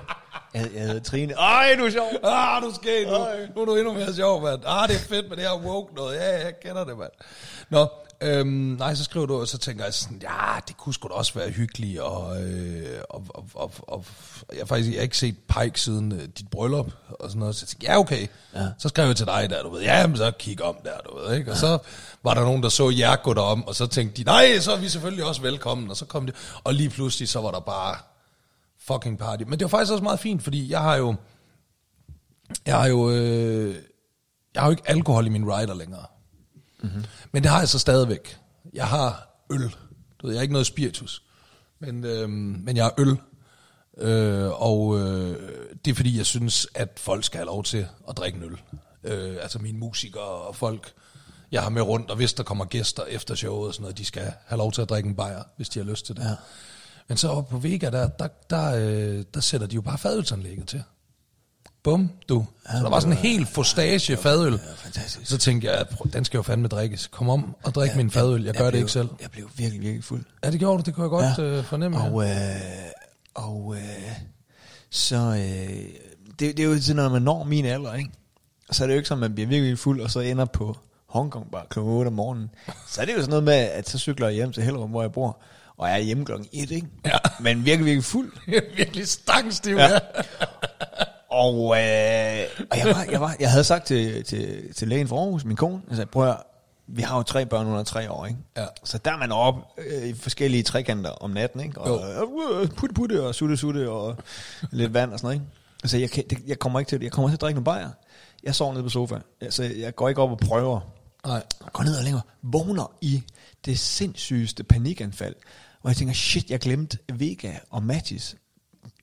Jeg, 0.55 0.71
jeg 0.75 0.83
hedder 0.83 1.01
Trine. 1.01 1.35
Ej, 1.35 1.75
du 1.79 1.85
er 1.85 1.91
sjov. 1.91 2.09
Ah, 2.23 2.63
du 2.63 2.75
skal 2.75 3.07
nu. 3.07 3.15
Ej. 3.15 3.49
Nu 3.57 3.63
er 3.63 3.67
du 3.67 3.77
endnu 3.77 3.93
mere 3.93 4.15
sjov, 4.15 4.43
mand. 4.43 4.61
Ah, 4.67 4.89
det 4.89 4.97
er 4.97 5.01
fedt 5.01 5.29
med 5.29 5.37
det 5.37 5.45
her 5.45 5.57
woke 5.57 5.95
noget. 5.95 6.17
Ja, 6.17 6.45
jeg 6.45 6.61
kender 6.63 6.85
det, 6.85 6.99
mand. 6.99 7.11
Nå, 7.71 7.89
øhm, 8.21 8.49
nej, 8.79 8.95
så 8.95 9.05
skriver 9.05 9.27
du, 9.27 9.41
og 9.41 9.49
så 9.49 9.59
tænker 9.59 9.85
jeg 9.85 9.95
sådan, 9.95 10.19
ja, 10.23 10.61
det 10.69 10.77
kunne 10.77 10.95
sgu 10.95 11.09
da 11.09 11.13
også 11.13 11.35
være 11.35 11.51
hyggeligt, 11.51 12.01
og, 12.01 12.43
øh, 12.43 13.01
og, 13.11 13.25
og, 13.29 13.51
og, 13.55 13.73
og 13.87 14.05
jeg 14.53 14.59
har 14.61 14.67
faktisk 14.67 14.91
jeg 14.91 14.99
har 14.99 15.03
ikke 15.03 15.19
set 15.19 15.37
Pike 15.39 15.81
siden 15.81 16.13
øh, 16.13 16.21
dit 16.39 16.51
bryllup, 16.51 16.87
og 17.09 17.31
sådan 17.31 17.41
noget, 17.41 17.57
så 17.57 17.63
jeg 17.63 17.69
tænkte, 17.69 17.87
ja, 17.87 17.99
okay. 17.99 18.27
Ja. 18.55 18.67
Så 18.79 18.89
skrev 18.89 19.07
jeg 19.07 19.17
til 19.17 19.27
dig 19.27 19.47
der, 19.51 19.63
du 19.63 19.71
ved, 19.71 19.83
ja, 19.83 20.07
men 20.07 20.17
så 20.17 20.33
kig 20.39 20.63
om 20.63 20.77
der, 20.85 20.99
du 21.11 21.19
ved, 21.19 21.37
ikke? 21.37 21.51
Og 21.51 21.57
så 21.57 21.79
var 22.23 22.35
der 22.35 22.41
nogen, 22.41 22.63
der 22.63 22.69
så 22.69 22.91
jer 22.91 23.17
gå 23.17 23.35
derom, 23.35 23.65
og 23.67 23.75
så 23.75 23.87
tænkte 23.87 24.17
de, 24.17 24.25
nej, 24.25 24.59
så 24.59 24.73
er 24.73 24.77
vi 24.77 24.89
selvfølgelig 24.89 25.25
også 25.25 25.43
velkommen, 25.43 25.91
og 25.91 25.97
så 25.97 26.05
kom 26.05 26.27
det, 26.27 26.35
og 26.65 26.75
lige 26.75 26.91
pludselig, 26.91 27.29
så 27.29 27.41
var 27.41 27.51
der 27.51 27.61
bare 27.61 27.97
fucking 28.87 29.19
party. 29.19 29.43
Men 29.43 29.53
det 29.59 29.63
var 29.65 29.69
faktisk 29.69 29.93
også 29.93 30.05
meget 30.05 30.21
fint, 30.21 30.43
fordi 30.43 30.71
jeg 30.71 30.81
har 30.81 30.97
jo, 30.97 31.15
jeg 32.67 32.79
har 32.79 32.87
jo, 32.87 33.11
øh, 33.11 33.75
jeg 34.55 34.63
har 34.63 34.69
jo 34.69 34.71
ikke 34.71 34.91
alkohol 34.91 35.27
i 35.27 35.29
min 35.29 35.53
rider 35.53 35.75
længere. 35.75 36.07
Mm-hmm. 36.83 37.05
Men 37.33 37.43
det 37.43 37.51
har 37.51 37.59
jeg 37.59 37.69
så 37.69 37.79
stadigvæk. 37.79 38.37
Jeg 38.73 38.87
har 38.87 39.29
øl. 39.51 39.75
Du 40.19 40.27
ved, 40.27 40.35
jeg 40.35 40.39
har 40.39 40.43
ikke 40.43 40.53
noget 40.53 40.67
spiritus. 40.67 41.23
Men, 41.79 42.05
øh, 42.05 42.29
men 42.29 42.77
jeg 42.77 42.85
har 42.85 42.95
øl. 42.99 43.17
Øh, 43.99 44.63
og 44.63 44.99
øh, 45.01 45.37
det 45.85 45.91
er 45.91 45.95
fordi, 45.95 46.19
jeg 46.19 46.27
synes, 46.27 46.67
at 46.75 46.89
folk 46.97 47.25
skal 47.25 47.39
have 47.39 47.47
lov 47.47 47.65
til 47.65 47.87
at 48.09 48.17
drikke 48.17 48.39
en 48.39 48.45
øl. 48.45 48.59
Øh, 49.05 49.37
altså 49.43 49.59
mine 49.59 49.79
musikere 49.79 50.23
og 50.23 50.57
folk, 50.57 50.93
jeg 51.53 51.63
har 51.63 51.71
med 51.71 51.83
rundt, 51.83 52.11
og 52.11 52.17
hvis 52.17 52.33
der 52.33 52.43
kommer 52.43 52.65
gæster 52.65 53.05
efter 53.05 53.35
showet 53.35 53.69
og 53.69 53.75
sådan 53.75 53.83
noget, 53.83 53.99
de 53.99 54.05
skal 54.05 54.33
have 54.47 54.59
lov 54.59 54.73
til 54.73 54.83
at 54.83 54.89
drikke 54.89 55.09
en 55.09 55.17
bajer, 55.17 55.43
hvis 55.57 55.69
de 55.69 55.79
har 55.79 55.87
lyst 55.87 56.07
til 56.07 56.17
det. 56.17 56.23
Ja. 56.23 56.35
Men 57.13 57.17
så 57.17 57.29
oppe 57.29 57.51
på 57.51 57.59
Vega, 57.59 57.91
der, 57.91 58.09
der, 58.09 58.29
der, 58.51 58.75
øh, 58.75 59.25
der 59.35 59.41
sætter 59.41 59.67
de 59.67 59.75
jo 59.75 59.81
bare 59.81 59.99
fadølsanlægget 59.99 60.69
til. 60.69 60.83
Bum, 61.83 62.11
du. 62.29 62.47
Så 62.71 62.77
der 62.77 62.91
var 62.91 63.01
sådan 63.01 63.13
en 63.13 63.19
helt 63.19 63.49
fostage 63.49 64.17
fadøl. 64.17 64.59
fantastisk. 64.77 65.31
Så 65.31 65.39
tænkte 65.39 65.71
jeg, 65.71 65.87
den 66.13 66.25
skal 66.25 66.39
jo 66.39 66.43
fandme 66.43 66.69
drikkes. 66.69 67.07
Kom 67.07 67.29
om 67.29 67.57
og 67.63 67.75
drik 67.75 67.97
min 67.97 68.11
fadøl. 68.11 68.45
Jeg 68.45 68.55
gør 68.55 68.65
det 68.65 68.73
blev, 68.73 68.81
ikke 68.81 68.93
selv. 68.93 69.09
Jeg 69.21 69.31
blev 69.31 69.51
virkelig, 69.57 69.83
virkelig 69.83 70.05
fuld. 70.05 70.25
Ja, 70.45 70.51
det 70.51 70.59
gjorde 70.59 70.79
du. 70.79 70.83
Det 70.87 70.95
kunne 70.95 71.05
jeg 71.05 71.11
godt 71.11 71.39
ja. 71.39 71.59
øh, 71.59 71.65
fornemme. 71.65 72.01
ja. 72.01 72.11
Og, 72.11 72.25
øh, 72.25 72.31
og 73.35 73.75
øh, 73.77 74.13
så, 74.91 75.17
øh, 75.17 75.85
det, 76.39 76.57
det 76.57 76.61
er 76.61 76.65
jo 76.65 76.81
sådan, 76.81 76.97
når 76.97 77.09
man 77.09 77.23
når 77.23 77.45
min 77.45 77.65
alder, 77.65 77.95
ikke? 77.95 78.11
Så 78.71 78.85
er 78.85 78.87
det 78.87 78.95
jo 78.95 78.97
ikke 78.97 79.09
sådan, 79.09 79.25
at 79.25 79.31
man 79.31 79.35
bliver 79.35 79.49
virkelig, 79.49 79.79
fuld, 79.79 80.01
og 80.01 80.11
så 80.11 80.21
ender 80.21 80.45
på 80.45 80.77
Hongkong 81.07 81.51
bare 81.51 81.65
kl. 81.71 81.79
8 81.79 82.09
om 82.09 82.15
morgenen. 82.15 82.51
Så 82.89 83.01
er 83.01 83.05
det 83.05 83.13
jo 83.13 83.19
sådan 83.19 83.31
noget 83.31 83.45
med, 83.45 83.55
at 83.55 83.89
så 83.89 83.99
cykler 83.99 84.27
jeg 84.27 84.35
hjem 84.35 84.53
til 84.53 84.63
Hellerup, 84.63 84.91
hvor 84.91 85.03
jeg 85.03 85.13
bor, 85.13 85.39
og 85.83 85.89
jeg 85.89 85.99
er 85.99 86.03
hjemme 86.03 86.25
klokken 86.25 86.49
1, 86.53 86.71
ikke? 86.71 86.87
Ja. 87.05 87.19
Men 87.41 87.65
virkelig, 87.65 87.87
virkelig 87.87 88.05
fuld. 88.05 88.33
virkelig 88.77 89.09
stangstiv. 89.09 89.77
Ja. 89.77 89.99
Og, 91.31 91.55
øh, 91.55 92.47
og 92.71 92.79
jeg, 92.79 92.87
var, 92.87 93.07
jeg, 93.11 93.21
var, 93.21 93.37
jeg 93.41 93.51
havde 93.51 93.65
sagt 93.65 93.87
til, 93.87 94.25
til, 94.25 94.75
til 94.75 94.89
lægen 94.89 95.09
for 95.09 95.19
Aarhus, 95.19 95.45
min 95.45 95.57
kone, 95.57 95.83
jeg 95.89 95.97
sagde, 95.97 96.11
prøv 96.11 96.29
at 96.29 96.37
vi 96.87 97.03
har 97.03 97.17
jo 97.17 97.23
tre 97.23 97.47
børn 97.47 97.67
under 97.67 97.83
tre 97.83 98.11
år, 98.11 98.27
ikke? 98.27 98.39
Ja. 98.57 98.67
Så 98.85 98.99
der 98.99 99.13
er 99.13 99.17
man 99.17 99.33
op 99.33 99.55
øh, 99.79 100.09
i 100.09 100.15
forskellige 100.15 100.63
trekanter 100.63 101.11
om 101.11 101.31
natten, 101.31 101.61
ikke? 101.61 101.81
Og 101.81 102.01
øh, 102.63 102.69
putte 102.69 102.95
putte 102.95 103.27
og 103.27 103.35
sutte 103.35 103.57
sutte 103.57 103.91
og 103.91 104.17
lidt 104.71 104.95
vand 104.95 105.13
og 105.13 105.19
sådan 105.19 105.27
noget, 105.27 105.35
ikke? 105.35 105.47
Altså, 105.83 105.99
jeg, 105.99 106.11
kan, 106.11 106.25
det, 106.31 106.39
jeg 106.47 106.59
kommer 106.59 106.79
ikke 106.79 106.89
til 106.89 106.99
det. 106.99 107.05
Jeg 107.05 107.13
kommer 107.13 107.29
til 107.29 107.37
at 107.37 107.41
drikke 107.41 107.55
nogle 107.55 107.65
bajer. 107.65 107.91
Jeg 108.43 108.55
sover 108.55 108.73
nede 108.73 108.85
på 108.85 108.89
sofa. 108.89 109.17
Altså, 109.41 109.63
jeg 109.63 109.95
går 109.95 110.09
ikke 110.09 110.23
op 110.23 110.31
og 110.31 110.39
prøver. 110.39 110.81
Nej. 111.27 111.43
Jeg 111.61 111.73
går 111.73 111.85
ned 111.85 111.97
og 111.97 112.05
længere. 112.05 112.23
Vågner 112.43 112.93
i 113.01 113.23
det 113.65 113.79
sindssygeste 113.79 114.65
panikanfald. 114.65 115.35
Hvor 115.83 115.91
jeg 115.91 115.97
tænker, 115.97 116.15
shit, 116.15 116.51
jeg 116.51 116.61
glemte 116.61 116.99
Vega 117.13 117.53
og 117.71 117.83
Mattis 117.83 118.37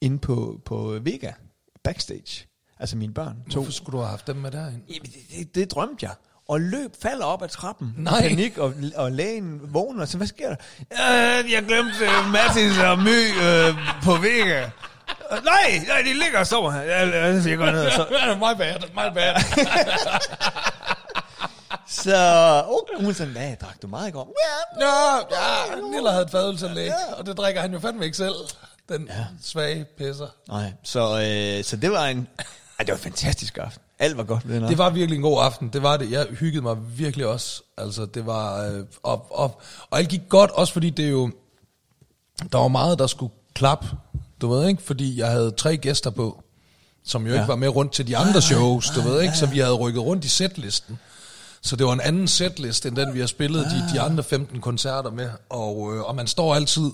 inde 0.01 0.19
på, 0.19 0.61
på 0.65 0.99
Vega 1.01 1.31
backstage. 1.83 2.45
Altså 2.79 2.97
mine 2.97 3.13
børn. 3.13 3.37
To. 3.49 3.59
Hvorfor 3.59 3.71
skulle 3.71 3.97
du 3.97 3.97
have 3.97 4.09
haft 4.09 4.27
dem 4.27 4.35
med 4.35 4.51
derind? 4.51 4.81
Jamen, 4.89 5.11
det, 5.11 5.37
det, 5.37 5.55
det 5.55 5.71
drømte 5.71 6.05
jeg. 6.05 6.15
Og 6.47 6.61
løb, 6.61 6.91
falder 7.01 7.25
op 7.25 7.43
ad 7.43 7.47
trappen. 7.47 7.93
Nej. 7.97 8.21
Panik, 8.21 8.57
og, 8.57 8.73
og 8.95 9.11
lægen 9.11 9.73
vågner. 9.73 10.05
Så 10.05 10.17
hvad 10.17 10.27
sker 10.27 10.47
der? 10.47 10.55
Øh, 10.79 11.51
jeg 11.51 11.63
glemte 11.67 12.05
uh, 12.05 12.31
Mattis 12.31 12.77
og 12.77 12.99
My 12.99 13.29
uh, 13.29 14.03
på 14.03 14.15
Vega. 14.15 14.63
Øh, 14.63 15.43
nej, 15.43 15.83
nej, 15.87 16.01
de 16.01 16.13
ligger 16.13 16.39
og 16.39 16.47
sover 16.47 16.71
her. 16.71 16.81
Jeg, 16.81 17.13
jeg, 17.13 17.47
jeg 17.49 17.57
går 17.57 17.71
ned 17.71 17.85
og 17.85 17.91
så. 17.91 18.05
my 18.35 18.57
bad, 18.57 18.79
my 18.93 19.13
bad. 19.15 19.35
Så, 21.89 22.63
oh, 22.67 23.03
hun 23.05 23.13
sagde, 23.13 23.31
hvad, 23.31 23.55
drak 23.61 23.81
du 23.81 23.87
meget 23.87 24.07
i 24.07 24.11
går? 24.11 24.35
Ja, 24.79 24.85
ja, 24.85 25.17
ja, 25.17 25.81
Niller 25.91 26.11
havde 26.11 26.23
et 26.23 26.31
fadølsanlæg, 26.31 26.91
og 27.17 27.25
det 27.25 27.37
drikker 27.37 27.61
han 27.61 27.73
jo 27.73 27.79
fandme 27.79 28.05
ikke 28.05 28.17
selv. 28.17 28.35
Den 28.89 29.07
ja. 29.07 29.25
svage 29.41 29.85
pisser. 29.97 30.27
Nej, 30.47 30.73
så, 30.83 30.99
øh, 30.99 31.63
så 31.63 31.75
det 31.75 31.91
var 31.91 32.05
en... 32.05 32.27
Ej, 32.79 32.85
det 32.85 32.87
var 32.87 32.93
en 32.93 32.99
fantastisk 32.99 33.57
aften. 33.57 33.81
Alt 33.99 34.17
var 34.17 34.23
godt 34.23 34.47
ved 34.47 34.55
den 34.55 34.69
Det 34.69 34.77
var 34.77 34.89
virkelig 34.89 35.15
en 35.15 35.21
god 35.21 35.43
aften. 35.43 35.69
Det 35.69 35.83
var 35.83 35.97
det. 35.97 36.11
Jeg 36.11 36.25
hyggede 36.25 36.61
mig 36.61 36.77
virkelig 36.97 37.25
også. 37.25 37.61
Altså, 37.77 38.05
det 38.05 38.25
var... 38.25 38.65
Øh, 38.65 38.83
og, 39.03 39.27
og, 39.29 39.61
og 39.89 39.99
alt 39.99 40.09
gik 40.09 40.21
godt, 40.29 40.51
også 40.51 40.73
fordi 40.73 40.89
det 40.89 41.11
jo... 41.11 41.31
Der 42.51 42.57
var 42.57 42.67
meget, 42.67 42.99
der 42.99 43.07
skulle 43.07 43.33
klappe. 43.53 43.87
Du 44.41 44.47
ved 44.47 44.67
ikke? 44.67 44.83
Fordi 44.83 45.19
jeg 45.19 45.31
havde 45.31 45.51
tre 45.51 45.77
gæster 45.77 46.09
på, 46.09 46.43
som 47.05 47.27
jo 47.27 47.33
ja. 47.33 47.39
ikke 47.39 47.47
var 47.47 47.55
med 47.55 47.67
rundt 47.67 47.93
til 47.93 48.07
de 48.07 48.17
andre 48.17 48.41
shows, 48.41 48.89
du 48.89 49.01
ved 49.01 49.21
ikke? 49.21 49.37
Så 49.37 49.45
vi 49.45 49.59
havde 49.59 49.73
rykket 49.73 50.01
rundt 50.03 50.25
i 50.25 50.29
setlisten. 50.29 50.99
Så 51.61 51.75
det 51.75 51.85
var 51.85 51.93
en 51.93 52.01
anden 52.01 52.27
setlist, 52.27 52.85
end 52.85 52.95
den 52.95 53.13
vi 53.13 53.19
har 53.19 53.27
spillet 53.27 53.65
de, 53.65 53.93
de 53.93 54.01
andre 54.01 54.23
15 54.23 54.61
koncerter 54.61 55.11
med. 55.11 55.29
Og, 55.49 55.95
øh, 55.95 56.01
og 56.03 56.15
man 56.15 56.27
står 56.27 56.55
altid, 56.55 56.91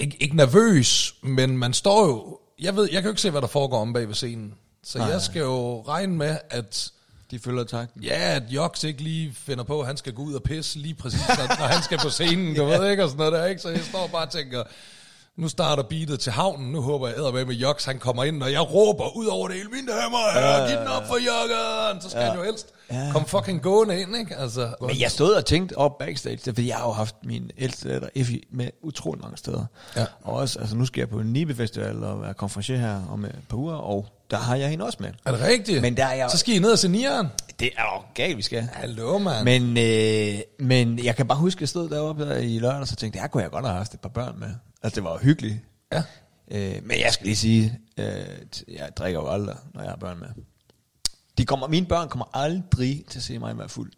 ikke, 0.00 0.16
ikke 0.20 0.36
nervøs, 0.36 1.14
men 1.22 1.58
man 1.58 1.72
står 1.72 2.06
jo, 2.06 2.38
jeg 2.60 2.76
ved, 2.76 2.84
jeg 2.92 3.02
kan 3.02 3.04
jo 3.04 3.10
ikke 3.10 3.20
se, 3.22 3.30
hvad 3.30 3.40
der 3.40 3.46
foregår 3.46 3.80
om 3.80 3.92
bag 3.92 4.08
ved 4.08 4.14
scenen. 4.14 4.54
Så 4.84 4.98
Nej. 4.98 5.08
jeg 5.08 5.22
skal 5.22 5.40
jo 5.40 5.82
regne 5.88 6.16
med, 6.16 6.38
at 6.50 6.90
De 7.30 7.38
følger 7.38 7.64
takten. 7.64 8.02
Ja, 8.02 8.34
at 8.36 8.42
Joks 8.50 8.84
ikke 8.84 9.02
lige 9.02 9.34
finder 9.34 9.64
på, 9.64 9.80
at 9.80 9.86
han 9.86 9.96
skal 9.96 10.12
gå 10.12 10.22
ud 10.22 10.34
og 10.34 10.42
pisse 10.42 10.78
lige 10.78 10.94
præcis, 10.94 11.20
når 11.28 11.58
når 11.58 11.66
han 11.66 11.82
skal 11.82 11.98
på 11.98 12.10
scenen, 12.10 12.56
du 12.56 12.64
ved 12.64 12.90
ikke, 12.90 13.02
og 13.02 13.08
sådan 13.08 13.18
noget 13.18 13.32
der, 13.32 13.46
ikke? 13.46 13.62
Så 13.62 13.68
jeg 13.68 13.84
står 13.84 14.06
bare 14.06 14.26
og 14.26 14.30
tænker, 14.32 14.64
nu 15.38 15.48
starter 15.48 15.82
beatet 15.82 16.20
til 16.20 16.32
havnen, 16.32 16.72
nu 16.72 16.80
håber 16.80 17.08
jeg 17.08 17.16
med 17.34 17.44
med 17.44 17.54
Joks, 17.54 17.84
han 17.84 17.98
kommer 17.98 18.24
ind, 18.24 18.42
og 18.42 18.52
jeg 18.52 18.74
råber 18.74 19.16
ud 19.16 19.26
over 19.26 19.48
det 19.48 19.56
hele, 19.56 19.68
mine 19.68 19.86
damer 19.88 20.18
og 20.18 20.32
herrer, 20.32 20.68
giv 20.68 20.76
den 20.78 20.86
op 20.88 21.06
for 21.06 21.14
Jokken, 21.14 22.02
så 22.02 22.10
skal 22.10 22.20
ja. 22.20 22.26
han 22.28 22.36
jo 22.38 22.44
helst 22.44 22.66
ja. 22.92 23.08
komme 23.12 23.28
fucking 23.28 23.62
gående 23.62 24.00
ind, 24.00 24.16
ikke? 24.16 24.36
Altså, 24.36 24.74
Men 24.80 25.00
jeg 25.00 25.10
stod 25.10 25.32
og 25.34 25.44
tænkte 25.44 25.78
op 25.78 25.98
backstage, 25.98 26.38
fordi 26.44 26.68
jeg 26.68 26.76
har 26.76 26.86
jo 26.86 26.92
haft 26.92 27.14
min 27.24 27.50
ældste 27.58 27.92
datter 27.92 28.08
Effie 28.14 28.40
med 28.52 28.68
utrolig 28.82 29.22
mange 29.22 29.36
steder. 29.36 29.64
Ja. 29.96 30.04
Og 30.24 30.34
også, 30.34 30.58
altså 30.58 30.76
nu 30.76 30.84
skal 30.86 31.00
jeg 31.00 31.08
på 31.08 31.18
en 31.20 31.26
Nibe 31.32 31.54
Festival 31.54 32.04
og 32.04 32.22
være 32.22 32.34
konferencier 32.34 32.76
her 32.78 33.00
om 33.10 33.24
et 33.24 33.34
par 33.48 33.56
uger, 33.56 33.74
og 33.74 34.06
der 34.30 34.36
har 34.36 34.56
jeg 34.56 34.68
hende 34.68 34.84
også 34.84 34.98
med. 35.00 35.10
er 35.24 35.30
det 35.32 35.40
rigtigt? 35.40 35.82
Men 35.82 35.96
der 35.96 36.04
er 36.06 36.14
jeg- 36.14 36.30
Så 36.30 36.38
skal 36.38 36.54
I 36.54 36.58
ned 36.58 36.72
og 36.72 36.78
se 36.78 36.88
nieren. 36.88 37.26
Det 37.60 37.70
er 37.78 37.82
jo 37.82 38.02
galt, 38.14 38.36
vi 38.36 38.42
skal. 38.42 38.68
Hallo, 38.72 39.18
mand. 39.18 39.44
Men, 39.44 39.78
øh, 39.78 40.40
men 40.58 41.04
jeg 41.04 41.16
kan 41.16 41.26
bare 41.28 41.38
huske, 41.38 41.58
at 41.58 41.60
jeg 41.60 41.68
stod 41.68 41.88
deroppe 41.88 42.28
der 42.28 42.36
i 42.36 42.58
lørdag, 42.58 42.80
og 42.80 42.88
så 42.88 42.96
tænkte 42.96 43.16
jeg, 43.16 43.22
her 43.22 43.28
kunne 43.28 43.42
jeg 43.42 43.50
godt 43.50 43.64
have 43.66 43.76
haft 43.76 43.94
et 43.94 44.00
par 44.00 44.08
børn 44.08 44.34
med. 44.38 44.48
Altså, 44.86 45.00
det 45.00 45.04
var 45.04 45.12
jo 45.12 45.18
hyggeligt. 45.18 45.56
Ja. 45.92 46.02
Øh, 46.50 46.82
men 46.82 47.00
jeg 47.00 47.12
skal 47.12 47.26
lige 47.26 47.36
sige, 47.36 47.80
øh, 47.98 48.06
jeg 48.68 48.90
drikker 48.96 49.20
jo 49.20 49.28
aldrig, 49.28 49.56
når 49.74 49.82
jeg 49.82 49.90
har 49.90 49.96
børn 49.96 50.18
med. 50.18 50.28
De 51.38 51.46
kommer, 51.46 51.68
mine 51.68 51.86
børn 51.86 52.08
kommer 52.08 52.26
aldrig 52.32 53.04
til 53.08 53.18
at 53.18 53.22
se 53.22 53.38
mig 53.38 53.58
være 53.58 53.68
fuld. 53.68 53.92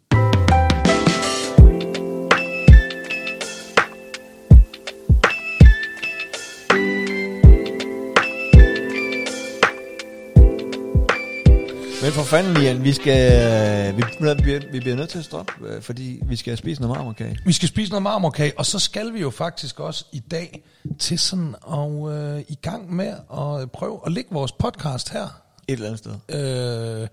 Men 12.09 12.13
for 12.13 12.23
fanden, 12.23 12.53
Lian, 12.53 12.83
vi 12.83 12.93
skal, 12.93 13.97
vi, 13.97 14.03
vi, 14.43 14.59
vi 14.71 14.79
bliver 14.79 14.95
nødt 14.95 15.09
til 15.09 15.19
at 15.19 15.25
stoppe, 15.25 15.53
øh, 15.65 15.81
fordi 15.81 16.21
vi 16.25 16.35
skal 16.35 16.57
spise 16.57 16.81
noget 16.81 16.97
marmorkage. 16.97 17.39
Vi 17.45 17.53
skal 17.53 17.67
spise 17.67 17.91
noget 17.91 18.03
marmorkage, 18.03 18.59
og 18.59 18.65
så 18.65 18.79
skal 18.79 19.13
vi 19.13 19.19
jo 19.19 19.29
faktisk 19.29 19.79
også 19.79 20.05
i 20.11 20.19
dag 20.19 20.63
til 20.99 21.19
sådan 21.19 21.55
og 21.61 22.11
øh, 22.13 22.43
i 22.47 22.55
gang 22.55 22.95
med 22.95 23.07
at 23.33 23.71
prøve 23.71 23.99
at 24.05 24.11
lægge 24.11 24.29
vores 24.31 24.51
podcast 24.51 25.09
her. 25.09 25.23
Et 25.67 25.73
eller 25.73 25.85
andet 25.85 25.99
sted. 25.99 26.15
Øh, 26.29 27.07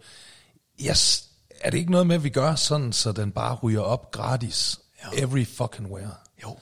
yes, 0.88 1.28
er 1.60 1.70
det 1.70 1.78
ikke 1.78 1.90
noget 1.90 2.06
med, 2.06 2.16
at 2.16 2.24
vi 2.24 2.28
gør 2.28 2.54
sådan, 2.54 2.92
så 2.92 3.12
den 3.12 3.30
bare 3.30 3.54
ryger 3.54 3.80
op 3.80 4.10
gratis? 4.10 4.78
Jo. 5.04 5.26
Every 5.26 5.46
fucking 5.46 5.92
where. 5.92 6.14
Jo. 6.42 6.56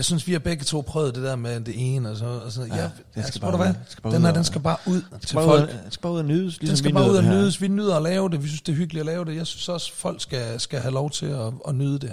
Jeg 0.00 0.04
synes, 0.04 0.26
vi 0.26 0.32
har 0.32 0.38
begge 0.38 0.64
to 0.64 0.80
prøvet 0.80 1.14
det 1.14 1.22
der 1.22 1.36
med 1.36 1.60
det 1.60 1.74
ene, 1.76 2.10
og 2.10 2.16
så, 2.16 2.24
og 2.24 2.52
så 2.52 2.62
ja, 2.62 2.76
ja, 2.76 2.82
den 2.82 2.90
skal 3.10 3.22
altså, 3.22 3.40
bare 3.40 3.56
hvad? 3.56 3.68
ud. 3.68 3.74
Den 3.74 3.84
skal 3.88 4.02
bare 4.02 4.12
Den 4.12 4.18
ud 4.18 4.22
her, 4.22 4.28
og- 4.30 4.34
den 4.34 4.44
skal 4.44 4.60
bare 4.60 4.76
ud 4.86 4.94
Den 4.94 5.18
til 5.20 5.28
skal, 5.28 5.36
bare 5.36 5.44
folk. 5.58 5.70
ud, 5.70 5.74
den 5.84 5.90
skal 5.90 6.02
bare 6.02 6.12
ud 6.12 6.18
og 6.18 6.24
nydes. 6.24 6.58
Den 6.58 6.66
ligesom 6.66 6.76
skal 6.76 6.88
vi 6.90 6.94
bare 6.94 7.10
ud 7.10 7.16
og 7.16 7.24
nydes. 7.24 7.60
Vi 7.62 7.68
nyder 7.68 7.96
at 7.96 8.02
lave 8.02 8.28
det. 8.30 8.42
Vi 8.42 8.48
synes, 8.48 8.62
det 8.62 8.72
er 8.72 8.76
hyggeligt 8.76 9.00
at 9.00 9.06
lave 9.06 9.24
det. 9.24 9.36
Jeg 9.36 9.46
synes 9.46 9.68
også, 9.68 9.92
folk 9.94 10.22
skal, 10.22 10.60
skal 10.60 10.80
have 10.80 10.94
lov 10.94 11.10
til 11.10 11.26
at, 11.26 11.52
at 11.68 11.74
nyde 11.74 11.98
det. 11.98 12.12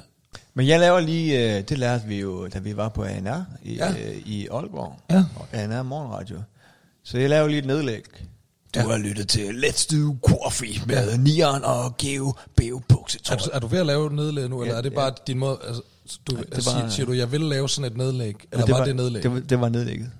Men 0.53 0.67
jeg 0.67 0.79
laver 0.79 0.99
lige, 0.99 1.57
øh, 1.57 1.63
det 1.69 1.77
lærte 1.77 2.07
vi 2.07 2.19
jo, 2.19 2.47
da 2.47 2.59
vi 2.59 2.77
var 2.77 2.89
på 2.89 3.03
ANR 3.03 3.45
i, 3.63 3.73
Ja. 3.75 3.89
øh, 3.91 4.15
i 4.25 4.47
Aalborg. 4.47 4.99
Ja. 5.11 5.23
Og 5.35 5.47
ANR 5.51 5.83
Morgenradio. 5.83 6.37
Så 7.03 7.17
jeg 7.17 7.29
laver 7.29 7.47
lige 7.47 7.59
et 7.59 7.65
nedlæg. 7.65 8.03
Du 8.75 8.79
Ja. 8.79 8.87
har 8.87 8.97
lyttet 8.97 9.27
til 9.27 9.63
Let's 9.65 9.87
Do 9.95 10.15
Coffee 10.27 10.81
med 10.87 11.09
ja. 11.11 11.17
Nieren 11.17 11.63
og 11.63 11.97
Geo 11.97 12.33
Beo 12.55 12.81
Bukse. 12.89 13.19
Er 13.31 13.35
du, 13.35 13.49
er 13.53 13.59
du 13.59 13.67
ved 13.67 13.79
at 13.79 13.85
lave 13.85 14.05
et 14.07 14.11
nedlæg 14.11 14.49
nu, 14.49 14.61
eller 14.61 14.73
Ja, 14.73 14.77
er 14.77 14.81
det 14.81 14.93
bare 14.93 15.11
din 15.27 15.37
måde... 15.37 15.57
Altså, 15.67 15.81
du, 16.29 16.35
det 16.35 16.45
altså, 16.51 16.71
var- 16.71 16.79
siger, 16.79 16.89
siger 16.89 17.05
du, 17.05 17.13
jeg 17.13 17.31
vil 17.31 17.41
lave 17.41 17.69
sådan 17.69 17.91
et 17.91 17.97
nedlæg? 17.97 18.35
Eller 18.51 18.65
det 18.65 18.75
var, 18.75 18.85
det 18.85 18.95
nedlæg? 18.95 19.23
Det 19.23 19.31
var, 19.33 19.39
det 19.39 19.59
var 19.59 19.69
nedlægget. 19.69 20.11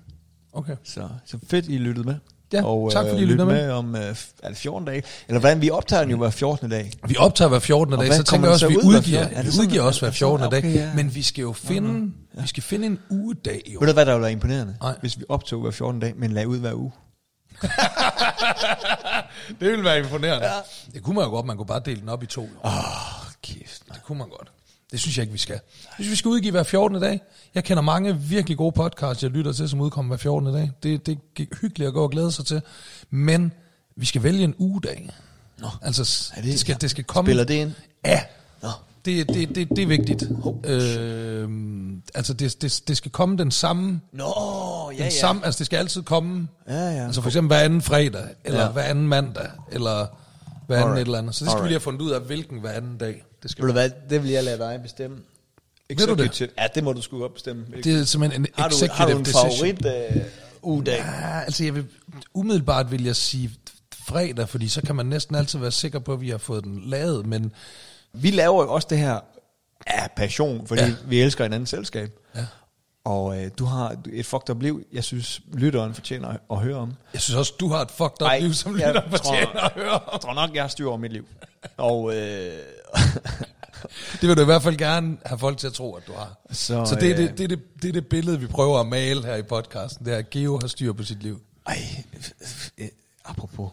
Okay. 0.52 0.76
Så, 0.84 1.08
så 1.26 1.38
fedt, 1.46 1.64
I 1.68 1.78
lyttede 1.78 2.06
med. 2.06 2.14
Ja, 2.52 2.64
og, 2.64 2.92
tak, 2.92 3.06
fordi 3.06 3.20
I 3.20 3.22
øh, 3.22 3.28
lyttede 3.28 3.48
lyt 3.48 3.54
med. 3.54 3.66
med. 3.66 3.70
om 3.72 3.96
øh, 3.96 4.16
er 4.42 4.48
det 4.48 4.56
14 4.56 4.86
dage. 4.86 5.02
Eller 5.28 5.40
hvordan, 5.40 5.60
vi 5.60 5.70
optager 5.70 6.02
den 6.02 6.10
jo 6.10 6.16
hver 6.16 6.30
14. 6.30 6.70
dag. 6.70 6.92
Vi 7.08 7.16
optager 7.18 7.48
hver 7.48 7.58
14. 7.58 7.94
Og 7.94 8.04
dag, 8.04 8.14
så 8.14 8.22
tænker 8.22 8.46
jeg 8.48 8.52
også, 8.52 8.66
at 8.66 8.70
vi 8.72 8.76
ud 8.76 8.84
udgiver, 8.84 9.02
14? 9.22 9.36
Er 9.36 9.42
det 9.42 9.52
vi 9.54 9.60
udgiver 9.60 9.82
også 9.82 10.00
hver 10.00 10.06
er 10.08 10.10
det 10.10 10.18
14. 10.18 10.44
sådan? 10.44 10.62
dag. 10.62 10.74
Ja. 10.74 10.94
Men 10.94 11.14
vi 11.14 11.22
skal 11.22 11.42
jo 11.42 11.52
finde, 11.52 12.12
vi 12.42 12.46
skal 12.46 12.62
finde 12.62 12.86
en 12.86 12.98
ugedag, 13.10 13.62
jo. 13.74 13.78
Ved 13.80 13.86
du 13.86 13.92
hvad, 13.92 14.06
der 14.06 14.12
ville 14.12 14.22
være 14.22 14.32
imponerende? 14.32 14.76
Nej. 14.82 14.94
Hvis 15.00 15.18
vi 15.18 15.24
optog 15.28 15.60
hver 15.62 15.70
14 15.70 16.00
dag, 16.00 16.12
men 16.16 16.30
lagde 16.32 16.48
ud 16.48 16.58
hver 16.58 16.74
uge. 16.74 16.92
Det 19.48 19.68
ville 19.70 19.84
være 19.84 19.98
imponerende. 19.98 20.46
Ja. 20.46 20.52
Det 20.94 21.02
kunne 21.02 21.14
man 21.16 21.24
jo 21.24 21.30
godt, 21.30 21.46
man 21.46 21.56
kunne 21.56 21.66
bare 21.66 21.82
dele 21.84 22.00
den 22.00 22.08
op 22.08 22.22
i 22.22 22.26
to. 22.26 22.48
Åh, 22.64 22.72
kæft. 23.42 23.82
Det 23.92 24.02
kunne 24.04 24.18
man 24.18 24.28
godt. 24.28 24.48
Det 24.90 25.00
synes 25.00 25.16
jeg 25.16 25.22
ikke, 25.22 25.32
vi 25.32 25.38
skal. 25.38 25.60
Jeg 25.84 25.94
synes, 25.94 26.10
vi 26.10 26.16
skal 26.16 26.28
udgive 26.28 26.50
hver 26.50 26.62
14. 26.62 27.00
dag. 27.00 27.20
Jeg 27.54 27.64
kender 27.64 27.82
mange 27.82 28.16
virkelig 28.20 28.56
gode 28.58 28.72
podcasts, 28.72 29.22
jeg 29.22 29.30
lytter 29.30 29.52
til, 29.52 29.68
som 29.68 29.80
udkommer 29.80 30.08
hver 30.16 30.22
14. 30.22 30.52
dag. 30.54 30.70
Det, 30.82 31.06
det 31.06 31.18
er 31.38 31.56
hyggeligt 31.60 31.88
at 31.88 31.94
gå 31.94 32.02
og 32.02 32.10
glæde 32.10 32.32
sig 32.32 32.46
til. 32.46 32.62
Men 33.10 33.52
vi 33.96 34.06
skal 34.06 34.22
vælge 34.22 34.44
en 34.44 34.54
ugedag. 34.58 35.10
Nå. 35.58 35.68
Altså, 35.82 36.30
Er 36.32 36.34
det, 36.34 36.44
det- 36.44 36.52
det, 36.52 36.60
skal, 36.60 36.80
det 36.80 36.90
skal 36.90 37.04
komme... 37.04 37.28
Spiller 37.28 37.44
det 37.44 37.54
ind? 37.54 37.72
Ja. 38.04 38.22
Nå. 38.62 38.68
Det, 39.04 39.28
det, 39.28 39.48
det, 39.54 39.68
det 39.68 39.78
er 39.78 39.86
vigtigt. 39.86 40.22
Øh, 40.64 41.48
altså, 42.14 42.32
det, 42.34 42.62
det, 42.62 42.82
det 42.88 42.96
skal 42.96 43.10
komme 43.10 43.36
den 43.38 43.50
samme... 43.50 44.00
Nå, 44.12 44.24
ja, 44.90 44.96
Den 44.96 45.04
ja. 45.04 45.10
samme 45.10 45.44
altså, 45.44 45.58
det 45.58 45.66
skal 45.66 45.76
altid 45.76 46.02
komme... 46.02 46.48
Ja, 46.68 46.74
ja. 46.74 47.04
Altså 47.06 47.20
for 47.20 47.28
eksempel 47.28 47.46
hver 47.56 47.64
anden 47.64 47.82
fredag, 47.82 48.24
eller 48.44 48.60
Ja. 48.62 48.68
hver 48.70 48.82
anden 48.82 49.08
mandag, 49.08 49.48
eller 49.72 50.06
hver 50.66 50.76
anden 50.76 50.88
Alright. 50.88 51.00
et 51.02 51.06
eller 51.06 51.18
andet. 51.18 51.34
Så 51.34 51.44
det 51.44 51.50
skal 51.50 51.56
Alright. 51.58 51.64
vi 51.64 51.68
lige 51.68 51.74
have 51.74 51.80
fundet 51.80 52.00
ud 52.00 52.10
af, 52.10 52.20
hvilken 52.20 52.60
hver 52.60 52.70
anden 52.72 52.98
dag. 52.98 53.24
Det 53.42 53.50
skal 53.50 53.66
du 53.66 53.72
hvad, 53.72 53.90
det 54.10 54.22
vil 54.22 54.30
jeg 54.30 54.44
lade 54.44 54.58
dig 54.58 54.78
bestemme. 54.82 55.16
Ved 55.88 55.96
du 56.06 56.14
det? 56.14 56.20
Executive. 56.20 56.48
Ja, 56.58 56.66
det 56.74 56.84
må 56.84 56.92
du 56.92 57.02
sgu 57.02 57.18
godt 57.18 57.34
bestemme. 57.34 57.66
Det 57.84 58.00
er 58.00 58.04
simpelthen 58.04 58.42
en 58.42 58.46
har, 58.54 58.68
du, 58.68 58.74
executive 58.74 58.96
har 58.96 59.06
du 59.12 59.18
en 59.18 59.24
decision. 59.24 59.50
favorit 59.50 60.16
uh, 60.16 60.22
ugedag? 60.72 60.98
Ja, 60.98 61.40
altså 61.40 61.64
jeg 61.64 61.74
vil, 61.74 61.84
umiddelbart 62.34 62.90
vil 62.90 63.04
jeg 63.04 63.16
sige 63.16 63.50
fredag, 64.06 64.48
fordi 64.48 64.68
så 64.68 64.82
kan 64.82 64.96
man 64.96 65.06
næsten 65.06 65.34
altid 65.36 65.58
være 65.58 65.70
sikker 65.72 65.98
på, 65.98 66.12
at 66.12 66.20
vi 66.20 66.30
har 66.30 66.38
fået 66.38 66.64
den 66.64 66.80
lavet, 66.86 67.26
men 67.26 67.52
Vi 68.12 68.30
laver 68.30 68.62
jo 68.62 68.72
også 68.74 68.86
det 68.90 68.98
her 68.98 69.20
af 69.86 70.10
passion, 70.16 70.66
fordi 70.66 70.82
ja. 70.82 70.88
Ja. 70.88 70.94
vi 71.06 71.20
elsker 71.20 71.44
en 71.44 71.52
anden 71.52 71.66
selskab. 71.66 72.10
Ja. 72.36 72.46
Og 73.04 73.42
øh, 73.44 73.50
du 73.58 73.64
har 73.64 73.96
et 74.12 74.26
fucked 74.26 74.50
up 74.50 74.62
liv, 74.62 74.82
jeg 74.92 75.04
synes, 75.04 75.40
lytteren 75.52 75.94
fortjener 75.94 76.28
at, 76.28 76.40
at 76.50 76.58
høre 76.58 76.76
om. 76.76 76.92
jeg 77.12 77.20
synes 77.20 77.36
også, 77.36 77.52
du 77.60 77.68
har 77.68 77.80
et 77.82 77.90
fucked 77.90 78.22
up 78.22 78.26
Ej, 78.28 78.38
liv, 78.38 78.52
som 78.54 78.78
jeg 78.80 78.88
lytter 78.88 79.00
tror- 79.00 79.16
fortjener 79.16 79.60
at 79.60 79.72
høre 79.72 79.90
om. 79.90 80.02
Jeg 80.12 80.20
tror 80.20 80.34
nok, 80.34 80.54
jeg 80.54 80.62
har 80.62 80.68
styr 80.68 80.86
over 80.88 80.96
mit 80.96 81.12
liv. 81.12 81.26
Og 81.76 82.14
øh, 82.16 82.52
Det 84.20 84.28
vil 84.28 84.36
du 84.36 84.42
i 84.42 84.44
hvert 84.44 84.62
fald 84.62 84.76
gerne 84.76 85.16
have 85.26 85.38
folk 85.38 85.58
til 85.58 85.66
at 85.66 85.72
tro, 85.72 85.94
at 85.94 86.06
du 86.06 86.12
har. 86.12 86.38
Så, 86.50 86.84
Så, 86.84 86.94
det, 86.94 87.10
er 87.10 87.12
øh, 87.12 87.16
det, 87.22 87.38
det, 87.38 87.44
er 87.44 87.48
det, 87.48 87.82
det 87.82 87.88
er 87.88 87.92
det 87.92 88.06
billede, 88.06 88.40
vi 88.40 88.46
prøver 88.46 88.80
at 88.80 88.86
male 88.86 89.24
her 89.24 89.36
i 89.36 89.42
podcasten. 89.42 90.04
Det 90.06 90.14
er, 90.14 90.18
at 90.18 90.30
Geo 90.30 90.58
har 90.60 90.66
styr 90.68 90.92
på 90.92 91.02
sit 91.02 91.22
liv. 91.22 91.40
ej, 91.66 91.76
øh, 92.78 92.88
apropos, 93.24 93.70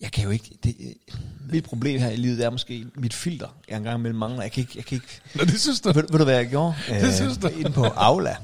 jeg 0.00 0.12
kan 0.12 0.24
jo 0.24 0.30
ikke, 0.30 0.58
det, 0.64 0.76
øh, 0.80 1.18
mit 1.52 1.64
problem 1.64 2.00
her 2.00 2.08
i 2.10 2.16
livet 2.16 2.44
er 2.44 2.50
måske 2.50 2.86
mit 2.94 3.14
filter, 3.14 3.48
jeg 3.68 3.76
engang 3.76 3.98
imellem 3.98 4.18
mangler. 4.18 4.42
Jeg 4.42 4.52
kan 4.52 4.60
ikke, 4.60 4.72
jeg 4.76 4.84
kan 4.84 4.94
ikke, 4.96 5.20
Nå, 5.34 5.44
det 5.44 5.60
synes 5.60 5.80
du? 5.80 5.92
ved, 5.92 6.02
ved 6.10 6.18
du 6.18 6.24
hvad 6.24 6.34
jeg 6.36 6.48
gjorde? 6.48 6.74
Det 7.06 7.14
synes 7.14 7.38
du? 7.38 7.48
Inde 7.48 7.70
på 7.70 7.84
Aula. 7.84 8.36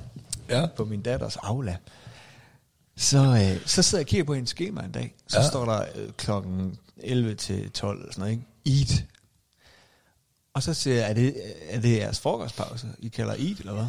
Ja. 0.49 0.67
på 0.67 0.85
min 0.85 1.03
datters 1.03 1.37
Aula. 1.37 1.77
Så, 2.97 3.19
øh, 3.19 3.67
så 3.67 3.83
sidder 3.83 4.01
jeg 4.01 4.05
og 4.05 4.09
kigger 4.09 4.25
på 4.25 4.35
hendes 4.35 4.51
schema 4.51 4.83
en 4.83 4.93
dag. 4.93 5.15
Så 5.29 5.37
ja. 5.39 5.43
Ja. 5.43 5.49
står 5.51 5.65
der 5.65 5.85
øh, 5.95 6.11
klokken 6.17 6.79
11 6.97 7.35
til 7.35 7.71
12 7.71 7.99
eller 7.99 8.13
sådan 8.13 8.21
noget, 8.21 8.45
ikke? 8.67 8.81
Eat. 8.93 9.05
Og 10.55 10.63
så 10.63 10.75
siger 10.75 10.97
jeg, 10.97 11.11
er 11.11 11.15
det, 11.15 11.35
er 11.71 11.81
det 11.81 11.97
jeres 11.97 12.21
frokostpause, 12.21 12.87
I 12.99 13.09
kalder 13.09 13.33
eat, 13.33 13.59
eller 13.59 13.73
hvad? 13.73 13.87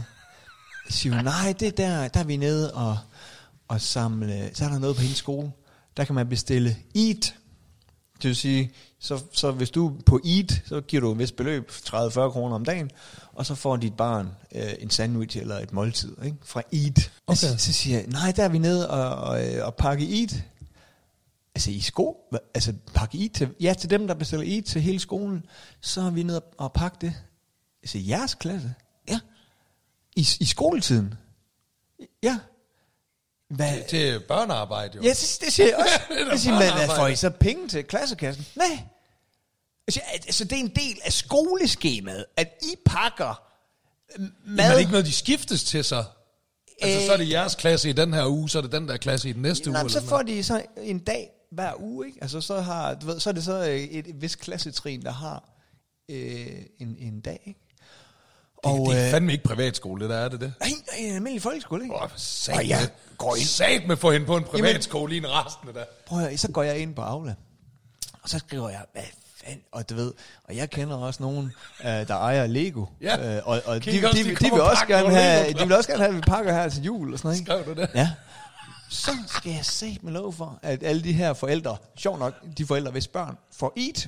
Så 0.90 0.98
siger 0.98 1.16
hun, 1.16 1.24
nej, 1.24 1.54
det 1.60 1.68
er 1.68 1.72
der, 1.72 2.08
der 2.08 2.20
er 2.20 2.24
vi 2.24 2.38
nede 2.38 2.74
og, 2.74 2.98
og 3.68 3.82
samle, 3.82 4.50
så 4.54 4.66
er 4.66 4.70
der 4.70 4.80
noget 4.80 4.96
på 4.96 5.02
hendes 5.02 5.18
skole. 5.18 5.52
Der 5.98 6.04
kan 6.04 6.16
man 6.16 6.30
bestille 6.30 6.78
eat. 6.96 7.36
Det 8.22 8.28
vil 8.28 8.36
sige, 8.36 8.72
så, 9.00 9.24
så 9.32 9.52
hvis 9.52 9.70
du 9.70 9.88
er 9.88 10.02
på 10.06 10.20
eat, 10.26 10.62
så 10.66 10.82
giver 10.82 11.02
du 11.02 11.12
et 11.12 11.20
vist 11.20 11.36
beløb, 11.36 11.70
30-40 11.70 12.30
kroner 12.30 12.56
om 12.56 12.66
dagen, 12.66 12.92
og 13.34 13.46
så 13.46 13.56
får 13.56 13.76
dit 13.76 13.94
barn 13.94 14.30
øh, 14.56 14.74
en 14.80 14.90
sandwich 14.90 15.38
eller 15.38 15.60
et 15.60 15.74
måltid 15.74 16.16
ikke? 16.26 16.38
fra 16.44 16.62
eat. 16.74 17.12
Okay. 17.28 17.36
Så, 17.36 17.58
så 17.58 17.74
siger 17.74 17.98
jeg, 17.98 18.08
nej, 18.08 18.32
der 18.32 18.44
er 18.44 18.50
vi 18.50 18.58
nede 18.58 18.90
og, 18.90 19.30
og, 19.30 19.48
øh, 19.48 19.66
og 19.66 19.76
pakke 19.76 20.22
eat. 20.22 20.44
Altså 21.56 21.72
i 21.72 21.80
sko, 21.80 22.18
altså 22.54 22.74
pakke 22.94 23.24
eat 23.24 23.32
til, 23.32 23.50
ja, 23.62 23.74
til 23.74 23.90
dem, 23.90 24.08
der 24.08 24.14
bestiller 24.14 24.56
eat 24.56 24.66
til 24.66 24.82
hele 24.82 25.00
skolen, 25.00 25.46
så 25.82 26.02
er 26.02 26.10
vi 26.10 26.24
nede 26.24 26.40
og, 26.40 26.54
og 26.58 26.74
pakke 26.74 26.98
det. 27.02 27.14
Altså 27.84 27.98
jeres 27.98 28.36
klasse? 28.36 28.74
Ja. 29.10 29.20
I, 30.16 30.28
i 30.40 30.46
skoletiden? 30.46 31.14
Ja. 32.24 32.40
Hvad? 33.50 33.88
Til 33.90 34.20
børnearbejde, 34.20 34.98
jo. 34.98 35.02
Ja, 35.04 35.10
det, 35.10 35.38
det 35.46 35.54
siger 35.54 35.68
jeg 35.68 35.76
også. 35.78 36.00
Det 36.26 36.32
Jeg 36.32 36.40
siger, 36.40 36.56
hvad 36.86 36.96
får 36.96 37.08
I 37.08 37.16
så 37.16 37.30
penge 37.30 37.68
til 37.68 37.84
klassekassen? 37.84 38.46
Nej. 38.56 38.80
Altså, 39.88 40.02
altså, 40.12 40.44
det 40.44 40.52
er 40.54 40.60
en 40.60 40.68
del 40.76 41.00
af 41.04 41.14
skoleskemaet, 41.14 42.26
at 42.38 42.54
I 42.62 42.76
pakker 42.86 43.42
øh, 44.16 44.22
Men 44.22 44.32
mad. 44.56 44.66
er 44.66 44.72
det 44.72 44.80
ikke 44.80 44.92
noget, 44.92 45.06
de 45.06 45.14
skiftes 45.14 45.64
til 45.64 45.84
sig? 45.84 46.06
Altså, 46.82 47.00
Øh. 47.00 47.06
så 47.06 47.14
er 47.14 47.18
det 47.18 47.30
jeres 47.30 47.56
klasse 47.56 47.90
i 47.90 47.94
den 47.94 48.14
her 48.14 48.28
uge, 48.28 48.50
så 48.50 48.58
er 48.58 48.62
det 48.62 48.72
den 48.72 48.88
der 48.88 48.98
klasse 48.98 49.30
i 49.30 49.34
den 49.34 49.42
næste 49.42 49.70
uge. 49.70 49.74
Nej, 49.74 49.84
men 49.84 49.90
eller 49.90 50.02
så 50.02 50.08
får 50.08 50.22
de 50.22 50.44
så 50.44 50.62
en 50.82 51.00
dag 51.00 51.30
hver 51.52 51.74
uge, 51.82 52.08
ikke? 52.08 52.18
Altså, 52.22 52.42
så, 52.42 52.62
har, 52.62 52.94
du 52.94 53.06
ved, 53.06 53.20
så 53.20 53.30
er 53.30 53.34
det 53.34 53.44
så 53.44 53.68
øh, 53.70 53.76
et, 53.80 54.08
et 54.08 54.22
vist 54.22 54.40
klassetrin, 54.40 55.02
der 55.02 55.12
har 55.12 55.50
øh, 56.10 56.48
en, 56.80 56.96
en 57.00 57.22
dag, 57.22 57.44
ikke? 57.46 57.60
Og, 58.66 58.88
det 58.92 59.00
er 59.00 59.06
øh, 59.06 59.12
fandme 59.12 59.32
ikke 59.32 59.44
privatskole, 59.44 60.02
det 60.02 60.10
der 60.10 60.16
er 60.18 60.30
det 60.30 60.42
det. 60.42 60.54
nej, 60.60 60.70
en 60.98 61.16
almindelig 61.16 61.42
folkeskole, 61.42 61.84
ikke? 61.84 61.96
Åh, 61.96 62.10
sat 62.16 62.56
Og 62.56 62.70
jeg 62.70 62.88
går 63.18 63.36
ind- 63.36 63.46
sat 63.46 63.88
med 63.88 63.96
for 63.98 64.12
hende 64.12 64.26
på 64.26 64.38
en 64.38 64.44
privatskole 64.44 65.16
i 65.16 65.18
en 65.18 65.26
resten 65.28 65.68
af 65.68 65.74
der. 65.74 65.84
Prøv 66.06 66.20
at 66.20 66.26
høre, 66.26 66.38
så 66.38 66.52
går 66.52 66.64
jeg 66.64 66.78
ind 66.80 66.96
på 66.96 67.02
Aula, 67.02 67.34
og 68.24 68.30
så 68.30 68.40
skriver 68.40 68.70
jeg, 68.70 68.82
hvad 68.94 69.04
fanden, 69.44 69.62
og 69.72 69.90
du 69.90 69.96
ved, 69.96 70.12
og 70.44 70.56
jeg 70.56 70.70
kender 70.70 70.96
også 70.98 71.24
nogen, 71.24 71.52
øh, 71.84 71.88
der 71.88 72.16
ejer 72.16 72.48
Lego, 72.48 72.86
Ja. 73.02 73.36
øh, 73.38 73.42
og, 73.46 73.62
og 73.66 73.86
de, 73.86 73.92
de, 73.92 74.02
de, 74.02 74.36
de 74.36 74.52
vil 74.52 74.62
også 74.62 74.86
gerne 74.88 75.10
have, 75.16 75.54
de 75.54 75.60
vil 75.68 75.74
også 75.76 75.90
gerne 75.90 76.04
have, 76.04 76.10
at 76.10 76.16
vi 76.16 76.22
pakker 76.22 76.54
her 76.54 76.70
til 76.70 76.84
jul 76.84 77.14
og 77.14 77.20
sådan 77.20 77.28
noget, 77.28 77.40
ikke? 77.40 77.52
Skrev 77.64 77.76
du 77.76 77.82
det? 77.82 77.90
Ja. 77.96 78.12
Så 78.90 79.12
skal 79.28 79.52
jeg 79.52 79.66
se 79.66 79.98
med 80.02 80.14
lov 80.14 80.34
for, 80.34 80.60
at 80.62 80.84
alle 80.84 81.04
de 81.04 81.14
her 81.14 81.34
forældre, 81.34 81.78
sjov 81.98 82.20
nok, 82.20 82.34
de 82.58 82.66
forældre, 82.66 82.92
hvis 82.92 83.08
børn 83.08 83.38
får 83.58 83.74
eat, 83.78 84.08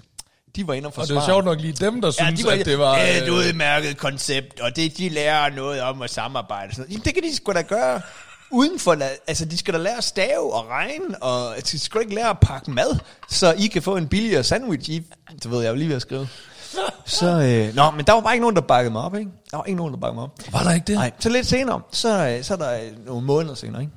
de 0.55 0.67
var 0.67 0.73
inde 0.73 0.85
og 0.87 0.87
Og 0.87 0.93
forsvare. 0.93 1.15
det 1.17 1.23
er 1.23 1.27
sjovt 1.27 1.45
nok 1.45 1.59
lige 1.61 1.73
dem, 1.73 2.01
der 2.01 2.11
synes, 2.11 2.45
at 2.45 2.65
det 2.65 2.79
var... 2.79 2.97
et 2.97 3.27
øh, 3.27 3.33
udmærket 3.33 3.97
koncept, 3.97 4.59
og 4.59 4.75
det, 4.75 4.97
de 4.97 5.09
lærer 5.09 5.49
noget 5.55 5.81
om 5.81 6.01
at 6.01 6.09
samarbejde. 6.09 6.69
og 6.69 6.75
Sådan. 6.75 6.91
Jamen, 6.91 7.05
det 7.05 7.13
kan 7.13 7.23
de 7.23 7.35
sgu 7.35 7.51
da 7.53 7.61
gøre 7.61 8.01
uden 8.51 8.79
for, 8.79 8.97
altså 9.27 9.45
de 9.45 9.57
skal 9.57 9.73
da 9.73 9.79
lære 9.79 9.97
at 9.97 10.03
stave 10.03 10.53
og 10.53 10.67
regne, 10.69 11.23
og 11.23 11.55
de 11.71 11.79
skal 11.79 12.01
ikke 12.01 12.15
lære 12.15 12.29
at 12.29 12.39
pakke 12.41 12.71
mad, 12.71 12.99
så 13.29 13.53
I 13.57 13.67
kan 13.67 13.81
få 13.81 13.97
en 13.97 14.07
billigere 14.07 14.43
sandwich. 14.43 14.89
I, 14.89 15.03
det 15.43 15.51
ved 15.51 15.61
jeg 15.63 15.69
jo 15.69 15.75
lige 15.75 15.87
ved 15.89 15.95
at 15.95 16.01
skrive. 16.01 16.27
Så, 17.05 17.25
øh, 17.27 17.75
nå, 17.75 17.91
men 17.91 18.05
der 18.05 18.13
var 18.13 18.21
bare 18.21 18.33
ikke 18.33 18.41
nogen, 18.41 18.55
der 18.55 18.61
bakkede 18.61 18.91
mig 18.91 19.01
op, 19.01 19.15
ikke? 19.15 19.31
Der 19.51 19.57
var 19.57 19.63
ikke 19.63 19.77
nogen, 19.77 19.93
der 19.93 19.99
bakkede 19.99 20.15
mig 20.15 20.23
op. 20.23 20.31
Var 20.51 20.63
der 20.63 20.73
ikke 20.73 20.85
det? 20.87 20.95
Nej, 20.95 21.11
så 21.19 21.29
lidt 21.29 21.47
senere, 21.47 21.81
så, 21.91 22.27
øh, 22.27 22.43
så 22.43 22.53
er 22.53 22.57
der 22.57 22.73
øh, 22.73 23.05
nogle 23.05 23.25
måneder 23.25 23.55
senere, 23.55 23.81
ikke? 23.81 23.93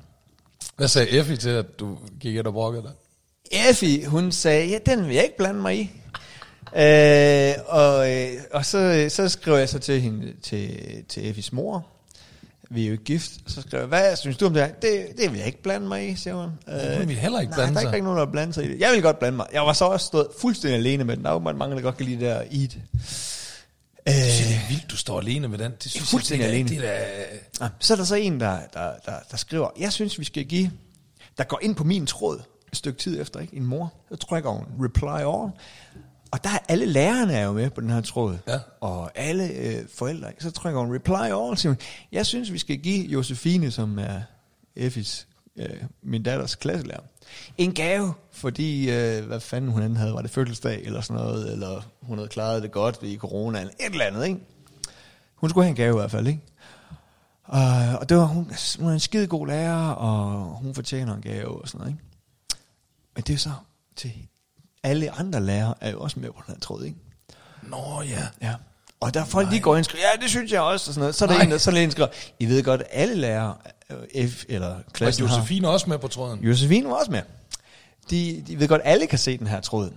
Hvad 0.77 0.87
sagde 0.87 1.09
Effie 1.09 1.37
til, 1.37 1.49
at 1.49 1.79
du 1.79 1.97
gik 2.19 2.35
ind 2.35 2.47
og 2.47 2.53
brokkede 2.53 2.83
dig? 2.83 2.91
Effie, 3.69 4.07
hun 4.07 4.31
sagde, 4.31 4.67
ja, 4.69 4.77
den 4.85 5.07
vil 5.07 5.15
jeg 5.15 5.23
ikke 5.23 5.37
blande 5.37 5.61
mig 5.61 5.79
i. 5.79 5.91
Øh, 6.75 7.53
og 7.67 8.11
øh, 8.11 8.31
og 8.53 8.65
så, 8.65 9.05
så 9.09 9.29
skrev 9.29 9.55
jeg 9.57 9.69
så 9.69 9.79
til 9.79 10.01
hende, 10.01 10.33
til, 10.43 10.77
til 11.09 11.29
Effies 11.29 11.53
mor. 11.53 11.87
Vi 12.69 12.81
er 12.83 12.85
jo 12.87 12.91
ikke 12.91 13.03
gift. 13.03 13.31
Så 13.47 13.61
skrev 13.61 13.79
jeg, 13.79 13.87
hvad 13.87 14.15
synes 14.15 14.37
du 14.37 14.45
om 14.45 14.53
det 14.53 14.63
her? 14.63 14.71
Det, 14.73 15.05
det 15.17 15.31
vil 15.31 15.37
jeg 15.37 15.47
ikke 15.47 15.61
blande 15.63 15.87
mig 15.87 16.09
i, 16.09 16.15
siger 16.15 16.33
hun. 16.35 16.49
Øh, 16.67 16.97
Hun 16.97 17.07
vil 17.07 17.15
heller 17.17 17.39
ikke 17.39 17.51
nej, 17.51 17.57
blande 17.57 17.73
der 17.73 17.79
er 17.79 17.83
sig. 17.89 17.95
ikke 17.95 18.03
nogen, 18.05 18.19
der 18.19 18.25
vil 18.25 18.31
blande 18.31 18.53
sig 18.53 18.65
i 18.65 18.67
det. 18.71 18.79
Jeg 18.79 18.91
vil 18.93 19.01
godt 19.01 19.19
blande 19.19 19.35
mig. 19.35 19.45
Jeg 19.53 19.61
var 19.61 19.73
så 19.73 19.85
også 19.85 20.05
stået 20.05 20.27
fuldstændig 20.39 20.77
alene 20.79 21.03
med 21.03 21.15
den. 21.15 21.23
Der 21.23 21.29
er 21.29 21.33
jo 21.33 21.39
mange, 21.39 21.75
der 21.75 21.81
godt 21.81 21.97
kan 21.97 22.05
lide 22.05 22.19
det 22.19 22.25
der 22.29 22.39
eat. 22.39 22.51
Øh, 24.07 24.13
Jeg 24.13 24.15
det 24.47 24.55
er 24.55 24.69
vildt, 24.69 24.91
du 24.91 24.97
står 24.97 25.19
alene 25.19 25.47
med 25.47 25.57
den. 25.57 25.71
Det 25.83 25.91
synes 25.91 26.09
Fuldstændig 26.09 26.43
jeg, 26.45 26.51
det 26.53 26.77
er, 26.77 26.89
alene. 26.91 27.03
Det 27.03 27.61
er, 27.61 27.65
Ja, 27.65 27.69
så 27.79 27.93
er 27.93 27.97
der 27.97 28.03
så 28.03 28.15
en, 28.15 28.39
der, 28.39 28.57
der, 28.73 28.91
der, 29.05 29.13
der 29.31 29.37
skriver, 29.37 29.69
jeg 29.79 29.91
synes, 29.93 30.19
vi 30.19 30.23
skal 30.23 30.45
give, 30.45 30.71
der 31.37 31.43
går 31.43 31.59
ind 31.61 31.75
på 31.75 31.83
min 31.83 32.05
tråd 32.05 32.41
et 32.71 32.77
stykke 32.77 32.99
tid 32.99 33.21
efter, 33.21 33.39
ikke? 33.39 33.55
en 33.55 33.65
mor, 33.65 33.93
så 34.09 34.15
trykker 34.15 34.49
hun 34.49 34.65
reply 34.85 35.19
all, 35.21 35.51
og 36.31 36.43
der 36.43 36.49
er 36.49 36.57
alle 36.69 36.85
lærerne 36.85 37.33
er 37.33 37.45
jo 37.45 37.51
med 37.51 37.69
på 37.69 37.81
den 37.81 37.89
her 37.89 38.01
tråd, 38.01 38.37
Ja. 38.47 38.59
og 38.81 39.11
alle 39.17 39.47
øh, 39.53 39.87
forældre, 39.95 40.31
så 40.39 40.51
trykker 40.51 40.79
hun 40.79 40.95
reply 40.95 41.13
all, 41.47 41.57
siger 41.57 41.69
hun, 41.71 41.77
jeg 42.11 42.25
synes, 42.25 42.53
vi 42.53 42.57
skal 42.57 42.77
give 42.77 43.05
Josefine, 43.07 43.71
som 43.71 43.99
er 43.99 44.21
Effis, 44.75 45.27
øh, 45.55 45.83
min 46.03 46.23
datters 46.23 46.55
klasselærer, 46.55 46.99
en 47.57 47.73
gave, 47.73 48.13
fordi, 48.31 48.91
øh, 48.91 49.25
hvad 49.25 49.39
fanden 49.39 49.71
hun 49.71 49.81
end 49.83 49.97
havde, 49.97 50.13
var 50.13 50.21
det 50.21 50.31
fødselsdag 50.31 50.81
eller 50.85 51.01
sådan 51.01 51.23
noget, 51.23 51.51
eller 51.51 51.81
hun 52.01 52.17
havde 52.17 52.29
klaret 52.29 52.63
det 52.63 52.71
godt 52.71 52.99
i 53.01 53.17
corona, 53.17 53.59
eller 53.59 53.73
et 53.79 53.91
eller 53.91 54.05
andet, 54.05 54.25
ikke? 54.25 54.39
Hun 55.35 55.49
skulle 55.49 55.63
have 55.65 55.69
en 55.69 55.75
gave 55.75 55.95
i 55.95 55.99
hvert 55.99 56.11
fald, 56.11 56.27
ikke? 56.27 56.39
Uh, 57.47 57.95
og 57.95 58.09
det 58.09 58.17
var, 58.17 58.23
hun, 58.25 58.51
hun 58.79 58.89
er 58.89 58.93
en 58.93 58.99
skide 58.99 59.27
god 59.27 59.47
lærer, 59.47 59.87
og 59.89 60.41
hun 60.55 60.75
fortjener 60.75 61.15
en 61.15 61.21
gave 61.21 61.61
og 61.61 61.67
sådan 61.67 61.77
noget, 61.79 61.91
ikke? 61.93 62.03
Men 63.15 63.23
det 63.27 63.33
er 63.33 63.37
så 63.37 63.51
til 63.95 64.11
alle 64.83 65.11
andre 65.11 65.41
lærere 65.41 65.73
er 65.81 65.91
jo 65.91 65.99
også 65.99 66.19
med 66.19 66.29
på 66.29 66.41
den 66.47 66.53
her 66.53 66.59
tråd, 66.59 66.83
ikke? 66.83 66.97
Nå 67.61 68.01
ja. 68.01 68.27
Ja. 68.41 68.53
Og 68.99 69.13
der 69.13 69.21
er 69.21 69.25
folk, 69.25 69.51
de 69.51 69.59
går 69.59 69.75
ind 69.75 69.79
og 69.79 69.85
skriver, 69.85 70.03
ja, 70.13 70.21
det 70.21 70.29
synes 70.29 70.51
jeg 70.51 70.61
også, 70.61 70.89
og 70.89 70.93
sådan 70.93 70.99
noget. 70.99 71.15
Så 71.15 71.25
er 71.25 71.29
der 71.29 71.35
Nej. 71.35 71.43
en, 71.43 71.51
der, 71.51 71.57
så 71.57 71.69
er 71.69 71.73
der 71.73 71.81
en, 71.81 71.89
der 71.89 71.91
skriver, 71.91 72.09
I 72.39 72.45
ved 72.45 72.63
godt, 72.63 72.83
alle 72.91 73.15
lærere, 73.15 73.55
øh, 74.13 74.29
F 74.29 74.43
eller 74.49 74.75
klassen 74.93 75.27
har... 75.27 75.37
Josefine 75.37 75.69
også 75.69 75.89
med 75.89 75.99
på 75.99 76.07
tråden? 76.07 76.39
Josefine 76.39 76.89
var 76.89 76.95
også 76.95 77.11
med. 77.11 77.21
De, 78.09 78.43
de 78.47 78.59
ved 78.59 78.67
godt, 78.67 78.81
alle 78.85 79.07
kan 79.07 79.19
se 79.19 79.37
den 79.37 79.47
her 79.47 79.61
tråd. 79.61 79.91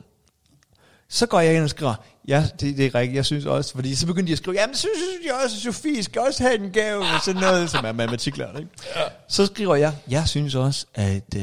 Så 1.08 1.26
går 1.26 1.40
jeg 1.40 1.54
ind 1.54 1.64
og 1.64 1.70
skriver, 1.70 1.94
ja, 2.28 2.44
det, 2.60 2.76
det 2.76 2.86
er 2.86 2.94
rigtigt, 2.94 3.16
jeg 3.16 3.24
synes 3.24 3.46
også, 3.46 3.74
fordi 3.74 3.94
så 3.94 4.06
begyndte 4.06 4.28
de 4.28 4.32
at 4.32 4.38
skrive, 4.38 4.56
jamen, 4.60 4.74
så 4.74 4.80
synes 4.80 5.26
jeg 5.26 5.34
også, 5.44 5.56
at 5.56 5.74
Sofie 5.74 6.02
skal 6.02 6.22
også 6.22 6.42
have 6.42 6.54
en 6.54 6.70
gave, 6.70 7.00
og 7.00 7.20
sådan 7.24 7.40
noget, 7.40 7.70
som 7.70 7.84
er 7.84 7.92
matematiklærer, 7.92 8.58
ikke? 8.58 8.70
Ja. 8.96 9.02
Så 9.28 9.46
skriver 9.46 9.74
jeg, 9.76 9.94
jeg 10.08 10.28
synes 10.28 10.54
også, 10.54 10.86
at 10.94 11.34
uh, 11.36 11.42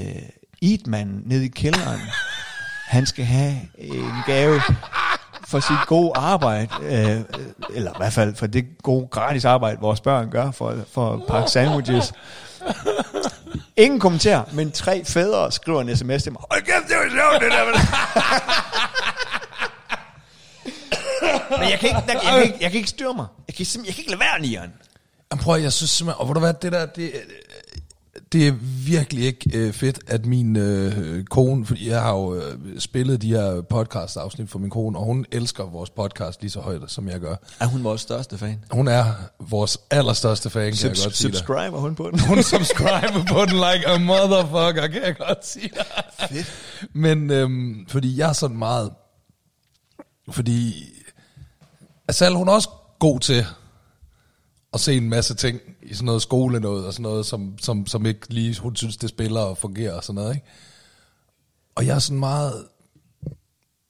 Eatman 0.69 1.23
nede 1.25 1.45
i 1.45 1.47
kælderen, 1.47 1.99
han 2.91 3.05
skal 3.05 3.25
have 3.25 3.55
en 3.77 4.13
gave 4.25 4.61
for 5.47 5.59
sit 5.59 5.87
gode 5.87 6.11
arbejde, 6.15 6.69
øh, 6.81 7.21
eller 7.73 7.91
i 7.91 7.97
hvert 7.97 8.13
fald 8.13 8.35
for 8.35 8.47
det 8.47 8.65
gode 8.83 9.07
gratis 9.07 9.45
arbejde, 9.45 9.77
vores 9.81 10.01
børn 10.01 10.31
gør 10.31 10.51
for, 10.51 10.75
for 10.93 11.13
at 11.13 11.19
pakke 11.27 11.51
sandwiches. 11.51 12.13
Ingen 13.77 13.99
kommentar, 13.99 14.49
men 14.53 14.71
tre 14.71 15.05
fædre 15.05 15.51
skriver 15.51 15.81
en 15.81 15.97
sms 15.97 16.23
til 16.23 16.31
mig. 16.31 16.41
Hold 16.51 16.61
kæft, 16.61 16.87
det 16.87 16.95
var 16.97 17.09
sjovt, 17.09 17.43
det 17.43 17.51
der. 17.51 17.65
men 21.59 21.69
jeg 21.69 21.79
kan, 21.79 21.89
ikke, 21.89 22.01
jeg, 22.07 22.19
jeg, 22.23 22.31
kan 22.33 22.43
ikke, 22.43 22.57
jeg 22.61 22.71
kan 22.71 22.77
ikke 22.77 22.89
styre 22.89 23.13
mig. 23.13 23.25
Jeg 23.47 23.55
kan, 23.55 23.65
jeg 23.75 23.93
kan 23.93 24.01
ikke 24.01 24.11
lade 24.11 24.19
være, 24.19 24.39
Nian. 24.41 24.73
Jamen, 25.31 25.43
prøv 25.43 25.55
at, 25.55 25.63
jeg 25.63 25.73
synes 25.73 25.89
simpelthen, 25.91 26.19
og 26.19 26.25
hvor 26.25 26.33
du 26.33 26.39
hvad, 26.39 26.53
det 26.53 26.71
der, 26.71 26.85
det, 26.85 27.11
det 28.31 28.47
er 28.47 28.51
virkelig 28.85 29.25
ikke 29.25 29.49
øh, 29.53 29.73
fedt, 29.73 29.99
at 30.07 30.25
min 30.25 30.55
øh, 30.55 31.23
kone, 31.23 31.65
fordi 31.65 31.89
jeg 31.89 32.01
har 32.01 32.11
jo 32.11 32.35
øh, 32.35 32.79
spillet 32.79 33.21
de 33.21 33.27
her 33.27 33.61
podcast-afsnit 33.61 34.49
for 34.49 34.59
min 34.59 34.69
kone, 34.69 34.97
og 34.97 35.05
hun 35.05 35.25
elsker 35.31 35.63
vores 35.63 35.89
podcast 35.89 36.41
lige 36.41 36.51
så 36.51 36.59
højt, 36.59 36.81
som 36.87 37.09
jeg 37.09 37.19
gør. 37.19 37.35
Er 37.59 37.65
hun 37.65 37.83
vores 37.83 38.01
største 38.01 38.37
fan? 38.37 38.63
Hun 38.71 38.87
er 38.87 39.05
vores 39.39 39.77
allerstørste 39.91 40.49
fan, 40.49 40.61
kan 40.73 40.83
jeg 40.83 40.89
godt 40.89 40.97
sige 40.97 41.33
subscriber 41.33 41.79
hun 41.79 41.95
på 41.95 42.09
den? 42.11 42.19
Hun 42.19 42.43
subscriber 42.43 43.25
på 43.27 43.45
den 43.45 43.53
like 43.53 43.87
a 43.87 43.97
motherfucker, 43.97 44.87
kan 44.87 45.03
jeg 45.03 45.15
godt 45.17 45.47
sige 45.47 45.69
dig. 45.75 46.03
Fedt. 46.29 46.51
Men 46.93 47.31
øhm, 47.31 47.85
fordi 47.87 48.17
jeg 48.17 48.29
er 48.29 48.33
sådan 48.33 48.57
meget... 48.57 48.91
Fordi... 50.31 50.85
Asal, 52.07 52.33
hun 52.33 52.47
er 52.47 52.53
også 52.53 52.69
god 52.99 53.19
til 53.19 53.45
at 54.73 54.79
se 54.79 54.97
en 54.97 55.09
masse 55.09 55.35
ting 55.35 55.59
i 55.81 55.93
sådan 55.93 56.05
noget 56.05 56.21
skole 56.21 56.59
noget, 56.59 56.85
og 56.85 56.93
sådan 56.93 57.03
noget, 57.03 57.25
som, 57.25 57.57
som, 57.57 57.87
som 57.87 58.05
ikke 58.05 58.33
lige, 58.33 58.59
hun 58.59 58.75
synes, 58.75 58.97
det 58.97 59.09
spiller 59.09 59.41
og 59.41 59.57
fungerer 59.57 59.93
og 59.93 60.03
sådan 60.03 60.15
noget, 60.15 60.35
ikke? 60.35 60.47
Og 61.75 61.85
jeg 61.85 61.95
er 61.95 61.99
sådan 61.99 62.19
meget... 62.19 62.67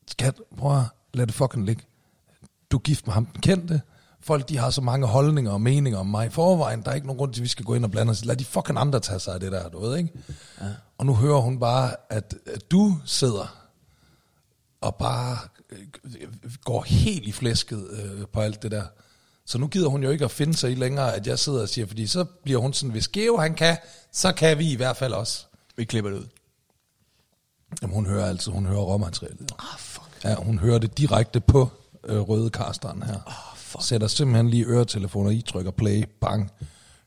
Skat, 0.08 0.42
prøv 0.58 0.78
at 0.78 0.86
lad 1.14 1.28
det 1.28 1.36
fucking 1.36 1.66
ligge. 1.66 1.84
Du 2.72 2.78
er 2.78 2.82
gift 2.82 3.08
med 3.08 3.14
ham, 3.14 3.26
den 3.26 3.42
kendte. 3.42 3.82
Folk, 4.20 4.50
de 4.50 4.58
har 4.58 4.70
så 4.70 4.82
mange 4.82 5.08
holdninger 5.08 5.52
og 5.52 5.62
meninger 5.62 6.00
om 6.00 6.08
mig 6.08 6.28
i 6.28 6.30
forvejen. 6.30 6.82
Der 6.82 6.92
er 6.92 6.96
ikke 6.96 7.08
nogen 7.08 7.18
grund 7.18 7.34
til, 7.34 7.42
at 7.42 7.44
vi 7.44 7.50
skal 7.50 7.66
gå 7.66 7.74
ind 7.74 7.86
og 7.86 7.92
blande 7.92 8.12
os. 8.12 8.26
Lad 8.26 8.36
de 8.36 8.46
fucking 8.46 8.78
andre 8.80 9.00
tage 9.00 9.20
sig 9.20 9.34
af 9.34 9.40
det 9.40 9.52
der, 9.52 9.70
du 9.70 9.80
ved, 9.80 9.98
ikke? 9.98 10.14
Ja. 10.62 10.66
Og 10.98 11.06
nu 11.06 11.16
hører 11.16 11.40
hun 11.40 11.60
bare, 11.60 11.96
at, 12.10 12.36
at 12.46 12.72
du 12.72 12.98
sidder 13.06 13.58
og 14.82 14.96
bare 14.96 15.38
øh, 15.70 15.88
går 16.64 16.82
helt 16.82 17.28
i 17.28 17.32
flæsket 17.32 17.88
øh, 17.92 18.28
på 18.34 18.40
alt 18.40 18.64
det 18.64 18.72
der. 18.72 18.84
Så 19.52 19.58
nu 19.58 19.68
gider 19.68 19.88
hun 19.88 20.04
jo 20.04 20.10
ikke 20.10 20.26
at 20.26 20.32
finde 20.32 20.54
sig 20.54 20.72
i 20.72 20.76
længere, 20.76 21.16
at 21.16 21.28
jeg 21.28 21.39
sidder 21.39 21.62
og 21.62 21.70
siger, 21.70 21.88
fordi 21.88 22.08
så 22.08 22.24
bliver 22.24 22.60
hun 22.60 22.74
sådan, 22.74 22.91
hvis 22.91 23.08
Geo 23.08 23.38
han 23.38 23.54
kan, 23.54 23.78
så 24.12 24.32
kan 24.32 24.60
vi 24.60 24.72
i 24.72 24.76
hvert 24.76 24.97
fald 24.97 25.14
også. 25.14 25.45
Vi 25.76 25.86
klipper 25.86 26.12
det 26.12 26.18
ud. 26.18 26.28
Jamen 27.82 27.93
hun 27.93 28.06
hører 28.06 28.26
altid, 28.26 28.52
hun 28.52 28.66
hører 28.66 28.82
råmaterialet. 28.82 29.52
Ah, 29.60 29.80
fuck. 29.80 30.24
Ja, 30.24 30.36
hun 30.36 30.60
hører 30.60 30.80
det 30.80 30.97
direkte 30.97 31.39
på 31.39 31.70
øh, 32.04 32.20
røde 32.20 32.49
kasteren 32.49 33.04
her. 33.04 33.16
Ah, 33.28 33.58
fuck. 33.58 33.84
Sætter 33.84 34.08
simpelthen 34.08 34.49
lige 34.49 34.66
øretelefoner 34.66 35.30
i, 35.30 35.41
trykker 35.41 35.72
play, 35.72 36.06
bang, 36.22 36.52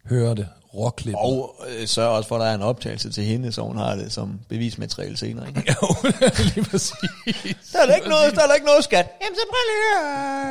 hører 0.05 0.35
det, 0.35 0.49
råklipper. 0.77 1.21
Og 1.21 1.55
øh, 1.69 1.87
sørg 1.87 2.09
også 2.09 2.29
for, 2.29 2.37
at 2.37 2.41
der 2.41 2.47
er 2.47 2.55
en 2.55 2.63
optagelse 2.63 3.11
til 3.11 3.25
hende, 3.25 3.53
så 3.53 3.63
hun 3.63 3.77
har 3.77 3.95
det 3.95 4.13
som 4.13 4.41
bevismateriale 4.49 5.17
senere. 5.17 5.49
Ikke? 5.49 5.61
Jo, 5.83 5.95
lige 6.55 6.65
præcis. 6.65 6.93
Der 7.73 7.79
er 7.83 7.87
der 7.87 7.95
ikke 7.95 8.09
noget, 8.09 8.35
der 8.35 8.43
er 8.43 8.47
der 8.47 8.55
ikke 8.55 8.67
noget, 8.67 8.85
skat. 8.85 9.11
Jamen, 9.23 9.37
så 9.37 9.43
prøv 9.49 9.57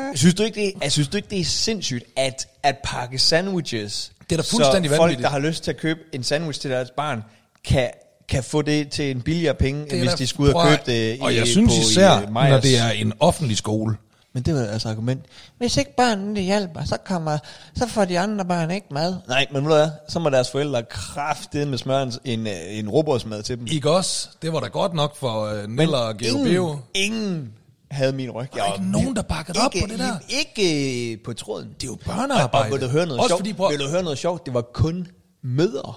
lige. 0.07 0.17
Synes 0.17 0.33
du 0.33 0.43
ikke, 0.43 0.61
det, 0.61 0.73
er, 0.81 0.89
synes 0.89 1.07
du 1.07 1.17
ikke, 1.17 1.29
det 1.29 1.39
er 1.39 1.45
sindssygt, 1.45 2.03
at, 2.15 2.47
at 2.63 2.77
pakke 2.83 3.19
sandwiches, 3.19 4.11
Det 4.29 4.31
er 4.31 4.41
da 4.41 4.47
fuldstændig 4.51 4.91
så 4.91 4.97
folk, 4.97 5.19
der 5.19 5.29
har 5.29 5.39
lyst 5.39 5.63
til 5.63 5.71
at 5.71 5.77
købe 5.77 5.99
en 6.13 6.23
sandwich 6.23 6.61
til 6.61 6.71
deres 6.71 6.89
barn, 6.97 7.23
kan, 7.65 7.89
kan 8.29 8.43
få 8.43 8.61
det 8.61 8.89
til 8.89 9.11
en 9.11 9.21
billigere 9.21 9.53
penge, 9.53 9.93
end 9.93 9.99
hvis 9.99 10.13
de 10.13 10.27
skulle 10.27 10.49
ud 10.49 10.53
og 10.53 10.67
købe 10.67 10.81
det 10.85 11.15
i, 11.15 11.19
Og 11.21 11.35
jeg 11.35 11.47
synes 11.47 11.73
på, 11.73 11.81
især, 11.81 12.19
i, 12.19 12.23
uh, 12.23 12.33
når 12.33 12.59
det 12.59 12.77
er 12.77 12.89
en 12.89 13.13
offentlig 13.19 13.57
skole. 13.57 13.95
Men 14.33 14.43
det 14.43 14.55
var 14.55 14.61
altså 14.61 14.89
argument. 14.89 15.25
Hvis 15.57 15.77
ikke 15.77 15.95
børnene 15.95 16.41
hjælper, 16.41 16.83
så, 16.85 16.97
kommer, 17.05 17.37
så 17.75 17.87
får 17.87 18.05
de 18.05 18.19
andre 18.19 18.45
børn 18.45 18.71
ikke 18.71 18.87
mad. 18.91 19.15
Nej, 19.27 19.47
men 19.51 19.63
ved 19.63 19.69
du 19.69 19.75
hvad, 19.75 19.89
så 20.09 20.19
må 20.19 20.29
deres 20.29 20.51
forældre 20.51 20.83
kraftedeme 20.83 21.69
med 21.69 21.77
smøre 21.77 22.03
en, 22.03 22.13
en, 22.25 22.47
øh, 22.47 22.53
en 22.67 22.89
robotsmad 22.89 23.43
til 23.43 23.57
dem. 23.57 23.67
Ikke 23.67 23.91
også? 23.91 24.29
Det 24.41 24.53
var 24.53 24.59
da 24.59 24.67
godt 24.67 24.93
nok 24.93 25.15
for 25.15 25.51
uh, 25.63 25.69
Nella 25.69 25.97
og 25.97 26.17
Geo 26.17 26.77
ingen, 26.93 27.53
havde 27.91 28.13
min 28.13 28.31
ryg. 28.31 28.47
Der 28.53 28.63
er 28.63 28.73
ikke 28.73 28.91
nogen, 28.91 29.15
der 29.15 29.21
bakkede 29.21 29.59
op 29.65 29.71
på 29.81 29.87
det 29.89 29.99
der. 29.99 30.13
Ikke 30.29 31.11
øh, 31.13 31.17
på 31.25 31.33
tråden. 31.33 31.67
Det 31.67 31.83
er 31.83 31.87
jo 31.87 31.93
Og, 31.93 31.99
børnearbejde. 32.05 32.65
og 32.65 32.71
vil 32.71 32.81
du 32.81 32.87
høre 32.91 33.05
noget 33.05 33.19
Også 33.19 33.29
sjovt? 33.29 33.39
fordi, 33.39 33.53
prøv, 33.53 33.71
Vil 33.71 33.79
du 33.79 33.89
høre 33.89 34.03
noget 34.03 34.17
sjovt? 34.17 34.45
Det 34.45 34.53
var 34.53 34.61
kun 34.61 35.07
mødre, 35.43 35.93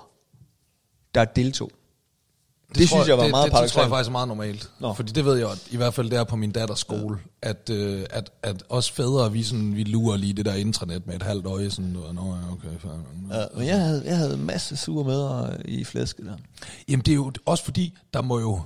der 1.14 1.24
deltog. 1.24 1.70
Det 2.74 2.88
synes 2.88 3.08
jeg 3.08 3.16
var 3.16 3.22
det, 3.22 3.30
meget 3.30 3.52
det, 3.52 3.62
det, 3.62 3.70
tror 3.70 3.82
jeg 3.82 3.90
faktisk 3.90 4.08
er 4.08 4.12
meget 4.12 4.28
normalt. 4.28 4.70
Nå. 4.78 4.94
Fordi 4.94 5.12
det 5.12 5.24
ved 5.24 5.36
jeg 5.36 5.50
at 5.50 5.58
i 5.70 5.76
hvert 5.76 5.94
fald 5.94 6.10
der 6.10 6.24
på 6.24 6.36
min 6.36 6.50
datters 6.50 6.78
skole, 6.78 7.18
ja. 7.42 7.48
at, 7.48 7.70
øh, 7.70 8.04
at, 8.10 8.30
at 8.42 8.62
os 8.68 8.90
fædre, 8.90 9.32
vi, 9.32 9.42
sådan, 9.42 9.76
vi 9.76 9.84
lurer 9.84 10.16
lige 10.16 10.32
det 10.32 10.44
der 10.44 10.54
intranet 10.54 11.06
med 11.06 11.14
et 11.14 11.22
halvt 11.22 11.46
øje. 11.46 11.70
Sådan, 11.70 11.90
Nå, 11.90 12.00
ja, 12.02 12.52
okay, 12.52 12.80
fair. 12.80 12.92
Ja, 13.30 13.44
men 13.56 13.66
jeg 13.66 13.80
havde, 13.80 14.02
jeg 14.04 14.16
havde 14.16 14.36
masse 14.36 14.76
sure 14.76 15.04
med 15.04 15.48
i 15.64 15.84
flæsket 15.84 16.24
der. 16.24 16.36
Jamen 16.88 17.04
det 17.04 17.12
er 17.12 17.16
jo 17.16 17.32
også 17.46 17.64
fordi, 17.64 17.98
der 18.14 18.22
må 18.22 18.40
jo, 18.40 18.60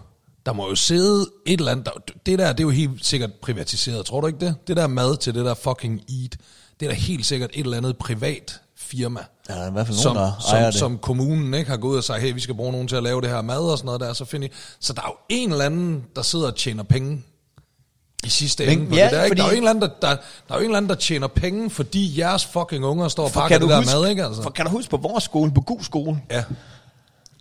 der 0.46 0.52
må 0.52 0.68
jo 0.68 0.74
sidde 0.74 1.26
et 1.46 1.58
eller 1.58 1.72
andet, 1.72 1.86
der, 1.86 1.92
det 2.26 2.38
der, 2.38 2.52
det 2.52 2.60
er 2.60 2.64
jo 2.64 2.70
helt 2.70 3.06
sikkert 3.06 3.30
privatiseret, 3.42 4.06
tror 4.06 4.20
du 4.20 4.26
ikke 4.26 4.40
det? 4.40 4.54
Det 4.66 4.76
der 4.76 4.86
mad 4.86 5.16
til 5.16 5.34
det 5.34 5.44
der 5.44 5.54
fucking 5.54 6.00
eat, 6.20 6.36
det 6.80 6.86
er 6.86 6.90
da 6.90 6.96
helt 6.96 7.26
sikkert 7.26 7.50
et 7.54 7.64
eller 7.64 7.76
andet 7.76 7.96
privat 7.96 8.60
firma. 8.90 9.20
Ja, 9.48 9.54
der 9.54 9.60
er 9.60 9.68
i 9.68 9.72
hvert 9.72 9.86
fald 9.86 9.96
nogen, 9.96 10.02
som, 10.02 10.16
der 10.16 10.32
som, 10.50 10.58
det. 10.64 10.74
som 10.74 10.98
kommunen 10.98 11.54
ikke 11.54 11.70
har 11.70 11.76
gået 11.76 11.92
ud 11.92 11.96
og 11.96 12.04
sagt, 12.04 12.22
hey, 12.22 12.34
vi 12.34 12.40
skal 12.40 12.54
bruge 12.54 12.72
nogen 12.72 12.88
til 12.88 12.96
at 12.96 13.02
lave 13.02 13.20
det 13.20 13.30
her 13.30 13.42
mad 13.42 13.58
og 13.60 13.78
sådan 13.78 13.86
noget 13.86 14.00
der, 14.00 14.12
så 14.12 14.24
finder 14.24 14.48
I, 14.48 14.50
så 14.80 14.92
der 14.92 15.00
er 15.02 15.06
jo 15.08 15.14
en 15.28 15.52
eller 15.52 15.64
anden, 15.64 16.04
der 16.16 16.22
sidder 16.22 16.46
og 16.46 16.56
tjener 16.56 16.82
penge 16.82 17.22
i 18.24 18.28
sidste 18.28 18.66
Men- 18.66 18.78
ende 18.78 18.90
på 18.90 18.96
ja, 18.96 19.04
det 19.04 19.12
der, 19.12 19.24
ikke? 19.24 19.36
Der 19.36 19.42
er 19.42 19.46
jo 19.46 19.52
en 19.52 19.56
eller 19.56 19.70
anden, 19.70 19.82
der, 19.82 19.88
der, 20.02 20.16
der, 20.48 20.54
er 20.54 20.54
jo 20.54 20.58
en 20.58 20.64
eller 20.64 20.76
anden, 20.76 20.88
der 20.88 20.94
tjener 20.94 21.26
penge, 21.26 21.70
fordi 21.70 22.18
jeres 22.20 22.44
fucking 22.44 22.84
unger 22.84 23.08
står 23.08 23.24
og 23.24 23.30
pakker 23.30 23.58
det 23.58 23.68
der 23.68 23.76
huske, 23.76 23.96
mad, 23.96 24.08
ikke 24.10 24.24
altså? 24.24 24.42
for 24.42 24.50
kan 24.50 24.64
du 24.64 24.70
huske 24.70 24.90
på 24.90 24.96
vores 24.96 25.24
skole, 25.24 25.52
på 25.54 25.60
god 25.60 25.80
skole, 25.82 26.22
Ja, 26.30 26.44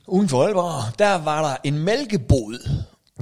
uden 0.07 0.29
for 0.29 0.43
Aalborg, 0.45 0.99
der 0.99 1.15
var 1.15 1.49
der 1.49 1.55
en 1.63 1.77
mælkebod. 1.79 2.69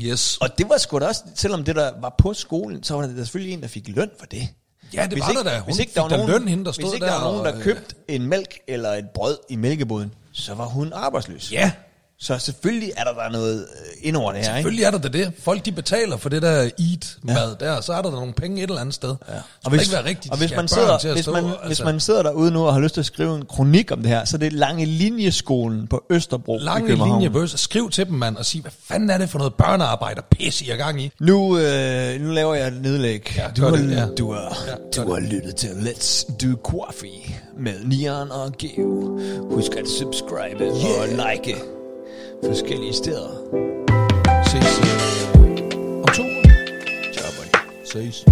yes. 0.03 0.38
Og 0.38 0.57
det 0.57 0.69
var 0.69 0.78
sgu 0.78 0.99
da 0.99 1.05
også, 1.07 1.23
selvom 1.36 1.63
det 1.63 1.75
der 1.75 1.91
var 2.01 2.15
på 2.17 2.34
skolen, 2.34 2.84
så 2.84 2.95
var 2.95 3.01
der 3.01 3.15
selvfølgelig 3.15 3.53
en, 3.53 3.61
der 3.61 3.67
fik 3.67 3.88
løn 3.88 4.09
for 4.19 4.25
det. 4.25 4.47
Ja, 4.94 5.04
det 5.04 5.12
Hvis 5.12 5.22
var 5.22 5.30
ikke, 5.30 5.44
der 5.44 5.50
da. 5.50 5.58
Hun 5.58 5.66
hvis 5.66 5.80
ikke 5.80 5.92
der 5.96 6.02
var 6.02 6.10
nogen, 6.10 6.30
løn, 6.30 6.48
hende, 6.48 6.66
der 6.66 6.72
stod 6.72 6.84
hvis 6.84 6.94
ikke 6.94 7.06
der 7.06 7.14
der 7.14 7.22
var 7.22 7.32
nogen, 7.32 7.46
der 7.46 7.62
købte 7.62 7.96
en 8.08 8.26
mælk 8.26 8.60
eller 8.68 8.90
et 8.90 9.10
brød 9.14 9.38
i 9.50 9.56
mælkeboden, 9.56 10.14
så 10.32 10.54
var 10.54 10.66
hun 10.66 10.94
arbejdsløs. 10.94 11.52
Ja, 11.52 11.72
Så 12.20 12.39
selvfølgelig 12.39 12.91
er 12.97 13.03
der 13.03 13.13
der 13.13 13.30
noget 13.32 13.59
øh, 13.59 14.07
ind 14.07 14.15
over 14.15 14.32
det 14.32 14.41
her, 14.41 14.47
ikke? 14.47 14.57
Selvfølgelig 14.57 14.84
er 14.84 14.91
der 14.91 14.97
da 14.97 15.07
det. 15.07 15.32
Folk 15.39 15.65
de 15.65 15.72
betaler 15.72 16.18
for 16.18 16.30
det 16.30 16.41
der 16.41 16.61
eat-mad 16.61 17.55
ja. 17.61 17.65
der, 17.65 17.82
så 17.82 17.93
er 17.93 18.01
der 18.01 18.09
da 18.09 18.15
nogle 18.15 18.34
penge 18.34 18.57
et 18.63 18.70
eller 18.70 18.82
andet 18.82 18.95
sted. 18.95 19.15
Ja. 19.30 19.34
Og 19.65 19.70
hvis, 19.72 19.82
ikke 19.82 19.93
være 19.93 20.05
rigtigt, 20.05 20.32
og 20.32 20.38
hvis, 20.38 20.55
man 20.55 20.68
sidder, 20.68 21.13
hvis, 21.13 21.24
stå, 21.24 21.32
man, 21.32 21.45
altså. 21.45 21.65
hvis 21.65 21.84
man 21.84 21.99
sidder 21.99 22.24
derude 22.24 22.51
nu 22.51 22.65
og 22.65 22.74
har 22.74 22.80
lyst 22.80 22.93
til 22.93 23.01
at 23.01 23.05
skrive 23.05 23.36
en 23.36 23.45
kronik 23.45 23.91
om 23.91 24.01
det 24.01 24.07
her, 24.07 24.26
så 24.26 24.38
det 24.38 24.45
er 24.45 24.51
Lange 24.51 24.86
Linjeskolen 24.86 25.88
på 25.88 26.03
Østerbro 26.09 26.57
i 26.57 26.61
Lange 26.61 26.88
København. 26.88 27.22
linje 27.22 27.30
bøs. 27.30 27.51
Skriv 27.59 27.89
til 27.89 28.05
dem, 28.05 28.13
mand, 28.13 28.38
og 28.38 28.45
sig, 28.45 28.61
hvad 28.61 28.72
fanden 28.84 29.09
er 29.09 29.18
det 29.18 29.30
for 29.30 29.38
noget 29.38 29.53
børnearbejde 29.53 30.20
og 30.20 30.26
pis, 30.26 30.61
I 30.61 30.70
er 30.70 30.76
gang 30.76 31.01
i? 31.01 31.11
Nu, 31.20 31.57
øh, 31.57 32.22
nu 32.22 32.32
laver 32.32 32.55
jeg 32.55 32.68
et 32.68 32.82
nedlæg. 32.82 33.34
Ja, 33.38 33.47
du, 33.57 33.63
har, 33.63 33.72
det, 33.72 33.91
ja. 33.91 34.05
du, 34.05 34.34
har, 34.34 34.57
Ja, 34.68 35.01
du 35.01 35.13
har 35.13 35.20
lyttet 35.20 35.55
til 35.55 35.68
Let's 35.68 36.36
Do 36.38 36.57
Coffee 36.63 37.36
med 37.59 37.74
Nian 37.86 38.32
og 38.32 38.53
Geo. 38.57 39.20
Husk 39.51 39.72
at 39.72 39.88
subscribe 39.88 40.63
yeah. 40.63 41.01
og 41.01 41.07
like 41.07 41.76
forskellige 42.46 42.94
steder. 42.94 43.30
Ses 44.46 44.80
øh, 44.80 45.98
om 45.98 46.08
to 46.14 46.24
uger. 46.24 47.14
Ciao, 47.14 47.32
buddy. 47.38 47.58
Ses. 47.84 48.26